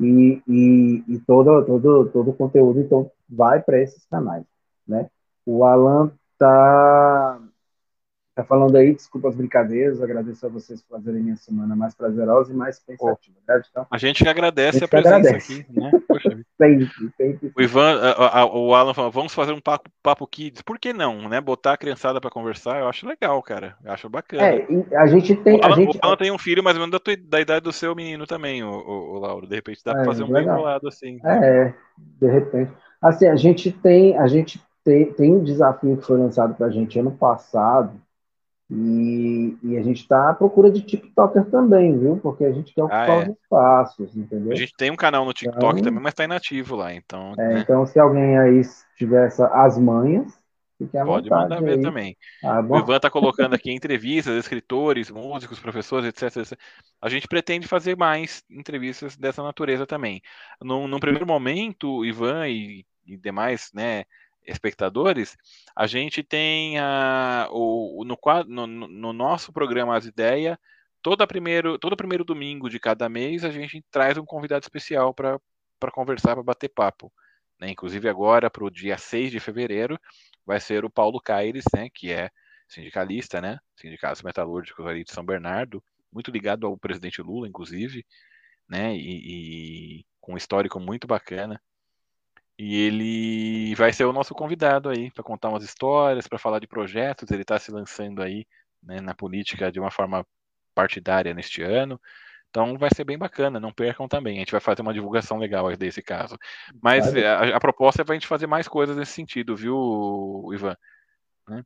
e, 0.00 0.42
e, 0.48 1.04
e 1.06 1.18
todo, 1.20 1.64
todo, 1.64 2.06
todo 2.06 2.30
o 2.30 2.34
conteúdo 2.34 2.80
então 2.80 3.08
vai 3.30 3.62
para 3.62 3.80
esses 3.80 4.04
canais. 4.06 4.44
Né? 4.88 5.08
O 5.46 5.62
Alan 5.62 6.10
está 6.32 7.38
Tá 8.36 8.44
falando 8.44 8.76
aí, 8.76 8.94
desculpa 8.94 9.30
as 9.30 9.34
brincadeiras, 9.34 10.02
agradeço 10.02 10.44
a 10.44 10.50
vocês 10.50 10.82
por 10.82 10.98
fazerem 10.98 11.22
minha 11.22 11.36
semana 11.36 11.74
mais 11.74 11.94
prazerosa 11.94 12.52
e 12.52 12.54
mais 12.54 12.78
pensativa. 12.78 13.34
Então, 13.42 13.86
a 13.90 13.96
gente 13.96 14.22
que 14.22 14.28
agradece 14.28 14.84
a, 14.84 14.84
a 14.84 14.88
presença 14.88 15.16
agradece. 15.16 15.60
aqui, 15.60 15.80
né? 15.80 15.90
Poxa, 16.06 16.28
sempre, 16.60 16.90
sempre. 17.16 17.52
O 17.56 17.62
Ivan, 17.62 17.98
a, 17.98 18.40
a, 18.40 18.44
o 18.44 18.74
Alan 18.74 18.92
falou, 18.92 19.10
vamos 19.10 19.32
fazer 19.32 19.52
um 19.52 19.60
papo, 19.60 19.88
papo 20.02 20.26
kids. 20.26 20.60
Por 20.60 20.78
que 20.78 20.92
não, 20.92 21.30
né? 21.30 21.40
Botar 21.40 21.72
a 21.72 21.76
criançada 21.78 22.20
para 22.20 22.28
conversar, 22.28 22.78
eu 22.80 22.88
acho 22.90 23.08
legal, 23.08 23.42
cara. 23.42 23.74
Eu 23.82 23.90
acho 23.90 24.10
bacana. 24.10 24.42
É, 24.42 24.66
a 24.98 25.06
gente 25.06 25.34
tem. 25.36 25.58
O 25.58 25.64
Alan, 25.64 25.76
gente... 25.76 25.96
o 25.96 26.00
Alan 26.02 26.16
tem 26.18 26.30
um 26.30 26.36
filho 26.36 26.62
mais 26.62 26.76
ou 26.76 26.82
menos 26.82 26.92
da, 26.92 27.00
tua, 27.00 27.16
da 27.16 27.40
idade 27.40 27.64
do 27.64 27.72
seu 27.72 27.94
menino 27.96 28.26
também, 28.26 28.62
o, 28.62 28.68
o, 28.68 29.14
o 29.14 29.18
Lauro. 29.18 29.46
De 29.46 29.54
repente 29.54 29.80
dá 29.82 29.92
é, 29.92 29.94
para 29.94 30.04
fazer 30.04 30.24
um 30.24 30.30
legal. 30.30 30.56
bem 30.56 30.62
bolado 30.62 30.88
assim. 30.88 31.18
É, 31.24 31.72
de 32.20 32.30
repente. 32.30 32.70
Assim, 33.00 33.28
a 33.28 33.36
gente 33.36 33.72
tem, 33.72 34.14
a 34.18 34.26
gente 34.26 34.62
tem, 34.84 35.10
tem 35.14 35.32
um 35.32 35.42
desafio 35.42 35.96
que 35.96 36.04
foi 36.04 36.18
lançado 36.18 36.54
para 36.54 36.66
a 36.66 36.70
gente 36.70 36.98
ano 36.98 37.12
passado 37.12 37.98
e, 38.68 39.56
e, 39.62 39.78
a 39.78 39.82
gente 39.82 40.00
está 40.00 40.30
à 40.30 40.34
procura 40.34 40.70
de 40.70 40.80
TikToker 40.80 41.44
também, 41.50 41.96
viu? 41.96 42.16
Porque 42.16 42.44
a 42.44 42.52
gente 42.52 42.74
quer 42.74 42.82
ocupar 42.82 43.08
ah, 43.08 43.14
é. 43.14 43.30
os 43.30 43.36
espaços, 43.36 44.16
entendeu? 44.16 44.52
A 44.52 44.56
gente 44.56 44.72
tem 44.76 44.90
um 44.90 44.96
canal 44.96 45.24
no 45.24 45.32
TikTok 45.32 45.64
então, 45.64 45.84
também, 45.84 46.02
mas 46.02 46.12
está 46.12 46.24
inativo 46.24 46.74
lá, 46.74 46.92
então. 46.92 47.32
É, 47.38 47.54
né? 47.54 47.60
Então, 47.60 47.86
se 47.86 47.98
alguém 48.00 48.36
aí 48.36 48.60
tiver 48.96 49.26
essa, 49.26 49.46
as 49.46 49.78
manhas, 49.78 50.36
fique 50.76 50.98
à 50.98 51.04
Pode 51.04 51.30
mandar 51.30 51.62
ver 51.62 51.74
aí. 51.74 51.80
também. 51.80 52.16
Ah, 52.42 52.60
o 52.60 52.76
Ivan 52.76 52.96
está 52.96 53.08
colocando 53.08 53.54
aqui 53.54 53.72
entrevistas, 53.72 54.36
escritores, 54.36 55.12
músicos, 55.12 55.60
professores, 55.60 56.08
etc, 56.08 56.36
etc, 56.36 56.58
A 57.00 57.08
gente 57.08 57.28
pretende 57.28 57.68
fazer 57.68 57.96
mais 57.96 58.42
entrevistas 58.50 59.16
dessa 59.16 59.44
natureza 59.44 59.86
também. 59.86 60.20
Num, 60.60 60.88
num 60.88 60.98
primeiro 60.98 61.26
momento, 61.26 62.04
Ivan 62.04 62.48
e, 62.48 62.84
e 63.06 63.16
demais, 63.16 63.70
né? 63.72 64.04
Espectadores, 64.46 65.36
a 65.74 65.86
gente 65.86 66.22
tem 66.22 66.78
a, 66.78 67.48
o, 67.50 68.04
no, 68.04 68.16
no, 68.46 68.66
no 68.66 69.12
nosso 69.12 69.52
programa 69.52 69.96
As 69.96 70.06
Ideias, 70.06 70.56
todo 71.02 71.26
primeiro, 71.26 71.78
todo 71.78 71.96
primeiro 71.96 72.24
domingo 72.24 72.70
de 72.70 72.78
cada 72.78 73.08
mês, 73.08 73.44
a 73.44 73.50
gente 73.50 73.84
traz 73.90 74.16
um 74.18 74.24
convidado 74.24 74.62
especial 74.64 75.12
para 75.12 75.40
conversar, 75.92 76.34
para 76.34 76.42
bater 76.42 76.68
papo. 76.68 77.12
Né? 77.60 77.70
Inclusive 77.70 78.08
agora, 78.08 78.50
para 78.50 78.64
o 78.64 78.70
dia 78.70 78.96
6 78.98 79.30
de 79.30 79.40
fevereiro, 79.40 79.98
vai 80.44 80.60
ser 80.60 80.84
o 80.84 80.90
Paulo 80.90 81.20
Caires, 81.20 81.64
né? 81.74 81.88
que 81.92 82.12
é 82.12 82.30
sindicalista, 82.68 83.40
né? 83.40 83.58
Sindicato 83.76 84.24
Metalúrgicos 84.24 84.86
ali 84.86 85.04
de 85.04 85.12
São 85.12 85.24
Bernardo, 85.24 85.82
muito 86.12 86.30
ligado 86.30 86.66
ao 86.66 86.76
presidente 86.76 87.22
Lula, 87.22 87.48
inclusive, 87.48 88.04
né? 88.68 88.94
E, 88.96 90.00
e 90.00 90.06
com 90.20 90.34
um 90.34 90.36
histórico 90.36 90.80
muito 90.80 91.06
bacana. 91.06 91.60
E 92.58 92.74
ele 92.82 93.74
vai 93.74 93.92
ser 93.92 94.04
o 94.04 94.12
nosso 94.12 94.34
convidado 94.34 94.88
aí 94.88 95.10
para 95.10 95.22
contar 95.22 95.50
umas 95.50 95.62
histórias, 95.62 96.26
para 96.26 96.38
falar 96.38 96.58
de 96.58 96.66
projetos. 96.66 97.30
Ele 97.30 97.42
está 97.42 97.58
se 97.58 97.70
lançando 97.70 98.22
aí 98.22 98.46
né, 98.82 99.00
na 99.00 99.14
política 99.14 99.70
de 99.70 99.78
uma 99.78 99.90
forma 99.90 100.26
partidária 100.74 101.34
neste 101.34 101.62
ano. 101.62 102.00
Então 102.48 102.78
vai 102.78 102.88
ser 102.94 103.04
bem 103.04 103.18
bacana, 103.18 103.60
não 103.60 103.72
percam 103.72 104.08
também. 104.08 104.36
A 104.36 104.38
gente 104.38 104.52
vai 104.52 104.60
fazer 104.60 104.80
uma 104.80 104.94
divulgação 104.94 105.36
legal 105.36 105.74
desse 105.76 106.02
caso. 106.02 106.38
Mas 106.82 107.14
a, 107.14 107.56
a, 107.56 107.60
proposta 107.60 108.00
é 108.00 108.04
para 108.04 108.14
a 108.14 108.16
gente 108.16 108.26
fazer 108.26 108.46
mais 108.46 108.66
coisas 108.66 108.96
nesse 108.96 109.12
sentido, 109.12 109.54
viu, 109.54 110.48
Ivan? 110.54 110.76
Né? 111.46 111.62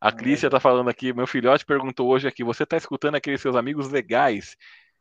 A 0.00 0.10
Clícia 0.10 0.46
está 0.46 0.58
falando 0.58 0.88
aqui, 0.88 1.12
meu 1.12 1.26
filhote 1.26 1.66
perguntou 1.66 2.08
hoje 2.08 2.26
aqui, 2.26 2.42
você 2.42 2.62
está 2.62 2.74
escutando 2.74 3.16
aqueles 3.16 3.40
seus 3.42 3.54
amigos 3.54 3.90
legais? 3.90 4.56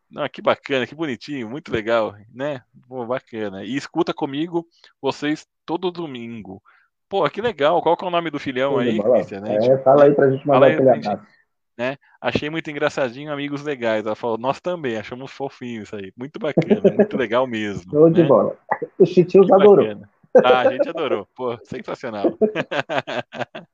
Não, 0.09 0.27
que 0.27 0.41
bacana, 0.41 0.87
que 0.87 0.95
bonitinho, 0.95 1.49
muito 1.49 1.71
legal, 1.71 2.15
né? 2.33 2.61
Pô, 2.87 3.05
bacana. 3.05 3.63
E 3.63 3.75
escuta 3.75 4.13
comigo 4.13 4.65
vocês 5.01 5.45
todo 5.65 5.91
domingo. 5.91 6.61
Pô, 7.07 7.27
que 7.29 7.41
legal. 7.41 7.81
Qual 7.81 7.95
que 7.95 8.03
é 8.03 8.07
o 8.07 8.11
nome 8.11 8.29
do 8.29 8.39
filhão 8.39 8.77
aí, 8.77 9.01
Clícia? 9.01 9.39
Né? 9.39 9.57
É, 9.57 9.77
fala 9.79 10.05
aí 10.05 10.13
pra 10.13 10.29
gente 10.29 10.47
mandar 10.47 10.67
aquele 10.67 10.89
abraço 10.89 11.39
né? 11.79 11.95
Achei 12.19 12.49
muito 12.49 12.69
engraçadinho, 12.69 13.31
amigos 13.31 13.63
legais. 13.63 14.05
Ela 14.05 14.15
falou, 14.15 14.37
nós 14.37 14.59
também, 14.59 14.97
achamos 14.97 15.31
fofinho 15.31 15.83
isso 15.83 15.95
aí. 15.95 16.11
Muito 16.17 16.37
bacana, 16.37 16.81
muito 16.93 17.17
legal 17.17 17.47
mesmo. 17.47 17.89
Show 17.89 18.09
né? 18.09 18.15
de 18.15 18.23
bola. 18.27 18.57
O 18.99 19.05
Chitios 19.05 19.49
adorou. 19.49 19.87
Ah, 20.43 20.59
a 20.59 20.71
gente 20.73 20.89
adorou. 20.89 21.25
Pô, 21.33 21.57
sensacional. 21.63 22.37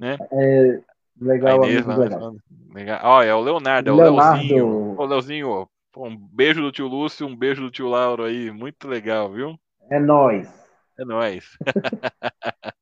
né? 0.00 0.16
É, 0.32 0.80
legal, 1.20 1.64
Inês, 1.64 1.86
legal. 1.86 2.36
legal. 2.72 3.00
Ó, 3.04 3.22
é 3.22 3.34
o 3.34 3.40
Leonardo, 3.40 3.90
é 3.90 3.92
o. 3.92 3.96
Leozinho. 3.96 4.98
Ô, 4.98 5.04
Leozinho, 5.04 5.68
um 5.96 6.16
beijo 6.16 6.60
do 6.60 6.72
tio 6.72 6.86
Lúcio, 6.86 7.26
um 7.26 7.36
beijo 7.36 7.62
do 7.62 7.70
tio 7.70 7.88
Lauro 7.88 8.24
aí. 8.24 8.50
Muito 8.50 8.88
legal, 8.88 9.30
viu? 9.30 9.58
É 9.90 9.98
nóis. 9.98 10.48
É 10.98 11.04
nóis. 11.04 11.56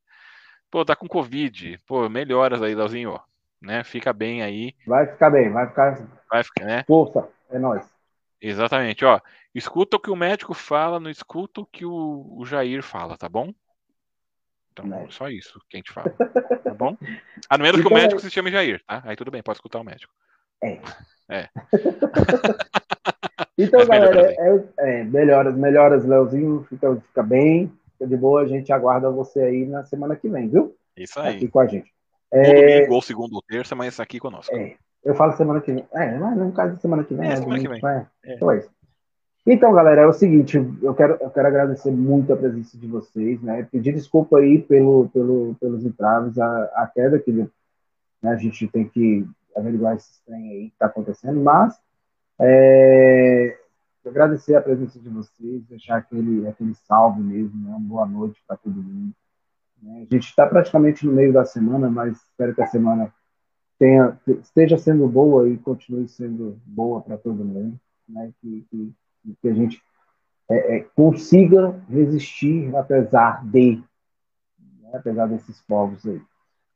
pô, 0.70 0.84
tá 0.84 0.94
com 0.94 1.06
Covid. 1.06 1.78
Pô, 1.86 2.08
melhoras 2.08 2.62
aí, 2.62 2.74
Leozinho 2.74 3.18
né? 3.62 3.84
Fica 3.84 4.12
bem 4.12 4.42
aí. 4.42 4.74
Vai 4.86 5.06
ficar 5.06 5.30
bem, 5.30 5.50
vai 5.50 5.68
ficar. 5.68 6.08
Vai 6.28 6.42
ficar, 6.42 6.64
né? 6.64 6.84
Força, 6.86 7.28
é 7.50 7.58
nós. 7.58 7.88
Exatamente, 8.40 9.04
ó. 9.04 9.20
Escuta 9.54 9.96
o 9.96 10.00
que 10.00 10.10
o 10.10 10.16
médico 10.16 10.52
fala, 10.52 10.98
não 10.98 11.10
escuta 11.10 11.60
o 11.60 11.66
que 11.66 11.84
o, 11.84 12.36
o 12.36 12.44
Jair 12.44 12.82
fala, 12.82 13.16
tá 13.16 13.28
bom? 13.28 13.54
Então, 14.72 14.92
é. 14.94 15.06
só 15.10 15.28
isso 15.28 15.60
que 15.68 15.76
a 15.76 15.78
gente 15.78 15.92
fala, 15.92 16.10
tá 16.64 16.74
bom? 16.74 16.96
A 17.48 17.58
menos 17.58 17.80
então, 17.80 17.88
que 17.90 17.94
o 17.94 17.98
então, 17.98 18.02
médico 18.02 18.20
se 18.20 18.30
chame 18.30 18.50
Jair, 18.50 18.82
tá? 18.86 19.02
Aí 19.04 19.14
tudo 19.14 19.30
bem, 19.30 19.42
pode 19.42 19.58
escutar 19.58 19.80
o 19.80 19.84
médico. 19.84 20.12
É. 20.62 20.80
É. 21.28 21.48
então, 23.58 23.86
galera, 23.86 24.32
é, 24.32 24.64
é, 24.78 25.04
melhoras, 25.04 25.54
melhoras, 25.54 26.04
Leozinho, 26.04 26.66
fica, 26.70 26.96
fica 26.96 27.22
bem, 27.22 27.70
fica 27.92 28.06
de 28.06 28.16
boa, 28.16 28.42
a 28.42 28.46
gente 28.46 28.72
aguarda 28.72 29.10
você 29.10 29.40
aí 29.40 29.66
na 29.66 29.84
semana 29.84 30.16
que 30.16 30.28
vem, 30.28 30.48
viu? 30.48 30.74
Isso 30.96 31.20
aí. 31.20 31.36
Aqui 31.36 31.48
com 31.48 31.60
a 31.60 31.66
gente. 31.66 31.92
É... 32.32 32.48
Ou 32.48 32.54
domingo, 32.54 32.94
ou 32.94 33.02
segunda 33.02 33.34
ou 33.34 33.42
terça, 33.42 33.74
mas 33.74 34.00
aqui 34.00 34.18
conosco. 34.18 34.54
É, 34.56 34.76
eu 35.04 35.14
falo 35.14 35.36
semana 35.36 35.60
que 35.60 35.72
vem. 35.72 35.86
É, 35.92 36.16
mas 36.16 36.36
no 36.36 36.52
caso 36.52 36.76
de 36.76 36.80
semana 36.80 37.04
que 37.04 37.14
vem. 37.14 37.28
É, 37.28 37.32
é 37.32 37.36
semana 37.36 37.60
que 37.60 37.68
vem. 37.68 37.80
É. 37.86 38.34
Então 38.34 38.50
é 38.50 38.58
isso. 38.58 38.70
Então, 39.44 39.72
galera, 39.72 40.02
é 40.02 40.06
o 40.06 40.12
seguinte, 40.12 40.56
eu 40.80 40.94
quero, 40.94 41.18
eu 41.20 41.28
quero 41.30 41.48
agradecer 41.48 41.90
muito 41.90 42.32
a 42.32 42.36
presença 42.36 42.78
de 42.78 42.86
vocês, 42.86 43.42
né? 43.42 43.64
Pedir 43.64 43.92
desculpa 43.92 44.38
aí 44.38 44.62
pelo, 44.62 45.08
pelo, 45.08 45.56
pelos 45.60 45.84
entraves, 45.84 46.38
a, 46.38 46.64
a 46.76 46.86
queda 46.86 47.18
que 47.18 47.32
né, 47.32 47.48
a 48.22 48.36
gente 48.36 48.68
tem 48.68 48.88
que 48.88 49.26
averiguar 49.56 49.96
esse 49.96 50.24
trem 50.24 50.48
aí 50.48 50.68
que 50.68 50.74
está 50.74 50.86
acontecendo, 50.86 51.40
mas 51.40 51.76
é, 52.40 53.58
agradecer 54.06 54.54
a 54.54 54.62
presença 54.62 55.00
de 55.00 55.08
vocês, 55.08 55.64
deixar 55.64 55.96
aquele, 55.96 56.46
aquele 56.46 56.74
salve 56.74 57.20
mesmo, 57.20 57.68
né? 57.68 57.70
Uma 57.70 57.80
boa 57.80 58.06
noite 58.06 58.40
para 58.46 58.56
todo 58.56 58.74
mundo. 58.74 59.12
Né? 59.82 60.06
A 60.08 60.14
gente 60.14 60.28
está 60.28 60.46
praticamente 60.46 61.04
no 61.04 61.12
meio 61.12 61.32
da 61.32 61.44
semana, 61.44 61.90
mas 61.90 62.16
espero 62.16 62.54
que 62.54 62.62
a 62.62 62.66
semana 62.68 63.12
tenha, 63.76 64.16
esteja 64.40 64.78
sendo 64.78 65.08
boa 65.08 65.48
e 65.48 65.58
continue 65.58 66.06
sendo 66.08 66.56
boa 66.64 67.00
para 67.00 67.18
todo 67.18 67.44
mundo, 67.44 67.76
né? 68.08 68.32
que, 68.40 68.64
que, 68.70 68.92
que 69.40 69.48
a 69.48 69.54
gente 69.54 69.80
é, 70.50 70.76
é, 70.76 70.80
consiga 70.94 71.80
resistir 71.88 72.74
apesar 72.76 73.44
de, 73.44 73.82
né? 74.80 74.90
apesar 74.94 75.26
desses 75.26 75.60
povos 75.62 76.04
aí. 76.06 76.20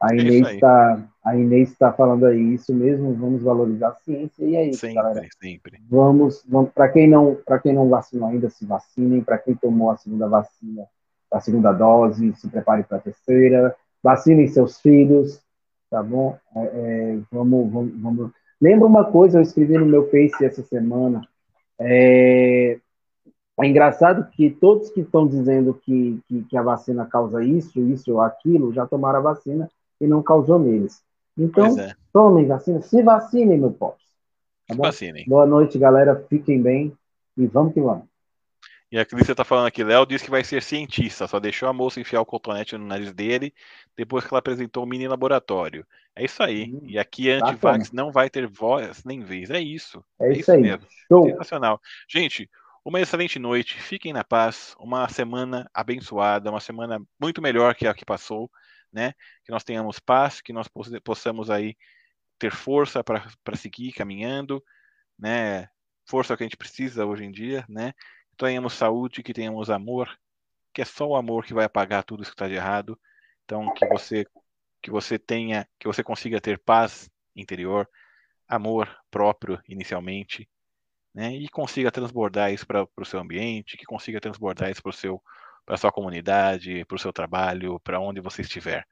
A 0.01 0.15
é 0.15 0.19
Inês 0.19 0.49
está 0.49 1.09
a 1.25 1.37
Inês 1.37 1.71
está 1.73 1.93
falando 1.93 2.27
aí 2.27 2.55
isso 2.55 2.75
mesmo. 2.75 3.15
Vamos 3.15 3.43
valorizar 3.43 3.89
a 3.89 3.95
ciência 3.95 4.45
e 4.45 4.55
é 4.55 4.69
isso, 4.69 4.81
sempre, 4.81 4.95
galera. 4.95 5.27
Sempre. 5.43 5.83
Vamos, 5.89 6.45
vamos 6.47 6.71
para 6.73 6.89
quem 6.91 7.09
não 7.09 7.35
para 7.47 7.59
quem 7.59 7.73
não 7.73 7.89
vacinou 7.89 8.29
ainda 8.29 8.51
se 8.51 8.67
vacinem. 8.67 9.23
Para 9.23 9.39
quem 9.39 9.55
tomou 9.55 9.91
a 9.91 9.97
segunda 9.97 10.29
vacina 10.29 10.87
a 11.31 11.41
segunda 11.41 11.73
dose, 11.73 12.35
se 12.37 12.49
prepare 12.49 12.85
para 12.85 12.99
a 12.99 13.01
terceira, 13.01 13.75
vacinem 14.03 14.49
seus 14.49 14.81
filhos, 14.81 15.41
tá 15.91 16.03
bom? 16.03 16.39
É, 16.55 16.61
é, 16.61 17.19
vamos, 17.31 17.71
vamos, 17.73 18.01
vamos. 18.01 18.31
Lembra 18.61 18.87
uma 18.87 19.05
coisa, 19.05 19.39
eu 19.39 19.43
escrevi 19.43 19.77
no 19.77 19.87
meu 19.87 20.09
Face 20.11 20.45
essa 20.45 20.63
semana. 20.63 21.27
É, 21.79 22.79
é 23.59 23.67
engraçado 23.67 24.29
que 24.31 24.51
todos 24.51 24.91
que 24.91 25.01
estão 25.01 25.27
dizendo 25.27 25.75
que, 25.75 26.21
que, 26.29 26.43
que, 26.45 26.57
a 26.57 26.63
vacina 26.63 27.07
causa 27.07 27.43
isso, 27.43 27.81
isso 27.81 28.13
ou 28.13 28.21
aquilo, 28.21 28.73
já 28.73 28.87
tomaram 28.87 29.19
a 29.19 29.23
vacina 29.23 29.71
e 30.01 30.07
não 30.07 30.23
causou 30.23 30.59
neles. 30.59 31.03
Então, 31.37 31.79
é. 31.79 31.95
tomem 32.13 32.47
vacina, 32.47 32.81
se 32.81 33.03
vacinem, 33.03 33.59
meu 33.59 33.71
povo. 33.71 33.97
Tá 34.67 34.75
vacinem. 34.75 35.25
Boa 35.27 35.47
noite, 35.47 35.79
galera. 35.79 36.25
Fiquem 36.29 36.61
bem 36.61 36.93
e 37.37 37.47
vamos 37.47 37.73
que 37.73 37.81
vamos. 37.81 38.05
E 38.97 38.99
a 38.99 39.05
Clícia 39.05 39.35
tá 39.35 39.45
falando 39.45 39.67
aqui, 39.67 39.85
Léo 39.85 40.07
disse 40.07 40.25
que 40.25 40.31
vai 40.31 40.43
ser 40.43 40.63
cientista, 40.63 41.29
só 41.29 41.39
deixou 41.39 41.69
a 41.69 41.73
moça 41.75 42.01
enfiar 42.01 42.23
o 42.23 42.25
cotonete 42.25 42.79
no 42.79 42.87
nariz 42.87 43.13
dele 43.13 43.53
depois 43.95 44.25
que 44.25 44.33
ela 44.33 44.39
apresentou 44.39 44.85
o 44.85 44.87
mini 44.87 45.07
laboratório. 45.07 45.87
É 46.15 46.25
isso 46.25 46.43
aí. 46.43 46.73
Hum, 46.73 46.81
e 46.83 46.99
aqui 46.99 47.29
antivax 47.29 47.93
não 47.93 48.11
vai 48.11 48.31
ter 48.31 48.47
voz 48.47 49.05
nem 49.05 49.21
vez. 49.21 49.51
É 49.51 49.61
isso. 49.61 50.03
É, 50.19 50.29
é 50.29 50.31
isso, 50.31 50.41
isso, 50.41 50.53
aí. 50.53 50.63
Mesmo. 50.63 50.87
Show. 51.09 51.27
Sensacional. 51.29 51.79
Gente, 52.09 52.49
uma 52.83 52.99
excelente 52.99 53.39
noite. 53.39 53.79
Fiquem 53.79 54.15
na 54.15 54.25
paz. 54.25 54.75
Uma 54.81 55.07
semana 55.11 55.71
abençoada, 55.75 56.49
uma 56.49 56.59
semana 56.61 56.99
muito 57.21 57.43
melhor 57.43 57.75
que 57.75 57.87
a 57.87 57.93
que 57.93 58.03
passou, 58.03 58.51
né? 58.91 59.13
Que 59.45 59.53
nós 59.53 59.63
tenhamos 59.63 59.99
paz, 59.99 60.41
que 60.41 60.55
nós 60.55 60.69
possamos 61.05 61.51
aí 61.51 61.77
ter 62.39 62.51
força 62.51 63.05
para 63.05 63.57
seguir 63.57 63.93
caminhando, 63.93 64.65
né? 65.19 65.69
Força 66.07 66.35
que 66.35 66.43
a 66.43 66.47
gente 66.47 66.57
precisa 66.57 67.05
hoje 67.05 67.27
em 67.27 67.31
dia, 67.31 67.63
né? 67.69 67.93
Tenhamos 68.37 68.75
saúde, 68.75 69.23
que 69.23 69.33
tenhamos 69.33 69.71
amor, 69.71 70.09
que 70.73 70.83
é 70.83 70.85
só 70.85 71.07
o 71.07 71.17
amor 71.17 71.45
que 71.45 71.55
vai 71.55 71.65
apagar 71.65 72.05
tudo 72.05 72.23
isso 72.23 72.31
que 72.31 72.35
está 72.35 72.49
de 72.49 72.55
errado. 72.55 72.99
Então 73.45 73.73
que 73.75 73.87
você 73.87 74.27
que 74.83 74.91
você 74.91 75.19
tenha, 75.19 75.69
que 75.79 75.87
você 75.89 76.03
consiga 76.05 76.41
ter 76.41 76.59
paz 76.59 77.11
interior, 77.35 77.89
amor 78.47 78.89
próprio 79.11 79.61
inicialmente, 79.69 80.49
né? 81.15 81.35
E 81.35 81.49
consiga 81.49 81.91
transbordar 81.91 82.53
isso 82.53 82.67
para 82.67 82.87
o 82.97 83.05
seu 83.05 83.19
ambiente, 83.21 83.77
que 83.77 83.85
consiga 83.85 84.21
transbordar 84.21 84.71
isso 84.71 84.83
para 84.83 84.93
seu 84.93 85.23
para 85.65 85.77
sua 85.77 85.91
comunidade, 85.91 86.85
para 86.85 86.95
o 86.95 86.99
seu 86.99 87.13
trabalho, 87.13 87.81
para 87.81 87.99
onde 87.99 88.21
você 88.21 88.43
estiver. 88.43 88.87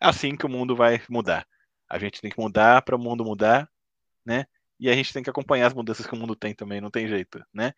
Assim 0.00 0.36
que 0.36 0.46
o 0.46 0.48
mundo 0.48 0.76
vai 0.76 1.02
mudar. 1.10 1.46
A 1.88 1.98
gente 1.98 2.20
tem 2.20 2.30
que 2.30 2.40
mudar 2.40 2.82
para 2.82 2.94
o 2.94 2.98
mundo 2.98 3.24
mudar, 3.24 3.68
né? 4.24 4.46
E 4.78 4.88
a 4.88 4.94
gente 4.94 5.12
tem 5.12 5.22
que 5.22 5.30
acompanhar 5.30 5.66
as 5.66 5.74
mudanças 5.74 6.06
que 6.06 6.14
o 6.14 6.16
mundo 6.16 6.36
tem 6.36 6.54
também, 6.54 6.80
não 6.80 6.90
tem 6.90 7.08
jeito, 7.08 7.44
né? 7.52 7.72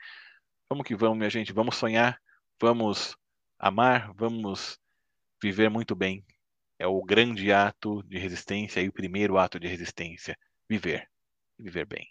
Vamos 0.68 0.84
que 0.84 0.96
vamos, 0.96 1.16
minha 1.16 1.30
gente. 1.30 1.52
Vamos 1.52 1.76
sonhar, 1.76 2.18
vamos 2.60 3.16
amar, 3.58 4.12
vamos 4.14 4.78
viver 5.40 5.70
muito 5.70 5.94
bem. 5.94 6.24
É 6.78 6.86
o 6.86 7.02
grande 7.02 7.52
ato 7.52 8.02
de 8.02 8.18
resistência 8.18 8.80
e 8.80 8.88
o 8.88 8.92
primeiro 8.92 9.38
ato 9.38 9.60
de 9.60 9.68
resistência. 9.68 10.36
Viver. 10.68 11.08
Viver 11.58 11.86
bem. 11.86 12.08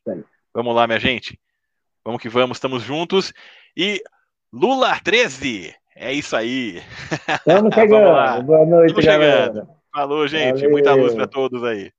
Vamos 0.54 0.74
lá, 0.74 0.88
minha 0.88 1.00
gente. 1.00 1.40
Vamos 2.04 2.22
que 2.22 2.30
vamos, 2.30 2.58
estamos 2.58 2.82
juntos. 2.82 3.34
E 3.76 4.02
Lula 4.54 5.00
13! 5.02 5.76
É 5.94 6.14
isso 6.14 6.36
aí. 6.36 6.82
Estamos 7.28 7.74
chegando. 7.76 8.44
Boa 8.44 8.66
noite, 8.66 8.92
Estamos 8.92 9.06
galera. 9.06 9.54
Chegando. 9.54 9.70
Falou, 9.94 10.28
gente. 10.28 10.56
Valeu. 10.56 10.72
Muita 10.72 10.94
luz 10.94 11.14
para 11.14 11.28
todos 11.28 11.64
aí. 11.64 11.92